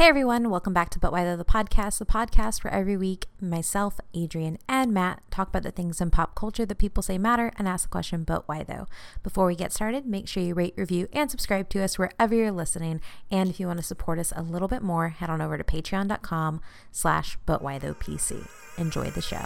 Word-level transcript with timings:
Hey 0.00 0.06
everyone, 0.06 0.48
welcome 0.48 0.72
back 0.72 0.88
to 0.90 0.98
But 0.98 1.12
Why 1.12 1.24
Though 1.24 1.36
the 1.36 1.44
podcast, 1.44 1.98
the 1.98 2.06
podcast 2.06 2.64
where 2.64 2.72
every 2.72 2.96
week 2.96 3.26
myself, 3.38 4.00
Adrian, 4.14 4.56
and 4.66 4.94
Matt 4.94 5.22
talk 5.30 5.48
about 5.48 5.62
the 5.62 5.70
things 5.70 6.00
in 6.00 6.10
pop 6.10 6.34
culture 6.34 6.64
that 6.64 6.78
people 6.78 7.02
say 7.02 7.18
matter 7.18 7.52
and 7.58 7.68
ask 7.68 7.82
the 7.82 7.92
question, 7.92 8.24
but 8.24 8.48
why 8.48 8.62
though? 8.62 8.86
Before 9.22 9.46
we 9.46 9.54
get 9.54 9.74
started, 9.74 10.06
make 10.06 10.26
sure 10.26 10.42
you 10.42 10.54
rate, 10.54 10.72
review, 10.74 11.06
and 11.12 11.30
subscribe 11.30 11.68
to 11.68 11.82
us 11.82 11.98
wherever 11.98 12.34
you're 12.34 12.50
listening. 12.50 13.02
And 13.30 13.50
if 13.50 13.60
you 13.60 13.66
want 13.66 13.78
to 13.78 13.84
support 13.84 14.18
us 14.18 14.32
a 14.34 14.40
little 14.40 14.68
bit 14.68 14.80
more, 14.80 15.10
head 15.10 15.28
on 15.28 15.42
over 15.42 15.58
to 15.58 15.64
patreon.com 15.64 16.62
slash 16.90 17.36
but 17.44 17.60
why 17.60 17.78
though 17.78 17.92
PC. 17.92 18.48
Enjoy 18.78 19.10
the 19.10 19.20
show. 19.20 19.44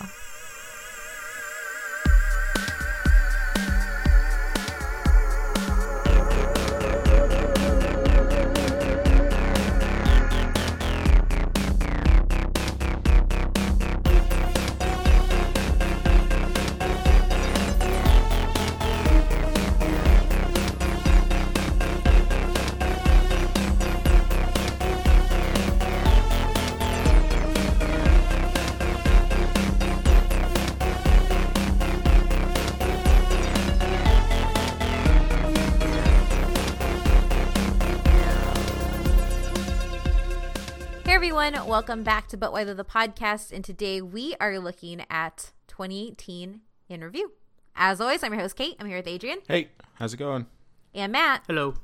Welcome 41.75 42.05
back 42.05 42.29
to 42.29 42.37
But 42.37 42.53
Why 42.53 42.63
Though 42.63 42.73
the 42.73 42.85
podcast. 42.85 43.51
And 43.51 43.65
today 43.65 44.01
we 44.01 44.37
are 44.39 44.61
looking 44.61 45.05
at 45.11 45.51
2018 45.67 46.61
in 46.89 47.01
review. 47.01 47.33
As 47.75 48.01
always, 48.01 48.23
I'm 48.23 48.33
your 48.33 48.43
host, 48.43 48.55
Kate. 48.55 48.77
I'm 48.79 48.87
here 48.87 48.99
with 48.99 49.09
Adrian 49.09 49.41
Hey, 49.49 49.71
how's 49.95 50.15
it 50.15 50.19
going? 50.19 50.47
and 50.95 51.11
Matt. 51.11 51.43
Hello. 51.49 51.75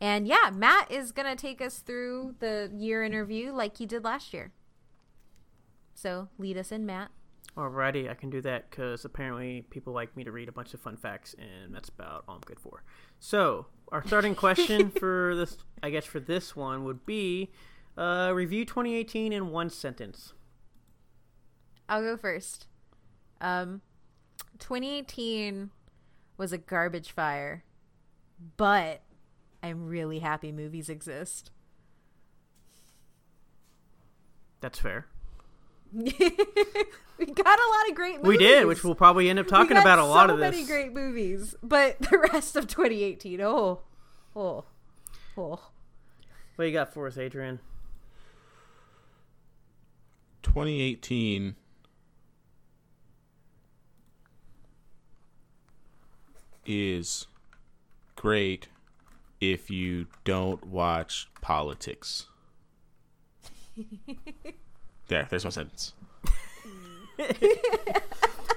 And 0.00 0.26
yeah, 0.26 0.50
Matt 0.52 0.90
is 0.90 1.12
going 1.12 1.28
to 1.28 1.40
take 1.40 1.60
us 1.60 1.78
through 1.78 2.34
the 2.40 2.68
year 2.74 3.04
in 3.04 3.12
review 3.12 3.52
like 3.52 3.76
he 3.76 3.86
did 3.86 4.02
last 4.02 4.34
year. 4.34 4.50
So 5.94 6.26
lead 6.36 6.58
us 6.58 6.72
in, 6.72 6.84
Matt. 6.84 7.12
Alrighty, 7.56 8.10
I 8.10 8.14
can 8.14 8.28
do 8.28 8.40
that 8.40 8.70
because 8.70 9.04
apparently 9.04 9.62
people 9.70 9.92
like 9.92 10.16
me 10.16 10.24
to 10.24 10.32
read 10.32 10.48
a 10.48 10.52
bunch 10.52 10.74
of 10.74 10.80
fun 10.80 10.96
facts, 10.96 11.36
and 11.38 11.72
that's 11.72 11.90
about 11.90 12.24
all 12.26 12.34
I'm 12.34 12.40
good 12.40 12.58
for. 12.58 12.82
So, 13.20 13.66
our 13.92 14.04
starting 14.04 14.34
question 14.34 14.90
for 14.90 15.36
this, 15.36 15.58
I 15.80 15.90
guess, 15.90 16.06
for 16.06 16.18
this 16.18 16.56
one 16.56 16.82
would 16.84 17.06
be 17.06 17.52
uh, 17.96 18.32
review 18.34 18.64
2018 18.64 19.32
in 19.32 19.50
one 19.50 19.70
sentence. 19.70 20.32
I'll 21.88 22.02
go 22.02 22.16
first. 22.16 22.66
Um, 23.40 23.82
2018 24.58 25.70
was 26.38 26.52
a 26.52 26.58
garbage 26.58 27.10
fire, 27.10 27.64
but 28.56 29.02
I'm 29.62 29.86
really 29.86 30.20
happy 30.20 30.52
movies 30.52 30.88
exist. 30.88 31.50
That's 34.60 34.78
fair. 34.78 35.06
we 35.92 36.10
got 36.10 36.18
a 36.18 37.68
lot 37.68 37.88
of 37.90 37.94
great 37.94 38.22
movies. 38.22 38.28
We 38.28 38.38
did, 38.38 38.66
which 38.66 38.82
we'll 38.82 38.94
probably 38.94 39.28
end 39.28 39.38
up 39.38 39.46
talking 39.46 39.76
about 39.76 39.98
a 39.98 40.04
lot 40.04 40.28
so 40.28 40.34
of 40.34 40.40
this. 40.40 40.52
many 40.52 40.64
great 40.66 40.92
movies, 40.94 41.54
but 41.62 41.98
the 42.10 42.18
rest 42.32 42.56
of 42.56 42.66
2018, 42.66 43.40
oh, 43.42 43.80
oh, 44.34 44.64
oh. 45.36 45.70
What 46.56 46.64
you 46.64 46.72
got 46.72 46.94
for 46.94 47.06
us, 47.06 47.18
Adrian? 47.18 47.60
2018 50.52 51.54
is 56.66 57.26
great 58.16 58.68
if 59.40 59.70
you 59.70 60.08
don't 60.24 60.66
watch 60.66 61.30
politics. 61.40 62.26
there, 65.08 65.26
there's 65.30 65.44
my 65.44 65.50
sentence. 65.50 65.94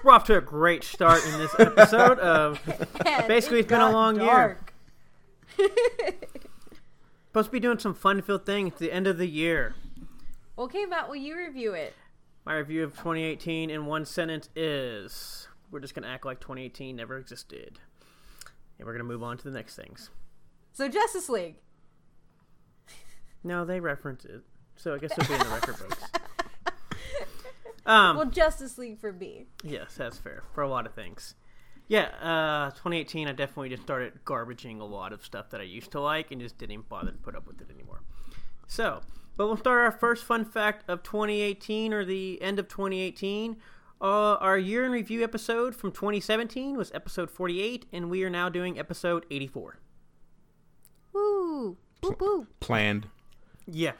We're 0.03 0.11
off 0.11 0.25
to 0.25 0.35
a 0.37 0.41
great 0.41 0.83
start 0.83 1.25
in 1.25 1.39
this 1.39 1.55
episode. 1.57 2.19
of 2.19 2.59
And 3.05 3.25
Basically, 3.25 3.59
it 3.59 3.61
it's 3.61 3.69
been 3.69 3.79
a 3.79 3.85
got 3.85 3.93
long 3.93 4.19
year. 4.19 4.59
supposed 7.27 7.45
to 7.47 7.51
be 7.53 7.61
doing 7.61 7.79
some 7.79 7.93
fun-filled 7.93 8.45
thing 8.45 8.67
at 8.67 8.79
the 8.79 8.91
end 8.91 9.07
of 9.07 9.17
the 9.17 9.27
year. 9.27 9.75
Okay, 10.57 10.85
Matt, 10.85 11.09
will 11.09 11.15
you 11.17 11.37
review 11.37 11.73
it? 11.73 11.93
My 12.45 12.55
review 12.57 12.83
of 12.83 12.91
2018 12.93 13.69
in 13.69 13.85
one 13.85 14.05
sentence 14.05 14.49
is 14.55 15.47
we're 15.71 15.79
just 15.79 15.93
going 15.95 16.03
to 16.03 16.09
act 16.09 16.25
like 16.25 16.39
2018 16.39 16.95
never 16.95 17.17
existed. 17.17 17.79
And 18.77 18.85
we're 18.85 18.93
going 18.93 18.99
to 19.05 19.11
move 19.11 19.23
on 19.23 19.37
to 19.37 19.43
the 19.43 19.51
next 19.51 19.75
things. 19.75 20.09
So 20.73 20.87
Justice 20.87 21.29
League. 21.29 21.55
No, 23.43 23.63
they 23.63 23.79
reference 23.79 24.25
it. 24.25 24.41
So 24.75 24.95
I 24.95 24.97
guess 24.97 25.11
it'll 25.11 25.27
be 25.27 25.35
in 25.35 25.39
the 25.47 25.53
record 25.53 25.77
books. 25.77 26.03
Um, 27.85 28.17
Well, 28.17 28.25
Justice 28.25 28.79
League 28.79 28.97
for 28.99 29.13
me. 29.13 29.45
yes, 29.63 29.93
that's 29.95 30.17
fair 30.17 30.41
for 30.55 30.63
a 30.63 30.67
lot 30.67 30.87
of 30.87 30.95
things. 30.95 31.35
Yeah, 31.87 32.05
uh, 32.19 32.71
2018, 32.71 33.27
I 33.27 33.31
definitely 33.33 33.69
just 33.69 33.83
started 33.83 34.13
garbaging 34.25 34.79
a 34.79 34.83
lot 34.83 35.13
of 35.13 35.23
stuff 35.23 35.51
that 35.51 35.61
I 35.61 35.65
used 35.65 35.91
to 35.91 35.99
like 35.99 36.31
and 36.31 36.41
just 36.41 36.57
didn't 36.57 36.89
bother 36.89 37.11
to 37.11 37.17
put 37.19 37.35
up 37.35 37.45
with 37.45 37.61
it 37.61 37.69
anymore. 37.69 38.01
So, 38.65 39.01
but 39.37 39.47
we'll 39.47 39.57
start 39.57 39.83
our 39.83 39.91
first 39.91 40.23
fun 40.23 40.45
fact 40.45 40.89
of 40.89 41.03
2018 41.03 41.93
or 41.93 42.05
the 42.05 42.41
end 42.41 42.59
of 42.59 42.67
2018. 42.67 43.57
Uh, 44.01 44.35
our 44.35 44.57
year 44.57 44.85
in 44.85 44.91
review 44.91 45.23
episode 45.23 45.75
from 45.75 45.91
2017 45.91 46.77
was 46.77 46.91
episode 46.93 47.31
48, 47.31 47.85
and 47.93 48.09
we 48.09 48.23
are 48.23 48.29
now 48.29 48.49
doing 48.49 48.77
episode 48.77 49.25
84. 49.31 49.79
Woo! 51.13 51.77
Woo 52.03 52.15
woo. 52.19 52.41
Uh, 52.41 52.45
Planned. 52.59 53.07
Yeah, 53.65 53.93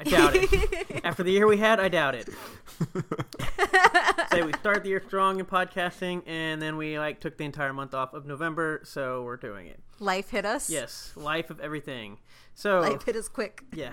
I 0.00 0.04
doubt 0.04 0.32
it. 0.34 1.00
After 1.04 1.22
the 1.22 1.30
year 1.30 1.46
we 1.46 1.58
had, 1.58 1.78
I 1.78 1.88
doubt 1.88 2.14
it. 2.14 2.28
Say 4.32 4.42
we 4.42 4.52
start 4.54 4.82
the 4.82 4.88
year 4.88 5.02
strong 5.06 5.38
in 5.38 5.46
podcasting, 5.46 6.22
and 6.26 6.60
then 6.60 6.76
we 6.76 6.98
like 6.98 7.20
took 7.20 7.36
the 7.36 7.44
entire 7.44 7.72
month 7.72 7.94
off 7.94 8.14
of 8.14 8.26
November, 8.26 8.80
so 8.84 9.22
we're 9.22 9.36
doing 9.36 9.66
it. 9.68 9.78
Life 10.00 10.30
hit 10.30 10.44
us. 10.44 10.68
Yes, 10.70 11.12
life 11.14 11.50
of 11.50 11.60
everything. 11.60 12.18
So 12.54 12.80
Life 12.80 13.04
hit 13.04 13.14
us 13.16 13.28
quick. 13.28 13.62
yeah. 13.74 13.92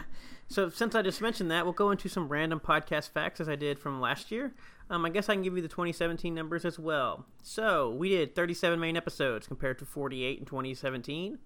So 0.53 0.69
since 0.69 0.93
I 0.93 1.01
just 1.01 1.19
mentioned 1.19 1.49
that, 1.49 1.65
we'll 1.65 1.73
go 1.73 1.89
into 1.89 2.07
some 2.07 2.29
random 2.29 2.59
podcast 2.59 3.09
facts 3.09 3.41
as 3.41 3.49
I 3.49 3.55
did 3.55 3.79
from 3.79 3.99
last 3.99 4.31
year. 4.31 4.53
Um, 4.87 5.03
I 5.03 5.09
guess 5.09 5.27
I 5.27 5.33
can 5.33 5.41
give 5.41 5.55
you 5.55 5.63
the 5.63 5.67
2017 5.67 6.31
numbers 6.31 6.63
as 6.63 6.77
well. 6.77 7.25
So 7.41 7.89
we 7.89 8.09
did 8.09 8.35
37 8.35 8.79
main 8.79 8.95
episodes 8.95 9.47
compared 9.47 9.79
to 9.79 9.85
48 9.85 10.37
in 10.37 10.45
2017. 10.45 11.39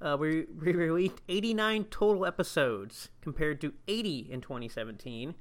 Uh, 0.00 0.16
we, 0.18 0.46
we 0.58 0.72
released 0.72 1.20
89 1.28 1.84
total 1.90 2.24
episodes 2.24 3.10
compared 3.20 3.60
to 3.60 3.74
80 3.86 4.28
in 4.30 4.40
2017. 4.40 5.34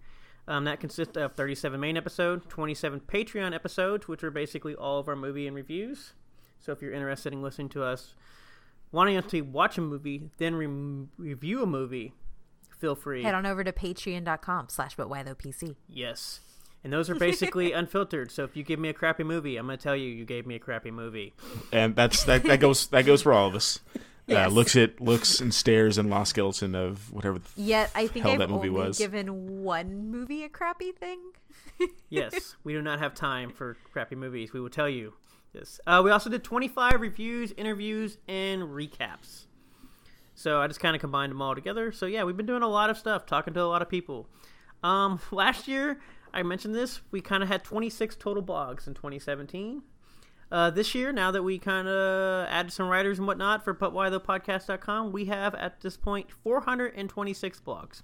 Um, 0.50 0.66
that 0.66 0.82
consists 0.82 1.16
of 1.16 1.36
37 1.36 1.80
main 1.80 1.96
episodes, 1.96 2.48
27 2.50 3.00
Patreon 3.08 3.56
episodes, 3.56 4.10
which 4.10 4.26
are 4.26 4.32
basically 4.32 4.76
all 4.76 5.00
of 5.00 5.08
our 5.08 5.16
movie 5.16 5.48
and 5.48 5.56
reviews. 5.56 6.16
So 6.60 6.74
if 6.74 6.82
you're 6.82 6.92
interested 6.92 7.32
in 7.32 7.42
listening 7.42 7.70
to 7.70 7.84
us, 7.86 8.16
wanting 8.92 9.16
us 9.16 9.28
to 9.28 9.40
watch 9.40 9.78
a 9.78 9.82
movie, 9.82 10.32
then 10.38 10.56
re- 10.56 11.08
review 11.18 11.64
a 11.64 11.66
movie, 11.66 12.14
feel 12.80 12.96
free. 12.96 13.24
Head 13.24 13.36
on 13.36 13.46
over 13.46 13.64
to 13.64 13.72
patreon.com 13.72 14.70
slash 14.70 14.96
but 14.96 15.10
why 15.10 15.24
though 15.24 15.36
PC. 15.36 15.76
Yes. 15.88 16.40
And 16.84 16.94
those 16.94 17.10
are 17.10 17.16
basically 17.16 17.72
unfiltered. 17.74 18.32
So 18.32 18.44
if 18.46 18.56
you 18.56 18.64
give 18.64 18.80
me 18.80 18.90
a 18.90 18.94
crappy 18.94 19.24
movie, 19.24 19.58
I'm 19.58 19.66
going 19.66 19.78
to 19.78 19.84
tell 19.84 19.96
you 19.96 20.10
you 20.10 20.26
gave 20.26 20.46
me 20.48 20.56
a 20.56 20.60
crappy 20.60 20.92
movie. 20.92 21.34
And 21.74 21.96
that's 21.96 22.24
that, 22.24 22.44
that 22.44 22.60
goes 22.60 22.88
that 22.88 23.06
goes 23.06 23.22
for 23.22 23.34
all 23.34 23.48
of 23.50 23.56
us. 23.56 23.80
Yes. 24.28 24.48
Uh, 24.48 24.50
looks 24.54 24.76
at 24.76 25.02
looks 25.02 25.40
and 25.42 25.54
stares 25.54 25.98
and 25.98 26.10
lost 26.10 26.30
skeleton 26.32 26.76
of 26.76 27.12
whatever. 27.12 27.40
The, 27.40 27.50
Yet 27.58 27.92
I 27.96 28.08
think 28.08 28.24
Hell, 28.24 28.34
I've 28.34 28.40
that 28.40 28.50
movie 28.50 28.70
only 28.70 28.88
was. 28.88 28.98
given 28.98 29.64
one 29.64 30.10
movie 30.12 30.44
a 30.44 30.50
crappy 30.50 30.92
thing. 30.92 31.20
Yes, 32.10 32.56
we 32.66 32.74
do 32.74 32.82
not 32.82 33.00
have 33.00 33.14
time 33.14 33.52
for 33.52 33.78
crappy 33.94 34.16
movies. 34.16 34.52
We 34.52 34.60
will 34.60 34.70
tell 34.70 34.90
you 34.90 35.14
this. 35.54 35.80
Uh, 35.88 36.02
we 36.04 36.12
also 36.12 36.30
did 36.30 36.44
25 36.44 37.00
reviews, 37.00 37.54
interviews, 37.56 38.18
and 38.28 38.64
recaps. 38.64 39.46
So 40.40 40.62
I 40.62 40.68
just 40.68 40.80
kind 40.80 40.96
of 40.96 41.02
combined 41.02 41.32
them 41.32 41.42
all 41.42 41.54
together. 41.54 41.92
So 41.92 42.06
yeah, 42.06 42.24
we've 42.24 42.38
been 42.38 42.46
doing 42.46 42.64
a 42.64 42.70
lot 42.70 42.90
of 42.90 42.98
stuff, 42.98 43.26
talking 43.26 43.54
to 43.56 43.62
a 43.62 43.66
lot 43.66 43.82
of 43.82 43.90
people. 43.90 44.30
Um, 44.82 45.20
last 45.32 45.68
year, 45.68 46.00
I 46.34 46.44
mentioned 46.44 46.74
this, 46.74 47.02
we 47.12 47.20
kind 47.20 47.44
of 47.44 47.50
had 47.50 47.66
26 47.66 48.16
total 48.16 48.42
blogs 48.42 48.88
in 48.88 48.94
2017. 48.94 49.84
Uh, 50.50 50.70
this 50.70 50.96
year, 50.96 51.12
now 51.12 51.30
that 51.32 51.44
we 51.44 51.60
kind 51.60 51.90
of 51.90 52.48
added 52.48 52.72
some 52.72 52.88
writers 52.88 53.20
and 53.20 53.28
whatnot 53.28 53.66
for 53.66 53.74
butwhythopodcast.com, 53.74 55.12
we 55.12 55.26
have 55.26 55.54
at 55.56 55.82
this 55.82 55.98
point 55.98 56.32
426 56.32 57.60
blogs. 57.60 58.02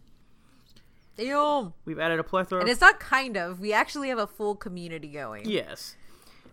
Damn. 1.15 1.73
We've 1.85 1.99
added 1.99 2.19
a 2.19 2.23
plethora. 2.23 2.59
And 2.59 2.69
it's 2.69 2.81
not 2.81 2.99
kind 2.99 3.37
of. 3.37 3.61
We 3.61 3.71
actually 3.71 4.09
have 4.09 4.19
a 4.19 4.27
full 4.27 4.55
community 4.55 5.07
going. 5.07 5.49
Yes. 5.49 5.95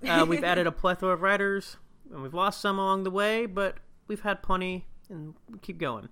Uh, 0.06 0.24
we've 0.28 0.44
added 0.44 0.68
a 0.68 0.72
plethora 0.72 1.12
of 1.12 1.22
writers, 1.22 1.76
and 2.12 2.22
we've 2.22 2.34
lost 2.34 2.60
some 2.60 2.78
along 2.78 3.02
the 3.02 3.10
way, 3.10 3.46
but 3.46 3.78
we've 4.06 4.20
had 4.20 4.44
plenty, 4.44 4.86
and 5.10 5.34
keep 5.62 5.78
going. 5.78 6.08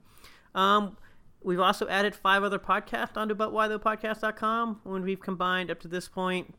Um, 0.55 0.97
We've 1.43 1.61
also 1.61 1.89
added 1.89 2.15
five 2.15 2.43
other 2.43 2.59
podcasts 2.59 3.17
onto 3.17 3.35
butwhythopodcast.com 3.35 4.81
when 4.85 5.03
we've 5.03 5.21
combined 5.21 5.71
up 5.71 5.81
to 5.81 5.89
this 5.89 6.07
point. 6.07 6.55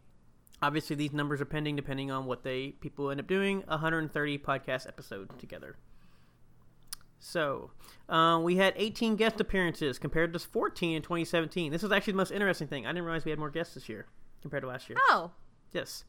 Obviously, 0.61 0.95
these 0.95 1.13
numbers 1.13 1.39
are 1.41 1.45
pending 1.45 1.75
depending 1.75 2.09
on 2.09 2.25
what 2.25 2.43
they 2.43 2.69
people 2.81 3.11
end 3.11 3.19
up 3.19 3.27
doing. 3.27 3.63
130 3.67 4.37
podcast 4.39 4.87
episodes 4.87 5.33
together. 5.37 5.75
So, 7.19 7.69
uh, 8.09 8.39
we 8.43 8.55
had 8.55 8.73
18 8.75 9.15
guest 9.15 9.39
appearances 9.39 9.99
compared 9.99 10.33
to 10.33 10.39
14 10.39 10.95
in 10.95 11.01
2017. 11.03 11.71
This 11.71 11.83
is 11.83 11.91
actually 11.91 12.13
the 12.13 12.17
most 12.17 12.31
interesting 12.31 12.67
thing. 12.67 12.87
I 12.87 12.89
didn't 12.89 13.05
realize 13.05 13.23
we 13.25 13.31
had 13.31 13.39
more 13.39 13.51
guests 13.51 13.75
this 13.75 13.87
year 13.87 14.07
compared 14.41 14.63
to 14.63 14.67
last 14.67 14.89
year. 14.89 14.97
Oh, 15.09 15.31
Yes. 15.71 16.03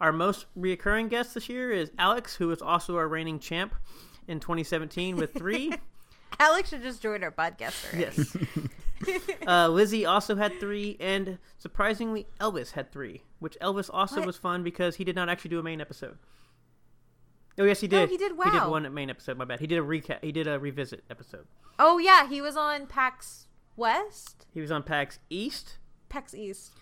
Our 0.00 0.12
most 0.12 0.46
reoccurring 0.56 1.08
guest 1.10 1.34
this 1.34 1.48
year 1.48 1.70
is 1.70 1.90
Alex, 1.98 2.36
who 2.36 2.50
is 2.50 2.60
also 2.62 2.96
our 2.96 3.08
reigning 3.08 3.38
champ 3.38 3.74
in 4.28 4.40
2017 4.40 5.16
with 5.16 5.32
three. 5.34 5.72
Alex 6.40 6.68
should 6.68 6.82
just 6.82 7.02
join 7.02 7.24
our 7.24 7.32
podcast 7.32 7.92
already. 7.92 8.16
yes. 9.06 9.20
uh, 9.46 9.68
Lizzie 9.68 10.04
also 10.06 10.36
had 10.36 10.58
three, 10.60 10.96
and 11.00 11.38
surprisingly, 11.56 12.26
Elvis 12.40 12.72
had 12.72 12.92
three, 12.92 13.22
which 13.38 13.56
Elvis 13.60 13.88
also 13.92 14.16
What? 14.16 14.26
was 14.26 14.36
fun 14.36 14.62
because 14.62 14.96
he 14.96 15.04
did 15.04 15.16
not 15.16 15.28
actually 15.28 15.50
do 15.50 15.58
a 15.58 15.62
main 15.62 15.80
episode. 15.80 16.18
Oh 17.58 17.64
yes, 17.64 17.80
he 17.80 17.88
No, 17.88 18.00
did. 18.00 18.10
he 18.10 18.16
did 18.16 18.36
Wow. 18.36 18.44
He 18.44 18.50
did 18.58 18.68
one 18.68 18.94
main 18.94 19.10
episode. 19.10 19.36
My 19.36 19.44
bad. 19.44 19.58
He 19.60 19.66
did 19.66 19.78
a 19.78 19.82
recap. 19.82 20.22
He 20.22 20.30
did 20.30 20.46
a 20.46 20.58
revisit 20.60 21.02
episode. 21.10 21.46
Oh 21.78 21.98
yeah, 21.98 22.28
he 22.28 22.40
was 22.40 22.56
on 22.56 22.86
PAX 22.86 23.46
West, 23.76 24.46
He 24.52 24.60
was 24.60 24.70
on 24.70 24.82
PAX 24.82 25.18
East. 25.30 25.78
PAX 26.08 26.34
East. 26.34 26.72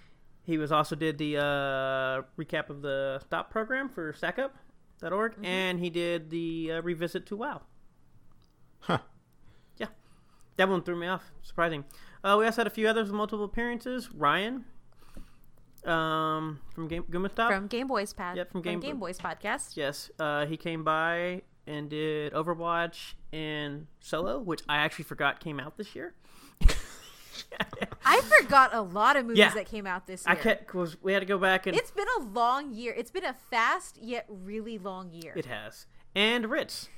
He 0.44 0.58
was 0.58 0.70
also 0.72 0.94
did 0.96 1.19
the 1.19 1.37
uh, 1.38 2.22
recap 2.40 2.70
of 2.70 2.81
the 2.82 3.20
stop 3.25 3.50
program 3.50 3.88
for 3.88 4.12
StackUp.org, 5.00 5.32
Mm-hmm. 5.32 5.44
and 5.44 5.81
he 5.81 5.90
did 5.90 6.31
the 6.31 6.72
uh, 6.75 6.82
revisit 6.82 7.26
to 7.26 7.37
WoW. 7.37 7.62
Huh. 8.81 8.98
Yeah, 9.78 9.88
that 10.56 10.69
one 10.69 10.82
threw 10.82 10.96
me 10.96 11.06
off. 11.06 11.22
Surprising. 11.43 11.84
Uh, 12.25 12.37
we 12.38 12.44
also 12.46 12.60
had 12.60 12.66
a 12.66 12.70
few 12.70 12.88
others 12.88 13.08
with 13.08 13.14
multiple 13.16 13.44
appearances. 13.44 14.10
Ryan, 14.12 14.64
um, 15.84 16.60
from 16.75 16.88
Game 16.88 17.04
Gumastop. 17.10 17.48
from 17.48 17.66
Game 17.69 17.87
Boys 17.87 18.12
Pad. 18.12 18.37
Yep, 18.37 18.52
from 18.52 18.62
Game- 18.62 18.81
Game 18.81 18.98
Boys 18.98 19.19
podcast. 19.19 19.76
yes, 19.76 20.10
uh, 20.19 20.46
he 20.46 20.56
came 20.56 20.82
by 20.84 21.43
and 21.66 21.90
did 21.90 22.32
Overwatch 22.32 23.14
and 23.32 23.87
Solo, 24.00 24.38
which 24.40 24.62
I 24.69 24.76
actually 24.78 25.04
forgot 25.04 25.40
came 25.40 25.58
out 25.60 25.76
this 25.76 25.94
year. 25.94 26.14
I 28.05 28.21
forgot 28.41 28.75
a 28.75 28.81
lot 28.83 29.17
of 29.17 29.25
movies 29.27 29.38
Yeah. 29.38 29.55
that 29.55 29.67
came 29.67 29.87
out 29.87 30.06
this 30.06 30.25
year. 30.27 30.33
I 30.33 30.37
kept 30.37 30.67
because 30.67 30.97
we 31.03 31.12
had 31.12 31.21
to 31.21 31.27
go 31.27 31.38
back 31.38 31.67
and 31.67 31.77
It's 31.77 31.91
been 31.91 32.06
a 32.19 32.23
long 32.23 32.73
year. 32.73 32.94
It's 32.97 33.11
been 33.11 33.25
a 33.25 33.35
fast 33.50 33.99
yet 34.00 34.27
really 34.29 34.79
long 34.79 35.11
year. 35.12 35.33
it 35.37 35.47
has 35.47 35.87
and 36.15 36.47
Ritz, 36.50 36.88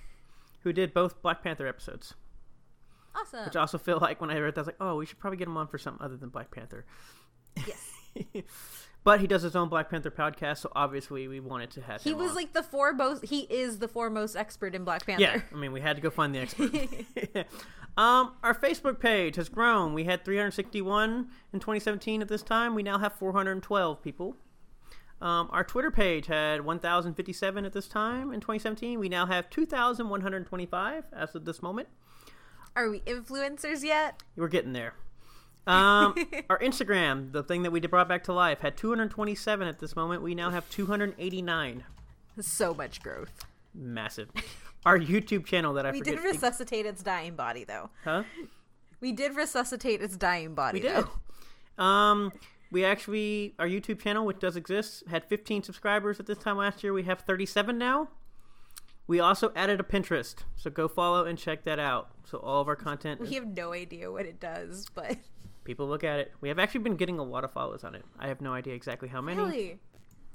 who 0.63 0.73
did 0.73 0.93
both 0.95 1.21
Black 1.23 1.43
Panther 1.43 1.67
episodes. 1.67 2.15
awesome. 3.15 3.45
Which 3.47 3.57
I 3.57 3.61
also 3.61 3.79
feel 3.79 3.99
like 4.01 4.21
when 4.21 4.31
I 4.31 4.39
read 4.39 4.55
that, 4.55 4.61
I 4.61 4.63
was 4.63 4.67
like, 4.69 4.77
oh, 4.81 4.97
we 4.97 5.07
should 5.07 5.19
probably 5.19 5.37
get 5.39 5.49
him 5.49 5.57
on 5.57 5.67
for 5.67 5.79
something 5.79 6.05
other 6.05 6.17
than 6.17 6.29
Black 6.29 6.51
Panther. 6.51 6.85
yes. 7.67 7.91
but 9.05 9.21
he 9.21 9.27
does 9.27 9.43
his 9.43 9.55
own 9.57 9.69
Black 9.69 9.91
Panther 9.91 10.11
podcast, 10.11 10.59
so 10.59 10.73
obviously 10.75 11.29
we 11.29 11.41
wanted 11.41 11.71
to 11.73 11.81
have 11.83 12.03
He 12.03 12.11
him 12.11 12.19
was 12.19 12.31
on. 12.31 12.37
like 12.37 12.53
the 12.53 12.63
foremost. 12.63 13.25
He 13.27 13.41
is 13.43 13.79
the 13.79 13.89
foremost 13.89 14.37
expert 14.37 14.75
in 14.75 14.85
Black 14.85 15.05
Panther. 15.07 15.23
yeah, 15.23 15.41
I 15.53 15.57
mean, 15.57 15.73
we 15.73 15.81
had 15.81 15.97
to 15.97 16.03
go 16.03 16.11
find 16.11 16.35
the 16.35 16.41
expert. 16.41 17.47
um, 17.99 18.35
our 18.45 18.55
Facebook 18.55 19.01
page 19.01 19.35
has 19.35 19.49
grown. 19.49 19.93
We 19.93 20.05
had 20.05 20.25
361 20.25 21.29
in 21.53 21.59
2017 21.59 22.23
at 22.23 22.29
this 22.29 22.43
time. 22.43 22.77
We 22.77 22.85
now 22.85 22.99
have 22.99 23.15
412 23.15 24.01
people. 24.01 24.37
Um, 25.21 25.49
our 25.51 25.65
Twitter 25.65 25.91
page 25.91 26.27
had 26.27 26.65
1,057 26.65 27.65
at 27.65 27.73
this 27.73 27.89
time 27.89 28.33
in 28.33 28.39
2017. 28.39 29.01
We 29.01 29.09
now 29.09 29.27
have 29.27 29.51
2,125 29.51 31.05
as 31.13 31.35
of 31.35 31.45
this 31.45 31.61
moment. 31.61 31.89
Are 32.77 32.89
we 32.89 33.01
influencers 33.01 33.83
yet? 33.83 34.23
We're 34.37 34.47
getting 34.47 34.75
there. 34.75 34.95
Um, 35.67 36.15
our 36.49 36.61
Instagram, 36.61 37.33
the 37.33 37.43
thing 37.43 37.65
that 37.65 37.73
we 37.73 37.81
did 37.81 37.91
brought 37.91 38.09
back 38.09 38.23
to 38.25 38.33
life, 38.33 38.61
had 38.61 38.77
227 38.77 39.67
at 39.67 39.81
this 39.81 39.97
moment. 39.97 40.23
We 40.23 40.37
now 40.37 40.51
have 40.51 40.71
289. 40.71 41.85
So 42.41 42.75
much 42.75 43.03
growth. 43.03 43.45
Massive. 43.75 44.31
Our 44.87 44.99
YouTube 44.99 45.45
channel 45.45 45.75
that 45.75 45.87
I 45.87 45.91
We 45.91 46.01
did 46.01 46.21
resuscitate 46.23 46.87
its 46.87 47.03
dying 47.03 47.35
body, 47.35 47.65
though. 47.65 47.91
huh? 48.05 48.23
We 49.01 49.13
did 49.13 49.37
resuscitate 49.37 50.03
its 50.03 50.17
dying 50.17 50.55
body. 50.55 50.81
We 50.81 50.89
did. 50.89 51.05
Though. 51.77 51.83
Um, 51.85 52.33
we 52.71 52.85
actually 52.85 53.55
our 53.59 53.67
YouTube 53.67 54.01
channel, 54.01 54.27
which 54.27 54.39
does 54.41 54.57
exist, 54.57 55.05
had 55.09 55.25
15 55.25 55.63
subscribers 55.63 56.21
at 56.21 56.27
this 56.27 56.39
time 56.39 56.57
last 56.57 56.83
year. 56.83 56.93
We 56.93 57.05
have 57.05 57.21
37 57.21 57.79
now. 57.79 58.09
We 59.07 59.21
also 59.21 59.53
added 59.57 59.81
a 59.81 59.83
Pinterest, 59.85 60.35
so 60.57 60.69
go 60.69 60.87
follow 60.87 61.25
and 61.25 61.39
check 61.39 61.65
that 61.65 61.79
out. 61.79 62.11
So 62.25 62.39
all 62.39 62.61
of 62.61 62.69
our 62.69 62.77
content, 62.77 63.23
We 63.23 63.35
have 63.35 63.47
no 63.47 63.73
idea 63.73 64.13
what 64.13 64.27
it 64.27 64.39
does, 64.39 64.87
but 64.95 65.17
people 65.65 65.89
look 65.89 66.05
at 66.05 66.19
it. 66.19 66.33
We 66.43 66.51
have 66.51 66.59
actually 66.59 66.81
been 66.81 66.97
getting 66.97 67.19
a 67.19 67.23
lot 67.23 67.43
of 67.43 67.51
follows 67.51 67.85
on 67.85 67.95
it. 67.95 68.05
I 68.19 68.29
have 68.29 68.43
no 68.43 68.53
idea 68.53 68.75
exactly 68.75 69.09
how 69.09 69.23
many. 69.23 69.41
really, 69.41 69.79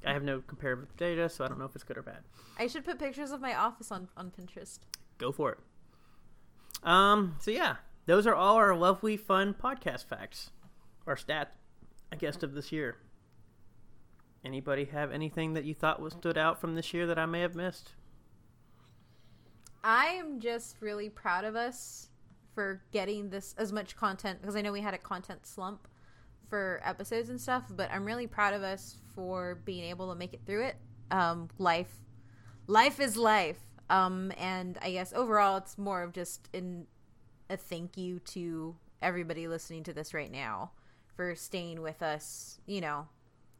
I 0.05 0.13
have 0.13 0.23
no 0.23 0.41
comparative 0.41 0.95
data, 0.97 1.29
so 1.29 1.45
I 1.45 1.47
don't 1.47 1.59
know 1.59 1.65
if 1.65 1.75
it's 1.75 1.83
good 1.83 1.97
or 1.97 2.01
bad. 2.01 2.19
I 2.57 2.67
should 2.67 2.85
put 2.85 2.99
pictures 2.99 3.31
of 3.31 3.41
my 3.41 3.55
office 3.55 3.91
on 3.91 4.09
on 4.17 4.31
Pinterest. 4.31 4.79
Go 5.17 5.31
for 5.31 5.51
it. 5.53 5.59
Um. 6.83 7.35
So 7.39 7.51
yeah, 7.51 7.77
those 8.05 8.27
are 8.27 8.35
all 8.35 8.55
our 8.55 8.75
lovely, 8.75 9.17
fun 9.17 9.53
podcast 9.53 10.05
facts, 10.05 10.51
our 11.07 11.15
stat, 11.15 11.55
I 12.11 12.15
guess, 12.15 12.41
of 12.43 12.53
this 12.53 12.71
year. 12.71 12.97
Anybody 14.45 14.85
have 14.85 15.11
anything 15.11 15.53
that 15.53 15.63
you 15.63 15.73
thought 15.73 16.01
was 16.01 16.13
stood 16.13 16.37
out 16.37 16.59
from 16.59 16.75
this 16.75 16.93
year 16.93 17.07
that 17.07 17.17
I 17.17 17.25
may 17.25 17.39
have 17.39 17.55
missed? 17.55 17.93
I 19.83 20.07
am 20.07 20.41
just 20.41 20.77
really 20.81 21.09
proud 21.09 21.45
of 21.45 21.55
us 21.55 22.09
for 22.53 22.81
getting 22.91 23.29
this 23.29 23.55
as 23.57 23.71
much 23.71 23.95
content 23.95 24.41
because 24.41 24.55
I 24.55 24.61
know 24.61 24.71
we 24.71 24.81
had 24.81 24.93
a 24.93 24.97
content 24.97 25.45
slump 25.45 25.87
for 26.53 26.79
episodes 26.85 27.29
and 27.31 27.41
stuff, 27.41 27.63
but 27.75 27.89
I'm 27.91 28.05
really 28.05 28.27
proud 28.27 28.53
of 28.53 28.61
us 28.61 28.97
for 29.15 29.57
being 29.65 29.85
able 29.85 30.09
to 30.09 30.15
make 30.15 30.35
it 30.35 30.41
through 30.45 30.65
it. 30.65 30.75
Um, 31.09 31.49
life, 31.57 31.89
life 32.67 32.99
is 32.99 33.17
life. 33.17 33.57
Um, 33.89 34.31
and 34.37 34.77
I 34.79 34.91
guess 34.91 35.13
overall, 35.13 35.57
it's 35.57 35.79
more 35.79 36.03
of 36.03 36.13
just 36.13 36.49
in 36.53 36.85
a 37.49 37.57
thank 37.57 37.97
you 37.97 38.19
to 38.19 38.75
everybody 39.01 39.47
listening 39.47 39.81
to 39.85 39.93
this 39.93 40.13
right 40.13 40.31
now 40.31 40.69
for 41.15 41.33
staying 41.33 41.81
with 41.81 42.03
us. 42.03 42.59
You 42.67 42.81
know, 42.81 43.07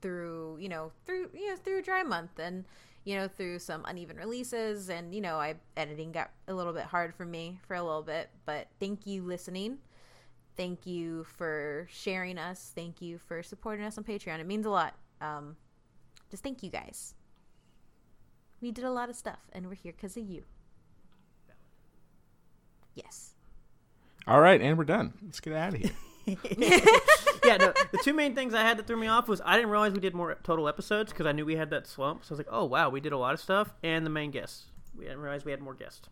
through 0.04 0.60
you 0.62 0.69
know 0.69 0.92
through 1.07 1.31
you 1.34 1.50
know 1.50 1.56
through 1.56 1.81
dry 1.81 2.04
month 2.04 2.38
and 2.38 2.63
you 3.06 3.16
know 3.16 3.28
through 3.28 3.57
some 3.57 3.84
uneven 3.86 4.18
releases 4.18 4.92
and 4.92 5.16
you 5.16 5.22
know 5.22 5.38
I 5.38 5.56
editing 5.75 6.12
got 6.12 6.30
a 6.48 6.54
little 6.54 6.74
bit 6.74 6.84
hard 6.84 7.16
for 7.16 7.25
me 7.25 7.60
for 7.68 7.74
a 7.74 7.81
little 7.81 8.04
bit 8.04 8.30
but 8.46 8.68
thank 8.80 9.07
you 9.07 9.24
listening 9.24 9.80
thank 10.57 10.85
you 10.85 11.23
for 11.25 11.88
sharing 11.91 12.38
us 12.38 12.72
thank 12.75 13.01
you 13.01 13.17
for 13.17 13.41
supporting 13.43 13.86
us 13.86 13.98
on 13.98 14.03
Patreon 14.03 14.39
it 14.39 14.45
means 14.48 14.65
a 14.65 14.69
lot 14.69 14.95
um 15.22 15.55
just 16.31 16.43
thank 16.43 16.63
you 16.63 16.69
guys 16.69 17.15
we 18.62 18.72
did 18.72 18.86
a 18.86 18.91
lot 18.91 19.10
of 19.10 19.15
stuff 19.15 19.39
and 19.53 19.67
we're 19.67 19.75
here 19.75 19.91
because 19.95 20.15
of 20.17 20.24
you 20.24 20.43
yes 22.95 23.33
All 24.27 24.39
right, 24.39 24.62
and 24.62 24.77
we're 24.77 24.86
done. 24.86 25.13
Let's 25.24 25.39
get 25.41 25.53
out 25.53 25.74
of 25.74 25.81
here. 25.81 25.91
yeah, 26.25 27.57
no. 27.57 27.74
The 27.91 28.00
two 28.01 28.13
main 28.13 28.36
things 28.36 28.53
I 28.53 28.62
had 28.62 28.77
that 28.77 28.88
threw 28.88 28.95
me 28.95 29.07
off 29.07 29.27
was 29.27 29.41
I 29.43 29.57
didn't 29.57 29.72
realize 29.72 29.91
we 29.91 30.00
did 30.00 30.13
more 30.15 30.33
total 30.43 30.69
episodes 30.69 31.12
because 31.12 31.25
I 31.25 31.33
knew 31.33 31.45
we 31.45 31.57
had 31.57 31.69
that 31.72 31.88
slump. 31.88 32.24
So 32.24 32.31
I 32.31 32.33
was 32.33 32.39
like, 32.39 32.48
oh 32.50 32.63
wow, 32.63 32.89
we 32.89 33.01
did 33.01 33.12
a 33.12 33.17
lot 33.17 33.33
of 33.33 33.41
stuff, 33.41 33.74
and 33.83 34.05
the 34.05 34.10
main 34.10 34.31
guests. 34.31 34.65
We 34.98 35.03
didn't 35.05 35.19
realize 35.19 35.43
we 35.43 35.51
had 35.51 35.60
more 35.60 35.74
guests. 35.74 36.07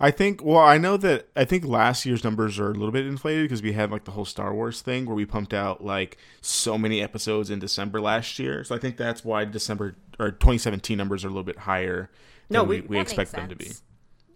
I 0.00 0.10
think. 0.10 0.42
Well, 0.44 0.58
I 0.58 0.78
know 0.78 0.96
that. 0.98 1.28
I 1.34 1.44
think 1.44 1.64
last 1.64 2.06
year's 2.06 2.22
numbers 2.22 2.58
are 2.58 2.70
a 2.70 2.74
little 2.74 2.92
bit 2.92 3.06
inflated 3.06 3.44
because 3.44 3.62
we 3.62 3.72
had 3.72 3.90
like 3.90 4.04
the 4.04 4.12
whole 4.12 4.24
Star 4.24 4.54
Wars 4.54 4.80
thing 4.80 5.06
where 5.06 5.14
we 5.16 5.26
pumped 5.26 5.52
out 5.52 5.84
like 5.84 6.18
so 6.40 6.78
many 6.78 7.02
episodes 7.02 7.50
in 7.50 7.58
December 7.58 8.00
last 8.00 8.38
year. 8.38 8.62
So 8.64 8.74
I 8.74 8.78
think 8.78 8.96
that's 8.96 9.24
why 9.24 9.44
December 9.44 9.96
or 10.18 10.30
2017 10.30 10.96
numbers 10.96 11.24
are 11.24 11.28
a 11.28 11.30
little 11.30 11.42
bit 11.44 11.58
higher. 11.58 12.10
No, 12.50 12.62
we- 12.64 12.80
we, 12.82 12.86
we 12.88 12.98
expect 13.00 13.32
them 13.32 13.48
to 13.48 13.56
be. 13.56 13.70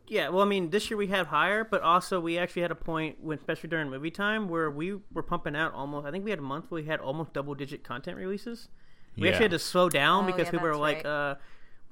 Yeah, 0.08 0.28
well, 0.28 0.42
I 0.42 0.44
mean, 0.46 0.68
this 0.68 0.90
year 0.90 0.98
we 0.98 1.06
had 1.06 1.26
higher, 1.28 1.64
but 1.64 1.80
also 1.80 2.20
we 2.20 2.36
actually 2.36 2.60
had 2.62 2.70
a 2.70 2.74
point 2.74 3.16
when, 3.22 3.38
especially 3.38 3.70
during 3.70 3.88
movie 3.88 4.10
time, 4.10 4.46
where 4.48 4.70
we 4.70 4.98
were 5.14 5.22
pumping 5.22 5.56
out 5.56 5.72
almost. 5.72 6.06
I 6.06 6.10
think 6.10 6.22
we 6.24 6.30
had 6.30 6.38
a 6.38 6.42
month 6.42 6.70
where 6.70 6.82
we 6.82 6.86
had 6.86 7.00
almost 7.00 7.32
double-digit 7.32 7.82
content 7.82 8.18
releases. 8.18 8.68
We 9.16 9.22
Yeah. 9.22 9.30
actually 9.30 9.44
had 9.44 9.50
to 9.52 9.58
slow 9.58 9.88
down 9.88 10.24
Oh, 10.24 10.26
because 10.26 10.46
yeah, 10.48 10.50
people 10.50 10.66
were 10.66 10.72
that's 10.72 10.80
like, 10.80 10.96
right. 10.98 11.06
uh, 11.06 11.34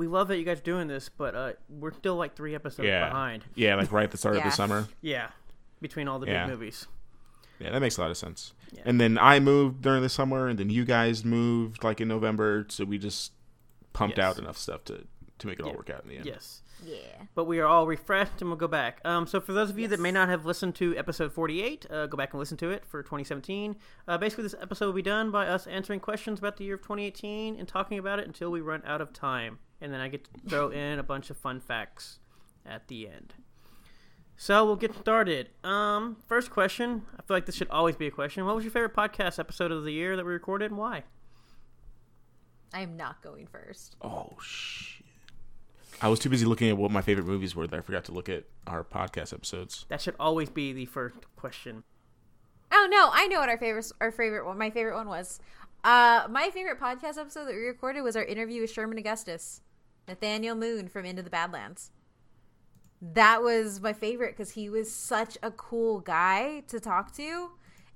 "We 0.00 0.06
love 0.06 0.28
that 0.28 0.38
you 0.38 0.44
guys 0.44 0.58
are 0.60 0.62
doing 0.62 0.88
this, 0.88 1.10
but 1.10 1.34
uh, 1.34 1.52
we're 1.68 1.92
still 1.92 2.16
like 2.16 2.34
three 2.34 2.54
episodes 2.54 2.86
Yeah, 2.88 3.08
behind." 3.08 3.44
yeah, 3.54 3.74
like 3.74 3.92
right 3.92 4.04
at 4.04 4.10
the 4.10 4.16
start 4.18 4.36
of 4.36 4.40
Yeah. 4.40 4.48
the 4.48 4.54
summer. 4.56 4.88
Yeah, 5.02 5.28
between 5.82 6.08
all 6.08 6.18
the 6.18 6.26
Yeah. 6.26 6.46
big 6.46 6.52
movies. 6.54 6.86
Yeah, 7.58 7.70
that 7.72 7.80
makes 7.80 7.98
a 7.98 8.00
lot 8.00 8.10
of 8.10 8.16
sense. 8.16 8.54
Yeah. 8.72 8.82
And 8.86 8.98
then 8.98 9.18
I 9.18 9.38
moved 9.40 9.82
during 9.82 10.00
the 10.02 10.08
summer, 10.08 10.48
and 10.48 10.58
then 10.58 10.70
you 10.70 10.86
guys 10.86 11.24
moved 11.24 11.84
like 11.84 12.00
in 12.00 12.08
November, 12.08 12.64
so 12.70 12.84
we 12.86 12.96
just 12.96 13.32
pumped 13.92 14.16
Yes. 14.16 14.26
out 14.26 14.38
enough 14.38 14.56
stuff 14.56 14.84
to 14.86 15.06
to 15.38 15.46
make 15.46 15.58
it 15.58 15.62
all 15.62 15.70
Yeah. 15.70 15.76
work 15.76 15.88
out 15.90 16.02
in 16.02 16.08
the 16.10 16.16
end. 16.18 16.26
Yes. 16.26 16.62
yeah 16.84 16.96
but 17.34 17.44
we 17.44 17.60
are 17.60 17.66
all 17.66 17.86
refreshed 17.86 18.40
and 18.40 18.48
we'll 18.50 18.56
go 18.58 18.66
back. 18.68 19.00
Um, 19.06 19.26
so 19.26 19.38
for 19.40 19.52
those 19.54 19.68
of 19.70 19.78
you 19.78 19.86
that 19.88 20.00
may 20.00 20.10
not 20.12 20.28
have 20.30 20.44
listened 20.46 20.74
to 20.76 20.96
episode 20.98 21.30
48, 21.32 21.86
uh, 21.90 22.06
go 22.06 22.16
back 22.16 22.32
and 22.32 22.38
listen 22.40 22.56
to 22.58 22.70
it 22.70 22.84
for 22.86 23.02
2017. 23.02 23.76
Uh, 24.08 24.16
basically, 24.18 24.42
this 24.44 24.54
episode 24.60 24.86
will 24.86 24.92
be 24.94 25.02
done 25.02 25.30
by 25.30 25.46
us 25.46 25.66
answering 25.66 26.00
questions 26.00 26.38
about 26.38 26.56
the 26.58 26.64
year 26.64 26.74
of 26.76 26.82
2018 26.82 27.56
and 27.58 27.66
talking 27.68 27.98
about 27.98 28.18
it 28.18 28.26
until 28.26 28.50
we 28.50 28.60
run 28.62 28.82
out 28.86 29.00
of 29.02 29.12
time. 29.14 29.58
And 29.80 29.92
then 29.92 30.00
I 30.00 30.08
get 30.08 30.24
to 30.24 30.30
throw 30.48 30.68
in 30.70 30.98
a 30.98 31.02
bunch 31.02 31.30
of 31.30 31.36
fun 31.36 31.60
facts 31.60 32.18
at 32.66 32.88
the 32.88 33.08
end. 33.08 33.34
So 34.36 34.64
we'll 34.64 34.76
get 34.76 34.94
started. 34.94 35.50
Um, 35.64 36.16
first 36.26 36.50
question. 36.50 37.02
I 37.18 37.22
feel 37.22 37.36
like 37.36 37.46
this 37.46 37.54
should 37.56 37.68
always 37.70 37.96
be 37.96 38.06
a 38.06 38.10
question. 38.10 38.44
What 38.46 38.54
was 38.56 38.64
your 38.64 38.72
favorite 38.72 38.94
podcast 38.94 39.38
episode 39.38 39.70
of 39.70 39.84
the 39.84 39.92
year 39.92 40.16
that 40.16 40.24
we 40.24 40.32
recorded, 40.32 40.70
and 40.70 40.78
why? 40.78 41.04
I 42.72 42.80
am 42.80 42.96
not 42.96 43.22
going 43.22 43.46
first. 43.46 43.96
Oh 44.00 44.30
shit! 44.40 45.04
I 46.00 46.08
was 46.08 46.18
too 46.18 46.30
busy 46.30 46.46
looking 46.46 46.70
at 46.70 46.78
what 46.78 46.90
my 46.90 47.02
favorite 47.02 47.26
movies 47.26 47.54
were 47.54 47.66
that 47.66 47.76
I 47.76 47.82
forgot 47.82 48.04
to 48.06 48.12
look 48.12 48.28
at 48.28 48.44
our 48.66 48.82
podcast 48.82 49.34
episodes. 49.34 49.84
That 49.88 50.00
should 50.00 50.14
always 50.18 50.48
be 50.48 50.72
the 50.72 50.86
first 50.86 51.16
question. 51.36 51.82
Oh 52.72 52.88
no, 52.90 53.10
I 53.12 53.26
know 53.26 53.40
what 53.40 53.48
our 53.48 53.58
favorite 53.58 53.92
our 54.00 54.12
favorite 54.12 54.46
one 54.46 54.56
my 54.56 54.70
favorite 54.70 54.94
one 54.94 55.08
was. 55.08 55.40
Uh 55.84 56.26
my 56.30 56.50
favorite 56.50 56.80
podcast 56.80 57.18
episode 57.18 57.44
that 57.44 57.54
we 57.54 57.66
recorded 57.66 58.02
was 58.02 58.16
our 58.16 58.24
interview 58.24 58.62
with 58.62 58.70
Sherman 58.70 58.96
Augustus, 58.98 59.60
Nathaniel 60.08 60.54
Moon 60.54 60.88
from 60.88 61.04
Into 61.04 61.22
the 61.22 61.30
Badlands. 61.30 61.90
That 63.00 63.42
was 63.42 63.80
my 63.80 63.92
favorite 63.92 64.36
because 64.36 64.50
he 64.50 64.68
was 64.68 64.92
such 64.92 65.38
a 65.42 65.50
cool 65.50 66.00
guy 66.00 66.64
to 66.68 66.80
talk 66.80 67.14
to. 67.16 67.50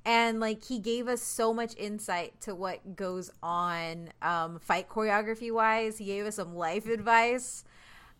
And 0.07 0.41
like 0.41 0.65
he 0.65 0.79
gave 0.79 1.09
us 1.09 1.23
so 1.23 1.53
much 1.55 1.75
insight 1.77 2.41
to 2.43 2.55
what 2.55 2.97
goes 2.97 3.31
on 3.43 4.11
um, 4.23 4.59
fight 4.59 4.89
choreography 4.89 5.53
wise. 5.53 5.99
He 5.99 6.07
gave 6.07 6.27
us 6.27 6.37
some 6.37 6.55
life 6.55 6.87
advice. 6.87 7.65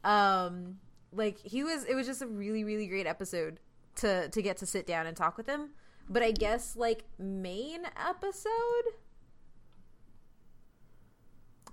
Um, 0.03 0.79
like 1.13 1.39
he 1.39 1.63
was, 1.63 1.85
it 1.85 1.95
was 1.95 2.07
just 2.07 2.23
a 2.23 2.27
really, 2.27 2.65
really 2.65 2.87
great 2.87 3.07
episode 3.07 3.61
to 3.97 4.29
to 4.29 4.43
get 4.43 4.57
to 4.57 4.67
sit 4.67 4.87
down 4.87 5.07
and 5.07 5.17
talk 5.17 5.37
with 5.37 5.47
him 5.47 5.71
but 6.09 6.23
I 6.23 6.33
guess 6.33 6.77
like 6.77 7.05
main 7.19 7.83
episode. 8.09 8.95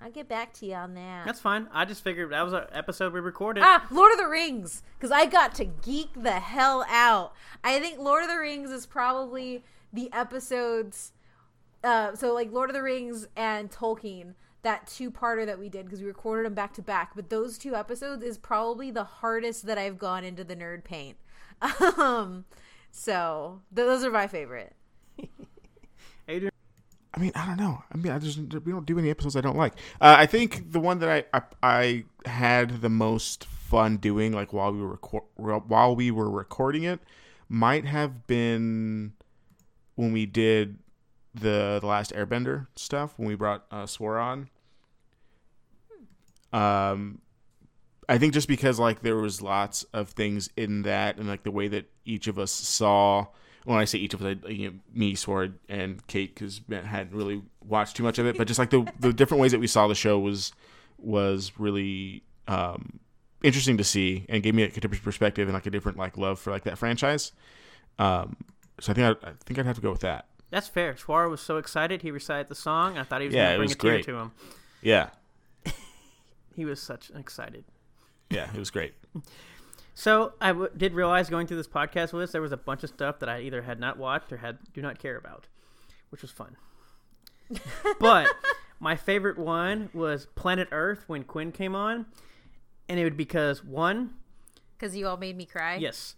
I'll 0.03 0.11
get 0.11 0.27
back 0.27 0.53
to 0.55 0.65
you 0.65 0.73
on 0.73 0.95
that. 0.95 1.25
That's 1.25 1.39
fine. 1.39 1.67
I 1.71 1.85
just 1.85 2.03
figured 2.03 2.31
that 2.31 2.41
was 2.43 2.53
an 2.53 2.63
episode 2.71 3.13
we 3.13 3.19
recorded. 3.19 3.63
Ah, 3.65 3.85
Lord 3.91 4.11
of 4.11 4.17
the 4.17 4.27
Rings, 4.27 4.81
because 4.97 5.11
I 5.11 5.25
got 5.27 5.53
to 5.55 5.65
geek 5.65 6.09
the 6.15 6.39
hell 6.39 6.83
out. 6.89 7.33
I 7.63 7.79
think 7.79 7.99
Lord 7.99 8.23
of 8.23 8.29
the 8.29 8.37
Rings 8.37 8.71
is 8.71 8.85
probably 8.85 9.63
the 9.93 10.11
episodes. 10.11 11.11
Uh, 11.83 12.15
so 12.15 12.33
like 12.33 12.51
Lord 12.51 12.69
of 12.69 12.73
the 12.73 12.81
Rings 12.81 13.27
and 13.35 13.69
Tolkien, 13.71 14.33
that 14.63 14.87
two-parter 14.87 15.45
that 15.45 15.59
we 15.59 15.69
did 15.69 15.85
because 15.85 16.01
we 16.01 16.07
recorded 16.07 16.45
them 16.45 16.53
back 16.55 16.73
to 16.73 16.81
back. 16.81 17.11
But 17.15 17.29
those 17.29 17.57
two 17.57 17.75
episodes 17.75 18.23
is 18.23 18.37
probably 18.37 18.89
the 18.91 19.03
hardest 19.03 19.65
that 19.67 19.77
I've 19.77 19.97
gone 19.97 20.23
into 20.23 20.43
the 20.43 20.55
nerd 20.55 20.83
paint. 20.83 21.17
Um, 21.97 22.45
so 22.89 23.61
th- 23.75 23.85
those 23.85 24.03
are 24.03 24.09
my 24.11 24.25
favorite. 24.27 24.73
Adrian, 26.27 26.51
I 27.13 27.19
mean, 27.19 27.31
I 27.35 27.45
don't 27.45 27.57
know. 27.57 27.83
I 27.93 27.97
mean, 27.97 28.11
I 28.11 28.19
just 28.19 28.37
we 28.37 28.71
don't 28.71 28.85
do 28.85 28.97
any 28.97 29.09
episodes 29.09 29.35
I 29.35 29.41
don't 29.41 29.57
like. 29.57 29.73
Uh, 29.99 30.15
I 30.17 30.25
think 30.25 30.71
the 30.71 30.79
one 30.79 30.99
that 30.99 31.09
I, 31.33 31.37
I 31.37 31.43
I 31.61 32.29
had 32.29 32.81
the 32.81 32.89
most 32.89 33.45
fun 33.45 33.97
doing, 33.97 34.31
like 34.31 34.53
while 34.53 34.71
we 34.71 34.81
were 34.81 34.91
record 34.91 35.23
while 35.35 35.95
we 35.95 36.09
were 36.09 36.29
recording 36.29 36.83
it, 36.83 37.01
might 37.49 37.85
have 37.85 38.27
been 38.27 39.13
when 39.95 40.13
we 40.13 40.25
did 40.25 40.79
the 41.33 41.79
the 41.81 41.87
last 41.87 42.13
Airbender 42.13 42.67
stuff 42.75 43.13
when 43.17 43.27
we 43.27 43.35
brought 43.35 43.65
uh, 43.71 43.87
on. 43.99 44.49
Um, 46.53 47.21
I 48.07 48.17
think 48.17 48.33
just 48.33 48.47
because 48.47 48.79
like 48.79 49.01
there 49.01 49.15
was 49.15 49.41
lots 49.41 49.83
of 49.93 50.09
things 50.09 50.49
in 50.57 50.83
that 50.83 51.17
and 51.17 51.27
like 51.27 51.43
the 51.43 51.51
way 51.51 51.67
that 51.69 51.89
each 52.05 52.27
of 52.27 52.39
us 52.39 52.51
saw. 52.51 53.27
When 53.63 53.77
I 53.77 53.85
say 53.85 53.99
each 53.99 54.13
of 54.15 54.21
us, 54.23 54.37
I, 54.45 54.49
you 54.49 54.69
know, 54.71 54.77
me, 54.93 55.13
Sword, 55.15 55.59
and 55.69 56.05
Kate, 56.07 56.33
because 56.33 56.61
Matt 56.67 56.83
hadn't 56.85 57.15
really 57.15 57.43
watched 57.63 57.95
too 57.95 58.03
much 58.03 58.17
of 58.17 58.25
it, 58.25 58.37
but 58.37 58.47
just 58.47 58.57
like 58.59 58.71
the 58.71 58.91
the 58.99 59.13
different 59.13 59.39
ways 59.41 59.51
that 59.51 59.59
we 59.59 59.67
saw 59.67 59.87
the 59.87 59.95
show 59.95 60.17
was 60.19 60.51
was 60.97 61.51
really 61.57 62.23
um, 62.47 62.99
interesting 63.43 63.77
to 63.77 63.83
see 63.83 64.25
and 64.29 64.41
gave 64.43 64.55
me 64.55 64.63
like, 64.63 64.77
a 64.77 64.79
different 64.81 65.03
perspective 65.03 65.47
and 65.47 65.53
like 65.53 65.65
a 65.65 65.69
different 65.71 65.97
like 65.97 66.17
love 66.17 66.39
for 66.39 66.51
like 66.51 66.63
that 66.63 66.77
franchise. 66.77 67.31
Um, 67.99 68.35
so 68.79 68.91
I 68.91 68.95
think 68.95 69.17
I, 69.23 69.27
I 69.27 69.31
think 69.45 69.59
I'd 69.59 69.65
have 69.67 69.75
to 69.75 69.81
go 69.81 69.91
with 69.91 70.01
that. 70.01 70.25
that's 70.49 70.67
fair. 70.67 70.93
Swara 70.95 71.29
was 71.29 71.41
so 71.41 71.57
excited 71.57 72.01
he 72.01 72.09
recited 72.11 72.47
the 72.47 72.55
song. 72.55 72.97
I 72.97 73.03
thought 73.03 73.21
he 73.21 73.27
was 73.27 73.35
Yeah, 73.35 73.55
going 73.55 73.69
it 73.69 73.71
to 73.73 73.77
bring 73.77 73.93
a 73.93 74.01
tear 74.03 74.03
great. 74.03 74.05
to 74.05 74.15
him. 74.21 74.31
Yeah, 74.81 75.09
He 76.55 76.65
was 76.65 76.81
such 76.81 77.11
excited. 77.15 77.63
yeah, 78.29 78.49
it 78.53 78.57
was 78.59 78.69
great. 78.71 78.93
So 80.01 80.33
I 80.41 80.47
w- 80.47 80.71
did 80.75 80.95
realize 80.95 81.29
going 81.29 81.45
through 81.45 81.57
this 81.57 81.67
podcast 81.67 82.11
list, 82.11 82.31
there 82.33 82.41
was 82.41 82.51
a 82.51 82.57
bunch 82.57 82.81
of 82.81 82.89
stuff 82.89 83.19
that 83.19 83.29
I 83.29 83.41
either 83.41 83.61
had 83.61 83.79
not 83.79 83.99
watched 83.99 84.33
or 84.33 84.37
had 84.37 84.57
do 84.73 84.81
not 84.81 84.97
care 84.97 85.15
about, 85.15 85.45
which 86.09 86.23
was 86.23 86.31
fun. 86.31 86.57
but 87.99 88.27
my 88.79 88.95
favorite 88.95 89.37
one 89.37 89.91
was 89.93 90.25
Planet 90.33 90.69
Earth 90.71 91.03
when 91.05 91.23
Quinn 91.23 91.51
came 91.51 91.75
on, 91.75 92.07
and 92.89 92.99
it 92.99 93.03
would 93.03 93.15
because 93.15 93.63
one, 93.63 94.15
Because 94.75 94.95
you 94.95 95.05
all 95.07 95.17
made 95.17 95.37
me 95.37 95.45
cry. 95.45 95.75
yes, 95.75 96.15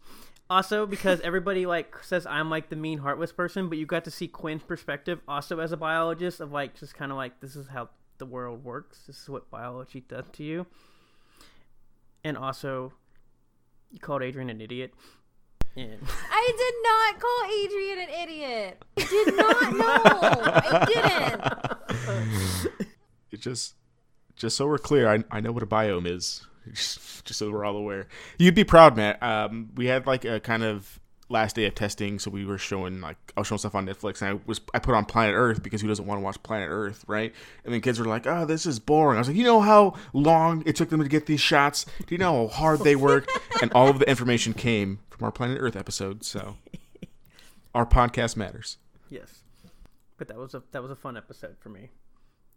also 0.50 0.86
because 0.86 1.20
everybody 1.20 1.66
like 1.66 2.02
says 2.06 2.26
I'm 2.26 2.50
like 2.50 2.70
the 2.70 2.78
mean, 2.78 3.00
heartless 3.00 3.34
person, 3.34 3.68
but 3.68 3.78
you 3.78 3.86
got 3.86 4.06
to 4.06 4.12
see 4.12 4.30
Quinn's 4.30 4.64
perspective 4.64 5.20
also 5.28 5.60
as 5.60 5.74
a 5.74 5.78
biologist 5.78 6.40
of 6.40 6.54
like 6.54 6.80
just 6.80 6.96
kind 6.96 7.12
of 7.12 7.18
like 7.18 7.42
this 7.42 7.58
is 7.58 7.68
how 7.68 7.90
the 8.18 8.26
world 8.26 8.64
works. 8.64 9.00
This 9.08 9.22
is 9.22 9.28
what 9.30 9.52
biology 9.52 10.06
does 10.08 10.24
to 10.32 10.44
you, 10.46 10.68
and 12.24 12.38
also 12.38 12.94
you 13.94 14.00
called 14.00 14.24
Adrian 14.24 14.50
an 14.50 14.60
idiot. 14.60 14.94
And 15.76 16.00
I 16.32 16.52
did 16.58 16.74
not 16.84 17.20
call 17.22 17.44
Adrian 17.64 18.00
an 18.00 18.10
idiot. 18.24 18.84
I 18.98 19.04
did 19.06 19.36
not 19.38 19.74
know. 19.74 20.02
I 20.46 20.86
didn't. 22.68 22.90
It 23.32 23.40
just 23.40 23.76
just 24.36 24.58
so 24.58 24.68
we're 24.68 24.78
clear, 24.78 25.08
I 25.08 25.24
I 25.32 25.40
know 25.40 25.52
what 25.52 25.64
a 25.64 25.68
biome 25.68 26.08
is. 26.08 26.46
Just, 26.74 27.26
just 27.26 27.40
so 27.40 27.52
we're 27.52 27.66
all 27.66 27.76
aware. 27.76 28.08
You'd 28.38 28.56
be 28.56 28.64
proud, 28.64 28.96
Matt. 28.96 29.22
Um, 29.22 29.72
we 29.76 29.88
had 29.88 30.08
like 30.08 30.24
a 30.24 30.40
kind 30.40 30.64
of 30.64 30.98
last 31.30 31.56
day 31.56 31.66
of 31.66 31.76
testing, 31.76 32.20
so 32.20 32.30
we 32.30 32.46
were 32.46 32.58
showing 32.58 33.02
like 33.02 33.18
I 33.36 33.40
was 33.42 33.48
showing 33.48 33.60
stuff 33.60 33.76
on 33.76 33.86
Netflix, 33.86 34.22
and 34.22 34.38
I 34.38 34.42
was 34.46 34.62
I 34.74 34.80
put 34.80 34.96
on 34.96 35.06
Planet 35.06 35.36
Earth 35.36 35.64
because 35.64 35.82
who 35.82 35.88
doesn't 35.88 36.06
want 36.06 36.20
to 36.20 36.24
watch 36.24 36.42
Planet 36.44 36.70
Earth, 36.72 37.04
right? 37.08 37.34
And 37.64 37.74
then 37.74 37.82
kids 37.82 38.00
were 38.00 38.06
like, 38.06 38.28
"Oh, 38.28 38.46
this 38.46 38.66
is 38.66 38.80
boring." 38.80 39.18
I 39.18 39.22
was 39.22 39.28
like, 39.28 39.38
"You 39.38 39.44
know 39.44 39.62
how 39.62 39.96
long 40.14 40.64
it 40.66 40.76
took 40.76 40.90
them 40.90 41.02
to 41.02 41.10
get 41.10 41.26
these 41.26 41.42
shots? 41.42 41.86
Do 42.06 42.14
you 42.14 42.20
know 42.20 42.48
how 42.48 42.54
hard 42.54 42.80
they 42.82 42.96
worked?" 42.96 43.32
and 43.62 43.72
all 43.74 43.88
of 43.90 44.00
the 44.00 44.10
information 44.10 44.54
came 44.54 45.00
from 45.10 45.26
our 45.26 45.32
Planet 45.32 45.58
Earth 45.60 45.76
episode. 45.76 46.24
So 46.24 46.58
our 47.76 47.86
podcast 47.86 48.36
matters. 48.36 48.78
yes, 49.10 49.40
but 50.18 50.28
that 50.28 50.38
was 50.38 50.54
a 50.54 50.64
that 50.72 50.82
was 50.82 50.92
a 50.92 50.96
fun 50.96 51.18
episode 51.18 51.56
for 51.60 51.70
me. 51.70 51.90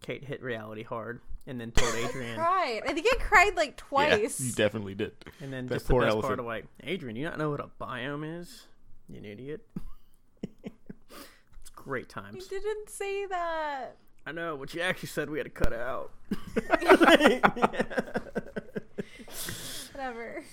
Kate 0.07 0.23
hit 0.25 0.43
reality 0.43 0.83
hard, 0.85 1.21
and 1.47 1.61
then 1.61 1.73
told 1.73 1.93
Adrian, 1.97 2.37
cried. 2.37 2.83
I 2.87 2.93
think 2.93 3.07
I 3.11 3.17
cried 3.21 3.57
like 3.57 3.71
Yeah, 3.71 3.75
twice. 4.19 4.41
you 4.41 4.53
definitely 4.53 4.95
did. 4.95 5.13
and 5.41 5.53
then 5.53 5.67
That 5.67 5.75
just 5.77 5.87
the 5.89 5.93
poor 5.95 6.03
best 6.03 6.13
elephant. 6.13 6.29
part 6.29 6.39
of 6.41 6.47
like, 6.47 6.67
Adrian, 6.85 7.17
you 7.17 7.25
not 7.25 7.39
know 7.39 7.51
what 7.51 7.61
a 7.61 7.69
biome 7.81 8.41
is? 8.41 8.67
You 9.09 9.19
an 9.19 9.25
idiot. 9.25 9.67
it's 10.43 11.71
great 11.75 12.09
times. 12.09 12.49
You 12.51 12.61
didn't 12.61 12.91
say 12.91 13.27
that. 13.27 13.97
I 14.29 14.33
know, 14.33 14.57
but 14.57 14.75
you 14.75 14.81
actually 14.81 15.09
said 15.09 15.31
we 15.31 15.39
had 15.39 15.45
to 15.45 15.51
cut 15.51 15.73
it 15.73 15.79
out. 15.81 16.11
Whatever. 19.93 20.45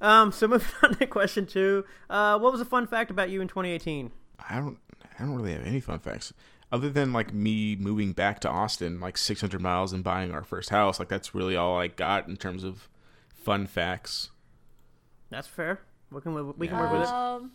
um, 0.00 0.32
so 0.32 0.48
moving 0.48 0.68
on 0.82 0.94
to 0.96 1.06
question 1.06 1.46
two. 1.46 1.84
Uh, 2.10 2.38
what 2.38 2.52
was 2.52 2.60
a 2.60 2.64
fun 2.64 2.86
fact 2.86 3.10
about 3.10 3.30
you 3.30 3.40
in 3.40 3.48
2018? 3.48 4.10
I 4.48 4.56
don't 4.56 4.78
I 5.18 5.24
don't 5.24 5.34
really 5.36 5.52
have 5.52 5.64
any 5.66 5.80
fun 5.80 5.98
facts 6.00 6.32
other 6.72 6.88
than 6.88 7.12
like 7.12 7.32
me 7.32 7.76
moving 7.76 8.12
back 8.12 8.40
to 8.40 8.48
Austin 8.48 8.98
like 8.98 9.18
600 9.18 9.60
miles 9.60 9.92
and 9.92 10.02
buying 10.02 10.32
our 10.32 10.42
first 10.42 10.70
house 10.70 10.98
like 10.98 11.08
that's 11.08 11.34
really 11.34 11.54
all 11.54 11.78
I 11.78 11.88
got 11.88 12.26
in 12.26 12.36
terms 12.36 12.64
of 12.64 12.88
fun 13.34 13.66
facts. 13.66 14.30
That's 15.30 15.46
fair. 15.46 15.80
We 16.10 16.20
can 16.20 16.34
live, 16.34 16.54
we 16.58 16.68
can 16.68 16.78
work 16.78 16.92
with 16.92 17.02
it. 17.02 17.08
Um, 17.08 17.52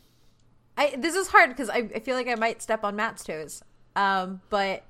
I 0.77 0.95
this 0.97 1.15
is 1.15 1.27
hard 1.27 1.49
because 1.49 1.69
I, 1.69 1.89
I 1.95 1.99
feel 1.99 2.15
like 2.15 2.27
I 2.27 2.35
might 2.35 2.61
step 2.61 2.83
on 2.83 2.95
Matt's 2.95 3.23
toes. 3.23 3.63
Um, 3.95 4.41
but 4.49 4.83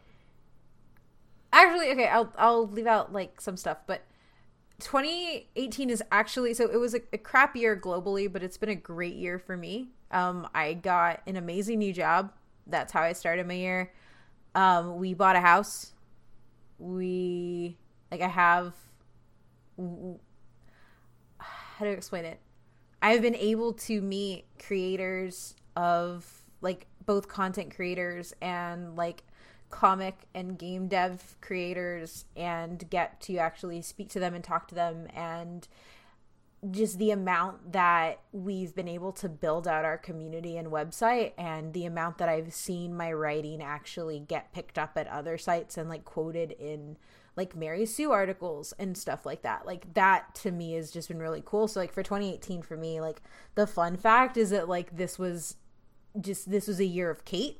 actually, 1.53 1.91
okay, 1.91 2.07
I'll 2.07 2.31
I'll 2.37 2.67
leave 2.67 2.87
out 2.87 3.13
like 3.13 3.39
some 3.41 3.57
stuff. 3.57 3.79
But 3.87 4.03
2018 4.79 5.89
is 5.89 6.03
actually 6.11 6.53
so 6.53 6.69
it 6.69 6.77
was 6.77 6.93
a, 6.93 7.01
a 7.13 7.17
crap 7.17 7.55
year 7.55 7.75
globally, 7.75 8.31
but 8.31 8.43
it's 8.43 8.57
been 8.57 8.69
a 8.69 8.75
great 8.75 9.15
year 9.15 9.39
for 9.39 9.57
me. 9.57 9.89
Um, 10.11 10.47
I 10.53 10.73
got 10.73 11.21
an 11.27 11.35
amazing 11.35 11.79
new 11.79 11.93
job. 11.93 12.31
That's 12.65 12.91
how 12.91 13.01
I 13.01 13.13
started 13.13 13.47
my 13.47 13.53
year. 13.53 13.91
Um, 14.57 14.97
we 14.97 15.13
bought 15.13 15.35
a 15.35 15.39
house. 15.39 15.93
We 16.79 17.77
like 18.11 18.21
I 18.21 18.27
have. 18.27 18.73
How 19.77 21.85
do 21.85 21.85
I 21.85 21.89
explain 21.89 22.25
it? 22.25 22.39
I've 22.99 23.21
been 23.21 23.35
able 23.35 23.73
to 23.73 24.01
meet 24.01 24.45
creators 24.57 25.53
of 25.75 26.41
like 26.61 26.87
both 27.05 27.27
content 27.27 27.75
creators 27.75 28.33
and 28.41 28.95
like 28.95 29.23
comic 29.69 30.15
and 30.33 30.57
game 30.57 30.87
dev 30.87 31.35
creators 31.39 32.25
and 32.35 32.89
get 32.89 33.21
to 33.21 33.37
actually 33.37 33.83
speak 33.83 34.09
to 34.09 34.19
them 34.19 34.33
and 34.33 34.43
talk 34.43 34.67
to 34.69 34.75
them 34.75 35.05
and 35.13 35.67
just 36.71 36.97
the 36.97 37.11
amount 37.11 37.73
that 37.73 38.19
we've 38.31 38.75
been 38.75 38.87
able 38.87 39.11
to 39.13 39.29
build 39.29 39.67
out 39.67 39.85
our 39.85 39.97
community 39.97 40.57
and 40.57 40.69
website 40.69 41.33
and 41.37 41.73
the 41.73 41.85
amount 41.85 42.17
that 42.17 42.29
I've 42.29 42.53
seen 42.53 42.95
my 42.95 43.11
writing 43.11 43.61
actually 43.61 44.19
get 44.19 44.53
picked 44.53 44.77
up 44.77 44.93
at 44.95 45.07
other 45.07 45.37
sites 45.37 45.77
and 45.77 45.89
like 45.89 46.05
quoted 46.05 46.51
in 46.51 46.97
like 47.35 47.55
Mary 47.55 47.85
Sue 47.85 48.11
articles 48.11 48.73
and 48.79 48.97
stuff 48.97 49.25
like 49.25 49.43
that. 49.43 49.65
Like 49.65 49.93
that 49.93 50.33
to 50.35 50.51
me 50.51 50.73
has 50.73 50.91
just 50.91 51.07
been 51.07 51.19
really 51.19 51.43
cool. 51.45 51.67
So 51.67 51.79
like 51.79 51.93
for 51.93 52.03
2018 52.03 52.63
for 52.63 52.75
me, 52.75 52.99
like 52.99 53.21
the 53.55 53.67
fun 53.67 53.95
fact 53.95 54.35
is 54.35 54.49
that 54.49 54.67
like 54.67 54.97
this 54.97 55.19
was 55.19 55.55
just 56.19 56.49
this 56.49 56.67
was 56.67 56.79
a 56.79 56.85
year 56.85 57.09
of 57.09 57.23
Kate. 57.25 57.59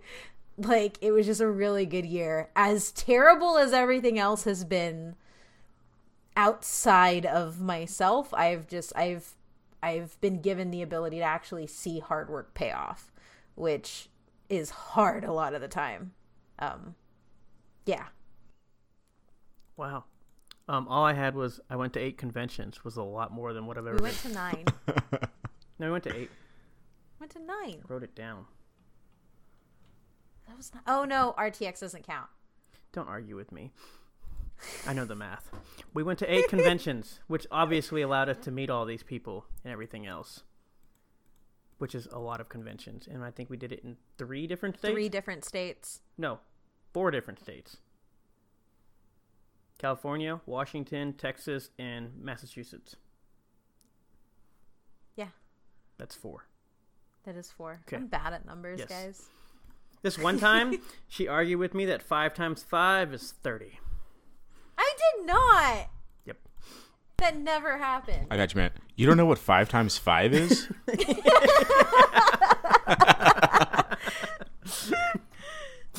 like 0.58 0.98
it 1.00 1.12
was 1.12 1.26
just 1.26 1.40
a 1.40 1.48
really 1.48 1.86
good 1.86 2.04
year. 2.04 2.50
As 2.56 2.90
terrible 2.90 3.56
as 3.56 3.72
everything 3.72 4.18
else 4.18 4.44
has 4.44 4.64
been 4.64 5.14
outside 6.36 7.26
of 7.26 7.60
myself, 7.60 8.32
I've 8.34 8.66
just 8.68 8.92
I've 8.96 9.34
I've 9.82 10.18
been 10.20 10.40
given 10.40 10.70
the 10.70 10.82
ability 10.82 11.18
to 11.18 11.22
actually 11.24 11.66
see 11.66 11.98
hard 12.00 12.28
work 12.30 12.54
pay 12.54 12.72
off, 12.72 13.12
which 13.54 14.08
is 14.48 14.70
hard 14.70 15.24
a 15.24 15.32
lot 15.32 15.54
of 15.54 15.60
the 15.60 15.68
time. 15.68 16.12
Um 16.58 16.94
yeah, 17.86 18.06
Wow. 19.76 20.04
Um, 20.66 20.88
all 20.88 21.04
I 21.04 21.12
had 21.12 21.34
was 21.34 21.60
I 21.68 21.76
went 21.76 21.92
to 21.94 22.00
eight 22.00 22.16
conventions. 22.16 22.84
Was 22.84 22.96
a 22.96 23.02
lot 23.02 23.30
more 23.32 23.52
than 23.52 23.66
what 23.66 23.76
I've 23.76 23.86
ever. 23.86 23.96
We 23.96 24.02
went 24.04 24.16
to 24.20 24.28
nine. 24.32 24.64
no, 25.78 25.86
we 25.86 25.90
went 25.90 26.04
to 26.04 26.16
eight. 26.16 26.30
went 27.20 27.32
to 27.32 27.40
nine. 27.40 27.82
Wrote 27.86 28.02
it 28.02 28.14
down. 28.14 28.46
That 30.48 30.56
was 30.56 30.72
not. 30.72 30.84
Oh 30.86 31.04
no, 31.04 31.34
RTX 31.38 31.80
doesn't 31.80 32.06
count. 32.06 32.28
Don't 32.92 33.08
argue 33.08 33.36
with 33.36 33.52
me. 33.52 33.72
I 34.86 34.92
know 34.92 35.04
the 35.04 35.14
math. 35.14 35.50
We 35.92 36.02
went 36.02 36.18
to 36.20 36.32
eight 36.32 36.48
conventions, 36.48 37.20
which 37.26 37.46
obviously 37.50 38.02
allowed 38.02 38.28
us 38.28 38.38
to 38.44 38.50
meet 38.50 38.70
all 38.70 38.84
these 38.84 39.02
people 39.02 39.46
and 39.64 39.72
everything 39.72 40.06
else. 40.06 40.42
Which 41.78 41.94
is 41.94 42.06
a 42.12 42.18
lot 42.18 42.40
of 42.40 42.48
conventions, 42.48 43.08
and 43.10 43.24
I 43.24 43.30
think 43.30 43.50
we 43.50 43.56
did 43.56 43.72
it 43.72 43.80
in 43.84 43.96
three 44.16 44.46
different 44.46 44.78
states. 44.78 44.92
Three 44.94 45.08
different 45.08 45.44
states. 45.44 46.00
No, 46.16 46.38
four 46.92 47.10
different 47.10 47.40
states. 47.40 47.78
California, 49.78 50.40
Washington, 50.46 51.12
Texas, 51.14 51.70
and 51.78 52.12
Massachusetts. 52.22 52.96
Yeah, 55.16 55.28
That's 55.98 56.14
four. 56.14 56.46
that 57.24 57.36
is 57.36 57.50
four. 57.50 57.80
Okay. 57.86 57.96
I'm 57.96 58.06
bad 58.06 58.32
at 58.32 58.46
numbers, 58.46 58.78
Yes. 58.78 58.88
guys. 58.88 59.22
This 60.02 60.18
one 60.18 60.38
time, 60.38 60.76
she 61.08 61.26
argued 61.28 61.58
with 61.58 61.74
me 61.74 61.86
that 61.86 62.02
five 62.02 62.34
times 62.34 62.62
five 62.62 63.12
is 63.12 63.32
30. 63.42 63.78
I 64.94 65.16
did 65.16 65.26
not. 65.26 65.88
Yep. 66.26 66.36
That 67.18 67.36
never 67.38 67.78
happened. 67.78 68.26
I 68.30 68.36
got 68.36 68.54
you, 68.54 68.60
man. 68.60 68.70
You 68.96 69.06
don't 69.06 69.16
know 69.16 69.26
what 69.26 69.38
five 69.38 69.68
times 69.68 69.98
five 69.98 70.32
is? 70.34 70.68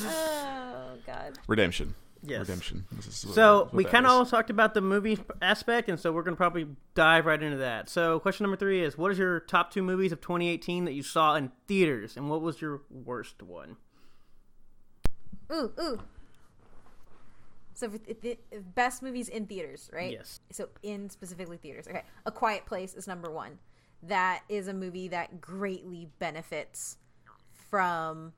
oh 0.00 0.94
god. 1.06 1.38
Redemption. 1.46 1.94
Yes. 2.22 2.40
Redemption. 2.40 2.84
This 2.92 3.06
is 3.06 3.26
what- 3.26 3.34
So 3.34 3.68
we 3.72 3.84
kind 3.84 4.04
of 4.06 4.12
all 4.12 4.26
talked 4.26 4.50
about 4.50 4.74
the 4.74 4.80
movie 4.80 5.18
aspect, 5.40 5.88
and 5.88 5.98
so 6.00 6.10
we're 6.12 6.22
going 6.22 6.34
to 6.34 6.38
probably 6.38 6.66
dive 6.94 7.24
right 7.26 7.40
into 7.40 7.58
that. 7.58 7.88
So 7.88 8.18
question 8.18 8.44
number 8.44 8.56
three 8.56 8.82
is: 8.82 8.98
What 8.98 9.12
is 9.12 9.18
your 9.18 9.40
top 9.40 9.70
two 9.72 9.82
movies 9.82 10.10
of 10.12 10.20
2018 10.20 10.86
that 10.86 10.92
you 10.92 11.02
saw 11.02 11.34
in 11.36 11.52
theaters, 11.68 12.16
and 12.16 12.28
what 12.28 12.40
was 12.42 12.60
your 12.60 12.82
worst 12.90 13.42
one? 13.42 13.76
Ooh, 15.52 15.72
ooh. 15.80 16.00
So 17.76 17.90
for 17.90 17.98
th- 17.98 18.20
th- 18.22 18.38
best 18.74 19.02
movies 19.02 19.28
in 19.28 19.46
theaters, 19.46 19.90
right? 19.92 20.12
Yes. 20.12 20.40
So 20.50 20.70
in 20.82 21.10
specifically 21.10 21.58
theaters. 21.58 21.86
Okay. 21.86 22.02
A 22.24 22.32
Quiet 22.32 22.64
Place 22.64 22.94
is 22.94 23.06
number 23.06 23.30
1. 23.30 23.58
That 24.04 24.42
is 24.48 24.68
a 24.68 24.74
movie 24.74 25.08
that 25.08 25.40
greatly 25.40 26.08
benefits 26.18 26.96
from 27.70 28.32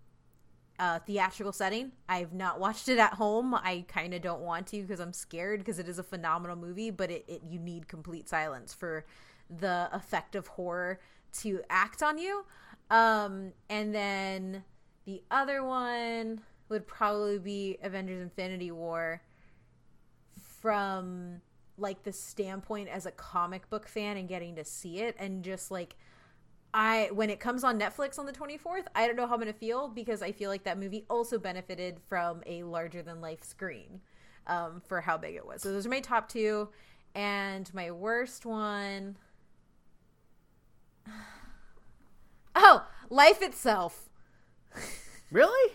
a 0.80 0.98
theatrical 1.00 1.52
setting. 1.52 1.92
I've 2.08 2.32
not 2.32 2.58
watched 2.58 2.88
it 2.88 2.98
at 2.98 3.14
home. 3.14 3.54
I 3.54 3.84
kind 3.86 4.12
of 4.12 4.22
don't 4.22 4.40
want 4.40 4.66
to 4.68 4.82
because 4.82 4.98
I'm 4.98 5.12
scared 5.12 5.60
because 5.60 5.78
it 5.78 5.88
is 5.88 6.00
a 6.00 6.04
phenomenal 6.04 6.56
movie, 6.56 6.90
but 6.90 7.10
it, 7.10 7.24
it 7.28 7.42
you 7.48 7.60
need 7.60 7.86
complete 7.86 8.28
silence 8.28 8.74
for 8.74 9.04
the 9.48 9.88
effect 9.92 10.34
of 10.34 10.48
horror 10.48 10.98
to 11.40 11.60
act 11.70 12.02
on 12.02 12.18
you. 12.18 12.44
Um, 12.90 13.52
and 13.70 13.94
then 13.94 14.64
the 15.04 15.22
other 15.30 15.62
one 15.62 16.40
would 16.68 16.86
probably 16.86 17.38
be 17.38 17.78
Avengers 17.82 18.20
Infinity 18.20 18.70
War 18.70 19.22
from 20.60 21.40
like 21.76 22.02
the 22.02 22.12
standpoint 22.12 22.88
as 22.88 23.06
a 23.06 23.10
comic 23.12 23.68
book 23.70 23.88
fan 23.88 24.16
and 24.16 24.28
getting 24.28 24.56
to 24.56 24.64
see 24.64 24.98
it 24.98 25.14
and 25.18 25.44
just 25.44 25.70
like 25.70 25.96
I 26.74 27.08
when 27.12 27.30
it 27.30 27.40
comes 27.40 27.64
on 27.64 27.80
Netflix 27.80 28.18
on 28.18 28.26
the 28.26 28.32
24th, 28.32 28.84
I 28.94 29.06
don't 29.06 29.16
know 29.16 29.26
how 29.26 29.34
I'm 29.34 29.40
going 29.40 29.52
to 29.52 29.58
feel 29.58 29.88
because 29.88 30.20
I 30.20 30.32
feel 30.32 30.50
like 30.50 30.64
that 30.64 30.78
movie 30.78 31.06
also 31.08 31.38
benefited 31.38 31.98
from 32.08 32.42
a 32.46 32.62
larger 32.62 33.02
than 33.02 33.22
life 33.22 33.42
screen 33.42 34.00
um, 34.46 34.82
for 34.86 35.00
how 35.00 35.16
big 35.16 35.34
it 35.34 35.46
was. 35.46 35.62
So 35.62 35.72
those 35.72 35.86
are 35.86 35.90
my 35.90 36.00
top 36.00 36.28
2 36.28 36.68
and 37.14 37.72
my 37.72 37.90
worst 37.90 38.44
one 38.44 39.16
Oh, 42.54 42.84
Life 43.10 43.40
itself. 43.40 44.08
Really? 45.30 45.72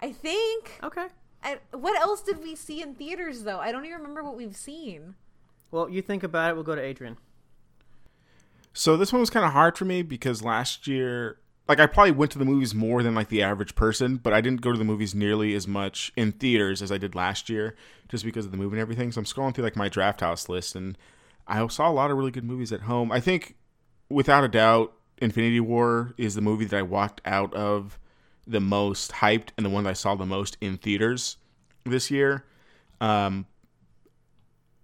I 0.00 0.12
think 0.12 0.78
Okay. 0.82 1.06
I, 1.42 1.58
what 1.72 2.00
else 2.00 2.22
did 2.22 2.42
we 2.42 2.54
see 2.54 2.82
in 2.82 2.94
theaters 2.94 3.42
though? 3.42 3.58
I 3.58 3.72
don't 3.72 3.84
even 3.84 3.98
remember 3.98 4.22
what 4.22 4.36
we've 4.36 4.56
seen. 4.56 5.14
Well, 5.70 5.88
you 5.88 6.02
think 6.02 6.22
about 6.22 6.50
it. 6.50 6.54
We'll 6.54 6.64
go 6.64 6.74
to 6.74 6.82
Adrian. 6.82 7.16
So 8.72 8.96
this 8.96 9.12
one 9.12 9.20
was 9.20 9.30
kind 9.30 9.44
of 9.44 9.52
hard 9.52 9.76
for 9.76 9.84
me 9.84 10.02
because 10.02 10.42
last 10.42 10.86
year, 10.86 11.38
like 11.68 11.80
I 11.80 11.86
probably 11.86 12.12
went 12.12 12.32
to 12.32 12.38
the 12.38 12.44
movies 12.44 12.74
more 12.74 13.02
than 13.02 13.14
like 13.14 13.28
the 13.28 13.42
average 13.42 13.74
person, 13.74 14.16
but 14.16 14.32
I 14.32 14.40
didn't 14.40 14.60
go 14.60 14.72
to 14.72 14.78
the 14.78 14.84
movies 14.84 15.14
nearly 15.14 15.54
as 15.54 15.66
much 15.66 16.12
in 16.16 16.32
theaters 16.32 16.82
as 16.82 16.90
I 16.90 16.98
did 16.98 17.14
last 17.14 17.48
year, 17.48 17.74
just 18.08 18.24
because 18.24 18.44
of 18.44 18.50
the 18.50 18.56
movie 18.56 18.74
and 18.74 18.80
everything. 18.80 19.12
So 19.12 19.18
I'm 19.18 19.24
scrolling 19.24 19.54
through 19.54 19.64
like 19.64 19.76
my 19.76 19.88
draft 19.88 20.20
house 20.20 20.48
list, 20.48 20.74
and 20.74 20.96
I 21.46 21.66
saw 21.68 21.88
a 21.88 21.92
lot 21.92 22.10
of 22.10 22.16
really 22.16 22.30
good 22.30 22.44
movies 22.44 22.72
at 22.72 22.82
home. 22.82 23.12
I 23.12 23.20
think, 23.20 23.56
without 24.08 24.44
a 24.44 24.48
doubt, 24.48 24.94
Infinity 25.18 25.60
War 25.60 26.14
is 26.16 26.34
the 26.34 26.40
movie 26.40 26.64
that 26.64 26.76
I 26.76 26.82
walked 26.82 27.20
out 27.24 27.54
of 27.54 27.98
the 28.46 28.60
most 28.60 29.12
hyped 29.12 29.48
and 29.56 29.64
the 29.64 29.70
one 29.70 29.84
that 29.84 29.90
I 29.90 29.94
saw 29.94 30.14
the 30.14 30.26
most 30.26 30.56
in 30.60 30.76
theaters 30.76 31.36
this 31.84 32.10
year. 32.10 32.44
Um, 33.00 33.46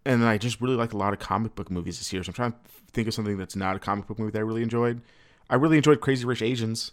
and 0.04 0.24
I 0.24 0.38
just 0.38 0.60
really 0.60 0.76
like 0.76 0.92
a 0.92 0.96
lot 0.96 1.12
of 1.12 1.18
comic 1.18 1.54
book 1.54 1.70
movies 1.70 1.98
this 1.98 2.12
year. 2.12 2.22
So 2.22 2.30
I'm 2.30 2.34
trying 2.34 2.52
to 2.52 2.58
think 2.92 3.08
of 3.08 3.14
something 3.14 3.36
that's 3.36 3.56
not 3.56 3.76
a 3.76 3.78
comic 3.78 4.06
book 4.06 4.18
movie 4.18 4.32
that 4.32 4.38
I 4.38 4.42
really 4.42 4.62
enjoyed. 4.62 5.02
I 5.50 5.56
really 5.56 5.76
enjoyed 5.76 6.00
Crazy 6.00 6.24
Rich 6.24 6.42
Asians. 6.42 6.92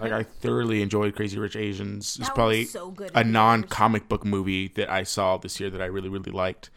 Like 0.00 0.12
I 0.12 0.24
thoroughly 0.24 0.82
enjoyed 0.82 1.14
Crazy 1.16 1.38
Rich 1.38 1.56
Asians. 1.56 2.18
It's 2.20 2.28
probably 2.28 2.66
so 2.66 2.90
good. 2.90 3.10
a 3.14 3.24
non-comic 3.24 4.08
book 4.08 4.26
movie 4.26 4.68
that 4.68 4.90
I 4.90 5.04
saw 5.04 5.38
this 5.38 5.58
year 5.58 5.70
that 5.70 5.80
I 5.80 5.86
really 5.86 6.10
really 6.10 6.32
liked. 6.32 6.70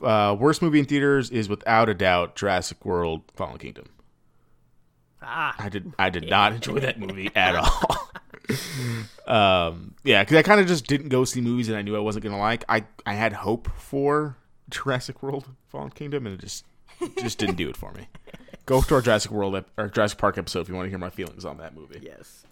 Uh, 0.00 0.36
worst 0.38 0.62
movie 0.62 0.78
in 0.78 0.84
theaters 0.84 1.28
is 1.30 1.48
without 1.48 1.88
a 1.88 1.94
doubt 1.94 2.36
Jurassic 2.36 2.84
World: 2.84 3.22
Fallen 3.34 3.58
Kingdom. 3.58 3.86
Ah, 5.22 5.54
I 5.58 5.68
did 5.68 5.92
I 5.98 6.10
did 6.10 6.28
not 6.28 6.52
enjoy 6.52 6.80
that 6.80 6.98
movie 6.98 7.30
at 7.34 7.54
all. 7.56 8.08
um, 9.26 9.94
yeah, 10.04 10.22
because 10.22 10.36
I 10.36 10.42
kind 10.42 10.60
of 10.60 10.66
just 10.66 10.86
didn't 10.86 11.08
go 11.08 11.24
see 11.24 11.40
movies 11.40 11.68
that 11.68 11.76
I 11.76 11.82
knew 11.82 11.96
I 11.96 12.00
wasn't 12.00 12.24
gonna 12.24 12.38
like. 12.38 12.64
I 12.68 12.84
I 13.06 13.14
had 13.14 13.32
hope 13.32 13.68
for 13.76 14.36
Jurassic 14.70 15.22
World: 15.22 15.48
Fallen 15.68 15.90
Kingdom, 15.90 16.26
and 16.26 16.34
it 16.34 16.40
just 16.40 16.64
just 17.18 17.38
didn't 17.38 17.56
do 17.56 17.68
it 17.68 17.76
for 17.76 17.92
me. 17.92 18.08
Go 18.66 18.80
to 18.80 18.94
our 18.94 19.00
Jurassic 19.00 19.30
World 19.30 19.64
or 19.76 19.88
Jurassic 19.88 20.18
Park 20.18 20.38
episode 20.38 20.60
if 20.60 20.68
you 20.68 20.74
want 20.74 20.86
to 20.86 20.90
hear 20.90 20.98
my 20.98 21.10
feelings 21.10 21.44
on 21.44 21.58
that 21.58 21.74
movie. 21.74 22.00
yes. 22.02 22.44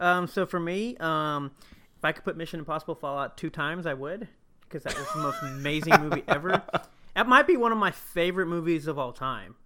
Um, 0.00 0.26
so 0.26 0.46
for 0.46 0.58
me, 0.58 0.96
um, 0.96 1.52
if 1.98 2.04
I 2.04 2.12
could 2.12 2.24
put 2.24 2.36
Mission 2.36 2.58
Impossible 2.58 2.96
Fallout 2.96 3.36
two 3.36 3.50
times, 3.50 3.86
I 3.86 3.94
would, 3.94 4.26
because 4.62 4.82
that 4.82 4.98
was 4.98 5.06
the 5.14 5.20
most 5.20 5.40
amazing 5.42 5.94
movie 6.00 6.24
ever. 6.28 6.62
That 7.14 7.28
might 7.28 7.46
be 7.46 7.58
one 7.58 7.72
of 7.72 7.76
my 7.78 7.90
favorite 7.90 8.46
movies 8.46 8.86
of 8.86 8.98
all 8.98 9.12
time. 9.12 9.56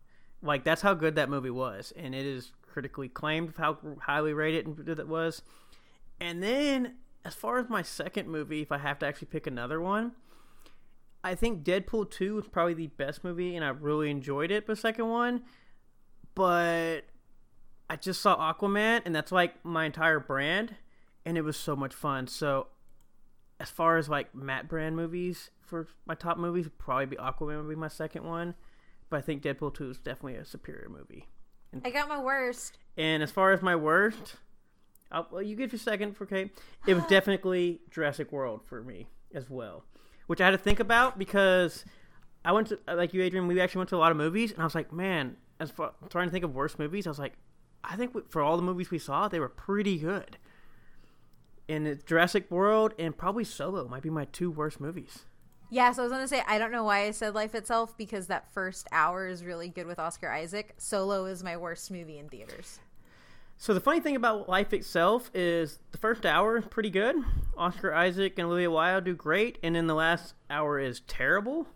Like 0.47 0.65
that's 0.65 0.83
how 0.83 0.95
good 0.95 1.17
that 1.17 1.29
movie 1.29 1.51
was, 1.51 1.93
and 1.97 2.15
it 2.15 2.25
is 2.25 2.53
critically 2.63 3.09
claimed 3.09 3.55
how 3.57 3.79
highly 4.01 4.33
rated 4.33 4.89
it 4.89 5.09
was. 5.09 5.43
And 6.21 6.43
then, 6.43 6.95
as 7.25 7.35
far 7.35 7.59
as 7.59 7.69
my 7.69 7.83
second 7.83 8.29
movie, 8.29 8.63
if 8.63 8.73
I 8.73 8.79
have 8.79 8.99
to 9.01 9.07
actually 9.07 9.29
pick 9.29 9.47
another 9.47 9.81
one, 9.81 10.13
I 11.25 11.35
think 11.35 11.65
Deadpool 11.65 12.11
2 12.11 12.37
was 12.37 12.47
probably 12.47 12.75
the 12.75 12.87
best 12.87 13.25
movie, 13.25 13.57
and 13.57 13.65
I 13.65 13.71
really 13.71 14.11
enjoyed 14.11 14.51
it, 14.51 14.67
the 14.67 14.77
second 14.77 15.09
one. 15.09 15.43
But 16.35 17.03
I 17.91 17.97
just 17.97 18.21
saw 18.21 18.37
Aquaman, 18.53 19.03
and 19.05 19.15
that's 19.15 19.33
like 19.33 19.65
my 19.65 19.85
entire 19.87 20.21
brand, 20.21 20.77
and 21.25 21.37
it 21.37 21.43
was 21.43 21.57
so 21.57 21.77
much 21.77 21.95
fun. 21.95 22.27
So, 22.29 22.69
as 23.59 23.71
far 23.71 23.97
as 23.97 24.09
like 24.09 24.35
Matt 24.35 24.69
Brand 24.69 24.97
movies 24.97 25.51
for 25.63 25.89
my 26.05 26.15
top 26.15 26.39
movies, 26.39 26.69
probably 26.79 27.07
be 27.07 27.17
Aquaman 27.17 27.59
would 27.59 27.69
be 27.69 27.75
my 27.75 27.89
second 27.89 28.25
one. 28.25 28.55
But 29.09 29.19
I 29.19 29.21
think 29.21 29.43
Deadpool 29.43 29.75
2 29.75 29.91
is 29.91 29.99
definitely 29.99 30.37
a 30.37 30.45
superior 30.45 30.89
movie. 30.89 31.27
I 31.85 31.91
got 31.91 32.09
my 32.09 32.19
worst. 32.21 32.79
And 32.97 33.23
as 33.23 33.31
far 33.31 33.53
as 33.53 33.63
my 33.63 33.77
worst, 33.77 34.37
I'll, 35.13 35.29
well, 35.31 35.43
you 35.43 35.55
give 35.57 35.73
your 35.73 35.79
second 35.79 36.17
for 36.17 36.27
Kate. 36.27 36.51
It 36.87 36.95
was 36.95 37.05
definitely 37.09 37.81
Jurassic 37.91 38.33
World 38.33 38.63
for 38.65 38.83
me 38.83 39.07
as 39.35 39.49
well, 39.51 39.85
which 40.27 40.41
I 40.41 40.47
had 40.47 40.53
to 40.53 40.59
think 40.59 40.81
about 40.81 41.19
because 41.19 41.85
I 42.45 42.53
went 42.53 42.69
to 42.69 42.79
uh, 42.89 42.97
like 42.97 43.13
you, 43.15 43.23
Adrian. 43.23 43.47
We 43.47 43.61
actually 43.61 43.81
went 43.81 43.91
to 43.91 43.97
a 43.97 43.99
lot 43.99 44.11
of 44.11 44.17
movies, 44.17 44.53
and 44.53 44.61
I 44.61 44.65
was 44.65 44.75
like, 44.75 44.93
man, 44.93 45.37
as 45.61 45.71
far 45.71 45.93
trying 46.09 46.29
to 46.29 46.33
think 46.33 46.45
of 46.45 46.55
worst 46.55 46.79
movies, 46.79 47.07
I 47.07 47.11
was 47.11 47.19
like, 47.19 47.35
I 47.85 47.95
think 47.97 48.15
we, 48.15 48.23
for 48.29 48.43
all 48.43 48.57
the 48.57 48.63
movies 48.63 48.91
we 48.91 48.99
saw, 48.99 49.29
they 49.29 49.39
were 49.41 49.49
pretty 49.49 49.99
good. 49.99 50.39
and 51.69 52.05
Jurassic 52.07 52.51
World 52.51 52.95
and 52.99 53.17
probably 53.17 53.45
Solo 53.45 53.87
might 53.89 54.03
be 54.03 54.11
my 54.11 54.25
two 54.27 54.51
worst 54.51 54.81
movies. 54.81 55.25
Yeah, 55.77 55.93
so 55.93 56.01
I 56.01 56.05
was 56.07 56.13
gonna 56.13 56.27
say 56.27 56.43
I 56.49 56.57
don't 56.57 56.73
know 56.73 56.85
why 56.85 57.01
I 57.01 57.11
said 57.11 57.35
Life 57.35 57.55
Itself 57.55 57.99
because 57.99 58.29
that 58.29 58.51
first 58.51 58.89
hour 58.93 59.29
is 59.29 59.45
really 59.45 59.69
good 59.69 59.87
with 59.87 59.99
Oscar 59.99 60.31
Isaac. 60.31 60.73
Solo 60.79 61.27
is 61.27 61.45
my 61.45 61.59
worst 61.59 61.91
movie 61.91 62.17
in 62.17 62.31
theaters. 62.31 62.79
So 63.59 63.75
the 63.75 63.81
funny 63.81 64.01
thing 64.01 64.17
about 64.17 64.49
Life 64.49 64.73
itself 64.73 65.31
is 65.35 65.79
the 65.93 65.99
first 65.99 66.25
hour 66.25 66.57
is 66.57 66.65
pretty 66.65 66.89
good. 66.89 67.17
Oscar 67.59 67.93
Isaac 67.93 68.39
and 68.39 68.47
Olivia 68.49 68.71
Wilde 68.71 69.05
do 69.05 69.15
great, 69.15 69.59
and 69.63 69.77
then 69.77 69.87
the 69.87 69.95
last 69.95 70.33
hour 70.49 70.81
is 70.81 71.01
terrible. 71.01 71.67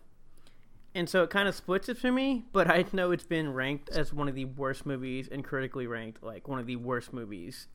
And 0.95 1.07
so 1.07 1.21
it 1.21 1.29
kind 1.29 1.47
of 1.47 1.53
splits 1.53 1.87
it 1.87 1.99
for 1.99 2.11
me, 2.11 2.45
but 2.51 2.71
I 2.71 2.85
know 2.93 3.11
it's 3.11 3.23
been 3.23 3.53
ranked 3.53 3.89
as 3.89 4.11
one 4.11 4.27
of 4.27 4.33
the 4.33 4.45
worst 4.45 4.83
movies 4.83 5.29
and 5.31 5.43
critically 5.43 5.85
ranked 5.85 6.23
like 6.23 6.47
one 6.47 6.57
of 6.57 6.65
the 6.65 6.77
worst 6.77 7.13
movies 7.13 7.67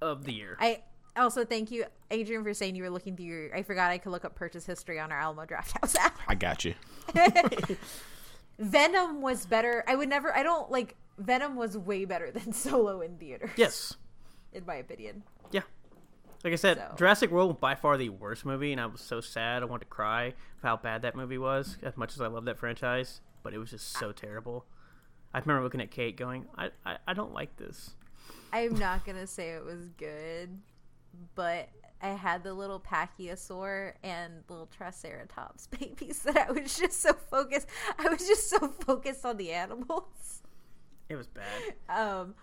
of 0.00 0.22
the 0.22 0.34
year. 0.34 0.56
I 0.60 0.82
also 1.16 1.44
thank 1.44 1.70
you, 1.70 1.84
Adrian, 2.10 2.42
for 2.42 2.54
saying 2.54 2.74
you 2.74 2.82
were 2.82 2.90
looking 2.90 3.16
through 3.16 3.26
your. 3.26 3.54
I 3.54 3.62
forgot 3.62 3.90
I 3.90 3.98
could 3.98 4.12
look 4.12 4.24
up 4.24 4.34
purchase 4.34 4.64
history 4.66 4.98
on 4.98 5.12
our 5.12 5.18
Alamo 5.18 5.44
Drafthouse 5.44 5.96
app. 5.96 6.18
I 6.28 6.34
got 6.34 6.64
you. 6.64 6.74
Venom 8.58 9.20
was 9.20 9.46
better. 9.46 9.84
I 9.86 9.96
would 9.96 10.08
never. 10.08 10.34
I 10.34 10.42
don't 10.42 10.70
like 10.70 10.96
Venom 11.18 11.56
was 11.56 11.76
way 11.76 12.04
better 12.04 12.30
than 12.30 12.52
Solo 12.52 13.00
in 13.00 13.16
theaters. 13.16 13.50
yes. 13.56 13.96
in 14.52 14.64
my 14.66 14.76
opinion. 14.76 15.22
Yeah. 15.50 15.62
Like 16.44 16.52
I 16.52 16.56
said, 16.56 16.78
So- 16.78 16.94
Jurassic 16.96 17.30
World 17.30 17.50
was 17.50 17.58
by 17.60 17.74
far 17.74 17.96
the 17.96 18.08
worst 18.08 18.44
movie, 18.44 18.72
and 18.72 18.80
I 18.80 18.86
was 18.86 19.00
so 19.00 19.20
sad. 19.20 19.62
I 19.62 19.66
wanted 19.66 19.84
to 19.84 19.90
cry 19.90 20.24
of 20.26 20.62
how 20.62 20.76
bad 20.76 21.02
that 21.02 21.14
movie 21.14 21.38
was, 21.38 21.76
as 21.82 21.96
much 21.96 22.14
as 22.14 22.20
I 22.20 22.26
love 22.26 22.44
that 22.46 22.58
franchise. 22.58 23.20
But 23.42 23.54
it 23.54 23.58
was 23.58 23.70
just 23.70 23.92
so 23.92 24.10
ah. 24.10 24.12
terrible. 24.12 24.64
I 25.34 25.38
remember 25.38 25.62
looking 25.62 25.80
at 25.80 25.90
Kate 25.90 26.16
going, 26.16 26.46
I, 26.56 26.70
I, 26.84 26.98
I 27.08 27.14
don't 27.14 27.32
like 27.32 27.56
this. 27.56 27.94
I'm 28.52 28.74
not 28.74 29.04
gonna 29.06 29.26
say 29.26 29.50
it 29.50 29.64
was 29.64 29.88
good, 29.96 30.58
but 31.34 31.68
I 32.00 32.08
had 32.10 32.42
the 32.42 32.52
little 32.54 32.80
Pachyosaur 32.80 33.92
and 34.02 34.42
little 34.48 34.66
Triceratops 34.66 35.66
babies 35.78 36.22
that 36.22 36.36
I 36.48 36.52
was 36.52 36.76
just 36.76 37.00
so 37.00 37.12
focused. 37.12 37.68
I 37.98 38.08
was 38.08 38.26
just 38.26 38.50
so 38.50 38.68
focused 38.68 39.24
on 39.24 39.36
the 39.36 39.52
animals. 39.52 40.42
It 41.08 41.16
was 41.16 41.26
bad. 41.28 41.44
Um, 41.88 42.34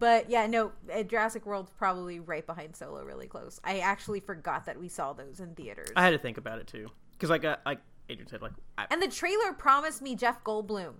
but 0.00 0.28
yeah, 0.30 0.46
no, 0.46 0.72
uh, 0.92 1.02
Jurassic 1.04 1.46
World's 1.46 1.70
probably 1.70 2.18
right 2.20 2.44
behind 2.46 2.74
Solo, 2.74 3.04
really 3.04 3.26
close. 3.28 3.60
I 3.62 3.78
actually 3.78 4.20
forgot 4.20 4.66
that 4.66 4.78
we 4.80 4.88
saw 4.88 5.12
those 5.12 5.40
in 5.40 5.54
theaters. 5.54 5.90
I 5.94 6.02
had 6.02 6.10
to 6.10 6.18
think 6.18 6.36
about 6.36 6.58
it 6.58 6.66
too, 6.66 6.88
because 7.12 7.30
like 7.30 7.44
uh, 7.44 7.56
like 7.64 7.80
Adrian 8.08 8.28
said, 8.28 8.42
like 8.42 8.52
I, 8.76 8.86
and 8.90 9.00
the 9.00 9.08
trailer 9.08 9.52
promised 9.52 10.02
me 10.02 10.16
Jeff 10.16 10.42
Goldblum. 10.42 10.94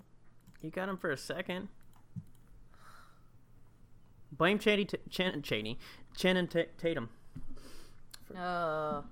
you 0.63 0.71
got 0.71 0.89
him 0.89 0.97
for 0.97 1.11
a 1.11 1.17
second. 1.17 1.69
Blame 4.33 4.59
Chaney, 4.59 4.85
T- 4.85 4.99
Chan- 5.11 5.43
Chaney, 5.43 5.79
Channing 6.16 6.46
T- 6.48 6.64
Tatum. 6.79 7.09
Uh, 8.37 9.03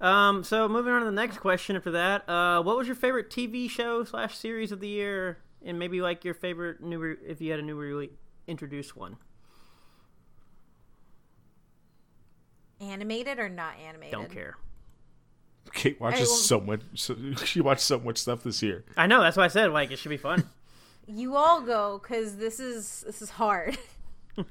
Um, 0.00 0.44
so 0.44 0.68
moving 0.68 0.92
on 0.92 1.00
to 1.00 1.06
the 1.06 1.12
next 1.12 1.38
question 1.38 1.74
after 1.76 1.90
that, 1.92 2.28
uh, 2.28 2.62
what 2.62 2.76
was 2.78 2.86
your 2.86 2.94
favorite 2.96 3.30
TV 3.30 3.68
show 3.68 4.04
slash 4.04 4.36
series 4.36 4.70
of 4.70 4.78
the 4.80 4.86
year, 4.88 5.38
and 5.64 5.78
maybe 5.78 6.00
like 6.00 6.24
your 6.24 6.34
favorite 6.34 6.80
new 6.80 6.98
re- 7.00 7.16
if 7.26 7.40
you 7.40 7.50
had 7.50 7.58
a 7.60 7.64
new 7.64 7.76
really 7.76 8.10
introduced 8.46 8.96
one? 8.96 9.16
animated 12.80 13.38
or 13.38 13.48
not 13.48 13.74
animated? 13.84 14.12
Don't 14.12 14.30
care. 14.30 14.56
Kate 15.72 16.00
watches 16.00 16.20
Alright, 16.20 16.28
well- 16.28 16.36
so 16.38 16.60
much. 16.60 16.80
So, 16.94 17.16
she 17.44 17.60
watched 17.60 17.80
so 17.82 17.98
much 17.98 18.18
stuff 18.18 18.42
this 18.44 18.62
year. 18.62 18.84
I 18.96 19.06
know 19.06 19.20
that's 19.20 19.36
why 19.36 19.44
I 19.44 19.48
said 19.48 19.72
like 19.72 19.90
it 19.90 19.98
should 19.98 20.08
be 20.10 20.16
fun. 20.16 20.48
You 21.06 21.36
all 21.36 21.60
go 21.62 21.98
because 22.02 22.36
this 22.36 22.60
is 22.60 23.02
this 23.06 23.20
is 23.22 23.30
hard. 23.30 23.76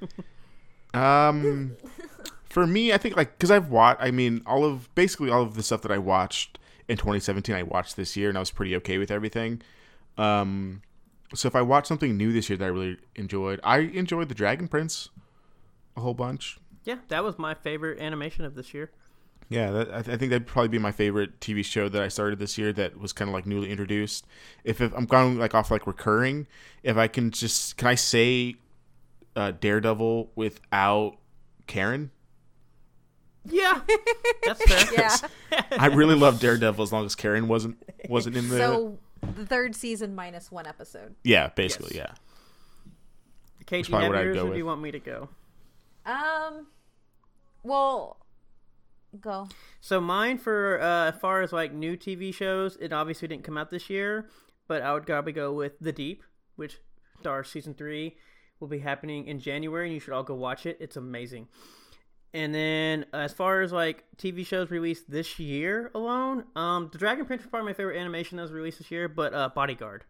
Um, 0.94 1.76
for 2.50 2.66
me, 2.66 2.94
I 2.94 2.98
think 2.98 3.16
like 3.16 3.38
because 3.38 3.52
I've 3.52 3.70
watched. 3.70 4.02
I 4.02 4.12
mean, 4.12 4.42
all 4.46 4.66
of 4.66 4.94
basically 4.96 5.30
all 5.30 5.44
of 5.44 5.56
the 5.56 5.64
stuff 5.64 5.82
that 5.82 5.92
I 5.92 5.98
watched 5.98 6.58
in 6.88 6.98
2017, 6.98 7.56
I 7.56 7.64
watched 7.64 7.96
this 7.98 8.16
year, 8.16 8.30
and 8.30 8.38
I 8.38 8.42
was 8.42 8.52
pretty 8.52 8.76
okay 8.78 8.98
with 8.98 9.12
everything. 9.12 9.62
Um, 10.18 10.82
so 11.36 11.48
if 11.48 11.56
I 11.56 11.62
watch 11.62 11.86
something 11.86 12.16
new 12.16 12.32
this 12.32 12.50
year 12.50 12.58
that 12.58 12.66
I 12.66 12.70
really 12.70 12.98
enjoyed, 13.16 13.60
I 13.64 13.80
enjoyed 13.80 14.30
the 14.30 14.36
Dragon 14.36 14.68
Prince 14.68 15.10
a 15.96 16.02
whole 16.02 16.14
bunch. 16.14 16.58
yeah, 16.86 16.98
that 17.10 17.24
was 17.24 17.38
my 17.38 17.54
favorite 17.54 18.00
animation 18.00 18.46
of 18.46 18.56
this 18.56 18.74
year. 18.74 18.92
Yeah, 19.50 19.72
that, 19.72 19.90
I, 19.90 20.02
th- 20.02 20.08
I 20.10 20.18
think 20.18 20.30
that'd 20.32 20.48
probably 20.48 20.70
be 20.70 20.78
my 20.80 20.92
favorite 20.92 21.40
TV 21.40 21.64
show 21.64 21.88
that 21.90 22.02
I 22.02 22.08
started 22.10 22.38
this 22.40 22.58
year 22.58 22.74
that 22.74 23.00
was 23.00 23.14
kind 23.14 23.30
of 23.30 23.34
like 23.34 23.46
newly 23.46 23.70
introduced. 23.72 24.26
If, 24.64 24.82
if 24.82 24.94
I'm 24.94 25.06
going 25.06 25.38
like 25.38 25.56
off 25.56 25.72
like 25.72 25.88
recurring, 25.88 26.48
if 26.84 26.98
I 26.98 27.08
can 27.08 27.32
just 27.32 27.78
can 27.78 27.88
I 27.88 27.96
say 27.96 28.56
uh, 29.38 29.52
Daredevil 29.52 30.32
without 30.36 31.18
Karen? 31.68 32.12
Yeah, 33.46 33.80
that's 34.46 34.62
fair. 34.64 34.94
yeah. 35.52 35.62
I 35.80 35.86
really 35.88 36.16
love 36.16 36.42
Daredevil 36.42 36.84
as 36.84 36.92
long 36.92 37.06
as 37.06 37.16
Karen 37.16 37.48
wasn't 37.48 37.78
wasn't 38.10 38.36
in 38.36 38.50
the 38.50 38.58
So 38.58 38.98
the 39.38 39.46
third 39.46 39.74
season 39.76 40.16
minus 40.16 40.52
one 40.52 40.68
episode. 40.68 41.16
yeah 41.24 41.48
basically 41.56 41.96
Yes. 41.96 42.10
yeah. 42.10 42.94
Kate, 43.66 43.86
do 43.86 43.92
you 43.92 43.98
probably 43.98 44.06
have 44.08 44.16
I'd 44.16 44.24
yours, 44.26 44.36
go 44.36 44.42
or 44.42 44.44
do 44.46 44.50
with. 44.50 44.58
you 44.58 44.66
want 44.66 44.82
me 44.82 44.92
to 44.92 45.00
go? 45.00 45.30
Um. 46.06 46.68
Well, 47.64 48.18
go. 49.20 49.48
So 49.82 50.00
mine 50.02 50.38
for 50.38 50.82
uh, 50.82 51.12
as 51.14 51.16
far 51.20 51.42
as 51.42 51.52
like 51.54 51.74
new 51.74 51.96
TV 51.98 52.34
shows, 52.34 52.78
it 52.82 52.92
obviously 52.94 53.28
didn't 53.30 53.44
come 53.44 53.58
out 53.58 53.70
this 53.72 53.90
year, 53.90 54.30
but 54.68 54.82
I 54.82 54.94
would 54.94 55.06
probably 55.06 55.34
go 55.34 55.54
with 55.54 55.80
The 55.80 55.92
Deep, 55.94 56.24
which 56.58 56.80
stars 57.20 57.50
season 57.50 57.74
three 57.74 58.18
will 58.60 58.68
be 58.68 58.80
happening 58.80 59.28
in 59.28 59.40
January, 59.40 59.88
and 59.88 59.94
you 59.94 60.00
should 60.00 60.14
all 60.14 60.24
go 60.24 60.36
watch 60.36 60.66
it. 60.66 60.78
It's 60.80 60.98
amazing. 60.98 61.48
And 62.34 62.54
then 62.54 63.06
as 63.14 63.34
far 63.34 63.62
as 63.62 63.72
like 63.72 64.04
TV 64.18 64.46
shows 64.46 64.70
released 64.70 65.10
this 65.10 65.40
year 65.40 65.92
alone, 65.96 66.44
um, 66.56 66.90
The 66.92 66.98
Dragon 66.98 67.26
Prince 67.26 67.44
was 67.44 67.50
probably 67.50 67.70
my 67.70 67.74
favorite 67.74 68.00
animation 68.00 68.38
that 68.38 68.44
was 68.44 68.52
released 68.52 68.80
this 68.80 68.92
year, 68.92 69.08
but 69.08 69.34
uh, 69.34 69.50
Bodyguard. 69.54 70.06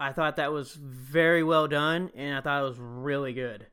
I 0.00 0.12
thought 0.12 0.36
that 0.36 0.52
was 0.52 0.74
very 0.74 1.42
well 1.42 1.66
done, 1.66 2.10
and 2.14 2.36
I 2.36 2.40
thought 2.40 2.62
it 2.62 2.68
was 2.68 2.78
really 2.78 3.32
good 3.32 3.66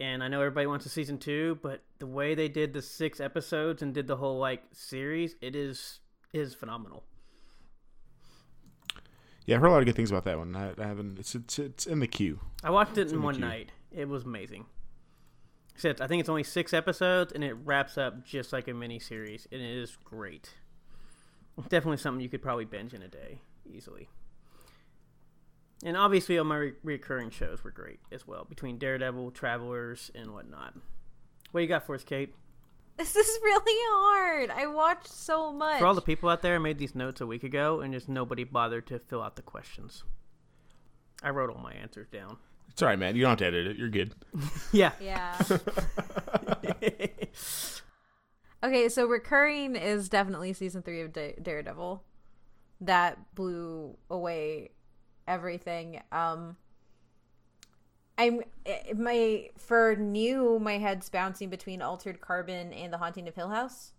and 0.00 0.22
I 0.22 0.28
know 0.28 0.40
everybody 0.40 0.66
wants 0.66 0.86
a 0.86 0.88
season 0.88 1.18
two, 1.18 1.58
but 1.62 1.82
the 1.98 2.06
way 2.06 2.34
they 2.34 2.48
did 2.48 2.72
the 2.72 2.82
six 2.82 3.20
episodes 3.20 3.82
and 3.82 3.94
did 3.94 4.06
the 4.06 4.16
whole 4.16 4.38
like 4.38 4.62
series, 4.72 5.36
it 5.40 5.54
is 5.54 6.00
is 6.32 6.54
phenomenal. 6.54 7.04
Yeah, 9.46 9.56
I've 9.56 9.60
heard 9.62 9.68
a 9.68 9.72
lot 9.72 9.80
of 9.80 9.86
good 9.86 9.96
things 9.96 10.10
about 10.10 10.24
that 10.24 10.38
one. 10.38 10.56
I, 10.56 10.72
I 10.78 10.86
haven't. 10.86 11.18
It's, 11.18 11.34
it's 11.34 11.58
it's 11.58 11.86
in 11.86 12.00
the 12.00 12.06
queue. 12.06 12.40
I 12.62 12.70
watched 12.70 12.96
it 12.96 13.08
in 13.08 13.16
in 13.16 13.22
one 13.22 13.34
queue. 13.34 13.44
night. 13.44 13.72
It 13.92 14.08
was 14.08 14.24
amazing. 14.24 14.66
Except 15.74 16.00
I 16.00 16.06
think 16.06 16.20
it's 16.20 16.28
only 16.28 16.44
six 16.44 16.72
episodes, 16.72 17.32
and 17.32 17.42
it 17.44 17.54
wraps 17.64 17.98
up 17.98 18.24
just 18.24 18.52
like 18.52 18.68
a 18.68 18.74
mini 18.74 18.98
series, 18.98 19.46
and 19.52 19.60
it 19.60 19.76
is 19.76 19.98
great. 20.04 20.54
Definitely 21.68 21.98
something 21.98 22.20
you 22.20 22.28
could 22.28 22.42
probably 22.42 22.64
binge 22.64 22.94
in 22.94 23.02
a 23.02 23.08
day 23.08 23.40
easily. 23.66 24.08
And 25.84 25.96
obviously, 25.96 26.38
all 26.38 26.44
my 26.44 26.56
re- 26.56 26.72
recurring 26.82 27.30
shows 27.30 27.62
were 27.62 27.70
great 27.70 28.00
as 28.10 28.26
well, 28.26 28.44
between 28.44 28.78
Daredevil, 28.78 29.32
Travelers, 29.32 30.10
and 30.14 30.32
whatnot. 30.32 30.74
What 31.50 31.60
you 31.60 31.66
got 31.66 31.84
for 31.84 31.94
us, 31.94 32.04
Kate? 32.04 32.34
This 32.96 33.16
is 33.16 33.38
really 33.42 33.82
hard. 33.90 34.50
I 34.50 34.68
watched 34.68 35.08
so 35.08 35.52
much. 35.52 35.80
For 35.80 35.86
all 35.86 35.94
the 35.94 36.00
people 36.00 36.28
out 36.28 36.42
there, 36.42 36.54
I 36.54 36.58
made 36.58 36.78
these 36.78 36.94
notes 36.94 37.20
a 37.20 37.26
week 37.26 37.42
ago, 37.42 37.80
and 37.80 37.92
just 37.92 38.08
nobody 38.08 38.44
bothered 38.44 38.86
to 38.86 39.00
fill 39.00 39.20
out 39.20 39.34
the 39.34 39.42
questions. 39.42 40.04
I 41.20 41.30
wrote 41.30 41.50
all 41.50 41.60
my 41.60 41.72
answers 41.72 42.06
down. 42.08 42.36
It's 42.70 42.82
all 42.82 42.88
right, 42.88 42.98
man. 42.98 43.16
You 43.16 43.22
don't 43.22 43.30
have 43.30 43.38
to 43.38 43.46
edit 43.46 43.66
it. 43.66 43.76
You're 43.78 43.88
good. 43.88 44.14
Yeah. 44.72 44.92
yeah. 45.00 45.36
okay, 48.64 48.88
so 48.88 49.06
recurring 49.06 49.74
is 49.76 50.08
definitely 50.08 50.52
season 50.52 50.82
three 50.82 51.00
of 51.00 51.12
Da- 51.12 51.36
Daredevil. 51.42 52.02
That 52.80 53.34
blew 53.34 53.96
away 54.10 54.70
everything. 55.26 56.00
Um, 56.12 56.56
I'm 58.16 58.42
eh, 58.66 58.92
my 58.94 59.50
for 59.56 59.96
new. 59.96 60.58
My 60.58 60.78
head's 60.78 61.08
bouncing 61.08 61.50
between 61.50 61.82
Altered 61.82 62.20
Carbon 62.20 62.72
and 62.72 62.92
The 62.92 62.98
Haunting 62.98 63.28
of 63.28 63.34
Hill 63.34 63.48
House. 63.48 63.92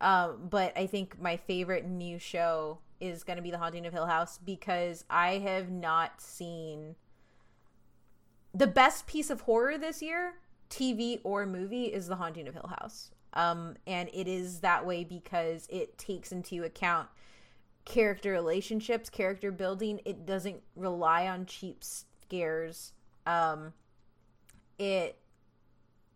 Um, 0.00 0.48
but 0.50 0.76
I 0.76 0.86
think 0.86 1.20
my 1.20 1.36
favorite 1.36 1.86
new 1.86 2.18
show 2.18 2.78
is 3.00 3.24
going 3.24 3.36
to 3.36 3.42
be 3.42 3.50
The 3.50 3.58
Haunting 3.58 3.86
of 3.86 3.92
Hill 3.92 4.06
House 4.06 4.38
because 4.38 5.04
I 5.08 5.38
have 5.38 5.70
not 5.70 6.20
seen 6.20 6.96
the 8.54 8.66
best 8.66 9.06
piece 9.06 9.30
of 9.30 9.42
horror 9.42 9.78
this 9.78 10.02
year, 10.02 10.34
TV 10.70 11.20
or 11.24 11.46
movie, 11.46 11.84
is 11.84 12.06
The 12.06 12.16
Haunting 12.16 12.48
of 12.48 12.54
Hill 12.54 12.70
House. 12.78 13.10
Um, 13.34 13.76
and 13.86 14.10
it 14.12 14.28
is 14.28 14.60
that 14.60 14.84
way 14.84 15.04
because 15.04 15.66
it 15.70 15.96
takes 15.96 16.32
into 16.32 16.64
account 16.64 17.08
character 17.84 18.32
relationships, 18.32 19.08
character 19.08 19.50
building. 19.50 20.00
It 20.04 20.26
doesn't 20.26 20.62
rely 20.76 21.26
on 21.26 21.46
cheap 21.46 21.82
scares. 21.82 22.92
Um, 23.26 23.72
it 24.78 25.18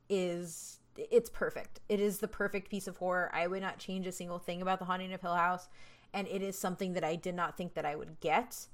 is 0.09 0.81
it's 0.97 1.29
perfect. 1.31 1.81
It 1.89 2.01
is 2.01 2.19
the 2.19 2.29
perfect 2.29 2.71
piece 2.71 2.87
of 2.87 2.97
horror. 2.97 3.31
I 3.35 3.47
would 3.47 3.63
not 3.63 3.79
change 3.79 4.07
a 4.07 4.13
single 4.13 4.39
thing 4.39 4.63
about 4.63 4.79
The 4.79 4.87
Haunting 4.87 5.13
of 5.13 5.21
Hill 5.21 5.35
House, 5.35 5.69
and 6.15 6.27
it 6.29 6.43
is 6.43 6.59
something 6.59 6.95
that 6.95 7.05
I 7.05 7.17
did 7.17 7.35
not 7.35 7.57
think 7.57 7.75
that 7.75 7.85
I 7.85 7.97
would 7.97 8.21
get. 8.21 8.67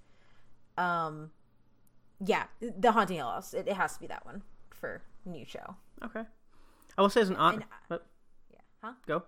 Um, 0.79 1.31
yeah, 2.25 2.45
The 2.61 2.93
Haunting 2.93 3.19
of 3.19 3.25
Hill 3.27 3.33
House. 3.33 3.55
It, 3.55 3.69
it 3.69 3.75
has 3.75 3.95
to 3.95 4.01
be 4.01 4.07
that 4.07 4.25
one 4.25 4.43
for 4.71 5.03
new 5.25 5.45
show. 5.45 5.77
Okay. 6.05 6.23
I 6.97 7.03
will 7.03 7.11
say 7.11 7.23
as 7.23 7.31
an 7.31 7.37
honor. 7.37 7.65
And 7.91 8.01
Yeah. 8.53 8.59
Huh? 8.83 8.93
Go. 9.07 9.23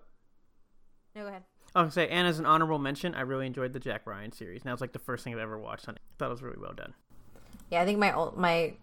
No, 1.15 1.23
go 1.23 1.27
ahead. 1.27 1.43
I 1.75 1.81
was 1.81 1.93
gonna 1.95 2.07
say, 2.07 2.13
and 2.13 2.27
as 2.27 2.39
an 2.39 2.45
honorable 2.45 2.79
mention, 2.79 3.15
I 3.15 3.21
really 3.21 3.47
enjoyed 3.47 3.73
the 3.73 3.79
Jack 3.79 4.05
Ryan 4.05 4.31
series. 4.31 4.63
Now 4.63 4.71
it's 4.71 4.81
like 4.81 4.93
the 4.93 4.99
first 4.99 5.23
thing 5.23 5.33
I've 5.33 5.39
ever 5.39 5.57
watched 5.57 5.89
on 5.89 5.95
it. 5.95 6.01
I 6.01 6.13
thought 6.17 6.27
it 6.27 6.31
was 6.31 6.41
really 6.41 6.59
well 6.59 6.73
done. 6.73 6.93
Yeah, 7.69 7.81
I 7.81 7.85
think 7.85 7.99
my 7.99 8.11
ul- 8.11 8.33
my 8.37 8.75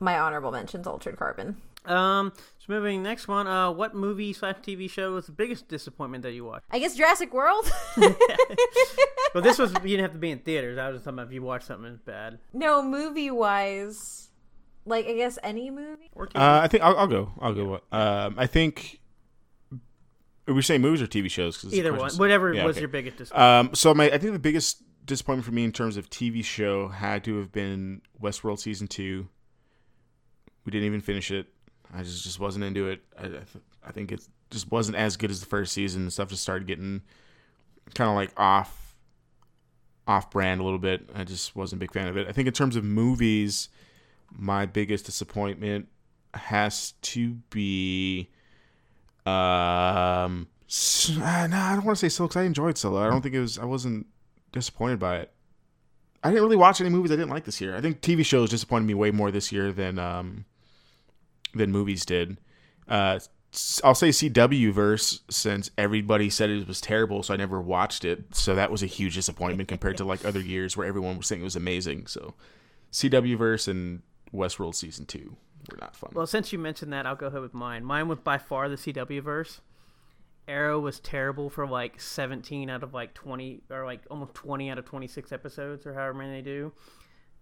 my 0.00 0.18
honorable 0.18 0.50
mentions 0.50 0.86
Altered 0.86 1.16
Carbon. 1.16 1.56
Um, 1.86 2.32
so 2.58 2.66
moving 2.68 3.02
next 3.02 3.26
one. 3.28 3.46
Uh, 3.46 3.70
what 3.70 3.94
movie 3.94 4.32
slash 4.32 4.56
TV 4.56 4.88
show 4.90 5.12
was 5.12 5.26
the 5.26 5.32
biggest 5.32 5.68
disappointment 5.68 6.22
that 6.24 6.32
you 6.32 6.44
watched? 6.44 6.66
I 6.70 6.78
guess 6.78 6.96
Jurassic 6.96 7.32
World. 7.32 7.70
but 9.34 9.42
this 9.42 9.58
was 9.58 9.72
you 9.74 9.80
didn't 9.96 10.02
have 10.02 10.12
to 10.12 10.18
be 10.18 10.30
in 10.30 10.40
theaters. 10.40 10.78
I 10.78 10.88
was 10.88 10.96
just 10.96 11.04
talking 11.04 11.18
about 11.18 11.28
if 11.28 11.32
you 11.34 11.42
watched 11.42 11.66
something 11.66 11.98
bad 12.04 12.38
no, 12.52 12.82
movie 12.82 13.30
wise, 13.30 14.28
like 14.84 15.06
I 15.06 15.14
guess 15.14 15.38
any 15.42 15.70
movie. 15.70 16.10
or 16.14 16.26
TV. 16.26 16.40
Uh, 16.40 16.60
I 16.62 16.68
think 16.68 16.82
I'll, 16.82 16.96
I'll 16.98 17.06
go. 17.06 17.32
I'll 17.40 17.54
go. 17.54 17.74
Um, 17.92 18.34
I 18.36 18.46
think. 18.46 19.00
Are 20.48 20.54
we 20.54 20.62
saying 20.62 20.80
movies 20.80 21.00
or 21.00 21.06
TV 21.06 21.30
shows? 21.30 21.56
'Cause 21.58 21.66
it's 21.66 21.74
either 21.74 21.94
one, 21.94 22.12
whatever 22.16 22.52
Yeah, 22.52 22.64
was 22.64 22.74
okay. 22.76 22.80
your 22.80 22.88
biggest 22.88 23.18
disappointment. 23.18 23.68
Um, 23.70 23.74
so 23.74 23.94
my, 23.94 24.06
I 24.06 24.18
think 24.18 24.32
the 24.32 24.38
biggest 24.40 24.82
disappointment 25.04 25.46
for 25.46 25.52
me 25.52 25.62
in 25.64 25.70
terms 25.70 25.96
of 25.96 26.10
TV 26.10 26.44
show 26.44 26.88
had 26.88 27.22
to 27.24 27.38
have 27.38 27.52
been 27.52 28.02
Westworld 28.20 28.58
season 28.58 28.88
two. 28.88 29.28
We 30.64 30.70
didn't 30.70 30.86
even 30.86 31.00
finish 31.00 31.30
it. 31.30 31.46
I 31.92 32.02
just 32.02 32.22
just 32.22 32.38
wasn't 32.38 32.64
into 32.64 32.88
it. 32.88 33.00
I, 33.18 33.24
I, 33.24 33.28
th- 33.28 33.64
I 33.86 33.92
think 33.92 34.12
it 34.12 34.22
just 34.50 34.70
wasn't 34.70 34.96
as 34.96 35.16
good 35.16 35.30
as 35.30 35.40
the 35.40 35.46
first 35.46 35.72
season. 35.72 36.10
Stuff 36.10 36.28
just 36.28 36.42
started 36.42 36.66
getting 36.66 37.02
kind 37.94 38.08
of 38.10 38.16
like 38.16 38.32
off, 38.36 38.94
off 40.06 40.30
brand 40.30 40.60
a 40.60 40.64
little 40.64 40.78
bit. 40.78 41.08
I 41.14 41.24
just 41.24 41.56
wasn't 41.56 41.80
a 41.80 41.84
big 41.84 41.92
fan 41.92 42.08
of 42.08 42.16
it. 42.16 42.28
I 42.28 42.32
think 42.32 42.46
in 42.46 42.54
terms 42.54 42.76
of 42.76 42.84
movies, 42.84 43.68
my 44.30 44.66
biggest 44.66 45.06
disappointment 45.06 45.88
has 46.34 46.92
to 47.02 47.34
be 47.50 48.28
um, 49.26 50.48
uh, 51.20 51.46
no, 51.48 51.56
I 51.56 51.72
don't 51.74 51.84
want 51.84 51.98
to 51.98 52.00
say 52.00 52.08
Solo 52.08 52.28
because 52.28 52.40
I 52.40 52.44
enjoyed 52.44 52.78
Solo. 52.78 53.00
I 53.04 53.10
don't 53.10 53.22
think 53.22 53.34
it 53.34 53.40
was. 53.40 53.58
I 53.58 53.64
wasn't 53.64 54.06
disappointed 54.52 54.98
by 54.98 55.16
it. 55.18 55.32
I 56.22 56.28
didn't 56.30 56.44
really 56.44 56.56
watch 56.56 56.80
any 56.80 56.90
movies 56.90 57.10
I 57.10 57.16
didn't 57.16 57.30
like 57.30 57.44
this 57.44 57.60
year. 57.60 57.76
I 57.76 57.80
think 57.80 58.00
TV 58.00 58.24
shows 58.24 58.50
disappointed 58.50 58.86
me 58.86 58.94
way 58.94 59.10
more 59.10 59.30
this 59.30 59.52
year 59.52 59.72
than 59.72 59.98
um 59.98 60.44
than 61.54 61.72
movies 61.72 62.04
did. 62.04 62.38
Uh, 62.88 63.20
I'll 63.82 63.96
say 63.96 64.10
CW 64.10 64.72
verse 64.72 65.20
since 65.28 65.70
everybody 65.76 66.30
said 66.30 66.50
it 66.50 66.68
was 66.68 66.80
terrible, 66.80 67.22
so 67.22 67.34
I 67.34 67.36
never 67.36 67.60
watched 67.60 68.04
it. 68.04 68.34
So 68.34 68.54
that 68.54 68.70
was 68.70 68.82
a 68.82 68.86
huge 68.86 69.14
disappointment 69.14 69.68
compared 69.68 69.96
to 69.96 70.04
like 70.04 70.24
other 70.24 70.40
years 70.40 70.76
where 70.76 70.86
everyone 70.86 71.16
was 71.16 71.26
saying 71.26 71.40
it 71.40 71.44
was 71.44 71.56
amazing. 71.56 72.06
So 72.06 72.34
CW 72.92 73.36
verse 73.36 73.66
and 73.66 74.02
Westworld 74.32 74.76
season 74.76 75.04
two 75.04 75.36
were 75.68 75.78
not 75.80 75.96
fun. 75.96 76.10
Well, 76.14 76.28
since 76.28 76.52
you 76.52 76.60
mentioned 76.60 76.92
that, 76.92 77.06
I'll 77.06 77.16
go 77.16 77.26
ahead 77.26 77.40
with 77.40 77.54
mine. 77.54 77.84
Mine 77.84 78.06
was 78.06 78.20
by 78.20 78.38
far 78.38 78.68
the 78.68 78.76
CW 78.76 79.20
verse. 79.20 79.60
Arrow 80.46 80.78
was 80.78 81.00
terrible 81.00 81.50
for 81.50 81.66
like 81.66 82.00
17 82.00 82.70
out 82.70 82.82
of 82.84 82.94
like 82.94 83.14
20, 83.14 83.62
or 83.70 83.84
like 83.84 84.02
almost 84.10 84.34
20 84.34 84.70
out 84.70 84.78
of 84.78 84.84
26 84.84 85.32
episodes, 85.32 85.86
or 85.86 85.94
however 85.94 86.14
many 86.14 86.34
they 86.34 86.42
do. 86.42 86.72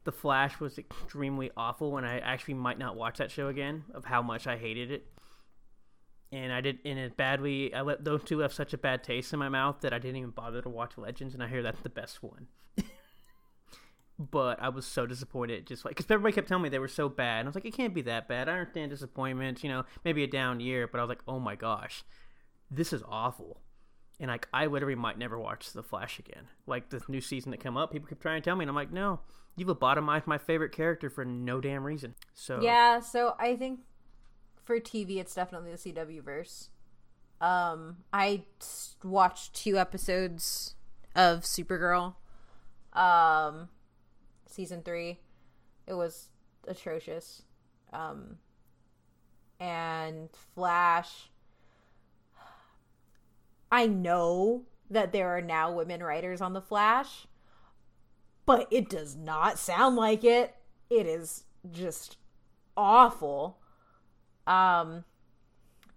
The 0.04 0.12
Flash 0.12 0.58
was 0.60 0.78
extremely 0.78 1.50
awful, 1.56 1.96
and 1.96 2.06
I 2.06 2.18
actually 2.18 2.54
might 2.54 2.78
not 2.78 2.96
watch 2.96 3.18
that 3.18 3.30
show 3.30 3.48
again 3.48 3.84
of 3.92 4.04
how 4.04 4.22
much 4.22 4.46
I 4.46 4.56
hated 4.56 4.90
it. 4.90 5.06
And 6.30 6.52
I 6.52 6.60
did, 6.60 6.78
and 6.84 6.98
it 6.98 7.16
badly. 7.16 7.74
I 7.74 7.80
let 7.82 8.04
those 8.04 8.22
two 8.22 8.40
have 8.40 8.52
such 8.52 8.72
a 8.72 8.78
bad 8.78 9.02
taste 9.02 9.32
in 9.32 9.38
my 9.38 9.48
mouth 9.48 9.80
that 9.80 9.92
I 9.92 9.98
didn't 9.98 10.16
even 10.16 10.30
bother 10.30 10.60
to 10.62 10.68
watch 10.68 10.98
Legends, 10.98 11.34
and 11.34 11.42
I 11.42 11.48
hear 11.48 11.62
that's 11.62 11.80
the 11.80 11.88
best 11.88 12.22
one. 12.22 12.48
but 14.18 14.60
I 14.60 14.68
was 14.68 14.86
so 14.86 15.06
disappointed. 15.06 15.66
Just 15.66 15.84
like 15.84 15.96
because 15.96 16.10
everybody 16.10 16.34
kept 16.34 16.48
telling 16.48 16.62
me 16.62 16.68
they 16.68 16.78
were 16.78 16.88
so 16.88 17.08
bad, 17.08 17.40
and 17.40 17.46
I 17.46 17.48
was 17.48 17.54
like, 17.54 17.64
it 17.64 17.74
can't 17.74 17.94
be 17.94 18.02
that 18.02 18.28
bad. 18.28 18.48
I 18.48 18.52
understand 18.52 18.90
disappointment, 18.90 19.62
you 19.62 19.70
know, 19.70 19.84
maybe 20.04 20.22
a 20.22 20.26
down 20.26 20.60
year, 20.60 20.86
but 20.86 20.98
I 20.98 21.02
was 21.02 21.08
like, 21.08 21.22
oh 21.26 21.38
my 21.40 21.54
gosh, 21.54 22.04
this 22.70 22.92
is 22.92 23.02
awful. 23.08 23.60
And 24.20 24.28
like, 24.30 24.48
I 24.52 24.66
literally 24.66 24.96
might 24.96 25.18
never 25.18 25.38
watch 25.38 25.72
The 25.72 25.82
Flash 25.82 26.18
again. 26.18 26.48
Like 26.66 26.90
the 26.90 27.00
new 27.08 27.20
season 27.20 27.50
that 27.52 27.60
come 27.60 27.76
up, 27.76 27.92
people 27.92 28.08
keep 28.08 28.20
trying 28.20 28.40
to 28.40 28.44
tell 28.44 28.56
me, 28.56 28.64
and 28.64 28.70
I'm 28.70 28.74
like, 28.76 28.92
no, 28.92 29.20
you've 29.56 29.68
lobotomized 29.68 30.26
my 30.26 30.38
favorite 30.38 30.72
character 30.72 31.08
for 31.08 31.24
no 31.24 31.60
damn 31.60 31.84
reason. 31.84 32.14
So 32.34 32.60
Yeah, 32.60 33.00
so 33.00 33.34
I 33.38 33.56
think 33.56 33.80
for 34.64 34.78
TV, 34.80 35.18
it's 35.18 35.34
definitely 35.34 35.72
the 35.72 35.78
CW 35.78 36.22
verse. 36.22 36.70
Um, 37.40 37.98
I 38.12 38.42
watched 39.04 39.54
two 39.54 39.78
episodes 39.78 40.74
of 41.14 41.42
Supergirl, 41.42 42.14
um, 42.92 43.68
season 44.46 44.82
three. 44.82 45.20
It 45.86 45.94
was 45.94 46.28
atrocious. 46.66 47.42
Um, 47.92 48.38
and 49.60 50.28
Flash. 50.54 51.30
I 53.70 53.86
know 53.86 54.62
that 54.90 55.12
there 55.12 55.28
are 55.36 55.42
now 55.42 55.70
women 55.72 56.02
writers 56.02 56.40
on 56.40 56.52
the 56.52 56.60
Flash, 56.62 57.26
but 58.46 58.66
it 58.70 58.88
does 58.88 59.14
not 59.14 59.58
sound 59.58 59.96
like 59.96 60.24
it. 60.24 60.54
It 60.88 61.06
is 61.06 61.44
just 61.70 62.16
awful. 62.76 63.58
Um 64.46 65.04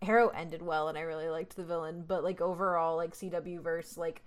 Arrow 0.02 0.30
ended 0.30 0.64
well 0.64 0.88
and 0.88 0.98
I 0.98 1.02
really 1.02 1.30
liked 1.30 1.56
the 1.56 1.64
villain, 1.64 2.04
but 2.06 2.24
like 2.24 2.42
overall 2.42 2.98
like 2.98 3.14
CW 3.14 3.62
verse 3.62 3.98
like 3.98 4.24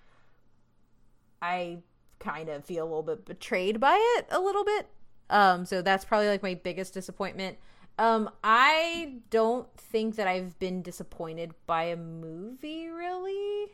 I 1.42 1.78
kind 2.20 2.48
of 2.48 2.64
feel 2.64 2.85
a 2.85 2.87
little 2.87 3.02
bit 3.02 3.26
betrayed 3.26 3.80
by 3.80 3.98
it 4.16 4.26
a 4.30 4.40
little 4.40 4.64
bit. 4.64 4.88
Um 5.28 5.66
so 5.66 5.83
that's 5.83 6.04
probably 6.04 6.28
like 6.28 6.42
my 6.42 6.54
biggest 6.54 6.94
disappointment. 6.94 7.59
Um 7.98 8.30
I 8.42 9.18
don't 9.30 9.68
think 9.76 10.16
that 10.16 10.26
I've 10.26 10.59
been 10.59 10.83
disappointed 10.83 11.52
by 11.66 11.85
a 11.85 11.96
movie 11.96 12.88
really. 12.88 13.72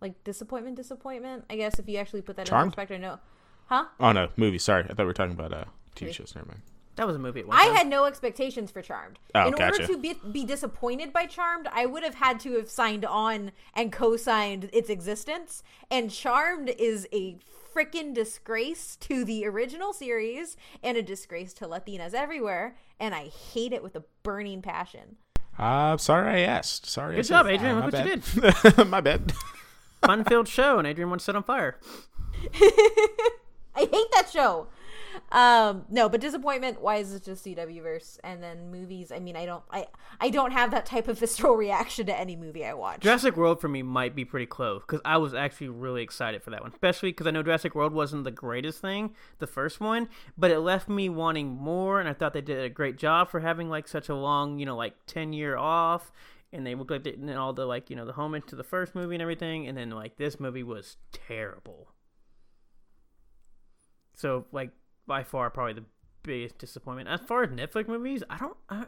Like 0.00 0.22
disappointment 0.24 0.76
disappointment. 0.76 1.44
I 1.50 1.56
guess 1.56 1.78
if 1.78 1.88
you 1.88 1.98
actually 1.98 2.22
put 2.22 2.36
that 2.36 2.42
in 2.42 2.50
Charmed? 2.50 2.72
perspective, 2.72 3.00
no. 3.00 3.18
Huh? 3.66 3.84
oh 4.00 4.12
no, 4.12 4.28
movie. 4.36 4.58
Sorry, 4.58 4.84
I 4.84 4.88
thought 4.88 4.98
we 5.00 5.04
were 5.04 5.12
talking 5.12 5.32
about 5.38 5.52
uh, 5.52 5.64
TV 5.94 6.04
Okay. 6.04 6.12
shows. 6.12 6.34
Never 6.34 6.48
mind. 6.48 6.62
That 7.00 7.06
was 7.06 7.16
a 7.16 7.18
movie. 7.18 7.40
At 7.40 7.46
one 7.48 7.56
I 7.56 7.64
time. 7.68 7.74
had 7.76 7.86
no 7.88 8.04
expectations 8.04 8.70
for 8.70 8.82
Charmed. 8.82 9.18
Oh, 9.34 9.48
In 9.48 9.54
order 9.54 9.86
to 9.86 9.96
be, 9.96 10.14
be 10.30 10.44
disappointed 10.44 11.14
by 11.14 11.24
Charmed, 11.24 11.66
I 11.72 11.86
would 11.86 12.02
have 12.02 12.16
had 12.16 12.38
to 12.40 12.52
have 12.58 12.68
signed 12.68 13.06
on 13.06 13.52
and 13.72 13.90
co-signed 13.90 14.68
its 14.70 14.90
existence. 14.90 15.62
And 15.90 16.10
Charmed 16.10 16.68
is 16.78 17.08
a 17.10 17.38
freaking 17.74 18.12
disgrace 18.12 18.96
to 18.96 19.24
the 19.24 19.46
original 19.46 19.94
series 19.94 20.58
and 20.82 20.98
a 20.98 21.02
disgrace 21.02 21.54
to 21.54 21.64
Latinas 21.66 22.12
everywhere. 22.12 22.76
And 23.00 23.14
I 23.14 23.28
hate 23.54 23.72
it 23.72 23.82
with 23.82 23.96
a 23.96 24.04
burning 24.22 24.60
passion. 24.60 25.16
Uh, 25.58 25.96
sorry 25.96 26.42
I 26.42 26.46
asked. 26.46 26.84
Sorry. 26.84 27.16
Good 27.16 27.24
said 27.24 27.32
job. 27.34 27.46
Adrian. 27.46 27.78
Uh, 27.78 27.84
Look 27.86 27.94
my 27.94 28.04
what 28.04 28.34
you 28.34 28.72
bad. 28.76 28.86
my 28.88 29.00
bad. 29.00 29.32
fun-filled 30.04 30.48
show, 30.48 30.76
and 30.78 30.86
Adrian 30.86 31.08
wants 31.08 31.24
set 31.24 31.34
on 31.34 31.44
fire. 31.44 31.78
I 32.54 33.88
hate 33.90 34.10
that 34.12 34.28
show. 34.30 34.66
Um, 35.32 35.84
no, 35.88 36.08
but 36.08 36.20
disappointment 36.20 36.80
wise 36.80 37.12
is 37.12 37.20
just 37.20 37.44
CW 37.44 37.82
verse, 37.82 38.18
and 38.24 38.42
then 38.42 38.70
movies. 38.70 39.12
I 39.12 39.18
mean, 39.18 39.36
I 39.36 39.46
don't, 39.46 39.62
I, 39.70 39.86
I 40.20 40.30
don't 40.30 40.52
have 40.52 40.70
that 40.72 40.86
type 40.86 41.08
of 41.08 41.18
visceral 41.20 41.54
reaction 41.54 42.06
to 42.06 42.18
any 42.18 42.36
movie 42.36 42.64
I 42.64 42.74
watch. 42.74 43.00
Jurassic 43.00 43.36
World 43.36 43.60
for 43.60 43.68
me 43.68 43.82
might 43.82 44.14
be 44.14 44.24
pretty 44.24 44.46
close 44.46 44.82
because 44.82 45.00
I 45.04 45.18
was 45.18 45.34
actually 45.34 45.68
really 45.68 46.02
excited 46.02 46.42
for 46.42 46.50
that 46.50 46.62
one, 46.62 46.72
especially 46.72 47.10
because 47.10 47.26
I 47.26 47.30
know 47.30 47.42
Jurassic 47.42 47.74
World 47.74 47.92
wasn't 47.92 48.24
the 48.24 48.30
greatest 48.30 48.80
thing, 48.80 49.14
the 49.38 49.46
first 49.46 49.80
one, 49.80 50.08
but 50.36 50.50
it 50.50 50.60
left 50.60 50.88
me 50.88 51.08
wanting 51.08 51.48
more, 51.48 52.00
and 52.00 52.08
I 52.08 52.12
thought 52.12 52.32
they 52.32 52.40
did 52.40 52.64
a 52.64 52.68
great 52.68 52.96
job 52.96 53.30
for 53.30 53.40
having 53.40 53.68
like 53.68 53.88
such 53.88 54.08
a 54.08 54.14
long, 54.14 54.58
you 54.58 54.66
know, 54.66 54.76
like 54.76 54.94
ten 55.06 55.32
year 55.32 55.56
off, 55.56 56.12
and 56.52 56.66
they 56.66 56.74
looked 56.74 56.90
like 56.90 57.04
they 57.04 57.14
and 57.14 57.30
all 57.30 57.52
the 57.52 57.66
like 57.66 57.90
you 57.90 57.96
know 57.96 58.04
the 58.04 58.12
homage 58.12 58.46
to 58.46 58.56
the 58.56 58.64
first 58.64 58.94
movie 58.94 59.14
and 59.14 59.22
everything, 59.22 59.66
and 59.66 59.76
then 59.76 59.90
like 59.90 60.16
this 60.16 60.40
movie 60.40 60.62
was 60.62 60.96
terrible. 61.12 61.92
So 64.14 64.46
like 64.52 64.70
by 65.06 65.22
far 65.22 65.50
probably 65.50 65.74
the 65.74 65.84
biggest 66.22 66.58
disappointment. 66.58 67.08
As 67.08 67.20
far 67.20 67.42
as 67.42 67.50
Netflix 67.50 67.88
movies, 67.88 68.22
I 68.28 68.38
don't. 68.38 68.56
I, 68.68 68.86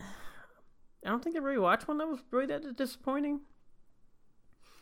I 0.00 1.10
don't 1.10 1.22
think 1.22 1.36
I 1.36 1.40
really 1.40 1.58
watched 1.58 1.86
one 1.86 1.98
that 1.98 2.08
was 2.08 2.20
really 2.30 2.46
that 2.46 2.76
disappointing. 2.76 3.40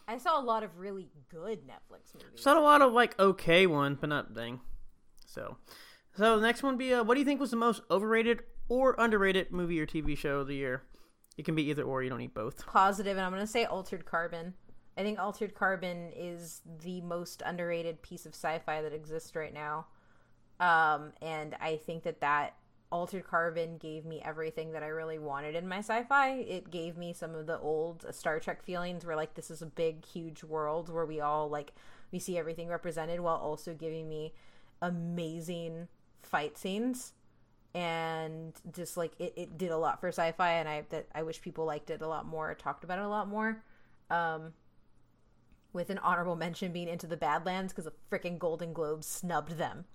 I 0.07 0.19
saw 0.19 0.41
a 0.41 0.43
lot 0.43 0.63
of 0.63 0.79
really 0.79 1.09
good 1.29 1.61
Netflix 1.67 2.15
movies. 2.15 2.43
Saw 2.43 2.59
a 2.59 2.61
lot 2.61 2.83
of 2.83 2.93
like 2.93 3.19
okay 3.19 3.67
ones, 3.67 3.99
but 4.01 4.09
not 4.09 4.35
dang. 4.35 4.61
So, 5.27 5.57
so 6.17 6.37
the 6.39 6.47
next 6.47 6.63
one 6.63 6.77
be 6.77 6.93
uh, 6.95 7.03
what 7.03 7.15
do 7.15 7.21
you 7.21 7.27
think 7.27 7.41
was 7.41 7.51
the 7.51 7.57
most 7.57 7.83
overrated 7.91 8.41
or 8.69 8.95
underrated 8.99 9.51
movie 9.51 9.81
or 9.81 9.87
TV 9.87 10.17
show 10.17 10.41
of 10.41 10.47
the 10.47 10.55
year? 10.55 10.83
It 11.37 11.45
can 11.45 11.55
be 11.55 11.63
either 11.71 11.83
or. 11.83 12.03
You 12.03 12.11
don't 12.11 12.19
need 12.19 12.35
both. 12.35 12.67
positive, 12.67 13.17
and 13.17 13.25
I'm 13.25 13.33
going 13.33 13.43
to 13.43 13.47
say 13.47 13.65
Altered 13.65 14.05
Carbon. 14.05 14.55
I 14.97 15.03
think 15.03 15.19
Altered 15.19 15.55
Carbon 15.55 16.11
is 16.15 16.61
the 16.83 17.01
most 17.01 17.43
underrated 17.45 18.03
piece 18.03 18.27
of 18.27 18.35
sci-fi 18.35 18.83
that 18.83 18.93
exists 18.93 19.35
right 19.35 19.55
now. 19.55 19.87
Um, 20.63 21.13
and 21.21 21.57
I 21.61 21.77
think 21.77 22.05
that 22.05 22.21
that 22.21 22.55
Altered 22.93 23.27
Carbon 23.27 23.79
gave 23.79 24.05
me 24.05 24.23
everything 24.25 24.73
that 24.73 24.83
I 24.83 24.89
really 24.89 25.19
wanted 25.19 25.57
in 25.57 25.67
my 25.67 25.79
sci-fi. 25.79 26.35
It 26.37 26.71
gave 26.71 26.97
me 26.97 27.13
some 27.13 27.35
of 27.35 27.47
the 27.47 27.59
old 27.59 28.07
Star 28.15 28.39
Trek 28.39 28.63
feelings 28.63 29.05
where 29.05 29.17
like 29.17 29.35
this 29.35 29.51
is 29.51 29.63
a 29.63 29.67
big 29.67 30.05
huge 30.07 30.45
world 30.45 30.89
where 30.89 31.07
we 31.07 31.21
all 31.21 31.49
like 31.49 31.73
we 32.13 32.19
see 32.21 32.39
everything 32.39 32.69
represented 32.69 33.21
while 33.21 33.37
also 33.37 33.75
giving 33.75 34.09
me 34.09 34.35
amazing 34.81 35.89
fight 36.23 36.57
scenes. 36.59 37.15
and 37.75 38.61
just 38.73 38.97
like 38.97 39.13
it, 39.19 39.33
it 39.37 39.59
did 39.59 39.71
a 39.71 39.79
lot 39.79 40.01
for 40.01 40.09
sci-fi 40.09 40.53
and 40.53 40.69
I 40.69 40.85
that 40.91 41.07
I 41.15 41.23
wish 41.23 41.41
people 41.41 41.65
liked 41.65 41.91
it 41.91 42.03
a 42.03 42.09
lot 42.09 42.27
more, 42.27 42.55
talked 42.55 42.85
about 42.85 42.99
it 42.99 43.05
a 43.05 43.09
lot 43.09 43.29
more. 43.29 43.63
Um 44.11 44.53
with 45.73 45.89
an 45.91 45.99
honorable 45.99 46.37
mention 46.37 46.73
being 46.73 46.89
Into 46.89 47.07
the 47.07 47.17
Badlands 47.17 47.73
because 47.73 47.87
the 47.87 47.93
freaking 48.11 48.39
Golden 48.39 48.73
Globes 48.75 49.07
snubbed 49.07 49.53
them. 49.59 49.87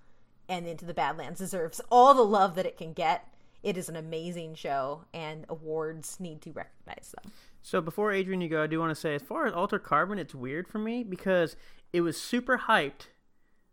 And 0.49 0.65
Into 0.67 0.85
the 0.85 0.93
Badlands 0.93 1.39
deserves 1.39 1.81
all 1.91 2.13
the 2.13 2.21
love 2.21 2.55
that 2.55 2.65
it 2.65 2.77
can 2.77 2.93
get. 2.93 3.27
It 3.63 3.75
is 3.75 3.89
an 3.89 3.95
amazing 3.95 4.55
show, 4.55 5.05
and 5.13 5.45
awards 5.49 6.19
need 6.19 6.41
to 6.43 6.51
recognize 6.51 7.13
them. 7.15 7.33
So 7.61 7.81
before 7.81 8.13
Adrian, 8.13 8.39
you 8.39 8.47
go, 8.47 8.63
I 8.63 8.67
do 8.67 8.79
want 8.79 8.91
to 8.91 8.95
say, 8.95 9.15
as 9.15 9.21
far 9.21 9.45
as 9.45 9.53
Alter 9.53 9.79
Carbon, 9.79 10.19
it's 10.19 10.33
weird 10.33 10.67
for 10.67 10.79
me 10.79 11.03
because 11.03 11.57
it 11.91 12.01
was 12.01 12.21
super 12.21 12.59
hyped, 12.59 13.07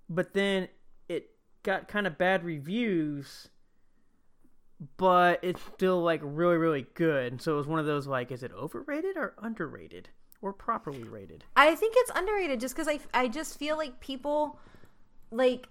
but 0.09 0.35
then 0.35 0.69
it 1.09 1.31
got 1.63 1.87
kind 1.87 2.07
of 2.07 2.19
bad 2.19 2.45
reviews, 2.45 3.51
but 4.97 5.39
it's 5.43 5.61
still 5.75 6.03
like 6.03 6.21
really, 6.25 6.57
really 6.57 6.87
good. 6.95 7.41
So 7.41 7.55
it 7.55 7.57
was 7.57 7.67
one 7.69 7.79
of 7.79 7.87
those 7.87 8.07
like, 8.07 8.33
is 8.33 8.43
it 8.43 8.53
overrated 8.53 9.17
or 9.17 9.35
underrated 9.41 10.09
or 10.43 10.53
properly 10.53 11.05
rated? 11.05 11.45
I 11.55 11.75
think 11.75 11.95
it's 11.99 12.11
underrated 12.15 12.59
just 12.59 12.75
because 12.75 12.89
I, 12.89 12.99
I 13.13 13.29
just 13.29 13.59
feel 13.59 13.77
like 13.77 14.01
people 14.01 14.59
like 15.31 15.69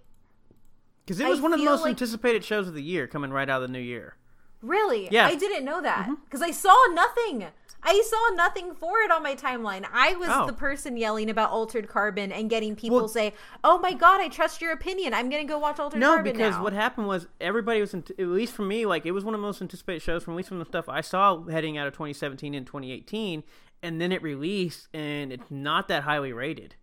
Because 1.05 1.19
it 1.19 1.27
was 1.27 1.39
I 1.39 1.41
one 1.43 1.53
of 1.53 1.59
the 1.59 1.65
most 1.65 1.81
like- 1.81 1.89
anticipated 1.91 2.43
shows 2.43 2.67
of 2.67 2.73
the 2.73 2.83
year 2.83 3.07
coming 3.07 3.31
right 3.31 3.49
out 3.49 3.61
of 3.61 3.67
the 3.69 3.73
new 3.73 3.79
year. 3.83 4.15
Really? 4.61 5.09
Yeah. 5.11 5.27
I 5.27 5.35
didn't 5.35 5.65
know 5.65 5.81
that 5.81 6.03
Mm-hmm. 6.05 6.13
because 6.25 6.41
I 6.41 6.51
saw 6.51 6.73
nothing. 6.93 7.45
I 7.85 8.01
saw 8.09 8.35
nothing 8.35 8.73
for 8.75 8.99
it 8.99 9.11
on 9.11 9.21
my 9.21 9.35
timeline. 9.35 9.85
I 9.91 10.13
was 10.15 10.29
Oh. 10.31 10.45
the 10.47 10.53
person 10.53 10.95
yelling 10.95 11.29
about 11.29 11.49
Altered 11.49 11.89
Carbon 11.89 12.31
and 12.31 12.49
getting 12.49 12.77
people 12.77 12.95
Well- 12.99 13.07
say, 13.09 13.33
"Oh 13.61 13.77
my 13.79 13.91
god, 13.91 14.21
I 14.21 14.29
trust 14.29 14.61
your 14.61 14.71
opinion. 14.71 15.13
I'm 15.13 15.29
gonna 15.29 15.43
go 15.43 15.59
watch 15.59 15.79
Altered 15.81 15.99
No, 15.99 16.13
Carbon 16.13 16.31
because 16.31 16.53
now." 16.55 16.63
what 16.63 16.71
happened 16.71 17.07
was 17.07 17.27
everybody 17.41 17.81
was, 17.81 17.93
at 17.93 18.17
least 18.19 18.53
for 18.53 18.61
me, 18.61 18.85
like 18.85 19.05
it 19.05 19.11
was 19.11 19.25
one 19.25 19.33
of 19.33 19.41
the 19.41 19.45
most 19.45 19.61
anticipated 19.61 20.01
shows 20.01 20.23
from 20.23 20.35
at 20.35 20.37
least 20.37 20.47
from 20.49 20.59
the 20.59 20.65
stuff 20.65 20.87
I 20.87 21.01
saw 21.01 21.43
heading 21.47 21.77
out 21.77 21.87
of 21.87 21.93
2017 21.93 22.53
and 22.53 22.65
2018, 22.65 23.43
and 23.81 23.99
then 23.99 24.13
it 24.13 24.21
released 24.21 24.87
and 24.93 25.33
it's 25.33 25.51
not 25.51 25.89
that 25.89 26.03
highly 26.03 26.31
rated. 26.31 26.75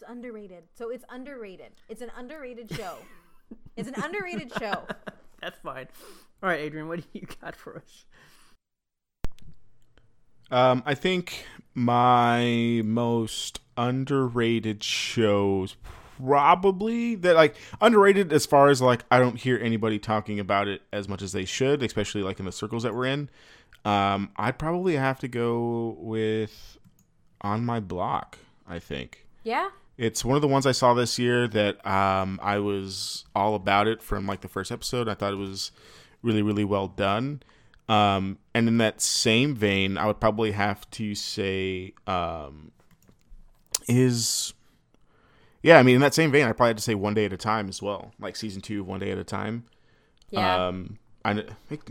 It's 0.00 0.10
underrated. 0.10 0.64
So 0.72 0.88
it's 0.88 1.04
underrated. 1.10 1.72
It's 1.90 2.00
an 2.00 2.10
underrated 2.16 2.74
show. 2.74 2.96
it's 3.76 3.86
an 3.86 4.02
underrated 4.02 4.50
show. 4.58 4.86
That's 5.42 5.58
fine. 5.58 5.88
All 6.42 6.48
right, 6.48 6.60
Adrian, 6.60 6.88
what 6.88 7.00
do 7.00 7.06
you 7.12 7.26
got 7.42 7.54
for 7.54 7.76
us? 7.76 8.06
Um, 10.50 10.82
I 10.86 10.94
think 10.94 11.44
my 11.74 12.80
most 12.82 13.60
underrated 13.76 14.82
shows 14.82 15.76
probably 16.18 17.14
that 17.16 17.36
like 17.36 17.56
underrated 17.82 18.32
as 18.32 18.46
far 18.46 18.70
as 18.70 18.80
like 18.80 19.04
I 19.10 19.18
don't 19.18 19.36
hear 19.36 19.58
anybody 19.58 19.98
talking 19.98 20.40
about 20.40 20.66
it 20.66 20.80
as 20.94 21.08
much 21.10 21.20
as 21.20 21.32
they 21.32 21.44
should, 21.44 21.82
especially 21.82 22.22
like 22.22 22.40
in 22.40 22.46
the 22.46 22.52
circles 22.52 22.84
that 22.84 22.94
we're 22.94 23.06
in. 23.06 23.28
Um, 23.84 24.30
I'd 24.36 24.58
probably 24.58 24.96
have 24.96 25.18
to 25.20 25.28
go 25.28 25.96
with 25.98 26.78
on 27.42 27.66
my 27.66 27.80
block. 27.80 28.38
I 28.66 28.78
think 28.78 29.26
Yeah. 29.44 29.68
It's 30.00 30.24
one 30.24 30.34
of 30.34 30.40
the 30.40 30.48
ones 30.48 30.64
I 30.64 30.72
saw 30.72 30.94
this 30.94 31.18
year 31.18 31.46
that 31.48 31.86
um, 31.86 32.40
I 32.42 32.58
was 32.58 33.26
all 33.34 33.54
about 33.54 33.86
it 33.86 34.00
from 34.00 34.26
like 34.26 34.40
the 34.40 34.48
first 34.48 34.72
episode. 34.72 35.10
I 35.10 35.14
thought 35.14 35.34
it 35.34 35.36
was 35.36 35.72
really, 36.22 36.40
really 36.40 36.64
well 36.64 36.88
done. 36.88 37.42
Um, 37.86 38.38
and 38.54 38.66
in 38.66 38.78
that 38.78 39.02
same 39.02 39.54
vein, 39.54 39.98
I 39.98 40.06
would 40.06 40.18
probably 40.18 40.52
have 40.52 40.90
to 40.92 41.14
say 41.14 41.92
um, 42.06 42.72
is 43.88 44.54
yeah. 45.62 45.78
I 45.78 45.82
mean, 45.82 45.96
in 45.96 46.00
that 46.00 46.14
same 46.14 46.32
vein, 46.32 46.46
I 46.46 46.52
probably 46.52 46.70
have 46.70 46.76
to 46.78 46.82
say 46.82 46.94
one 46.94 47.12
day 47.12 47.26
at 47.26 47.32
a 47.34 47.36
time 47.36 47.68
as 47.68 47.82
well, 47.82 48.12
like 48.18 48.36
season 48.36 48.62
two, 48.62 48.80
of 48.80 48.86
one 48.86 49.00
day 49.00 49.10
at 49.10 49.18
a 49.18 49.24
time. 49.24 49.66
Yeah. 50.30 50.68
Um, 50.68 50.98
I 51.26 51.44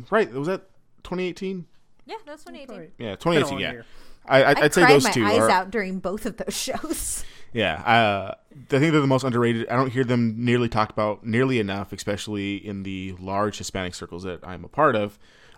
right. 0.10 0.32
Was 0.32 0.48
that 0.48 0.62
2018? 1.04 1.68
yeah. 2.08 2.16
That's 2.26 2.44
2018. 2.44 2.92
Yeah, 2.98 3.16
2018. 3.18 3.60
Yeah. 3.60 3.72
year. 3.72 3.86
I, 4.26 4.42
I, 4.42 4.48
I 4.48 4.56
I'd 4.64 4.74
say 4.74 4.82
cried 4.82 4.94
those 4.94 5.04
my 5.04 5.12
two 5.12 5.26
eyes 5.26 5.38
are, 5.38 5.50
out 5.52 5.70
during 5.70 6.00
both 6.00 6.26
of 6.26 6.38
those 6.38 6.58
shows. 6.58 7.24
Yeah, 7.52 7.82
uh, 7.82 8.36
I 8.52 8.80
think 8.80 8.92
they're 8.92 9.02
the 9.02 9.08
most 9.08 9.24
underrated. 9.24 9.68
I 9.70 9.76
don't 9.76 9.92
hear 9.92 10.04
them 10.04 10.36
nearly 10.38 10.70
talked 10.70 10.92
about 10.92 11.26
nearly 11.26 11.60
enough, 11.60 11.92
especially 11.92 12.56
in 12.56 12.84
the 12.84 13.16
large 13.20 13.58
Hispanic 13.58 13.96
circles 13.96 14.24
that 14.24 14.40
I'm 14.44 14.64
a 14.64 14.68
part 14.68 14.96
of. 14.96 15.18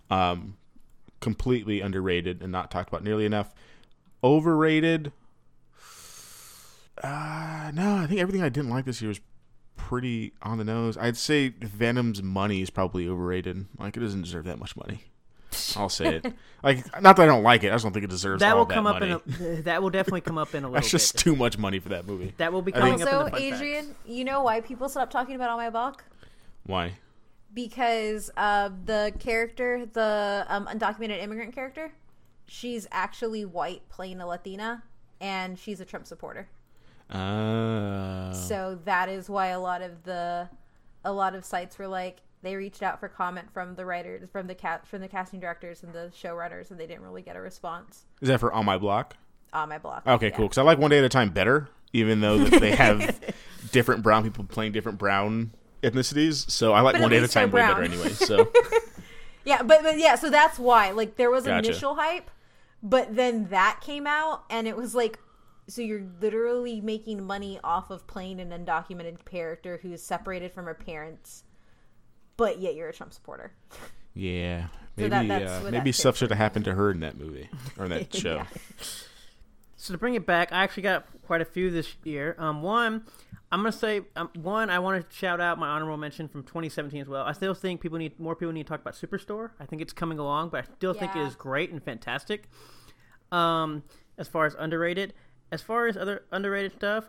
Um, 0.10 0.58
completely 1.20 1.82
underrated 1.82 2.42
and 2.42 2.52
not 2.52 2.72
talked 2.72 2.90
about 2.90 3.04
nearly 3.04 3.26
enough. 3.26 3.54
Overrated. 4.24 5.12
Uh, 7.04 7.72
no, 7.74 7.96
I 7.96 8.08
think 8.08 8.20
everything 8.20 8.44
I 8.44 8.50
didn't 8.50 8.70
like 8.70 8.86
this 8.86 9.02
year 9.02 9.10
was 9.10 9.22
pretty 9.76 10.34
on 10.42 10.58
the 10.58 10.64
nose. 10.64 10.98
I'd 10.98 11.18
say 11.18 11.50
Venom's 11.50 12.22
money 12.22 12.62
is 12.62 12.70
probably 12.70 13.08
overrated. 13.08 13.66
Like 13.78 13.98
it 13.98 14.02
doesn't 14.02 14.22
deserve 14.22 14.46
that 14.46 14.60
much 14.60 14.76
money. 14.76 15.06
I'll 15.78 15.90
say 15.90 16.16
it. 16.24 16.34
Like, 16.64 16.86
not 17.02 17.16
that 17.18 17.24
I 17.24 17.26
don't 17.26 17.44
like 17.44 17.64
it. 17.64 17.70
I 17.70 17.72
just 17.76 17.84
don't 17.84 17.92
think 17.92 18.04
it 18.06 18.10
deserves 18.10 18.40
That 18.42 18.52
all 18.54 18.60
will 18.60 18.66
that 18.66 18.74
come 18.76 18.84
money. 18.84 19.12
up 19.12 19.24
in 19.28 19.46
a, 19.58 19.62
that 19.64 19.82
will 19.82 19.90
definitely 19.90 20.22
come 20.22 20.38
up 20.38 20.54
in 20.54 20.64
a 20.64 20.68
little 20.68 20.76
That's 20.76 20.92
just 20.92 21.14
bit. 21.16 21.22
too 21.24 21.36
much 21.36 21.58
money 21.58 21.80
for 21.80 21.90
that 21.90 22.06
movie. 22.08 22.34
That 22.38 22.54
will 22.54 22.62
be 22.62 22.74
I 22.76 22.80
coming 22.80 22.98
think- 23.00 23.10
up 23.10 23.14
in 23.14 23.16
Also, 23.16 23.26
the 23.26 23.32
fun 23.32 23.40
facts. 23.52 23.62
Adrian, 23.62 23.96
you 24.06 24.24
know 24.24 24.44
why 24.44 24.62
people 24.62 24.88
stopped 24.90 25.12
talking 25.12 25.36
about 25.36 25.50
On 25.50 25.58
My 25.58 25.70
Block? 25.70 26.04
Why? 26.66 26.94
because 27.54 28.32
uh, 28.38 28.70
the 28.86 29.12
character, 29.20 29.86
the 29.92 30.46
um, 30.48 30.68
undocumented 30.68 31.22
immigrant 31.22 31.54
character, 31.54 31.92
she's 32.46 32.88
actually 32.92 33.44
white, 33.44 33.82
playing 33.90 34.22
a 34.22 34.26
Latina, 34.28 34.84
and 35.20 35.60
she's 35.60 35.82
a 35.82 35.86
Trump 35.86 36.08
supporter. 36.08 36.48
Uh, 37.10 38.32
So 38.34 38.80
that 38.86 39.10
is 39.10 39.30
why 39.30 39.48
a 39.48 39.60
lot 39.60 39.82
of 39.82 40.04
the, 40.04 40.48
a 41.04 41.12
lot 41.12 41.36
of 41.36 41.44
sites 41.44 41.78
were 41.78 41.88
like 41.90 42.22
they 42.44 42.56
reached 42.56 42.82
out 42.84 43.00
for 43.00 43.08
comment 43.08 43.48
from 43.54 43.76
the 43.76 43.86
writers, 43.86 44.30
from 44.32 44.48
the 44.48 44.56
cat, 44.56 44.88
from 44.88 45.02
the 45.02 45.08
casting 45.08 45.40
directors 45.40 45.84
and 45.84 45.94
the 45.94 46.12
showrunners, 46.16 46.72
and 46.72 46.80
they 46.80 46.88
didn't 46.88 47.04
really 47.04 47.22
get 47.22 47.36
a 47.36 47.42
response 47.42 48.06
is 48.22 48.28
that 48.30 48.40
for 48.40 48.52
on 48.54 48.66
my 48.66 48.78
block? 48.78 49.16
on 49.54 49.68
my 49.70 49.78
block. 49.78 50.04
Okay, 50.08 50.28
Yeah. 50.30 50.36
cool. 50.36 50.46
Because 50.46 50.58
I 50.58 50.62
like 50.62 50.78
one 50.78 50.90
day 50.92 51.00
at 51.00 51.04
a 51.04 51.10
time 51.10 51.30
better, 51.30 51.68
even 51.94 52.22
though 52.22 52.38
they 52.38 52.72
have 52.76 53.20
different 53.72 54.02
brown 54.02 54.24
people 54.24 54.46
playing 54.46 54.72
different 54.72 54.98
brown 54.98 55.52
ethnicities. 55.84 56.50
So 56.50 56.72
I 56.74 56.80
like 56.82 56.94
But 56.94 57.02
one 57.02 57.12
day 57.12 57.18
at 57.18 57.24
a 57.24 57.28
time 57.28 57.52
way 57.52 57.62
better 57.62 57.84
anyway. 57.84 58.10
So 58.14 58.50
Yeah, 59.44 59.64
but 59.64 59.82
but 59.84 59.98
yeah, 59.98 60.16
so 60.16 60.30
that's 60.30 60.58
why 60.60 60.92
like 60.92 61.16
there 61.18 61.30
was 61.32 61.46
Gotcha. 61.46 61.68
initial 61.68 61.96
hype, 61.96 62.30
but 62.84 63.16
then 63.16 63.48
that 63.50 63.80
came 63.82 64.06
out 64.08 64.44
and 64.50 64.68
it 64.68 64.78
was 64.78 64.94
like 64.96 65.20
so 65.68 65.82
you're 65.82 66.06
literally 66.22 66.80
making 66.82 67.24
money 67.26 67.60
off 67.64 67.90
of 67.92 68.06
playing 68.08 68.40
an 68.40 68.50
undocumented 68.52 69.26
character 69.26 69.80
who's 69.82 70.02
separated 70.02 70.52
from 70.54 70.66
her 70.66 70.74
parents, 70.74 71.44
but 72.38 72.60
yet 72.60 72.76
you're 72.76 72.90
a 72.90 72.94
Trump 72.94 73.14
supporter. 73.14 73.52
yeah, 74.14 74.68
So 74.98 75.08
maybe 75.08 75.10
that- 75.10 75.28
that's 75.28 75.52
uh, 75.66 75.70
maybe 75.72 75.92
that 75.92 75.96
stuff 75.98 76.18
should 76.18 76.30
have 76.30 76.38
happened 76.38 76.66
to 76.66 76.74
her 76.74 76.92
in 76.92 77.00
that 77.02 77.18
movie 77.18 77.50
or 77.78 77.86
in 77.86 77.92
that 77.92 78.14
show. 78.16 78.36
Yeah. 78.36 78.48
So 79.78 79.94
to 79.94 79.98
bring 79.98 80.14
it 80.16 80.26
back, 80.28 80.52
I 80.52 80.64
actually 80.64 80.84
got 80.84 81.06
quite 81.26 81.42
a 81.42 81.46
few 81.46 81.72
this 81.72 81.96
year. 82.04 82.36
Um, 82.38 82.62
one, 82.62 83.04
I'm 83.52 83.60
gonna 83.60 83.72
say 83.72 84.02
um, 84.16 84.30
one. 84.36 84.70
I 84.70 84.78
want 84.80 85.10
to 85.10 85.16
shout 85.16 85.42
out 85.42 85.58
my 85.58 85.68
honorable 85.70 85.98
mention 85.98 86.28
from 86.28 86.44
2017 86.44 87.02
as 87.02 87.08
well. 87.08 87.24
I 87.26 87.32
still 87.32 87.54
think 87.56 87.82
people 87.82 87.98
need 87.98 88.20
more 88.20 88.36
people 88.36 88.54
need 88.54 88.64
to 88.68 88.70
talk 88.70 88.82
about 88.82 88.94
Superstore. 88.94 89.52
I 89.60 89.66
think 89.66 89.82
it's 89.82 89.92
coming 89.94 90.20
along, 90.20 90.50
but 90.50 90.64
I 90.64 90.68
still 90.76 90.94
think 90.94 91.16
it 91.16 91.22
is 91.22 91.36
great 91.36 91.72
and 91.72 91.82
fantastic. 91.84 92.48
Um, 93.32 93.84
as 94.18 94.28
far 94.28 94.46
as 94.46 94.56
underrated, 94.60 95.14
as 95.52 95.62
far 95.62 95.88
as 95.88 95.98
other 95.98 96.24
underrated 96.32 96.74
stuff, 96.74 97.06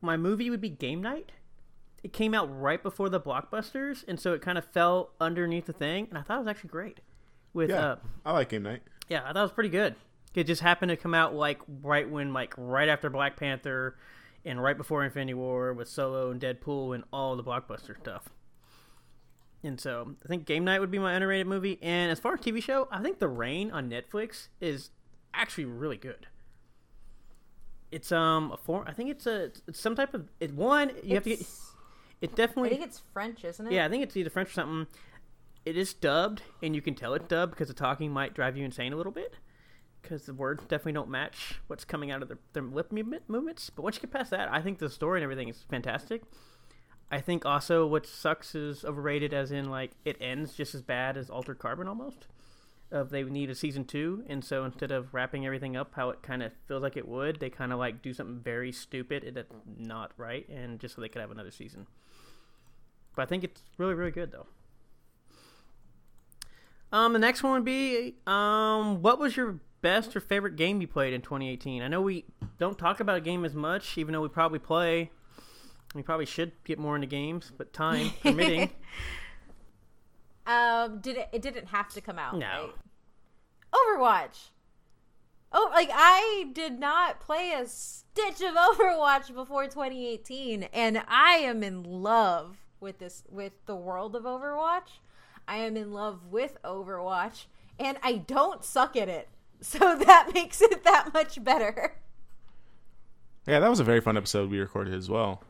my 0.00 0.16
movie 0.16 0.48
would 0.48 0.60
be 0.60 0.68
Game 0.70 1.02
Night. 1.02 1.32
It 2.06 2.12
came 2.12 2.34
out 2.34 2.46
right 2.56 2.80
before 2.80 3.08
the 3.08 3.20
blockbusters, 3.20 4.04
and 4.06 4.20
so 4.20 4.32
it 4.32 4.40
kind 4.40 4.56
of 4.56 4.64
fell 4.64 5.10
underneath 5.20 5.66
the 5.66 5.72
thing, 5.72 6.06
and 6.08 6.16
I 6.16 6.22
thought 6.22 6.36
it 6.36 6.42
was 6.42 6.46
actually 6.46 6.70
great. 6.70 7.00
With 7.52 7.68
Yeah, 7.68 7.84
uh, 7.84 7.96
I 8.24 8.30
like 8.30 8.50
Game 8.50 8.62
Night. 8.62 8.82
yeah, 9.08 9.22
I 9.24 9.32
thought 9.32 9.40
it 9.40 9.42
was 9.42 9.50
pretty 9.50 9.70
good. 9.70 9.96
It 10.32 10.44
just 10.44 10.62
happened 10.62 10.90
to 10.90 10.96
come 10.96 11.14
out 11.14 11.34
like 11.34 11.58
right 11.82 12.08
when, 12.08 12.32
like 12.32 12.54
right 12.56 12.88
after 12.88 13.10
Black 13.10 13.36
Panther, 13.36 13.96
and 14.44 14.62
right 14.62 14.76
before 14.76 15.04
Infinity 15.04 15.34
War 15.34 15.72
with 15.72 15.88
Solo 15.88 16.30
and 16.30 16.40
Deadpool 16.40 16.94
and 16.94 17.02
all 17.12 17.34
the 17.34 17.42
blockbuster 17.42 17.98
stuff. 17.98 18.28
And 19.64 19.80
so 19.80 20.14
I 20.24 20.28
think 20.28 20.46
Game 20.46 20.64
Night 20.64 20.78
would 20.78 20.92
be 20.92 21.00
my 21.00 21.12
underrated 21.12 21.48
movie. 21.48 21.76
And 21.82 22.12
as 22.12 22.20
far 22.20 22.34
as 22.34 22.40
TV 22.40 22.62
show, 22.62 22.86
I 22.92 23.02
think 23.02 23.18
The 23.18 23.26
Rain 23.26 23.72
on 23.72 23.90
Netflix 23.90 24.46
is 24.60 24.90
actually 25.34 25.64
really 25.64 25.96
good. 25.96 26.28
It's 27.90 28.12
um 28.12 28.52
a 28.52 28.56
form. 28.56 28.84
I 28.86 28.92
think 28.92 29.10
it's 29.10 29.26
a 29.26 29.50
it's 29.66 29.80
some 29.80 29.96
type 29.96 30.14
of 30.14 30.28
it. 30.38 30.54
One 30.54 30.92
you 31.02 31.14
have 31.14 31.24
to 31.24 31.30
get. 31.30 31.44
It's- 32.20 32.36
definitely. 32.36 32.70
I 32.70 32.72
think 32.74 32.86
it's 32.86 33.02
French, 33.12 33.44
isn't 33.44 33.66
it? 33.66 33.72
yeah, 33.72 33.84
I 33.84 33.88
think 33.88 34.02
it's 34.02 34.16
either 34.16 34.30
French 34.30 34.48
or 34.50 34.52
something. 34.52 34.86
It 35.64 35.76
is 35.76 35.92
dubbed, 35.94 36.42
and 36.62 36.74
you 36.74 36.80
can 36.82 36.94
tell 36.94 37.12
it's 37.14 37.26
dubbed 37.26 37.52
because 37.52 37.68
the 37.68 37.74
talking 37.74 38.10
might 38.12 38.34
drive 38.34 38.56
you 38.56 38.64
insane 38.64 38.92
a 38.92 38.96
little 38.96 39.12
bit. 39.12 39.34
Because 40.00 40.24
the 40.26 40.34
words 40.34 40.62
definitely 40.62 40.92
don't 40.92 41.08
match 41.10 41.60
what's 41.66 41.84
coming 41.84 42.12
out 42.12 42.22
of 42.22 42.28
their, 42.28 42.38
their 42.52 42.62
lip 42.62 42.92
movement, 42.92 43.24
movements. 43.26 43.70
But 43.70 43.82
once 43.82 43.96
you 43.96 44.02
get 44.02 44.12
past 44.12 44.30
that, 44.30 44.48
I 44.52 44.60
think 44.62 44.78
the 44.78 44.88
story 44.88 45.18
and 45.18 45.24
everything 45.24 45.48
is 45.48 45.64
fantastic. 45.68 46.22
I 47.10 47.20
think 47.20 47.44
also 47.44 47.86
what 47.86 48.06
sucks 48.06 48.54
is 48.54 48.84
overrated, 48.84 49.34
as 49.34 49.50
in 49.50 49.68
like 49.68 49.92
it 50.04 50.16
ends 50.20 50.54
just 50.54 50.74
as 50.76 50.82
bad 50.82 51.16
as 51.16 51.28
Altered 51.28 51.58
Carbon 51.58 51.88
almost. 51.88 52.28
Of 52.92 53.10
they 53.10 53.24
need 53.24 53.50
a 53.50 53.54
season 53.54 53.84
two, 53.84 54.22
and 54.28 54.44
so 54.44 54.64
instead 54.64 54.92
of 54.92 55.12
wrapping 55.12 55.44
everything 55.44 55.76
up 55.76 55.92
how 55.96 56.10
it 56.10 56.22
kind 56.22 56.42
of 56.42 56.52
feels 56.68 56.82
like 56.82 56.96
it 56.96 57.08
would, 57.08 57.40
they 57.40 57.50
kind 57.50 57.72
of 57.72 57.80
like 57.80 58.00
do 58.00 58.14
something 58.14 58.38
very 58.38 58.70
stupid 58.70 59.24
and 59.24 59.36
that's 59.36 59.52
not 59.76 60.12
right, 60.16 60.48
and 60.48 60.78
just 60.78 60.94
so 60.94 61.00
they 61.00 61.08
could 61.08 61.20
have 61.20 61.32
another 61.32 61.50
season. 61.50 61.86
but 63.16 63.22
I 63.22 63.26
think 63.26 63.42
it's 63.42 63.62
really 63.76 63.94
really 63.94 64.12
good 64.12 64.30
though. 64.30 64.46
Um, 66.92 67.12
the 67.12 67.18
next 67.18 67.42
one 67.42 67.52
would 67.54 67.64
be 67.64 68.14
um, 68.26 69.02
what 69.02 69.18
was 69.18 69.36
your 69.36 69.58
best 69.82 70.14
or 70.16 70.20
favorite 70.20 70.56
game 70.56 70.80
you 70.80 70.86
played 70.86 71.12
in 71.12 71.20
2018? 71.22 71.82
I 71.82 71.88
know 71.88 72.00
we 72.00 72.24
don't 72.58 72.78
talk 72.78 73.00
about 73.00 73.16
a 73.16 73.20
game 73.20 73.44
as 73.44 73.54
much, 73.54 73.98
even 73.98 74.12
though 74.12 74.20
we 74.22 74.28
probably 74.28 74.58
play. 74.58 75.10
We 75.94 76.02
probably 76.02 76.26
should 76.26 76.52
get 76.64 76.78
more 76.78 76.94
into 76.94 77.06
games, 77.06 77.50
but 77.56 77.72
time 77.72 78.10
permitting. 78.22 78.70
Um, 80.46 81.00
did 81.00 81.16
it? 81.16 81.28
It 81.32 81.42
didn't 81.42 81.66
have 81.66 81.88
to 81.94 82.00
come 82.00 82.18
out. 82.18 82.38
No. 82.38 82.46
right? 82.46 82.70
Overwatch. 83.74 84.50
Oh, 85.52 85.70
like 85.72 85.90
I 85.92 86.48
did 86.52 86.78
not 86.78 87.20
play 87.20 87.52
a 87.52 87.66
stitch 87.66 88.40
of 88.40 88.54
Overwatch 88.78 89.34
before 89.34 89.64
2018, 89.64 90.64
and 90.64 91.02
I 91.08 91.36
am 91.36 91.62
in 91.62 91.82
love 91.82 92.58
with 92.80 92.98
this 92.98 93.24
with 93.30 93.52
the 93.66 93.76
world 93.76 94.14
of 94.14 94.24
Overwatch. 94.24 94.98
I 95.48 95.56
am 95.58 95.76
in 95.76 95.92
love 95.92 96.26
with 96.30 96.58
Overwatch, 96.62 97.46
and 97.78 97.98
I 98.02 98.16
don't 98.18 98.64
suck 98.64 98.96
at 98.96 99.08
it, 99.08 99.28
so 99.60 99.78
that 99.96 100.30
makes 100.34 100.60
it 100.60 100.84
that 100.84 101.12
much 101.14 101.42
better. 101.42 101.96
Yeah, 103.46 103.60
that 103.60 103.70
was 103.70 103.80
a 103.80 103.84
very 103.84 104.00
fun 104.00 104.16
episode 104.16 104.50
we 104.50 104.58
recorded 104.58 104.92
as 104.92 105.08
well. 105.08 105.42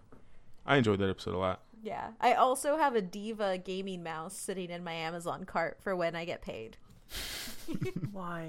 I 0.66 0.76
enjoyed 0.76 0.98
that 0.98 1.08
episode 1.08 1.34
a 1.34 1.38
lot. 1.38 1.62
Yeah, 1.82 2.10
I 2.20 2.34
also 2.34 2.76
have 2.76 2.94
a 2.94 3.02
Diva 3.02 3.58
gaming 3.58 4.02
mouse 4.02 4.36
sitting 4.36 4.70
in 4.70 4.82
my 4.82 4.92
Amazon 4.92 5.44
cart 5.44 5.78
for 5.80 5.94
when 5.94 6.16
I 6.16 6.24
get 6.24 6.42
paid. 6.42 6.76
Why? 8.12 8.48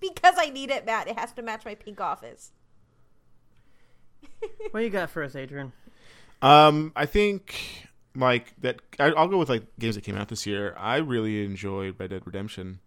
Because 0.00 0.34
I 0.36 0.50
need 0.50 0.70
it, 0.70 0.84
Matt. 0.84 1.08
It 1.08 1.18
has 1.18 1.32
to 1.32 1.42
match 1.42 1.64
my 1.64 1.74
pink 1.74 2.00
office. 2.00 2.52
What 4.70 4.80
do 4.80 4.84
you 4.84 4.90
got 4.90 5.08
for 5.10 5.22
us, 5.22 5.36
Adrian? 5.36 5.72
Um, 6.42 6.92
I 6.94 7.06
think 7.06 7.88
like 8.14 8.52
that. 8.60 8.80
I, 8.98 9.06
I'll 9.12 9.28
go 9.28 9.38
with 9.38 9.48
like 9.48 9.64
games 9.78 9.94
that 9.94 10.02
came 10.04 10.16
out 10.16 10.28
this 10.28 10.46
year. 10.46 10.74
I 10.78 10.96
really 10.96 11.44
enjoyed 11.44 11.98
Red 11.98 12.10
Dead 12.10 12.22
Redemption. 12.26 12.80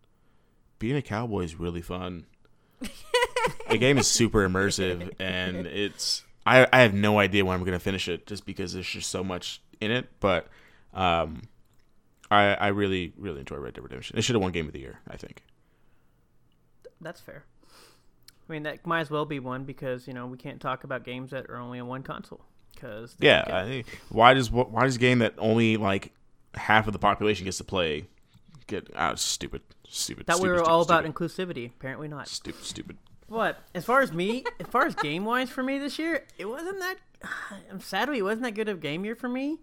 Being 0.78 0.96
a 0.96 1.02
cowboy 1.02 1.44
is 1.44 1.56
really 1.56 1.82
fun. 1.82 2.26
the 3.70 3.78
game 3.78 3.98
is 3.98 4.08
super 4.08 4.48
immersive, 4.48 5.14
and 5.20 5.66
it's. 5.66 6.24
I 6.48 6.68
I 6.72 6.82
have 6.82 6.94
no 6.94 7.20
idea 7.20 7.46
when 7.46 7.58
I'm 7.58 7.64
gonna 7.66 7.80
finish 7.80 8.08
it, 8.08 8.26
just 8.28 8.46
because 8.46 8.74
there's 8.74 8.88
just 8.88 9.10
so 9.10 9.24
much 9.24 9.62
in 9.82 9.92
it. 9.92 10.08
But, 10.20 10.48
um, 10.94 11.44
I 12.32 12.54
I 12.56 12.68
really 12.70 13.14
really 13.18 13.40
enjoy 13.40 13.58
Red 13.58 13.74
Dead 13.74 13.84
Redemption. 13.84 14.18
It 14.18 14.22
should 14.24 14.36
have 14.36 14.42
won 14.42 14.52
Game 14.52 14.68
of 14.68 14.74
the 14.74 14.80
Year. 14.80 15.00
I 15.10 15.18
think. 15.18 15.44
That's 17.02 17.22
fair. 17.22 17.44
I 18.50 18.54
mean, 18.54 18.64
that 18.64 18.86
might 18.86 19.02
as 19.02 19.10
well 19.10 19.26
be 19.26 19.40
one 19.40 19.66
because 19.66 20.08
you 20.08 20.14
know 20.14 20.26
we 20.26 20.38
can't 20.38 20.62
talk 20.62 20.84
about 20.84 21.04
games 21.04 21.32
that 21.32 21.50
are 21.50 21.58
only 21.58 21.80
on 21.80 21.88
one 21.88 22.04
console. 22.04 22.42
Because 22.74 23.16
Yeah. 23.20 23.44
I 23.48 23.84
why 24.10 24.34
does 24.34 24.50
why 24.52 24.84
does 24.84 24.96
a 24.96 25.00
game 25.00 25.20
that 25.20 25.34
only 25.38 25.78
like 25.78 26.14
half 26.54 26.88
of 26.88 26.94
the 26.94 27.00
population 27.00 27.46
gets 27.46 27.58
to 27.58 27.64
play 27.64 28.08
get 28.68 28.90
out? 28.96 29.20
stupid, 29.20 29.62
stupid. 29.88 30.28
that 30.28 30.36
we 30.36 30.42
stupid, 30.42 30.52
were 30.52 30.58
stupid, 30.60 30.70
all 30.72 30.82
about 30.82 31.04
stupid, 31.04 31.16
inclusivity. 31.16 31.72
Apparently 31.72 32.08
not. 32.08 32.28
stupid, 32.28 32.64
stupid. 32.64 32.98
What? 33.28 33.62
As 33.76 33.86
far 33.86 34.02
as 34.02 34.12
me, 34.12 34.44
as 34.60 34.68
far 34.68 34.86
as 34.86 34.96
game 34.96 35.26
wise 35.26 35.50
for 35.50 35.64
me 35.64 35.80
this 35.80 36.00
year, 36.00 36.26
it 36.38 36.46
wasn't 36.46 36.80
that. 36.80 36.96
I'm 37.72 37.82
sadly, 37.82 38.20
it 38.20 38.24
wasn't 38.24 38.44
that 38.44 38.52
good 38.52 38.70
of 38.70 38.80
game 38.80 39.04
year 39.06 39.16
for 39.16 39.28
me. 39.30 39.60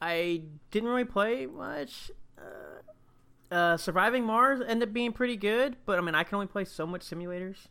I 0.00 0.42
didn't 0.70 0.88
really 0.88 1.04
play 1.04 1.46
much. 1.46 2.10
Uh, 2.38 3.54
uh, 3.54 3.76
Surviving 3.76 4.24
Mars 4.24 4.60
ended 4.66 4.88
up 4.88 4.92
being 4.92 5.12
pretty 5.12 5.36
good, 5.36 5.76
but 5.84 5.98
I 5.98 6.02
mean, 6.02 6.14
I 6.14 6.24
can 6.24 6.36
only 6.36 6.46
play 6.46 6.64
so 6.64 6.86
much 6.86 7.02
simulators 7.02 7.66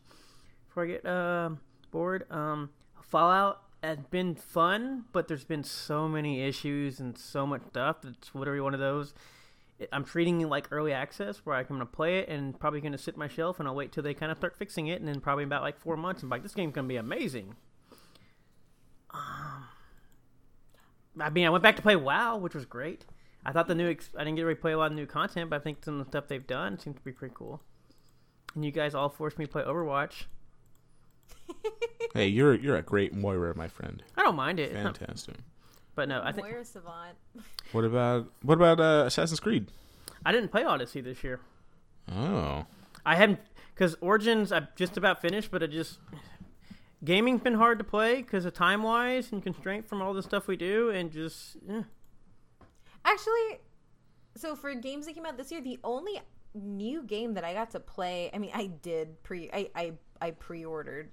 before 0.68 0.84
I 0.84 0.86
get 0.86 1.06
uh, 1.06 1.50
bored. 1.90 2.30
Um, 2.30 2.70
Fallout 3.02 3.62
has 3.82 3.98
been 4.10 4.34
fun, 4.34 5.04
but 5.12 5.26
there's 5.26 5.44
been 5.44 5.64
so 5.64 6.08
many 6.08 6.42
issues 6.42 7.00
and 7.00 7.16
so 7.18 7.46
much 7.46 7.62
stuff. 7.70 7.96
It's 8.04 8.34
literally 8.34 8.60
one 8.60 8.74
of 8.74 8.80
those. 8.80 9.14
I'm 9.92 10.04
treating 10.04 10.40
it 10.40 10.48
like 10.48 10.68
early 10.70 10.92
access 10.92 11.38
where 11.38 11.56
I'm 11.56 11.66
going 11.66 11.80
to 11.80 11.86
play 11.86 12.18
it 12.18 12.28
and 12.28 12.58
probably 12.58 12.80
going 12.80 12.92
to 12.92 12.98
sit 12.98 13.16
my 13.16 13.28
shelf 13.28 13.58
and 13.58 13.68
I'll 13.68 13.74
wait 13.74 13.92
till 13.92 14.02
they 14.02 14.14
kind 14.14 14.30
of 14.30 14.38
start 14.38 14.56
fixing 14.56 14.88
it 14.88 15.00
and 15.00 15.08
then 15.08 15.20
probably 15.20 15.44
about 15.44 15.62
like 15.62 15.78
four 15.78 15.96
months 15.96 16.22
I'm 16.22 16.28
like 16.28 16.42
this 16.42 16.54
game's 16.54 16.74
going 16.74 16.86
to 16.86 16.88
be 16.88 16.96
amazing. 16.96 17.54
Um, 19.12 19.64
I 21.18 21.30
mean 21.30 21.46
I 21.46 21.50
went 21.50 21.62
back 21.62 21.76
to 21.76 21.82
play 21.82 21.96
WoW 21.96 22.36
which 22.36 22.54
was 22.54 22.66
great. 22.66 23.04
I 23.44 23.52
thought 23.52 23.68
the 23.68 23.74
new 23.74 23.90
ex- 23.90 24.10
I 24.16 24.24
didn't 24.24 24.36
get 24.36 24.42
to 24.42 24.46
really 24.46 24.60
play 24.60 24.72
a 24.72 24.78
lot 24.78 24.90
of 24.90 24.96
new 24.96 25.06
content 25.06 25.50
but 25.50 25.56
I 25.56 25.64
think 25.64 25.84
some 25.84 25.98
of 25.98 26.06
the 26.06 26.10
stuff 26.10 26.28
they've 26.28 26.46
done 26.46 26.78
seems 26.78 26.96
to 26.96 27.02
be 27.02 27.12
pretty 27.12 27.34
cool. 27.36 27.60
And 28.54 28.64
you 28.64 28.72
guys 28.72 28.94
all 28.94 29.08
forced 29.08 29.38
me 29.38 29.46
to 29.46 29.50
play 29.50 29.62
Overwatch. 29.62 30.24
Hey, 32.14 32.26
you're 32.26 32.54
you're 32.54 32.76
a 32.76 32.82
great 32.82 33.14
Moira, 33.14 33.56
my 33.56 33.68
friend. 33.68 34.02
I 34.16 34.22
don't 34.22 34.34
mind 34.34 34.58
it, 34.58 34.72
Fantastic. 34.72 35.36
But 36.00 36.08
no, 36.08 36.22
I 36.24 36.32
think 36.32 36.46
Moira 36.46 36.64
Savant. 36.64 37.14
What 37.72 37.84
about 37.84 38.32
what 38.40 38.54
about 38.54 38.80
uh, 38.80 39.04
Assassin's 39.06 39.38
Creed? 39.38 39.70
I 40.24 40.32
didn't 40.32 40.48
play 40.48 40.64
Odyssey 40.64 41.02
this 41.02 41.22
year. 41.22 41.38
Oh, 42.10 42.64
I 43.04 43.16
haven't 43.16 43.38
because 43.74 43.96
Origins 44.00 44.50
I've 44.50 44.74
just 44.76 44.96
about 44.96 45.20
finished, 45.20 45.50
but 45.50 45.62
it 45.62 45.70
just 45.70 45.98
gaming's 47.04 47.42
been 47.42 47.52
hard 47.52 47.76
to 47.80 47.84
play 47.84 48.22
because 48.22 48.46
of 48.46 48.54
time 48.54 48.82
wise 48.82 49.30
and 49.30 49.42
constraint 49.42 49.86
from 49.86 50.00
all 50.00 50.14
the 50.14 50.22
stuff 50.22 50.48
we 50.48 50.56
do, 50.56 50.88
and 50.88 51.12
just 51.12 51.58
eh. 51.68 51.82
Actually, 53.04 53.60
so 54.38 54.56
for 54.56 54.74
games 54.74 55.04
that 55.04 55.14
came 55.14 55.26
out 55.26 55.36
this 55.36 55.52
year, 55.52 55.60
the 55.60 55.78
only 55.84 56.18
new 56.54 57.02
game 57.02 57.34
that 57.34 57.44
I 57.44 57.52
got 57.52 57.72
to 57.72 57.80
play, 57.80 58.30
I 58.32 58.38
mean, 58.38 58.52
I 58.54 58.68
did 58.68 59.22
pre, 59.22 59.50
I, 59.52 59.68
I, 59.76 59.92
I 60.22 60.30
pre-ordered 60.30 61.10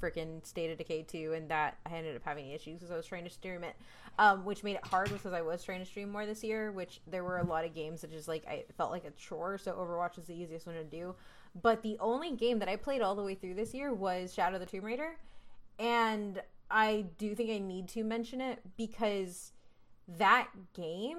freaking 0.00 0.44
State 0.46 0.70
of 0.70 0.78
Decay 0.78 1.02
2, 1.02 1.32
and 1.34 1.48
that 1.50 1.78
I 1.86 1.94
ended 1.94 2.16
up 2.16 2.22
having 2.24 2.50
issues 2.50 2.78
because 2.78 2.90
I 2.90 2.96
was 2.96 3.06
trying 3.06 3.24
to 3.24 3.30
stream 3.30 3.64
it, 3.64 3.76
um, 4.18 4.44
which 4.44 4.62
made 4.62 4.76
it 4.76 4.86
hard 4.86 5.10
because 5.10 5.32
I 5.32 5.42
was 5.42 5.62
trying 5.64 5.80
to 5.80 5.86
stream 5.86 6.10
more 6.10 6.26
this 6.26 6.44
year. 6.44 6.72
Which 6.72 7.00
there 7.06 7.24
were 7.24 7.38
a 7.38 7.44
lot 7.44 7.64
of 7.64 7.74
games 7.74 8.00
that 8.02 8.10
just 8.10 8.28
like 8.28 8.46
I 8.46 8.64
felt 8.76 8.90
like 8.90 9.04
a 9.04 9.10
chore. 9.12 9.58
So 9.58 9.72
Overwatch 9.72 10.18
is 10.18 10.26
the 10.26 10.34
easiest 10.34 10.66
one 10.66 10.76
to 10.76 10.84
do. 10.84 11.14
But 11.60 11.82
the 11.82 11.96
only 12.00 12.32
game 12.32 12.58
that 12.58 12.68
I 12.68 12.76
played 12.76 13.00
all 13.00 13.14
the 13.14 13.22
way 13.22 13.34
through 13.34 13.54
this 13.54 13.72
year 13.72 13.92
was 13.94 14.34
Shadow 14.34 14.58
the 14.58 14.66
Tomb 14.66 14.84
Raider, 14.84 15.16
and 15.78 16.42
I 16.70 17.06
do 17.18 17.34
think 17.34 17.50
I 17.50 17.58
need 17.58 17.88
to 17.90 18.04
mention 18.04 18.40
it 18.40 18.60
because 18.76 19.52
that 20.08 20.48
game 20.74 21.18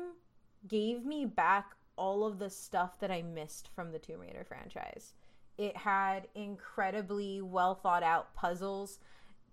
gave 0.67 1.05
me 1.05 1.25
back 1.25 1.75
all 1.95 2.25
of 2.25 2.39
the 2.39 2.49
stuff 2.49 2.99
that 2.99 3.11
I 3.11 3.21
missed 3.21 3.69
from 3.73 3.91
the 3.91 3.99
Tomb 3.99 4.19
Raider 4.21 4.45
franchise. 4.47 5.13
It 5.57 5.77
had 5.77 6.27
incredibly 6.35 7.41
well 7.41 7.75
thought 7.75 8.03
out 8.03 8.33
puzzles, 8.35 8.99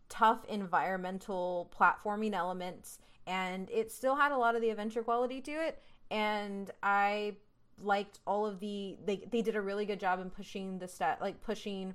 tough 0.09 0.45
environmental 0.49 1.73
platforming 1.79 2.35
elements, 2.35 2.99
and 3.27 3.71
it 3.71 3.91
still 3.91 4.17
had 4.17 4.33
a 4.33 4.37
lot 4.37 4.55
of 4.55 4.63
the 4.63 4.71
adventure 4.71 5.03
quality 5.03 5.41
to 5.43 5.53
it. 5.53 5.83
And 6.11 6.71
I 6.83 7.37
liked 7.83 8.21
all 8.27 8.47
of 8.47 8.61
the 8.61 8.97
they 9.05 9.25
they 9.31 9.43
did 9.43 9.57
a 9.57 9.61
really 9.61 9.85
good 9.85 9.99
job 9.99 10.21
in 10.21 10.31
pushing 10.31 10.79
the 10.79 10.87
stat 10.87 11.19
like 11.21 11.41
pushing 11.43 11.95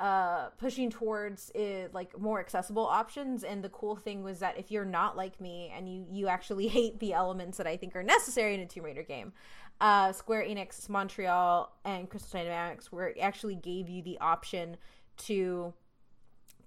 uh 0.00 0.48
pushing 0.58 0.90
towards 0.90 1.50
it, 1.54 1.92
like 1.92 2.18
more 2.18 2.40
accessible 2.40 2.86
options 2.86 3.44
and 3.44 3.62
the 3.62 3.68
cool 3.68 3.94
thing 3.94 4.22
was 4.22 4.38
that 4.38 4.58
if 4.58 4.70
you're 4.70 4.84
not 4.84 5.16
like 5.16 5.40
me 5.40 5.72
and 5.76 5.88
you 5.88 6.06
you 6.10 6.26
actually 6.26 6.68
hate 6.78 6.98
the 7.00 7.12
elements 7.12 7.58
that 7.58 7.66
i 7.66 7.76
think 7.76 7.94
are 7.94 8.02
necessary 8.02 8.54
in 8.54 8.60
a 8.60 8.66
tomb 8.66 8.84
raider 8.84 9.02
game 9.02 9.32
uh 9.80 10.12
square 10.12 10.44
enix 10.44 10.88
montreal 10.88 11.72
and 11.84 12.08
crystal 12.10 12.40
dynamics 12.40 12.92
where 12.92 13.08
it 13.08 13.18
actually 13.20 13.54
gave 13.54 13.88
you 13.88 14.02
the 14.02 14.18
option 14.18 14.76
to 15.16 15.72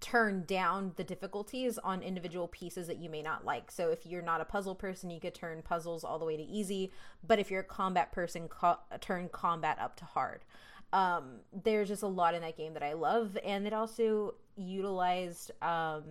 turn 0.04 0.44
down 0.46 0.92
the 0.98 1.04
difficulties 1.04 1.78
on 1.78 2.04
individual 2.04 2.50
pieces 2.50 2.88
that 2.88 2.98
you 2.98 3.10
may 3.10 3.22
not 3.22 3.46
like. 3.46 3.72
So 3.72 3.90
if 3.90 4.06
you're 4.06 4.22
not 4.22 4.42
a 4.42 4.46
puzzle 4.46 4.76
person, 4.76 5.10
you 5.10 5.22
could 5.22 5.34
turn 5.34 5.62
puzzles 5.62 6.04
all 6.04 6.20
the 6.20 6.26
way 6.26 6.36
to 6.36 6.44
easy, 6.44 6.92
but 7.26 7.40
if 7.40 7.50
you're 7.50 7.62
a 7.62 7.64
combat 7.64 8.12
person, 8.12 8.50
co- 8.50 8.80
turn 9.00 9.30
combat 9.30 9.80
up 9.80 9.96
to 9.98 10.06
hard. 10.06 10.44
Um, 10.92 11.40
there's 11.64 11.88
just 11.88 12.04
a 12.04 12.08
lot 12.08 12.36
in 12.36 12.42
that 12.42 12.58
game 12.58 12.74
that 12.74 12.84
I 12.84 12.94
love, 12.94 13.38
and 13.46 13.66
it 13.66 13.72
also 13.72 14.36
utilized 14.58 15.52
um, 15.62 16.04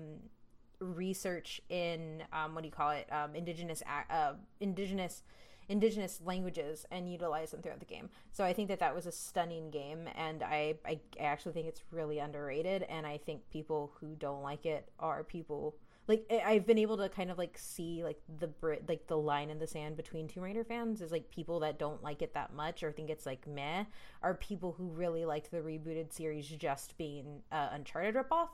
research 0.80 1.60
in 1.68 2.22
um, 2.32 2.54
what 2.54 2.62
do 2.62 2.68
you 2.68 2.72
call 2.72 2.92
it? 2.92 3.06
Um, 3.12 3.34
indigenous 3.34 3.82
uh, 4.10 4.32
indigenous 4.58 5.22
indigenous 5.68 6.20
languages 6.24 6.86
and 6.90 7.10
utilize 7.10 7.50
them 7.50 7.62
throughout 7.62 7.80
the 7.80 7.86
game. 7.86 8.10
So 8.32 8.44
I 8.44 8.52
think 8.52 8.68
that 8.68 8.80
that 8.80 8.94
was 8.94 9.06
a 9.06 9.12
stunning 9.12 9.70
game, 9.70 10.08
and 10.14 10.42
I, 10.42 10.74
I 10.86 11.00
actually 11.18 11.52
think 11.52 11.66
it's 11.66 11.82
really 11.90 12.18
underrated. 12.18 12.82
And 12.84 13.06
I 13.06 13.18
think 13.18 13.48
people 13.50 13.92
who 14.00 14.14
don't 14.16 14.42
like 14.42 14.66
it 14.66 14.90
are 14.98 15.24
people 15.24 15.76
like 16.08 16.26
I've 16.44 16.66
been 16.66 16.78
able 16.78 16.96
to 16.98 17.08
kind 17.08 17.30
of 17.30 17.38
like 17.38 17.56
see 17.56 18.02
like 18.02 18.20
the 18.40 18.48
Brit 18.48 18.88
like 18.88 19.06
the 19.06 19.16
line 19.16 19.50
in 19.50 19.58
the 19.58 19.66
sand 19.66 19.96
between 19.96 20.26
Tomb 20.26 20.42
Raider 20.42 20.64
fans 20.64 21.00
is 21.00 21.12
like 21.12 21.30
people 21.30 21.60
that 21.60 21.78
don't 21.78 22.02
like 22.02 22.22
it 22.22 22.34
that 22.34 22.52
much 22.54 22.82
or 22.82 22.90
think 22.90 23.08
it's 23.08 23.24
like 23.24 23.46
meh 23.46 23.84
are 24.20 24.34
people 24.34 24.72
who 24.72 24.88
really 24.88 25.24
liked 25.24 25.52
the 25.52 25.58
rebooted 25.58 26.12
series 26.12 26.48
just 26.48 26.98
being 26.98 27.42
uh, 27.52 27.68
Uncharted 27.72 28.16
ripoff 28.16 28.48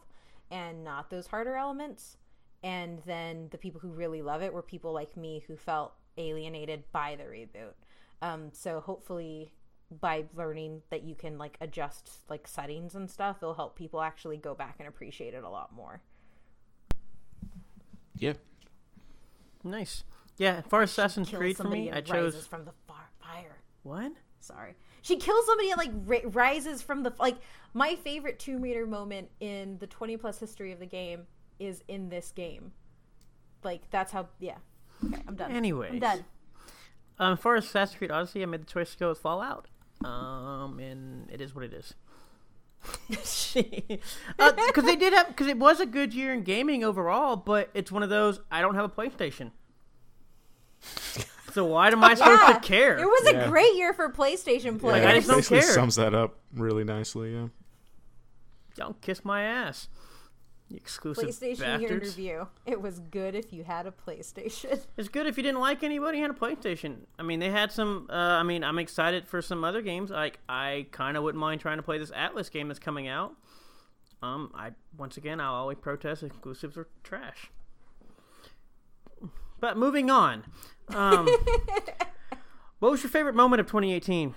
and 0.51 0.85
not 0.85 1.11
those 1.11 1.27
harder 1.27 1.57
elements. 1.57 2.17
And 2.63 3.01
then 3.07 3.49
the 3.51 3.59
people 3.59 3.81
who 3.81 3.89
really 3.89 4.21
love 4.21 4.43
it 4.43 4.53
were 4.53 4.63
people 4.63 4.93
like 4.93 5.17
me 5.17 5.45
who 5.47 5.57
felt 5.57 5.93
alienated 6.19 6.85
by 6.93 7.17
the 7.17 7.25
reboot. 7.25 7.75
Um, 8.21 8.51
so 8.53 8.81
hopefully 8.81 9.53
by 10.01 10.25
learning 10.35 10.83
that 10.91 11.03
you 11.05 11.15
can 11.15 11.39
like 11.39 11.57
adjust 11.61 12.11
like 12.29 12.47
settings 12.47 12.95
and 12.95 13.11
stuff, 13.11 13.39
it'll 13.41 13.55
help 13.55 13.77
people 13.77 14.03
actually 14.03 14.37
go 14.37 14.55
back 14.55 14.77
and 14.79 14.89
appreciate 14.89 15.33
it 15.35 15.45
a 15.45 15.49
lot 15.49 15.73
more. 15.75 16.03
yeah. 18.19 18.35
nice. 19.65 20.05
Yeah, 20.37 20.57
as 20.59 20.65
far 20.67 20.83
as 20.83 20.91
Assassin's 20.91 21.31
Creed 21.31 21.57
for 21.57 21.65
me, 21.65 21.91
I 21.91 22.01
chose 22.01 22.35
rises 22.35 22.47
from 22.47 22.65
the 22.65 22.73
far 22.87 23.09
fire. 23.21 23.57
what? 23.83 24.13
Sorry. 24.41 24.77
She 25.03 25.17
kills 25.17 25.47
somebody 25.47 25.71
and 25.71 25.79
like 25.79 25.91
ri- 26.07 26.27
rises 26.31 26.83
from 26.83 27.03
the 27.03 27.13
like. 27.19 27.37
My 27.75 27.97
favorite 27.97 28.39
Tomb 28.39 28.63
Raider 28.63 28.87
moment 28.87 29.31
in 29.41 29.79
the 29.79 29.87
twenty 29.87 30.17
plus 30.17 30.39
history 30.39 30.71
of 30.73 30.79
the 30.79 30.87
game 30.87 31.27
is 31.59 31.83
in 31.89 32.09
this 32.09 32.31
game. 32.31 32.73
Like 33.65 33.91
that's 33.91 34.13
how. 34.13 34.29
Yeah. 34.39 34.59
Okay, 35.07 35.23
I'm 35.29 35.35
done. 35.37 35.53
Anyways, 35.53 35.93
I'm 35.93 35.99
done. 36.01 36.25
Um, 37.19 37.33
as 37.35 37.39
far 37.41 37.57
as 37.57 37.65
Assassin's 37.65 37.99
Creed 37.99 38.11
Odyssey, 38.11 38.43
I 38.43 38.47
made 38.47 38.61
the 38.63 38.67
choice 38.67 38.93
to 38.93 38.99
go 38.99 39.09
with 39.09 39.19
Fallout. 39.19 39.67
Um, 40.05 40.79
and 40.79 41.29
it 41.31 41.41
is 41.41 41.55
what 41.55 41.65
it 41.65 41.73
is. 41.73 41.95
Because 44.39 44.85
they 44.85 44.97
did 44.97 45.13
have, 45.13 45.27
because 45.29 45.49
it 45.49 45.59
was 45.59 45.81
a 45.81 45.87
good 45.87 46.15
year 46.15 46.33
in 46.33 46.43
gaming 46.45 46.85
overall, 46.85 47.35
but 47.37 47.71
it's 47.75 47.91
one 47.91 48.03
of 48.05 48.09
those 48.09 48.41
I 48.51 48.61
don't 48.61 48.75
have 48.77 48.85
a 48.85 48.89
PlayStation, 48.89 49.51
so 51.53 51.65
why 51.65 51.89
am 51.89 52.05
I 52.05 52.15
supposed 52.15 52.41
Yeah, 52.47 52.53
to 52.55 52.61
care? 52.61 52.99
It 52.99 53.05
was 53.05 53.23
Yeah. 53.33 53.45
a 53.47 53.49
great 53.49 53.75
year 53.75 53.93
for 53.93 54.09
PlayStation 54.13 54.79
players. 54.79 55.05
I 55.07 55.15
just 55.15 55.27
don't 55.27 55.39
basically 55.39 55.61
care. 55.61 55.73
sums 55.73 55.97
that 55.97 56.15
up 56.15 56.37
really 56.55 56.85
nicely. 56.85 57.35
Yeah. 57.35 57.49
Don't 58.77 59.01
kiss 59.01 59.25
my 59.25 59.43
ass, 59.43 59.89
exclusive 60.77 61.25
PlayStation 61.25 61.81
year 61.81 61.93
in 61.93 61.99
review. 62.01 62.49
It 62.67 62.81
was 62.81 62.99
good 62.99 63.35
if 63.35 63.53
you 63.53 63.65
had 63.65 63.87
a 63.87 63.91
PlayStation. 63.91 64.81
It's 64.97 65.09
good 65.09 65.27
if 65.27 65.37
you 65.37 65.43
didn't 65.43 65.61
like 65.61 65.83
anybody 65.83 66.21
had 66.21 66.31
a 66.31 66.35
PlayStation. 66.35 67.07
I 67.19 67.23
mean, 67.23 67.41
they 67.41 67.51
had 67.51 67.73
some. 67.73 68.09
Uh, 68.11 68.15
I 68.15 68.43
mean, 68.43 68.65
I'm 68.65 68.79
excited 68.79 69.27
for 69.27 69.41
some 69.41 69.65
other 69.65 69.81
games. 69.81 70.11
Like, 70.11 70.39
I 70.49 70.87
kind 70.91 71.17
of 71.17 71.23
wouldn't 71.23 71.41
mind 71.41 71.61
trying 71.61 71.79
to 71.79 71.83
play 71.83 71.99
this 71.99 72.13
Atlas 72.15 72.49
game 72.49 72.69
that's 72.69 72.81
coming 72.81 73.09
out. 73.09 73.35
Um, 74.23 74.51
I 74.55 74.73
once 74.97 75.17
again, 75.17 75.41
I'll 75.41 75.55
always 75.55 75.79
protest 75.79 76.23
exclusives 76.23 76.77
are 76.77 76.89
trash. 77.05 77.51
But 79.61 79.77
moving 79.77 80.11
on. 80.11 80.45
Um, 80.89 81.29
what 82.79 82.91
was 82.91 83.03
your 83.03 83.11
favorite 83.11 83.35
moment 83.35 83.61
of 83.61 83.67
2018? 83.67 84.35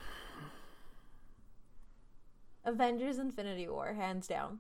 Avengers 2.66 3.18
Infinity 3.18 3.68
War, 3.68 3.94
hands 3.94 4.28
down. 4.28 4.60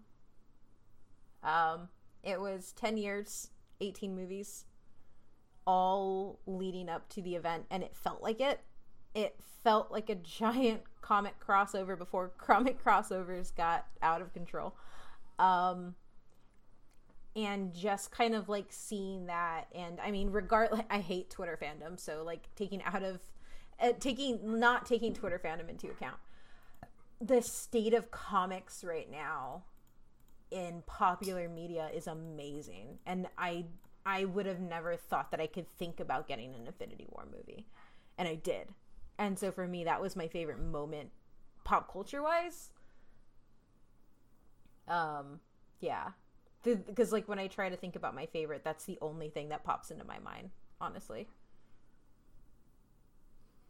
Um, 1.44 1.90
it 2.24 2.40
was 2.40 2.74
10 2.74 2.98
years, 2.98 3.50
18 3.80 4.16
movies, 4.16 4.66
all 5.66 6.40
leading 6.46 6.90
up 6.90 7.10
to 7.10 7.22
the 7.22 7.36
event, 7.36 7.66
and 7.70 7.84
it 7.84 7.96
felt 7.96 8.22
like 8.22 8.40
it. 8.40 8.62
It 9.14 9.36
felt 9.64 9.92
like 9.92 10.10
a 10.10 10.16
giant 10.24 10.82
comic 11.02 11.36
crossover 11.46 11.98
before 11.98 12.30
comic 12.38 12.84
crossovers 12.84 13.56
got 13.56 13.88
out 14.02 14.22
of 14.22 14.34
control. 14.34 14.76
Um, 15.40 15.96
and 17.36 17.74
just 17.74 18.12
kind 18.12 18.36
of 18.36 18.50
like 18.50 18.68
seeing 18.70 19.28
that, 19.28 19.68
and 19.74 20.00
I 20.02 20.12
mean, 20.12 20.32
regardless, 20.32 20.82
I 20.90 21.00
hate 21.00 21.30
Twitter 21.30 21.58
fandom, 21.62 22.00
so 22.00 22.24
like 22.24 22.50
taking 22.56 22.84
out 22.84 23.04
of, 23.04 23.22
uh, 23.80 23.94
taking, 24.00 24.60
not 24.60 24.86
taking 24.86 25.14
Twitter 25.14 25.40
fandom 25.44 25.70
into 25.70 25.88
account 25.88 26.18
the 27.22 27.42
state 27.42 27.94
of 27.94 28.10
comics 28.10 28.84
right 28.84 29.10
now 29.12 29.64
in 30.52 30.84
popular 30.86 31.48
media 31.50 31.90
is 31.94 32.08
amazing. 32.08 33.00
And 33.06 33.28
i 33.38 33.66
i 34.06 34.26
would 34.26 34.46
have 34.46 34.60
never 34.60 34.96
thought 34.96 35.32
that 35.32 35.40
i 35.40 35.48
could 35.48 35.68
think 35.68 36.00
about 36.00 36.28
getting 36.28 36.54
an 36.54 36.68
infinity 36.68 37.08
war 37.10 37.26
movie. 37.32 37.66
And 38.18 38.28
i 38.28 38.36
did. 38.36 38.68
And 39.18 39.38
so 39.38 39.52
for 39.52 39.68
me 39.68 39.84
that 39.86 40.02
was 40.02 40.16
my 40.16 40.28
favorite 40.28 40.60
moment 40.60 41.12
pop 41.64 41.92
culture 41.92 42.22
wise 42.22 42.72
um 44.88 45.40
yeah. 45.80 46.10
Because 46.64 47.12
like 47.12 47.28
when 47.28 47.40
i 47.40 47.48
try 47.48 47.70
to 47.70 47.78
think 47.78 47.96
about 47.96 48.16
my 48.16 48.26
favorite 48.28 48.64
that's 48.64 48.86
the 48.86 48.98
only 49.02 49.30
thing 49.30 49.50
that 49.50 49.64
pops 49.64 49.92
into 49.92 50.04
my 50.06 50.20
mind 50.20 50.52
honestly. 50.80 51.28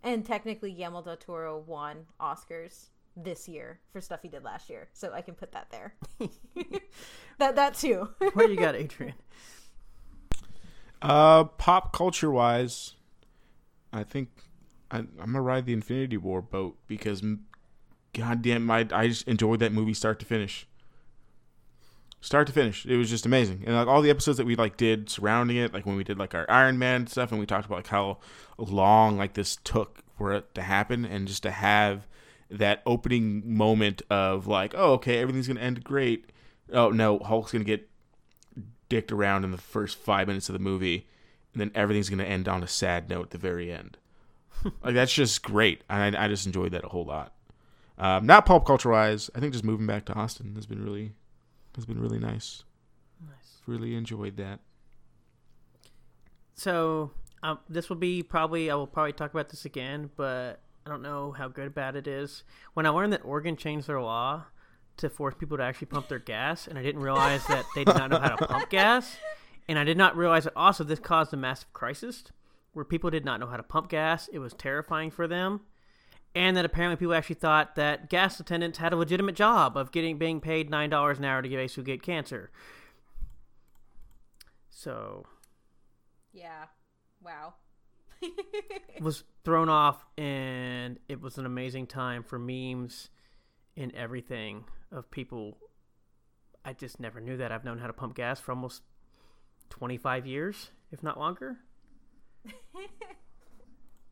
And 0.03 0.25
technically 0.25 0.71
Guillermo 0.71 1.03
del 1.03 1.17
Toro 1.17 1.59
won 1.59 2.07
Oscars 2.19 2.87
this 3.15 3.47
year 3.47 3.79
for 3.91 4.01
stuff 4.01 4.21
he 4.21 4.27
did 4.29 4.43
last 4.43 4.69
year, 4.69 4.87
so 4.93 5.11
I 5.13 5.21
can 5.21 5.35
put 5.35 5.51
that 5.51 5.69
there. 5.69 5.93
that 7.37 7.55
that 7.55 7.75
too. 7.75 8.09
What 8.33 8.49
you 8.49 8.57
got, 8.57 8.75
Adrian? 8.75 9.13
Uh, 11.01 11.45
pop 11.45 11.93
culture 11.93 12.29
wise, 12.31 12.95
I 13.91 14.03
think 14.03 14.29
I, 14.91 14.99
I'm 14.99 15.09
gonna 15.17 15.41
ride 15.41 15.65
the 15.65 15.73
Infinity 15.73 16.17
War 16.17 16.41
boat 16.41 16.77
because, 16.87 17.21
m- 17.23 17.45
goddamn, 18.13 18.69
I 18.69 18.87
I 18.91 19.07
just 19.07 19.27
enjoyed 19.27 19.59
that 19.59 19.73
movie 19.73 19.93
start 19.93 20.19
to 20.19 20.25
finish. 20.25 20.67
Start 22.23 22.45
to 22.47 22.53
finish, 22.53 22.85
it 22.85 22.97
was 22.97 23.09
just 23.09 23.25
amazing, 23.25 23.63
and 23.65 23.75
like 23.75 23.87
all 23.87 24.03
the 24.03 24.11
episodes 24.11 24.37
that 24.37 24.45
we 24.45 24.55
like 24.55 24.77
did 24.77 25.09
surrounding 25.09 25.57
it, 25.57 25.73
like 25.73 25.87
when 25.87 25.95
we 25.95 26.03
did 26.03 26.19
like 26.19 26.35
our 26.35 26.45
Iron 26.49 26.77
Man 26.77 27.07
stuff, 27.07 27.31
and 27.31 27.39
we 27.39 27.47
talked 27.47 27.65
about 27.65 27.79
like 27.79 27.87
how 27.87 28.19
long 28.59 29.17
like 29.17 29.33
this 29.33 29.57
took 29.63 30.03
for 30.17 30.31
it 30.33 30.53
to 30.53 30.61
happen, 30.61 31.03
and 31.03 31.27
just 31.27 31.41
to 31.43 31.51
have 31.51 32.07
that 32.51 32.81
opening 32.85 33.55
moment 33.55 34.01
of 34.09 34.47
like, 34.47 34.73
oh, 34.75 34.93
okay, 34.93 35.19
everything's 35.19 35.47
gonna 35.47 35.59
end 35.59 35.83
great. 35.83 36.31
Oh 36.71 36.89
no, 36.89 37.19
Hulk's 37.19 37.51
gonna 37.51 37.63
get 37.63 37.89
dicked 38.91 39.13
around 39.13 39.45
in 39.45 39.51
the 39.51 39.57
first 39.57 39.97
five 39.97 40.27
minutes 40.27 40.49
of 40.49 40.53
the 40.53 40.59
movie, 40.59 41.07
and 41.53 41.61
then 41.61 41.71
everything's 41.73 42.09
going 42.09 42.19
to 42.19 42.25
end 42.25 42.49
on 42.49 42.61
a 42.61 42.67
sad 42.67 43.09
note 43.09 43.27
at 43.27 43.29
the 43.29 43.37
very 43.37 43.71
end. 43.71 43.97
like 44.83 44.93
that's 44.93 45.13
just 45.13 45.41
great. 45.41 45.81
I 45.89 46.07
I 46.07 46.27
just 46.27 46.45
enjoyed 46.45 46.73
that 46.73 46.83
a 46.83 46.89
whole 46.89 47.05
lot. 47.05 47.33
Um, 47.97 48.25
not 48.25 48.45
pop 48.45 48.65
culture 48.65 48.89
wise, 48.89 49.29
I 49.33 49.39
think 49.39 49.53
just 49.53 49.63
moving 49.63 49.87
back 49.87 50.05
to 50.05 50.13
Austin 50.13 50.55
has 50.55 50.65
been 50.65 50.83
really 50.83 51.13
has 51.75 51.85
been 51.85 52.01
really 52.01 52.19
nice. 52.19 52.65
Nice. 53.25 53.61
Really 53.65 53.95
enjoyed 53.95 54.35
that. 54.35 54.59
So 56.55 57.11
um, 57.43 57.59
this 57.69 57.87
will 57.87 57.95
be 57.95 58.23
probably 58.23 58.69
I 58.69 58.75
will 58.75 58.87
probably 58.87 59.13
talk 59.13 59.31
about 59.31 59.47
this 59.49 59.63
again, 59.63 60.09
but 60.17 60.59
I 60.85 60.89
don't 60.89 61.01
know 61.01 61.31
how 61.31 61.47
good 61.47 61.67
or 61.67 61.69
bad 61.69 61.95
it 61.95 62.07
is. 62.07 62.43
When 62.73 62.85
I 62.85 62.89
learned 62.89 63.13
that 63.13 63.25
Oregon 63.25 63.55
changed 63.55 63.87
their 63.87 64.01
law 64.01 64.45
to 64.97 65.09
force 65.09 65.35
people 65.37 65.57
to 65.57 65.63
actually 65.63 65.87
pump 65.87 66.07
their 66.07 66.19
gas, 66.19 66.67
and 66.67 66.77
I 66.77 66.83
didn't 66.83 67.01
realize 67.01 67.45
that 67.47 67.65
they 67.75 67.83
did 67.83 67.95
not 67.95 68.09
know 68.09 68.19
how 68.19 68.35
to 68.35 68.47
pump 68.47 68.69
gas, 68.69 69.17
and 69.67 69.77
I 69.77 69.83
did 69.83 69.97
not 69.97 70.17
realize 70.17 70.45
that 70.45 70.53
also 70.55 70.83
this 70.83 70.99
caused 70.99 71.33
a 71.33 71.37
massive 71.37 71.71
crisis 71.73 72.23
where 72.73 72.85
people 72.85 73.09
did 73.09 73.25
not 73.25 73.39
know 73.39 73.47
how 73.47 73.57
to 73.57 73.63
pump 73.63 73.89
gas. 73.89 74.29
It 74.31 74.39
was 74.39 74.53
terrifying 74.53 75.11
for 75.11 75.27
them. 75.27 75.61
And 76.33 76.55
that 76.55 76.63
apparently 76.63 76.95
people 76.95 77.13
actually 77.13 77.35
thought 77.35 77.75
that 77.75 78.09
gas 78.09 78.39
attendants 78.39 78.77
had 78.77 78.93
a 78.93 78.95
legitimate 78.95 79.35
job 79.35 79.75
of 79.75 79.91
getting 79.91 80.17
being 80.17 80.39
paid 80.39 80.69
nine 80.69 80.89
dollars 80.89 81.19
an 81.19 81.25
hour 81.25 81.41
to 81.41 81.49
basically 81.49 81.83
get 81.83 82.01
cancer. 82.01 82.51
So 84.69 85.25
yeah. 86.31 86.67
Wow. 87.21 87.55
was 89.01 89.23
thrown 89.43 89.69
off 89.69 90.05
and 90.17 90.99
it 91.09 91.21
was 91.21 91.37
an 91.37 91.45
amazing 91.45 91.87
time 91.87 92.23
for 92.23 92.37
memes 92.37 93.09
and 93.75 93.93
everything 93.95 94.63
of 94.91 95.09
people 95.09 95.57
I 96.63 96.73
just 96.73 96.99
never 96.99 97.19
knew 97.19 97.37
that. 97.37 97.51
I've 97.51 97.65
known 97.65 97.79
how 97.79 97.87
to 97.87 97.93
pump 97.93 98.15
gas 98.15 98.39
for 98.39 98.51
almost 98.51 98.83
25 99.69 100.27
years, 100.27 100.69
if 100.91 101.01
not 101.01 101.17
longer. 101.17 101.57
it 102.45 102.51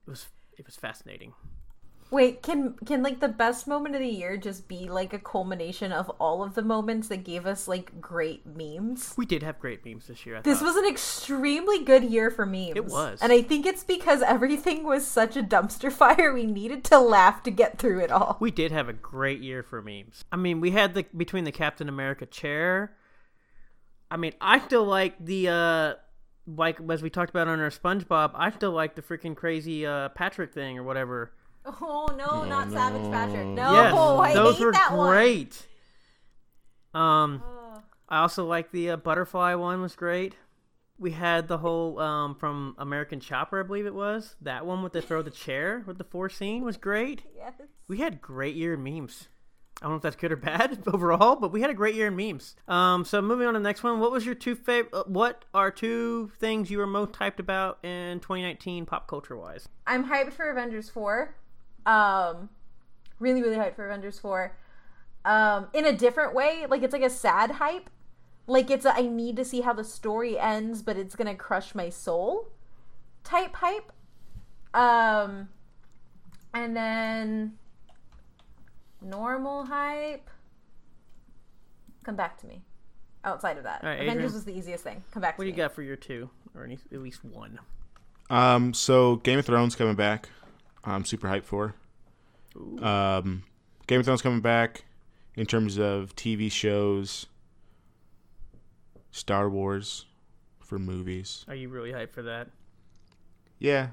was 0.07 0.27
it 0.57 0.65
was 0.65 0.75
fascinating. 0.75 1.33
Wait, 2.11 2.41
can 2.41 2.73
can 2.85 3.03
like 3.03 3.19
the 3.19 3.27
best 3.27 3.67
moment 3.67 3.93
of 3.93 4.01
the 4.01 4.07
year 4.07 4.35
just 4.35 4.67
be 4.67 4.89
like 4.89 5.13
a 5.13 5.19
culmination 5.19 5.91
of 5.91 6.09
all 6.19 6.43
of 6.43 6.55
the 6.55 6.61
moments 6.63 7.07
that 7.09 7.23
gave 7.23 7.45
us 7.45 7.67
like 7.67 8.01
great 8.01 8.43
memes? 8.47 9.13
We 9.15 9.27
did 9.27 9.43
have 9.43 9.59
great 9.59 9.85
memes 9.85 10.07
this 10.07 10.25
year. 10.25 10.37
I 10.37 10.41
This 10.41 10.59
thought. 10.59 10.65
was 10.65 10.75
an 10.77 10.87
extremely 10.87 11.83
good 11.83 12.03
year 12.03 12.31
for 12.31 12.47
memes. 12.47 12.73
It 12.75 12.85
was. 12.85 13.19
And 13.21 13.31
I 13.31 13.43
think 13.43 13.65
it's 13.67 13.83
because 13.83 14.23
everything 14.23 14.83
was 14.83 15.05
such 15.05 15.37
a 15.37 15.43
dumpster 15.43 15.91
fire 15.91 16.33
we 16.33 16.47
needed 16.47 16.83
to 16.85 16.99
laugh 16.99 17.43
to 17.43 17.51
get 17.51 17.77
through 17.77 17.99
it 17.99 18.11
all. 18.11 18.37
We 18.39 18.49
did 18.51 18.71
have 18.71 18.89
a 18.89 18.93
great 18.93 19.41
year 19.41 19.61
for 19.61 19.81
memes. 19.81 20.25
I 20.31 20.35
mean, 20.37 20.61
we 20.61 20.71
had 20.71 20.95
the 20.95 21.05
between 21.15 21.43
the 21.43 21.51
Captain 21.51 21.87
America 21.87 22.25
chair. 22.25 22.95
I 24.09 24.17
mean, 24.17 24.33
I 24.41 24.59
still 24.61 24.85
like 24.85 25.13
the 25.23 25.49
uh 25.49 25.93
like 26.47 26.79
as 26.89 27.03
we 27.03 27.11
talked 27.11 27.29
about 27.29 27.47
on 27.47 27.59
our 27.59 27.69
SpongeBob. 27.69 28.31
I 28.33 28.49
still 28.49 28.71
like 28.71 28.95
the 28.95 29.03
freaking 29.03 29.35
crazy 29.35 29.85
uh 29.85 30.09
Patrick 30.09 30.51
thing 30.53 30.79
or 30.79 30.83
whatever. 30.83 31.33
Oh 31.65 32.07
no, 32.17 32.43
not 32.45 32.71
Savage 32.71 33.11
Patrick. 33.11 33.47
No, 33.47 33.71
yes, 33.73 33.93
I 33.93 34.33
those 34.33 34.57
hate 34.57 34.65
were 34.65 34.71
that 34.71 34.93
one. 34.93 35.09
great. 35.09 35.67
Um, 36.93 37.43
Ugh. 37.45 37.83
I 38.07 38.19
also 38.19 38.45
like 38.45 38.71
the 38.71 38.91
uh, 38.91 38.97
butterfly 38.97 39.53
one 39.55 39.81
was 39.81 39.95
great. 39.95 40.35
We 40.97 41.11
had 41.11 41.47
the 41.47 41.59
whole 41.59 41.99
um 41.99 42.35
from 42.35 42.75
American 42.77 43.19
Chopper, 43.19 43.59
I 43.59 43.63
believe 43.63 43.85
it 43.85 43.93
was 43.93 44.35
that 44.41 44.65
one 44.65 44.83
with 44.83 44.93
the 44.93 45.01
throw 45.01 45.21
the 45.21 45.31
chair 45.31 45.83
with 45.85 45.97
the 45.97 46.03
four 46.03 46.29
scene 46.29 46.63
was 46.63 46.77
great. 46.77 47.23
Yes. 47.35 47.53
We 47.87 47.99
had 47.99 48.21
great 48.21 48.55
year 48.55 48.73
in 48.73 48.83
memes. 48.83 49.29
I 49.81 49.85
don't 49.85 49.91
know 49.91 49.97
if 49.97 50.01
that's 50.01 50.17
good 50.17 50.33
or 50.33 50.35
bad 50.35 50.83
overall, 50.87 51.37
but 51.37 51.53
we 51.53 51.61
had 51.61 51.69
a 51.69 51.73
great 51.73 51.95
year 51.95 52.07
in 52.07 52.15
memes. 52.15 52.55
Um, 52.67 53.05
so 53.05 53.21
moving 53.21 53.47
on 53.47 53.53
to 53.53 53.59
the 53.59 53.63
next 53.63 53.81
one, 53.81 53.99
what 54.01 54.11
was 54.11 54.25
your 54.25 54.35
two 54.35 54.55
favorite? 54.55 55.07
What 55.07 55.45
are 55.53 55.71
two 55.71 56.31
things 56.37 56.69
you 56.69 56.79
were 56.79 56.87
most 56.87 57.13
hyped 57.13 57.39
about 57.39 57.79
in 57.83 58.19
2019 58.19 58.85
pop 58.85 59.07
culture 59.07 59.37
wise? 59.37 59.69
I'm 59.87 60.09
hyped 60.09 60.33
for 60.33 60.49
Avengers 60.49 60.89
4. 60.89 61.33
Um 61.89 62.49
really 63.19 63.41
really 63.41 63.57
hyped 63.57 63.75
for 63.75 63.85
Avengers 63.85 64.19
4. 64.19 64.55
Um 65.25 65.67
in 65.73 65.85
a 65.85 65.93
different 65.93 66.33
way, 66.33 66.65
like 66.69 66.83
it's 66.83 66.93
like 66.93 67.03
a 67.03 67.09
sad 67.09 67.51
hype. 67.51 67.89
Like 68.47 68.69
it's 68.71 68.85
a 68.85 68.95
I 68.95 69.01
need 69.01 69.35
to 69.37 69.45
see 69.45 69.61
how 69.61 69.73
the 69.73 69.83
story 69.83 70.37
ends, 70.37 70.81
but 70.81 70.97
it's 70.97 71.15
going 71.15 71.27
to 71.27 71.35
crush 71.35 71.75
my 71.75 71.89
soul 71.89 72.47
type 73.23 73.55
hype. 73.55 73.91
Um, 74.73 75.49
and 76.53 76.75
then 76.75 77.53
normal 79.01 79.65
hype. 79.65 80.29
Come 82.03 82.15
back 82.15 82.39
to 82.41 82.47
me. 82.47 82.61
Outside 83.23 83.57
of 83.57 83.63
that, 83.63 83.83
All 83.83 83.89
right, 83.89 83.99
Avengers 83.99 84.33
was 84.33 84.45
the 84.45 84.57
easiest 84.57 84.81
thing. 84.83 85.03
Come 85.11 85.21
back 85.21 85.35
to 85.35 85.41
me. 85.41 85.45
What 85.47 85.51
do 85.51 85.51
me. 85.51 85.57
you 85.57 85.63
got 85.67 85.73
for 85.73 85.81
your 85.81 85.97
two, 85.97 86.29
or 86.55 86.63
any, 86.63 86.79
at 86.91 87.01
least 87.01 87.23
one? 87.25 87.59
Um, 88.29 88.73
so 88.73 89.17
Game 89.17 89.37
of 89.37 89.45
Thrones 89.45 89.75
coming 89.75 89.95
back. 89.95 90.29
I'm 90.85 91.03
super 91.03 91.27
hyped 91.27 91.43
for. 91.43 91.75
Um, 92.81 93.43
Game 93.87 93.99
of 93.99 94.05
Thrones 94.05 94.21
coming 94.21 94.41
back 94.41 94.83
in 95.35 95.45
terms 95.45 95.77
of 95.77 96.15
TV 96.15 96.51
shows. 96.51 97.27
Star 99.11 99.49
Wars 99.49 100.05
for 100.59 100.77
movies. 100.79 101.45
Are 101.47 101.55
you 101.55 101.69
really 101.69 101.91
hyped 101.91 102.11
for 102.11 102.21
that? 102.23 102.47
Yeah, 103.57 103.87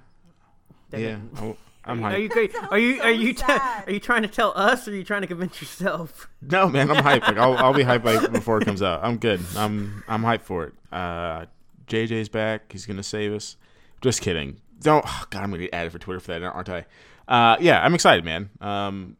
That- 0.91 1.01
yeah. 1.01 1.19
I'm- 1.37 1.57
I'm 1.89 2.05
Are 2.05 2.13
hyped. 2.13 2.23
you 2.23 2.29
great? 2.29 2.55
Are 2.71 2.79
you 2.79 3.01
are 3.01 3.11
you 3.13 3.35
sad. 3.37 3.85
are 3.89 3.93
you 3.93 4.01
trying 4.01 4.23
to 4.23 4.29
tell 4.29 4.53
us, 4.57 4.89
or 4.89 4.91
are 4.91 4.95
you 4.95 5.05
trying 5.05 5.21
to 5.23 5.29
convince 5.29 5.61
yourself? 5.61 6.29
No, 6.43 6.69
man, 6.69 6.91
I'm 6.91 6.97
hyped. 7.05 7.23
Like 7.29 7.37
I'll, 7.39 7.57
I'll 7.57 7.73
be 7.75 7.85
hyped 7.85 8.03
like, 8.05 8.33
before 8.33 8.59
it 8.61 8.65
comes 8.65 8.83
out. 8.83 9.05
I'm 9.05 9.19
good. 9.19 9.41
I'm 9.57 10.03
I'm 10.09 10.23
hyped 10.23 10.41
for 10.43 10.65
it. 10.65 10.75
Uh, 10.91 11.47
JJ's 11.87 12.29
back. 12.29 12.73
He's 12.73 12.87
gonna 12.87 13.05
save 13.05 13.33
us. 13.33 13.57
Just 14.01 14.21
kidding. 14.21 14.61
Don't. 14.81 15.05
Oh, 15.07 15.25
God, 15.31 15.43
I'm 15.45 15.51
gonna 15.51 15.63
get 15.63 15.75
added 15.75 15.93
for 15.93 16.01
Twitter 16.01 16.19
for 16.19 16.33
that, 16.33 16.43
aren't 16.43 16.69
I? 16.69 16.87
Uh, 17.29 17.57
yeah, 17.61 17.81
I'm 17.83 17.95
excited, 17.95 18.25
man. 18.25 18.51
Um, 18.61 19.17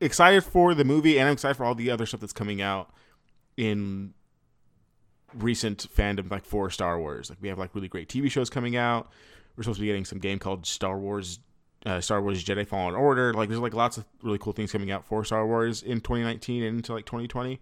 excited 0.00 0.44
for 0.44 0.74
the 0.74 0.84
movie, 0.84 1.18
and 1.18 1.28
I'm 1.28 1.34
excited 1.34 1.56
for 1.56 1.64
all 1.64 1.74
the 1.74 1.90
other 1.90 2.06
stuff 2.06 2.20
that's 2.20 2.32
coming 2.32 2.62
out 2.62 2.92
in 3.56 4.14
recent 5.34 5.86
fandom, 5.94 6.30
like 6.30 6.44
for 6.44 6.70
Star 6.70 6.98
Wars. 6.98 7.30
Like 7.30 7.38
we 7.40 7.48
have 7.48 7.58
like 7.58 7.74
really 7.74 7.88
great 7.88 8.08
TV 8.08 8.30
shows 8.30 8.50
coming 8.50 8.76
out. 8.76 9.10
We're 9.56 9.64
supposed 9.64 9.78
to 9.78 9.82
be 9.82 9.86
getting 9.88 10.04
some 10.04 10.18
game 10.18 10.38
called 10.38 10.66
Star 10.66 10.98
Wars 10.98 11.38
uh, 11.86 12.00
Star 12.00 12.22
Wars 12.22 12.44
Jedi 12.44 12.66
Fallen 12.66 12.94
Order. 12.94 13.34
Like 13.34 13.48
there's 13.48 13.60
like 13.60 13.74
lots 13.74 13.98
of 13.98 14.04
really 14.22 14.38
cool 14.38 14.52
things 14.52 14.72
coming 14.72 14.90
out 14.90 15.04
for 15.04 15.24
Star 15.24 15.46
Wars 15.46 15.82
in 15.82 16.00
2019 16.00 16.62
and 16.62 16.76
into 16.76 16.92
like 16.92 17.06
2020. 17.06 17.60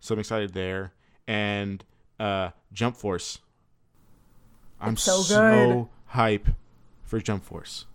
So 0.00 0.14
I'm 0.14 0.18
excited 0.18 0.52
there. 0.52 0.92
And 1.26 1.84
uh, 2.20 2.50
Jump 2.72 2.96
Force. 2.96 3.38
I'm 4.80 4.94
It's 4.94 5.02
so 5.02 5.22
so, 5.22 5.88
hype 6.06 6.48
for 7.04 7.20
Jump 7.20 7.44
Force. 7.44 7.86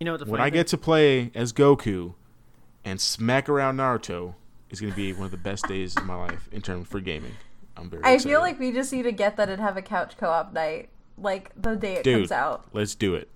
You 0.00 0.04
know 0.04 0.12
what 0.12 0.18
the 0.20 0.26
When 0.26 0.38
funny 0.38 0.42
I 0.42 0.50
thing- 0.50 0.58
get 0.60 0.66
to 0.68 0.78
play 0.78 1.30
as 1.34 1.52
Goku 1.52 2.14
and 2.84 3.00
smack 3.00 3.48
around 3.48 3.76
Naruto 3.78 4.34
is 4.70 4.80
going 4.80 4.92
to 4.92 4.96
be 4.96 5.12
one 5.12 5.24
of 5.24 5.30
the 5.30 5.36
best 5.36 5.66
days 5.66 5.96
of 5.96 6.04
my 6.04 6.14
life 6.14 6.48
in 6.52 6.62
terms 6.62 6.88
for 6.88 7.00
gaming. 7.00 7.34
I'm 7.76 7.90
very 7.90 8.02
I 8.04 8.12
excited. 8.12 8.30
feel 8.30 8.40
like 8.40 8.58
we 8.58 8.72
just 8.72 8.92
need 8.92 9.02
to 9.02 9.12
get 9.12 9.36
that 9.36 9.48
and 9.48 9.60
have 9.60 9.76
a 9.76 9.82
couch 9.82 10.16
co-op 10.16 10.52
night, 10.52 10.88
like 11.16 11.50
the 11.60 11.74
day 11.76 11.94
it 11.96 12.04
Dude, 12.04 12.22
comes 12.28 12.32
out. 12.32 12.66
let's 12.72 12.94
do 12.94 13.14
it. 13.14 13.28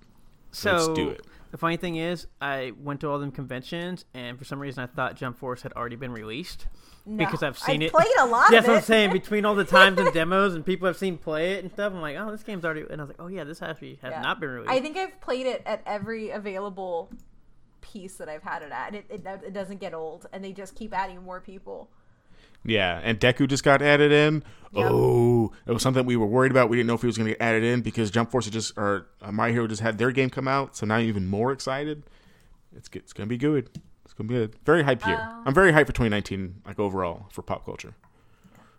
So 0.52 0.72
Let's 0.72 0.88
do 0.88 1.08
it. 1.10 1.26
the 1.50 1.56
funny 1.58 1.76
thing 1.76 1.96
is, 1.96 2.26
I 2.40 2.72
went 2.78 3.00
to 3.00 3.08
all 3.08 3.18
them 3.18 3.30
conventions, 3.32 4.04
and 4.14 4.38
for 4.38 4.44
some 4.44 4.60
reason, 4.60 4.82
I 4.84 4.86
thought 4.86 5.16
Jump 5.16 5.38
Force 5.38 5.62
had 5.62 5.72
already 5.72 5.96
been 5.96 6.12
released 6.12 6.66
No, 7.04 7.16
because 7.24 7.42
I've 7.42 7.58
seen 7.58 7.82
it. 7.82 7.86
I 7.86 7.86
it. 7.86 7.92
Played 7.92 8.16
a 8.20 8.26
lot 8.26 8.50
That's 8.50 8.66
what. 8.68 8.76
I'm 8.76 8.82
saying. 8.82 9.12
Between 9.12 9.44
all 9.44 9.54
the 9.56 9.64
times 9.64 9.98
and 9.98 10.12
demos, 10.14 10.54
and 10.54 10.64
people 10.64 10.86
have 10.86 10.96
seen 10.96 11.18
play 11.18 11.54
it 11.54 11.64
and 11.64 11.72
stuff, 11.72 11.92
I'm 11.92 12.00
like, 12.00 12.16
oh, 12.16 12.30
this 12.30 12.42
game's 12.44 12.64
already. 12.64 12.82
And 12.88 13.00
I 13.00 13.04
was 13.04 13.08
like, 13.08 13.20
oh 13.20 13.26
yeah, 13.26 13.42
this 13.44 13.60
actually 13.60 13.98
has 14.02 14.12
Yeah. 14.12 14.20
not 14.22 14.38
been 14.40 14.50
released. 14.50 14.70
I 14.70 14.80
think 14.80 14.96
I've 14.96 15.20
played 15.20 15.46
it 15.46 15.62
at 15.66 15.82
every 15.84 16.30
available 16.30 17.10
piece 17.80 18.14
that 18.18 18.28
I've 18.28 18.44
had 18.44 18.62
it 18.62 18.70
at, 18.70 18.88
and 18.88 18.96
it, 18.96 19.06
it, 19.10 19.26
it 19.48 19.52
doesn't 19.52 19.80
get 19.80 19.94
old, 19.94 20.26
and 20.32 20.44
they 20.44 20.52
just 20.52 20.74
keep 20.76 20.94
adding 20.96 21.22
more 21.22 21.40
people. 21.40 21.90
Yeah, 22.64 23.00
and 23.02 23.18
Deku 23.18 23.48
just 23.48 23.64
got 23.64 23.82
added 23.82 24.12
in. 24.12 24.44
Yep. 24.72 24.86
Oh, 24.88 25.52
it 25.66 25.72
was 25.72 25.82
something 25.82 26.06
we 26.06 26.14
were 26.16 26.26
worried 26.26 26.52
about. 26.52 26.70
We 26.70 26.76
didn't 26.76 26.86
know 26.86 26.94
if 26.94 27.00
he 27.00 27.08
was 27.08 27.18
going 27.18 27.26
to 27.26 27.32
get 27.34 27.42
added 27.42 27.64
in 27.64 27.80
because 27.82 28.12
Jump 28.12 28.30
Force 28.30 28.44
had 28.44 28.52
just 28.54 28.78
or 28.78 29.08
uh, 29.20 29.32
My 29.32 29.50
Hero 29.50 29.66
just 29.66 29.82
had 29.82 29.98
their 29.98 30.12
game 30.12 30.30
come 30.30 30.46
out, 30.46 30.76
so 30.76 30.86
now 30.86 30.94
I'm 30.94 31.06
even 31.08 31.26
more 31.26 31.50
excited. 31.50 32.04
It's 32.76 32.88
g- 32.88 33.00
it's 33.00 33.12
going 33.12 33.26
to 33.26 33.28
be 33.28 33.36
good. 33.36 33.68
It's 34.12 34.18
to 34.18 34.24
be 34.24 34.34
good. 34.34 34.56
Very 34.66 34.82
hype 34.82 35.02
here. 35.02 35.16
Uh, 35.16 35.42
I'm 35.46 35.54
very 35.54 35.72
hyped 35.72 35.86
for 35.86 35.92
2019, 35.92 36.62
like 36.66 36.78
overall 36.78 37.28
for 37.30 37.40
pop 37.40 37.64
culture. 37.64 37.94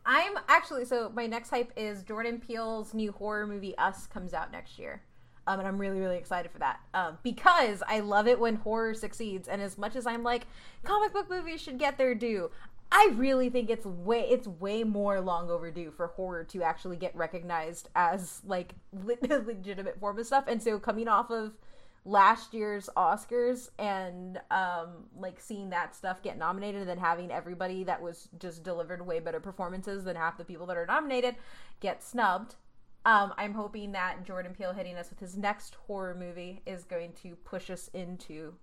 I'm 0.05 0.37
actually 0.47 0.85
so 0.85 1.11
my 1.15 1.25
next 1.25 1.49
hype 1.49 1.71
is 1.75 2.03
Jordan 2.03 2.39
Peele's 2.39 2.93
new 2.93 3.11
horror 3.11 3.47
movie 3.47 3.75
Us 3.79 4.05
comes 4.05 4.35
out 4.35 4.51
next 4.51 4.77
year. 4.77 5.01
Um, 5.47 5.57
and 5.57 5.67
I'm 5.67 5.79
really, 5.79 5.99
really 5.99 6.17
excited 6.17 6.51
for 6.51 6.59
that. 6.59 6.81
Um, 6.93 7.17
because 7.23 7.81
I 7.87 8.01
love 8.01 8.27
it 8.27 8.39
when 8.39 8.57
horror 8.57 8.93
succeeds. 8.93 9.47
And 9.47 9.59
as 9.59 9.75
much 9.75 9.95
as 9.95 10.05
I'm 10.05 10.21
like, 10.21 10.45
comic 10.83 11.13
book 11.13 11.29
movies 11.31 11.61
should 11.61 11.79
get 11.79 11.97
their 11.97 12.13
due, 12.13 12.51
I 12.91 13.11
really 13.15 13.49
think 13.49 13.71
it's 13.71 13.87
way 13.87 14.27
it's 14.29 14.47
way 14.47 14.83
more 14.83 15.19
long 15.19 15.49
overdue 15.49 15.89
for 15.89 16.07
horror 16.07 16.43
to 16.43 16.61
actually 16.61 16.97
get 16.97 17.15
recognized 17.15 17.89
as 17.95 18.41
like 18.45 18.75
le- 19.03 19.17
legitimate 19.47 19.99
form 19.99 20.19
of 20.19 20.27
stuff. 20.27 20.43
And 20.47 20.61
so 20.61 20.77
coming 20.77 21.07
off 21.07 21.31
of 21.31 21.53
last 22.05 22.53
year's 22.53 22.89
Oscars 22.97 23.69
and 23.79 24.41
um 24.51 25.05
like 25.17 25.39
seeing 25.39 25.69
that 25.69 25.95
stuff 25.95 26.21
get 26.21 26.37
nominated 26.37 26.81
and 26.81 26.89
then 26.89 26.97
having 26.97 27.31
everybody 27.31 27.85
that 27.85 28.01
was 28.01 28.27
just 28.39 28.61
delivered 28.61 29.05
way 29.05 29.19
better 29.19 29.39
performances 29.39 30.03
than 30.03 30.17
half 30.17 30.37
the 30.37 30.43
people 30.43 30.65
that 30.65 30.75
are 30.75 30.85
nominated 30.85 31.35
get 31.79 32.03
snubbed. 32.03 32.55
Um, 33.05 33.33
I'm 33.37 33.53
hoping 33.53 33.91
that 33.91 34.23
Jordan 34.25 34.53
Peele 34.57 34.73
hitting 34.73 34.95
us 34.95 35.09
with 35.09 35.19
his 35.19 35.35
next 35.35 35.75
horror 35.75 36.15
movie 36.15 36.61
is 36.65 36.85
going 36.85 37.13
to 37.23 37.35
push 37.35 37.69
us 37.69 37.89
into 37.93 38.53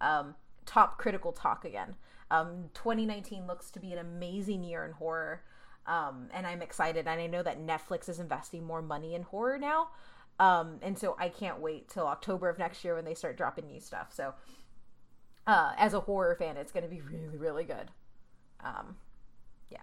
um, 0.00 0.34
top 0.64 0.98
critical 0.98 1.32
talk 1.32 1.64
again. 1.64 1.96
Um, 2.30 2.70
2019 2.74 3.46
looks 3.46 3.70
to 3.72 3.80
be 3.80 3.92
an 3.92 3.98
amazing 3.98 4.62
year 4.64 4.84
in 4.84 4.92
horror, 4.92 5.42
um, 5.86 6.28
and 6.32 6.46
I'm 6.46 6.62
excited. 6.62 7.06
And 7.06 7.20
I 7.20 7.26
know 7.26 7.42
that 7.42 7.60
Netflix 7.60 8.08
is 8.08 8.20
investing 8.20 8.64
more 8.64 8.80
money 8.80 9.14
in 9.14 9.22
horror 9.22 9.58
now, 9.58 9.88
um, 10.40 10.78
and 10.80 10.98
so 10.98 11.14
I 11.18 11.28
can't 11.28 11.60
wait 11.60 11.88
till 11.88 12.06
October 12.06 12.48
of 12.48 12.58
next 12.58 12.82
year 12.82 12.94
when 12.96 13.04
they 13.04 13.12
start 13.12 13.36
dropping 13.36 13.66
new 13.66 13.78
stuff. 13.78 14.08
So, 14.10 14.32
uh, 15.46 15.72
as 15.76 15.92
a 15.92 16.00
horror 16.00 16.34
fan, 16.34 16.56
it's 16.56 16.72
going 16.72 16.82
to 16.82 16.88
be 16.88 17.00
really, 17.12 17.36
really 17.36 17.64
good. 17.64 17.90
Um, 18.64 18.96
yeah, 19.70 19.82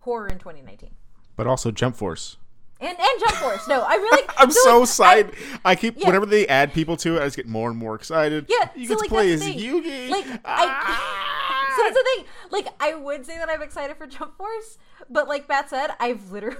horror 0.00 0.28
in 0.28 0.38
2019. 0.38 0.90
But 1.36 1.46
also 1.46 1.70
Jump 1.70 1.96
Force. 1.96 2.36
And 2.82 2.96
and 2.98 3.20
Jump 3.20 3.32
Force. 3.32 3.66
No, 3.66 3.80
I 3.80 3.94
really. 3.94 4.28
I'm 4.38 4.50
so 4.50 4.80
like, 4.80 4.82
excited. 4.88 5.34
I, 5.64 5.74
keep 5.74 5.98
yeah. 5.98 6.06
whenever 6.06 6.26
they 6.26 6.46
add 6.46 6.74
people 6.74 6.98
to 6.98 7.16
it, 7.16 7.22
I 7.22 7.24
just 7.24 7.36
get 7.36 7.46
more 7.46 7.70
and 7.70 7.78
more 7.78 7.94
excited. 7.94 8.46
Yeah, 8.48 8.68
you 8.74 8.86
so, 8.86 8.96
get 8.96 9.04
to 9.04 9.08
play 9.08 9.32
as. 9.32 9.42
Yugi. 9.42 10.10
Like, 10.10 10.26
I- 10.26 10.38
Ah! 10.44 11.72
so 11.76 11.82
that's 11.82 11.96
the 11.96 12.04
thing. 12.14 12.26
Like, 12.50 12.66
I 12.80 12.94
would 12.94 13.24
say 13.24 13.38
that 13.38 13.48
I'm 13.48 13.62
excited 13.62 13.96
for 13.96 14.06
Jump 14.06 14.36
Force, 14.36 14.78
but 15.08 15.28
like 15.28 15.48
Matt 15.48 15.70
said, 15.70 15.90
I've 15.98 16.30
literally 16.30 16.58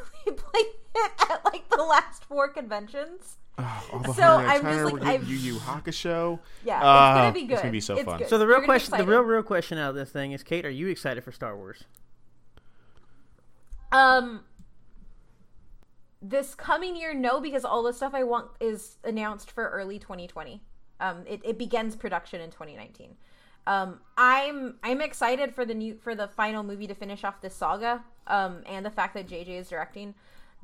played 0.53 0.66
it 0.94 1.12
at 1.30 1.44
like 1.44 1.68
the 1.70 1.82
last 1.82 2.24
four 2.24 2.48
conventions. 2.48 3.36
Oh, 3.59 3.88
all 3.92 3.98
the 4.01 4.12
So, 4.14 4.22
Hunter 4.22 4.48
x 4.48 4.51
I'm 4.51 4.62
just, 4.62 4.64
Hunter, 4.64 4.84
like, 4.84 4.92
we're 4.92 4.98
getting 5.01 5.20
I've- 5.22 5.26
Yu 5.32 5.36
Yu 5.38 5.55
Hakusho. 5.61 6.38
Yeah, 6.64 6.76
it's 6.78 6.84
Ah, 6.84 7.14
gonna 7.16 7.32
be 7.32 7.42
good. 7.42 7.53
It's 7.53 7.61
gonna 7.62 7.72
be 7.72 7.80
so 7.80 7.94
It's 7.96 8.05
fun. 8.05 8.18
good. 8.18 8.28
so 8.28 8.38
the 8.38 8.46
You're 8.46 8.57
real 8.59 8.64
question, 8.64 8.96
the 8.98 9.05
real 9.05 9.20
real 9.20 9.42
question 9.42 9.76
out 9.78 9.90
of 9.90 9.94
this 9.96 10.11
thing 10.11 10.32
is, 10.32 10.42
Kate, 10.42 10.64
are 10.64 10.70
you 10.70 10.88
excited 10.88 11.22
for 11.24 11.32
Star 11.32 11.57
Wars? 11.57 11.84
Um, 13.92 14.44
this 16.22 16.55
coming 16.55 16.96
year, 16.96 17.14
no, 17.14 17.40
because 17.40 17.64
all 17.64 17.82
the 17.82 17.92
stuff 17.92 18.14
I 18.14 18.24
want 18.24 18.48
is 18.61 18.96
announced 19.05 19.51
for 19.51 19.68
early 19.70 19.98
2020. 19.98 20.62
Um, 21.01 21.24
it, 21.26 21.40
it 21.44 21.59
begins 21.59 21.96
production 21.96 22.40
in 22.40 22.51
2019. 22.51 23.16
Um, 23.66 24.01
I'm 24.16 24.76
I'm 24.82 25.01
excited 25.01 25.55
for 25.55 25.64
the 25.64 25.74
new 25.74 25.96
for 25.96 26.14
the 26.14 26.28
final 26.28 26.62
movie 26.62 26.86
to 26.86 26.94
finish 26.94 27.24
off 27.24 27.40
this 27.40 27.55
saga. 27.55 28.03
Um, 28.26 28.62
and 28.66 28.84
the 28.86 28.90
fact 28.90 29.14
that 29.14 29.26
JJ 29.28 29.48
is 29.48 29.68
directing. 29.68 30.14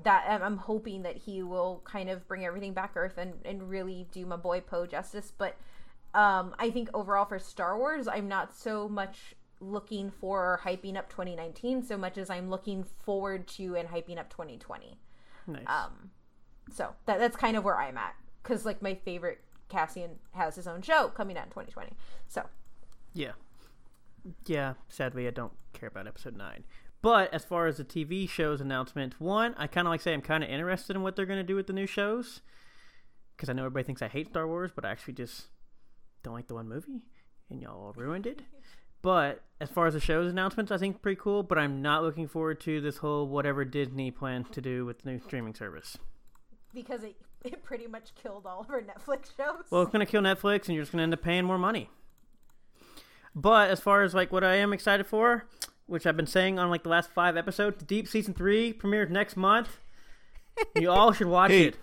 That 0.03 0.27
um, 0.29 0.43
I'm 0.43 0.57
hoping 0.59 1.03
that 1.03 1.17
he 1.17 1.43
will 1.43 1.81
kind 1.85 2.11
of 2.11 2.27
bring 2.29 2.45
everything 2.45 2.75
back 2.75 2.93
Earth 2.97 3.17
and 3.17 3.35
and 3.45 3.69
really 3.71 4.07
do 4.13 4.27
my 4.27 4.37
boy 4.37 4.61
Poe 4.61 4.87
justice. 4.87 5.33
But 5.37 5.57
um, 6.15 6.55
I 6.59 6.71
think 6.71 6.91
overall 6.95 7.25
for 7.25 7.39
Star 7.39 7.79
Wars, 7.79 8.09
I'm 8.09 8.29
not 8.29 8.55
so 8.55 8.89
much 8.89 9.35
looking 9.61 10.11
for 10.11 10.41
or 10.41 10.61
hyping 10.65 10.97
up 10.97 11.09
2019 11.09 11.83
so 11.83 11.97
much 11.97 12.19
as 12.19 12.29
I'm 12.29 12.51
looking 12.51 12.85
forward 13.05 13.49
to 13.49 13.75
and 13.77 13.89
hyping 13.89 14.19
up 14.19 14.29
2020. 14.29 14.99
Nice. 15.47 15.63
Um, 15.67 16.11
so 16.71 16.95
that, 17.07 17.19
that's 17.19 17.37
kind 17.37 17.57
of 17.57 17.65
where 17.65 17.79
I'm 17.79 17.97
at 17.97 18.15
because 18.43 18.65
like 18.65 18.83
my 18.83 18.95
favorite 18.95 19.41
Cassian 19.69 20.13
has 20.33 20.57
his 20.57 20.67
own 20.67 20.83
show 20.83 21.09
coming 21.09 21.37
out 21.37 21.45
in 21.45 21.51
2020. 21.51 21.93
So 22.29 22.45
Yeah. 23.15 23.33
Yeah, 24.45 24.75
sadly, 24.89 25.27
I 25.29 25.31
don't 25.31 25.53
care 25.73 25.89
about 25.89 26.09
episode 26.09 26.37
9. 26.37 26.65
But 27.07 27.33
as 27.33 27.45
far 27.45 27.69
as 27.69 27.77
the 27.77 27.85
TV 27.85 28.29
shows 28.29 28.61
announcement, 28.61 29.21
one, 29.21 29.55
I 29.57 29.69
kind 29.69 29.87
of 29.87 29.93
like 29.93 30.01
say 30.01 30.13
I'm 30.13 30.21
kind 30.21 30.43
of 30.43 30.51
interested 30.51 30.97
in 30.97 31.03
what 31.03 31.15
they're 31.15 31.25
going 31.25 31.39
to 31.39 31.45
do 31.45 31.55
with 31.55 31.69
the 31.69 31.73
new 31.73 31.87
shows. 31.87 32.41
Because 33.37 33.49
I 33.49 33.53
know 33.53 33.63
everybody 33.63 33.85
thinks 33.85 34.03
I 34.03 34.09
hate 34.09 34.27
Star 34.27 34.49
Wars, 34.49 34.73
but 34.75 34.85
I 34.85 34.91
actually 34.91 35.15
just 35.15 35.47
don't 36.25 36.35
like 36.35 36.49
the 36.49 36.57
one 36.57 36.69
movie. 36.69 37.05
And 37.49 37.63
y'all 37.63 37.81
all 37.81 37.93
ruined 37.93 38.27
it. 38.27 38.43
But 39.03 39.45
as 39.61 39.71
far 39.71 39.87
as 39.87 39.95
the 39.95 40.01
show's 40.01 40.33
announcements, 40.33 40.73
I 40.73 40.79
think 40.79 41.01
pretty 41.01 41.21
cool. 41.23 41.45
But 41.45 41.59
I'm 41.59 41.81
not 41.81 42.03
looking 42.03 42.27
forward 42.27 42.59
to 42.63 42.81
this 42.81 42.97
whole 42.97 43.29
whatever 43.29 43.65
Disney 43.65 44.11
plans 44.11 44.49
to 44.51 44.61
do 44.61 44.85
with 44.85 45.03
the 45.03 45.13
new 45.13 45.21
streaming 45.21 45.55
service. 45.55 45.97
because 46.75 47.05
it 47.05 47.15
it 47.45 47.63
pretty 47.63 47.87
much 47.87 48.17
killed 48.21 48.47
all 48.47 48.63
of 48.63 48.69
our 48.69 48.83
Netflix 48.83 49.37
shows. 49.37 49.63
Well, 49.71 49.83
it's 49.83 49.93
gonna 49.93 50.07
kill 50.07 50.23
Netflix, 50.23 50.67
and 50.67 50.75
you're 50.75 50.83
just 50.83 50.91
gonna 50.91 51.05
end 51.05 51.15
up 51.15 51.23
paying 51.23 51.45
more 51.45 51.57
money. 51.57 51.89
But 53.33 53.71
as 53.71 53.79
far 53.79 54.03
as 54.03 54.13
like 54.13 54.33
what 54.33 54.43
I 54.43 54.57
am 54.57 54.73
excited 54.73 55.07
for, 55.07 55.47
which 55.87 56.07
I've 56.07 56.17
been 56.17 56.27
saying 56.27 56.59
on 56.59 56.71
like 56.71 56.83
the 56.83 56.89
last 56.89 57.11
five 57.11 57.37
episodes, 57.37 57.83
Deep 57.85 58.09
season 58.09 58.35
three 58.35 58.73
premieres 58.73 59.11
next 59.11 59.37
month. 59.37 59.79
You 60.75 60.91
all 60.91 61.13
should 61.13 61.29
watch 61.29 61.51
Hey, 61.51 61.65
it. 61.67 61.77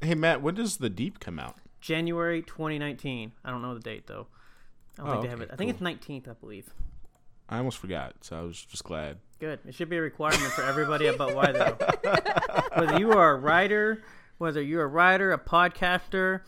Hey 0.00 0.14
Matt, 0.14 0.42
when 0.42 0.54
does 0.54 0.76
the 0.78 0.90
Deep 0.90 1.20
come 1.20 1.38
out? 1.38 1.56
January 1.80 2.42
2019. 2.42 3.32
I 3.44 3.50
don't 3.50 3.62
know 3.62 3.74
the 3.74 3.80
date 3.80 4.06
though. 4.06 4.26
I 4.98 5.02
don't 5.02 5.08
Oh, 5.08 5.12
think 5.12 5.22
they 5.24 5.28
have 5.30 5.40
it. 5.40 5.50
I 5.52 5.56
think 5.56 5.76
cool. 5.78 5.86
it's 5.88 6.06
19th, 6.06 6.28
I 6.28 6.32
believe. 6.34 6.70
I 7.48 7.58
almost 7.58 7.78
forgot, 7.78 8.14
so 8.22 8.38
I 8.38 8.42
was 8.42 8.60
just 8.60 8.82
glad. 8.84 9.18
Good. 9.38 9.60
It 9.66 9.74
should 9.74 9.88
be 9.88 9.98
a 9.98 10.02
requirement 10.02 10.50
for 10.52 10.62
everybody 10.64 11.06
about 11.06 11.34
why 11.34 11.52
though. 11.52 11.76
whether 12.74 12.98
you 12.98 13.12
are 13.12 13.32
a 13.32 13.36
writer, 13.36 14.02
whether 14.38 14.60
you're 14.60 14.82
a 14.82 14.88
writer, 14.88 15.32
a 15.32 15.38
podcaster, 15.38 16.40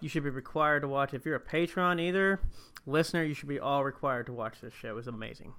you 0.00 0.08
should 0.08 0.24
be 0.24 0.30
required 0.30 0.80
to 0.82 0.88
watch. 0.88 1.14
If 1.14 1.24
you're 1.24 1.36
a 1.36 1.40
patron, 1.40 1.98
either 2.00 2.40
listener, 2.86 3.22
you 3.22 3.32
should 3.34 3.48
be 3.48 3.60
all 3.60 3.82
required 3.84 4.26
to 4.26 4.32
watch 4.32 4.60
this 4.60 4.74
show. 4.74 4.98
It's 4.98 5.06
amazing. 5.06 5.54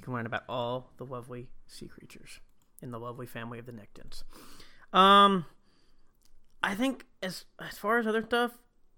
You 0.00 0.04
can 0.04 0.14
learn 0.14 0.24
about 0.24 0.44
all 0.48 0.92
the 0.96 1.04
lovely 1.04 1.50
sea 1.66 1.86
creatures 1.86 2.40
in 2.80 2.90
the 2.90 2.98
lovely 2.98 3.26
family 3.26 3.58
of 3.58 3.66
the 3.66 3.72
Nektons. 3.72 4.22
Um, 4.98 5.44
I 6.62 6.74
think 6.74 7.04
as 7.22 7.44
as 7.60 7.76
far 7.76 7.98
as 7.98 8.06
other 8.06 8.22
stuff, 8.22 8.52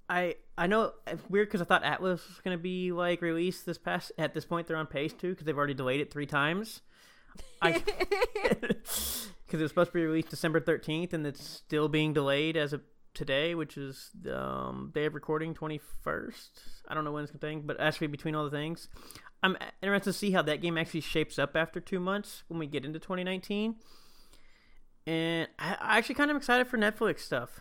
I 0.08 0.36
I 0.56 0.68
know 0.68 0.92
it's 1.08 1.28
weird 1.28 1.48
because 1.48 1.60
I 1.60 1.64
thought 1.64 1.82
Atlas 1.82 2.24
was 2.28 2.38
gonna 2.44 2.56
be 2.56 2.92
like 2.92 3.20
released 3.20 3.66
this 3.66 3.78
past 3.78 4.12
at 4.16 4.32
this 4.32 4.44
point 4.44 4.68
they're 4.68 4.76
on 4.76 4.86
pace 4.86 5.12
too 5.12 5.30
because 5.30 5.44
they've 5.44 5.58
already 5.58 5.74
delayed 5.74 6.00
it 6.00 6.12
three 6.12 6.24
times. 6.24 6.82
I 7.60 7.72
because 7.82 8.84
it 8.94 9.60
was 9.60 9.72
supposed 9.72 9.90
to 9.90 9.94
be 9.94 10.06
released 10.06 10.30
December 10.30 10.60
thirteenth 10.60 11.12
and 11.12 11.26
it's 11.26 11.44
still 11.44 11.88
being 11.88 12.12
delayed 12.12 12.56
as 12.56 12.72
of 12.72 12.82
today, 13.12 13.56
which 13.56 13.76
is 13.76 14.10
um, 14.32 14.92
day 14.94 15.06
of 15.06 15.16
recording 15.16 15.52
twenty 15.52 15.80
first. 16.04 16.60
I 16.86 16.94
don't 16.94 17.02
know 17.02 17.10
when 17.10 17.24
it's 17.24 17.32
gonna 17.32 17.40
thing, 17.40 17.62
but 17.66 17.80
actually 17.80 18.06
between 18.06 18.36
all 18.36 18.44
the 18.44 18.52
things, 18.52 18.88
I'm 19.42 19.56
interested 19.82 20.12
to 20.12 20.18
see 20.18 20.30
how 20.30 20.42
that 20.42 20.60
game 20.60 20.78
actually 20.78 21.00
shapes 21.00 21.38
up 21.38 21.56
after 21.56 21.80
two 21.80 21.98
months 22.00 22.44
when 22.48 22.58
we 22.58 22.66
get 22.66 22.84
into 22.84 22.98
twenty 22.98 23.24
nineteen. 23.24 23.76
And 25.06 25.48
I, 25.58 25.76
I 25.80 25.98
actually 25.98 26.14
kind 26.14 26.30
of 26.30 26.36
excited 26.36 26.66
for 26.68 26.78
Netflix 26.78 27.20
stuff. 27.20 27.60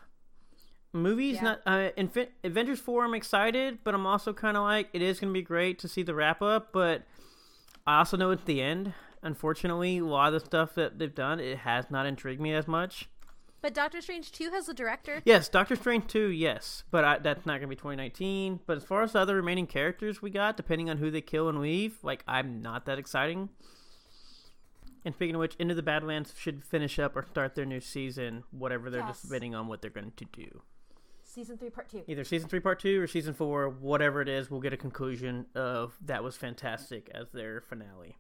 Movies, 0.94 1.38
Yeah. 1.38 1.44
not 1.44 1.62
uh, 1.66 1.90
Infi- 1.98 2.30
Avengers 2.44 2.80
four. 2.80 3.04
I'm 3.06 3.14
excited, 3.14 3.80
but 3.84 3.96
I'm 3.96 4.06
also 4.06 4.34
kind 4.34 4.58
of 4.58 4.64
like 4.64 4.90
it 4.94 5.02
is 5.02 5.20
going 5.20 5.34
to 5.34 5.38
be 5.38 5.42
great 5.42 5.80
to 5.80 5.88
see 5.88 6.04
the 6.04 6.14
wrap 6.14 6.42
up. 6.42 6.72
But 6.72 7.04
I 7.88 8.00
also 8.00 8.18
know 8.18 8.32
it's 8.32 8.44
the 8.44 8.62
end. 8.62 8.94
Unfortunately, 9.24 10.00
a 10.00 10.06
lot 10.06 10.34
of 10.34 10.42
the 10.42 10.46
stuff 10.46 10.76
that 10.76 11.00
they've 11.00 11.14
done 11.14 11.40
it 11.40 11.60
has 11.60 11.86
not 11.90 12.06
intrigued 12.06 12.42
me 12.42 12.54
as 12.54 12.68
much. 12.68 13.08
But 13.62 13.74
Doctor 13.76 14.02
Strange 14.02 14.32
2 14.32 14.50
has 14.52 14.68
a 14.68 14.74
director. 14.74 15.22
Yes, 15.24 15.48
Doctor 15.48 15.76
Strange 15.76 16.08
two, 16.08 16.28
yes, 16.30 16.84
but 16.90 17.04
I, 17.06 17.18
that's 17.20 17.46
not 17.46 17.54
going 17.60 17.62
to 17.64 17.68
be 17.68 17.76
2019. 17.76 18.62
But 18.66 18.78
as 18.78 18.84
far 18.84 19.04
as 19.04 19.12
the 19.14 19.20
other 19.20 19.36
remaining 19.36 19.68
characters 19.68 20.22
we 20.22 20.32
got, 20.32 20.58
depending 20.58 20.90
on 20.90 20.98
who 20.98 21.12
they 21.12 21.22
kill 21.22 21.48
and 21.48 21.62
leave, 21.62 21.98
like 22.02 22.24
I'm 22.28 22.62
not 22.62 22.86
that 22.88 22.98
exciting. 22.98 23.50
And 25.06 25.14
speaking 25.14 25.36
of 25.36 25.40
which, 25.40 25.56
Into 25.60 25.74
the 25.76 25.84
Badlands 25.84 26.34
should 26.38 26.64
finish 26.64 26.98
up 27.00 27.16
or 27.16 27.24
start 27.24 27.56
their 27.56 27.66
new 27.66 27.80
season, 27.80 28.44
whatever 28.52 28.90
they're 28.90 29.02
just 29.02 29.24
Yes. 29.24 29.30
debating 29.32 29.54
on 29.56 29.68
what 29.68 29.82
they're 29.82 29.90
going 29.92 30.14
to 30.16 30.26
do. 30.26 30.62
Season 31.24 31.58
3, 31.58 31.70
Part 31.70 31.90
2. 31.90 32.04
Either 32.08 32.24
season 32.26 32.50
three, 32.50 32.60
part 32.60 32.80
two, 32.80 33.02
or 33.02 33.08
season 33.08 33.34
four, 33.34 33.70
whatever 33.70 34.22
it 34.22 34.28
is, 34.28 34.52
we'll 34.52 34.60
get 34.60 34.74
a 34.74 34.78
conclusion 34.78 35.46
of 35.56 35.98
that 36.02 36.24
was 36.26 36.36
fantastic 36.36 37.10
as 37.14 37.30
their 37.32 37.62
finale. 37.62 38.18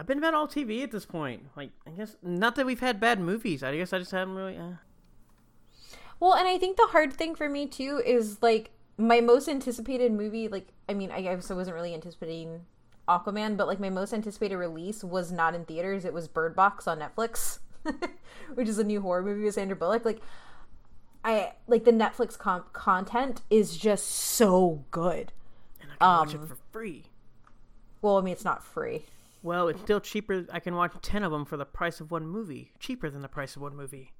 I've 0.00 0.06
been 0.06 0.16
about 0.16 0.32
all 0.32 0.48
TV 0.48 0.82
at 0.82 0.90
this 0.90 1.04
point. 1.04 1.42
Like, 1.56 1.70
I 1.86 1.90
guess 1.90 2.16
not 2.22 2.56
that 2.56 2.64
we've 2.64 2.80
had 2.80 2.98
bad 2.98 3.20
movies. 3.20 3.62
I 3.62 3.76
guess 3.76 3.92
I 3.92 3.98
just 3.98 4.10
haven't 4.12 4.34
really. 4.34 4.56
Uh, 4.56 4.76
Well, 6.18 6.32
and 6.34 6.48
I 6.48 6.56
think 6.58 6.78
the 6.78 6.86
hard 6.90 7.12
thing 7.12 7.34
for 7.34 7.50
me 7.50 7.66
too 7.66 8.00
is 8.04 8.42
like 8.42 8.70
my 8.96 9.20
most 9.20 9.46
anticipated 9.46 10.10
movie. 10.12 10.48
Like, 10.48 10.68
I 10.88 10.94
mean, 10.94 11.10
I 11.10 11.20
guess 11.20 11.50
I 11.50 11.54
wasn't 11.54 11.74
really 11.74 11.92
anticipating 11.94 12.60
Aquaman, 13.08 13.58
but 13.58 13.66
like 13.66 13.78
my 13.78 13.90
most 13.90 14.14
anticipated 14.14 14.56
release 14.56 15.04
was 15.04 15.30
not 15.30 15.54
in 15.54 15.66
theaters. 15.66 16.06
It 16.06 16.14
was 16.14 16.28
Bird 16.28 16.56
Box 16.56 16.88
on 16.88 16.98
Netflix, 16.98 17.58
which 18.54 18.68
is 18.68 18.78
a 18.78 18.84
new 18.84 19.02
horror 19.02 19.22
movie 19.22 19.44
with 19.44 19.54
Sandra 19.54 19.76
Bullock. 19.76 20.06
Like, 20.06 20.20
I 21.22 21.52
like 21.66 21.84
the 21.84 21.92
Netflix 21.92 22.38
com- 22.38 22.64
content 22.72 23.42
is 23.50 23.76
just 23.76 24.06
so 24.08 24.82
good. 24.90 25.32
and 25.82 25.90
I 25.92 25.96
can 25.96 26.08
watch 26.08 26.34
Um, 26.34 26.42
it 26.44 26.48
for 26.48 26.56
free. 26.72 27.04
Well, 28.00 28.16
I 28.16 28.22
mean, 28.22 28.32
it's 28.32 28.44
not 28.46 28.64
free. 28.64 29.04
Well, 29.42 29.68
it's 29.68 29.80
still 29.80 30.00
cheaper. 30.00 30.46
I 30.52 30.60
can 30.60 30.74
watch 30.74 30.92
ten 31.02 31.22
of 31.22 31.32
them 31.32 31.44
for 31.44 31.56
the 31.56 31.64
price 31.64 32.00
of 32.00 32.10
one 32.10 32.26
movie. 32.26 32.72
Cheaper 32.78 33.10
than 33.10 33.22
the 33.22 33.28
price 33.28 33.56
of 33.56 33.62
one 33.62 33.74
movie. 33.74 34.12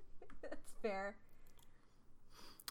That's 0.42 0.72
fair. 0.80 1.16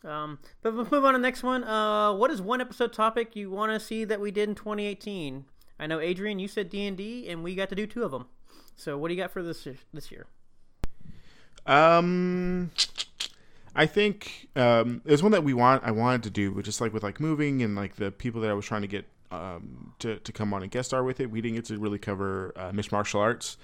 Um, 0.04 0.40
but 0.64 0.74
let's 0.74 0.92
move 0.92 1.06
on 1.06 1.14
to 1.14 1.20
the 1.20 1.22
next 1.22 1.44
one. 1.44 1.64
Uh, 1.64 2.14
what 2.14 2.32
is 2.32 2.42
one 2.42 2.60
episode 2.60 2.92
topic 2.92 3.36
you 3.36 3.52
want 3.52 3.72
to 3.72 3.80
see 3.80 4.04
that 4.06 4.20
we 4.20 4.32
did 4.32 4.50
in 4.50 4.56
2018? 4.56 5.46
I 5.80 5.88
know 5.88 6.00
Adrian, 6.00 6.40
you 6.40 6.48
said 6.48 6.70
D 6.70 6.88
and 6.88 6.98
D, 6.98 7.28
and 7.30 7.44
we 7.44 7.56
got 7.56 7.70
to 7.70 7.76
do 7.76 7.86
two 7.86 8.04
of 8.04 8.12
them. 8.12 8.26
So 8.76 8.98
what 8.98 9.10
do 9.10 9.14
you 9.14 9.22
got 9.22 9.32
for 9.32 9.44
this 9.44 9.68
this 9.94 10.12
year? 10.12 10.26
Um, 11.68 12.72
I 13.76 13.86
think 13.86 14.50
um, 14.56 15.02
there's 15.06 15.22
one 15.22 15.32
that 15.34 15.44
we 15.44 15.54
want. 15.54 15.84
I 15.84 15.92
wanted 15.92 16.24
to 16.24 16.30
do, 16.30 16.52
but 16.52 16.66
just 16.66 16.82
like 16.82 16.94
with 16.94 17.04
like 17.04 17.20
moving 17.20 17.62
and 17.62 17.76
like 17.76 17.96
the 17.96 18.12
people 18.12 18.42
that 18.42 18.50
I 18.50 18.54
was 18.54 18.66
trying 18.66 18.82
to 18.82 18.88
get 18.88 19.06
um, 19.32 19.94
to 20.00 20.18
to 20.20 20.32
come 20.32 20.54
on 20.54 20.62
and 20.62 20.72
guest 20.72 20.90
star 20.90 21.04
with 21.04 21.20
it, 21.20 21.32
we 21.32 21.42
didn't 21.42 21.56
get 21.56 21.66
to 21.66 21.78
really 21.78 22.00
cover 22.00 22.54
uh, 22.56 22.72
Mixed 22.72 22.92
Martial 22.92 23.22
Arts. 23.22 23.58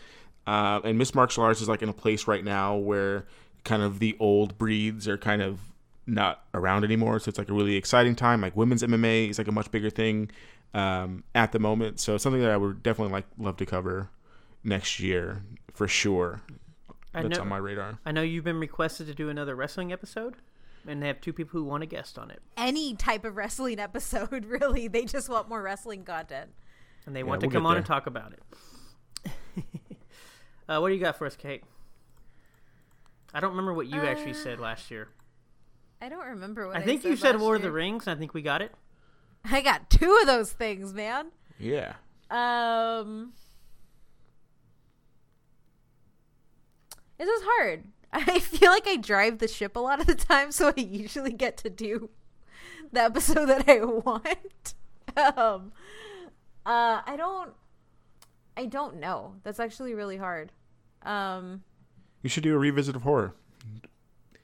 Uh, 0.45 0.79
and 0.83 0.97
Mixed 0.97 1.13
Martial 1.13 1.43
Arts 1.43 1.61
is 1.61 1.67
like 1.67 1.81
in 1.81 1.89
a 1.89 1.93
place 1.93 2.27
right 2.27 2.43
now 2.43 2.75
where 2.75 3.25
kind 3.63 3.83
of 3.83 3.99
the 3.99 4.15
old 4.19 4.57
breeds 4.57 5.07
are 5.07 5.17
kind 5.17 5.41
of 5.41 5.59
not 6.05 6.43
around 6.53 6.85
anymore. 6.85 7.19
So 7.19 7.29
it's 7.29 7.37
like 7.37 7.49
a 7.49 7.53
really 7.53 7.75
exciting 7.75 8.15
time. 8.15 8.41
Like 8.41 8.55
women's 8.55 8.81
MMA 8.81 9.29
is 9.29 9.37
like 9.37 9.49
a 9.49 9.51
much 9.51 9.69
bigger 9.71 9.89
thing 9.89 10.31
um, 10.73 11.23
at 11.35 11.51
the 11.51 11.59
moment. 11.59 11.99
So 11.99 12.15
it's 12.15 12.23
something 12.23 12.41
that 12.41 12.51
I 12.51 12.57
would 12.57 12.81
definitely 12.81 13.11
like 13.11 13.25
love 13.37 13.57
to 13.57 13.65
cover 13.65 14.09
next 14.63 14.99
year 14.99 15.43
for 15.73 15.87
sure. 15.87 16.41
I 17.13 17.23
That's 17.23 17.37
know, 17.37 17.43
on 17.43 17.49
my 17.49 17.57
radar. 17.57 17.99
I 18.05 18.11
know 18.11 18.21
you've 18.21 18.43
been 18.43 18.59
requested 18.59 19.07
to 19.07 19.13
do 19.13 19.29
another 19.29 19.55
wrestling 19.55 19.91
episode, 19.91 20.35
and 20.85 21.01
they 21.01 21.07
have 21.07 21.21
two 21.21 21.33
people 21.33 21.59
who 21.59 21.65
want 21.65 21.81
to 21.81 21.87
guest 21.87 22.17
on 22.19 22.29
it, 22.31 22.41
Any 22.57 22.95
type 22.95 23.23
of 23.25 23.35
wrestling 23.37 23.79
episode, 23.79 24.45
really. 24.45 24.87
They 24.87 25.05
just 25.05 25.29
want 25.29 25.47
more 25.49 25.61
wrestling 25.61 26.03
content. 26.03 26.51
and 27.05 27.15
they 27.15 27.23
want 27.23 27.41
we'll 27.41 27.49
to 27.49 27.55
come 27.55 27.65
on 27.65 27.71
there. 27.73 27.77
and 27.77 27.85
talk 27.85 28.07
about 28.07 28.33
it. 28.33 29.31
uh, 30.69 30.79
what 30.79 30.89
do 30.89 30.93
you 30.95 30.99
got 31.01 31.17
for 31.17 31.25
us, 31.25 31.35
Kate? 31.35 31.63
I 33.33 33.39
don't 33.39 33.51
remember 33.51 33.73
what 33.73 33.87
you 33.87 34.01
actually 34.01 34.31
Uh, 34.31 34.35
said 34.35 34.59
last 34.59 34.89
year. 34.91 35.09
I 36.01 36.09
don't 36.09 36.25
remember 36.25 36.67
what 36.67 36.77
I 36.77 36.81
think 36.81 37.03
you 37.03 37.15
said 37.15 37.39
Lord 37.39 37.57
of 37.57 37.61
the 37.63 37.71
Rings, 37.71 38.05
and 38.07 38.15
I 38.15 38.19
think 38.19 38.33
we 38.33 38.41
got 38.41 38.61
it. 38.61 38.71
I 39.43 39.61
got 39.61 39.89
two 39.89 40.17
of 40.21 40.27
those 40.27 40.51
things, 40.51 40.93
man. 40.93 41.27
Yeah. 41.59 41.93
Um, 42.29 43.33
this 47.17 47.27
is 47.27 47.41
hard. 47.45 47.85
I 48.13 48.39
feel 48.39 48.71
like 48.71 48.87
I 48.87 48.97
drive 48.97 49.39
the 49.39 49.47
ship 49.47 49.75
a 49.75 49.79
lot 49.79 49.99
of 49.99 50.07
the 50.07 50.15
time, 50.15 50.51
so 50.51 50.73
I 50.75 50.79
usually 50.79 51.33
get 51.33 51.57
to 51.57 51.69
do 51.69 52.09
the 52.91 53.01
episode 53.01 53.47
that 53.47 53.67
I 53.67 53.83
want. 53.83 54.73
um, 55.37 55.71
uh, 56.65 57.01
I 57.05 57.15
don't. 57.17 57.51
I 58.55 58.65
don't 58.65 58.99
know. 58.99 59.35
That's 59.43 59.59
actually 59.59 59.93
really 59.93 60.17
hard. 60.17 60.51
Um, 61.03 61.63
You 62.23 62.29
should 62.29 62.43
do 62.43 62.55
a 62.55 62.57
revisit 62.57 62.95
of 62.95 63.03
horror. 63.03 63.35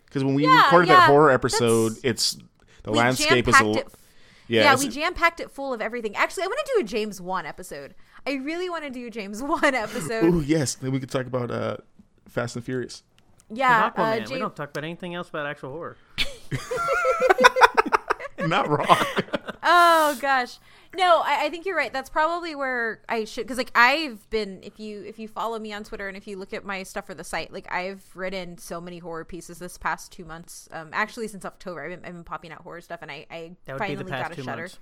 Because 0.06 0.24
when 0.24 0.36
we 0.36 0.44
Yeah, 0.44 0.66
recorded 0.66 0.90
yeah, 0.90 0.98
that 0.98 1.10
horror 1.10 1.32
episode, 1.32 1.94
it's 2.04 2.38
the 2.84 2.92
landscape 2.92 3.48
is 3.48 3.60
a 3.60 3.72
it 3.72 3.88
yeah. 4.48 4.64
yeah, 4.64 4.76
we 4.78 4.88
jam 4.90 5.14
packed 5.14 5.40
it 5.40 5.50
full 5.50 5.74
of 5.74 5.82
everything. 5.82 6.16
Actually, 6.16 6.44
I 6.44 6.48
want 6.48 6.60
to 6.66 6.74
do 6.76 6.82
a 6.82 6.84
James 6.84 7.20
Wan 7.20 7.46
episode. 7.46 7.96
I 8.28 8.34
really 8.34 8.70
want 8.70 8.84
to 8.84 8.90
do 8.90 9.08
a 9.08 9.10
James 9.10 9.42
Wan 9.44 9.74
episode. 9.74 10.26
Ooh, 10.26 10.42
yes. 10.42 10.76
Then 10.76 10.92
we 10.92 11.00
could 11.00 11.10
talk 11.10 11.26
about 11.26 11.50
uh, 11.50 11.78
Fast 12.28 12.56
and 12.56 12.64
Furious. 12.64 13.04
Yeah, 13.56 13.86
With 13.88 13.98
uh, 13.98 14.02
Aquaman. 14.02 14.32
we 14.32 14.40
don't 14.40 14.56
talk 14.56 14.72
about 14.72 14.84
anything 14.84 15.16
else 15.16 15.30
about 15.30 15.46
actual 15.46 15.72
horror. 15.72 15.98
Not 18.40 18.68
wrong. 18.68 18.88
oh 19.66 20.18
gosh 20.20 20.60
no 20.94 21.22
I, 21.24 21.46
I 21.46 21.50
think 21.50 21.66
you're 21.66 21.78
right 21.78 21.94
that's 21.94 22.10
probably 22.10 22.54
where 22.54 23.00
i 23.08 23.24
should 23.24 23.46
because 23.46 23.58
like 23.58 23.72
i've 23.76 24.30
been 24.30 24.60
if 24.62 24.78
you 24.78 25.02
if 25.04 25.18
you 25.18 25.30
follow 25.30 25.58
me 25.58 25.72
on 25.72 25.86
twitter 25.86 26.10
and 26.10 26.18
if 26.18 26.28
you 26.28 26.38
look 26.38 26.52
at 26.54 26.66
my 26.66 26.84
stuff 26.84 27.06
for 27.06 27.14
the 27.14 27.24
site 27.24 27.54
like 27.54 27.72
i've 27.72 28.04
written 28.14 28.58
so 28.58 28.82
many 28.82 28.98
horror 28.98 29.24
pieces 29.24 29.60
this 29.60 29.78
past 29.78 30.12
two 30.12 30.26
months 30.26 30.68
um 30.74 30.90
actually 30.92 31.30
since 31.30 31.46
october 31.46 31.82
i've 31.86 31.92
been, 31.92 32.06
I've 32.06 32.14
been 32.14 32.26
popping 32.26 32.52
out 32.52 32.62
horror 32.64 32.82
stuff 32.82 33.00
and 33.02 33.10
i 33.10 33.26
i 33.32 33.52
That 33.64 33.74
would 33.76 33.80
be 33.80 33.86
finally 33.88 34.04
the 34.04 34.10
got 34.10 34.22
past 34.24 34.32
a 34.34 34.36
two 34.36 34.44
shutter 34.44 34.62
months. 34.64 34.80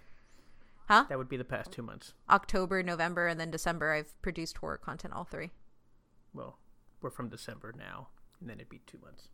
Huh? 0.87 1.05
That 1.07 1.17
would 1.19 1.29
be 1.29 1.37
the 1.37 1.45
past 1.45 1.71
two 1.71 1.83
months. 1.83 2.13
october 2.27 2.81
november 2.81 3.27
and 3.27 3.39
then 3.39 3.51
december 3.51 3.93
i've 3.93 4.19
produced 4.23 4.57
horror 4.57 4.77
content 4.77 5.13
all 5.13 5.25
three 5.25 5.51
Well, 6.33 6.57
we're 7.01 7.11
from 7.11 7.29
December 7.29 7.71
now, 7.77 8.07
and 8.41 8.49
then 8.49 8.57
it'd 8.57 8.69
be 8.69 8.81
two 8.87 8.97
months. 9.03 9.29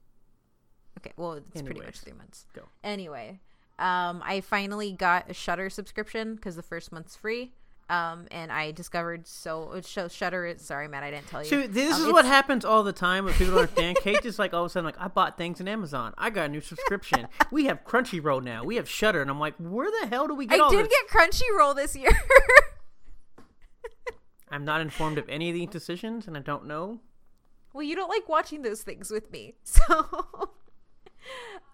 okay 1.00 1.14
well 1.18 1.34
it's 1.34 1.50
pretty 1.62 1.70
much 1.70 1.78
Anyways, 1.78 2.00
three 2.02 2.14
months 2.14 2.46
go. 2.54 2.64
anyway 2.84 3.40
um 3.80 4.22
i 4.26 4.42
finally 4.42 4.92
got 4.92 5.30
a 5.30 5.34
Shudder 5.34 5.70
subscription 5.70 6.36
because 6.36 6.56
the 6.56 6.64
first 6.64 6.92
month's 6.92 7.16
free 7.16 7.54
um 7.90 8.28
and 8.32 8.52
i 8.52 8.72
discovered 8.72 9.26
so 9.28 9.72
it 9.74 9.86
shows 9.86 10.12
Shudder 10.14 10.46
is 10.46 10.62
sorry 10.62 10.88
matt 10.90 11.04
i 11.04 11.12
didn't 11.12 11.28
tell 11.28 11.42
you 11.42 11.48
So 11.50 11.68
this 11.68 11.94
Um, 11.94 11.94
is 11.94 12.00
it's- 12.02 12.12
what 12.14 12.26
happens 12.26 12.66
all 12.66 12.84
the 12.84 12.92
time 12.92 13.24
when 13.26 13.34
people 13.36 13.54
don't 13.54 13.62
understand. 13.70 13.98
Kate 14.02 14.22
just 14.24 14.40
like 14.40 14.54
all 14.54 14.64
of 14.64 14.68
a 14.68 14.70
sudden 14.70 14.86
like 14.86 15.00
I 15.00 15.08
bought 15.08 15.38
things 15.38 15.62
in 15.62 15.68
Amazon. 15.70 16.14
I 16.18 16.30
got 16.30 16.46
a 16.48 16.50
new 16.50 16.60
subscription. 16.62 17.28
we 17.52 17.66
have 17.66 17.86
Crunchyroll 17.86 18.44
now. 18.44 18.64
We 18.66 18.76
have 18.76 18.90
Shudder, 18.90 19.22
and 19.22 19.30
I'm 19.32 19.40
like, 19.40 19.54
where 19.58 19.90
the 20.02 20.08
hell 20.08 20.28
do 20.28 20.36
we 20.36 20.46
get 20.48 20.60
I 20.60 20.64
all 20.64 20.70
did 20.70 20.86
this? 20.86 20.90
get 20.90 21.08
Crunchyroll 21.08 21.76
this 21.76 21.96
year. 21.96 22.12
I'm 24.52 24.64
not 24.66 24.82
informed 24.82 25.18
of 25.18 25.28
any 25.30 25.50
of 25.50 25.56
these 25.56 25.70
decisions, 25.70 26.28
and 26.28 26.38
I 26.38 26.40
don't 26.40 26.66
know. 26.66 27.00
Well, 27.78 27.86
you 27.86 27.96
don't 27.96 28.10
like 28.10 28.28
watching 28.28 28.64
those 28.64 28.82
things 28.82 29.12
with 29.12 29.32
me. 29.32 29.54
So 29.64 30.50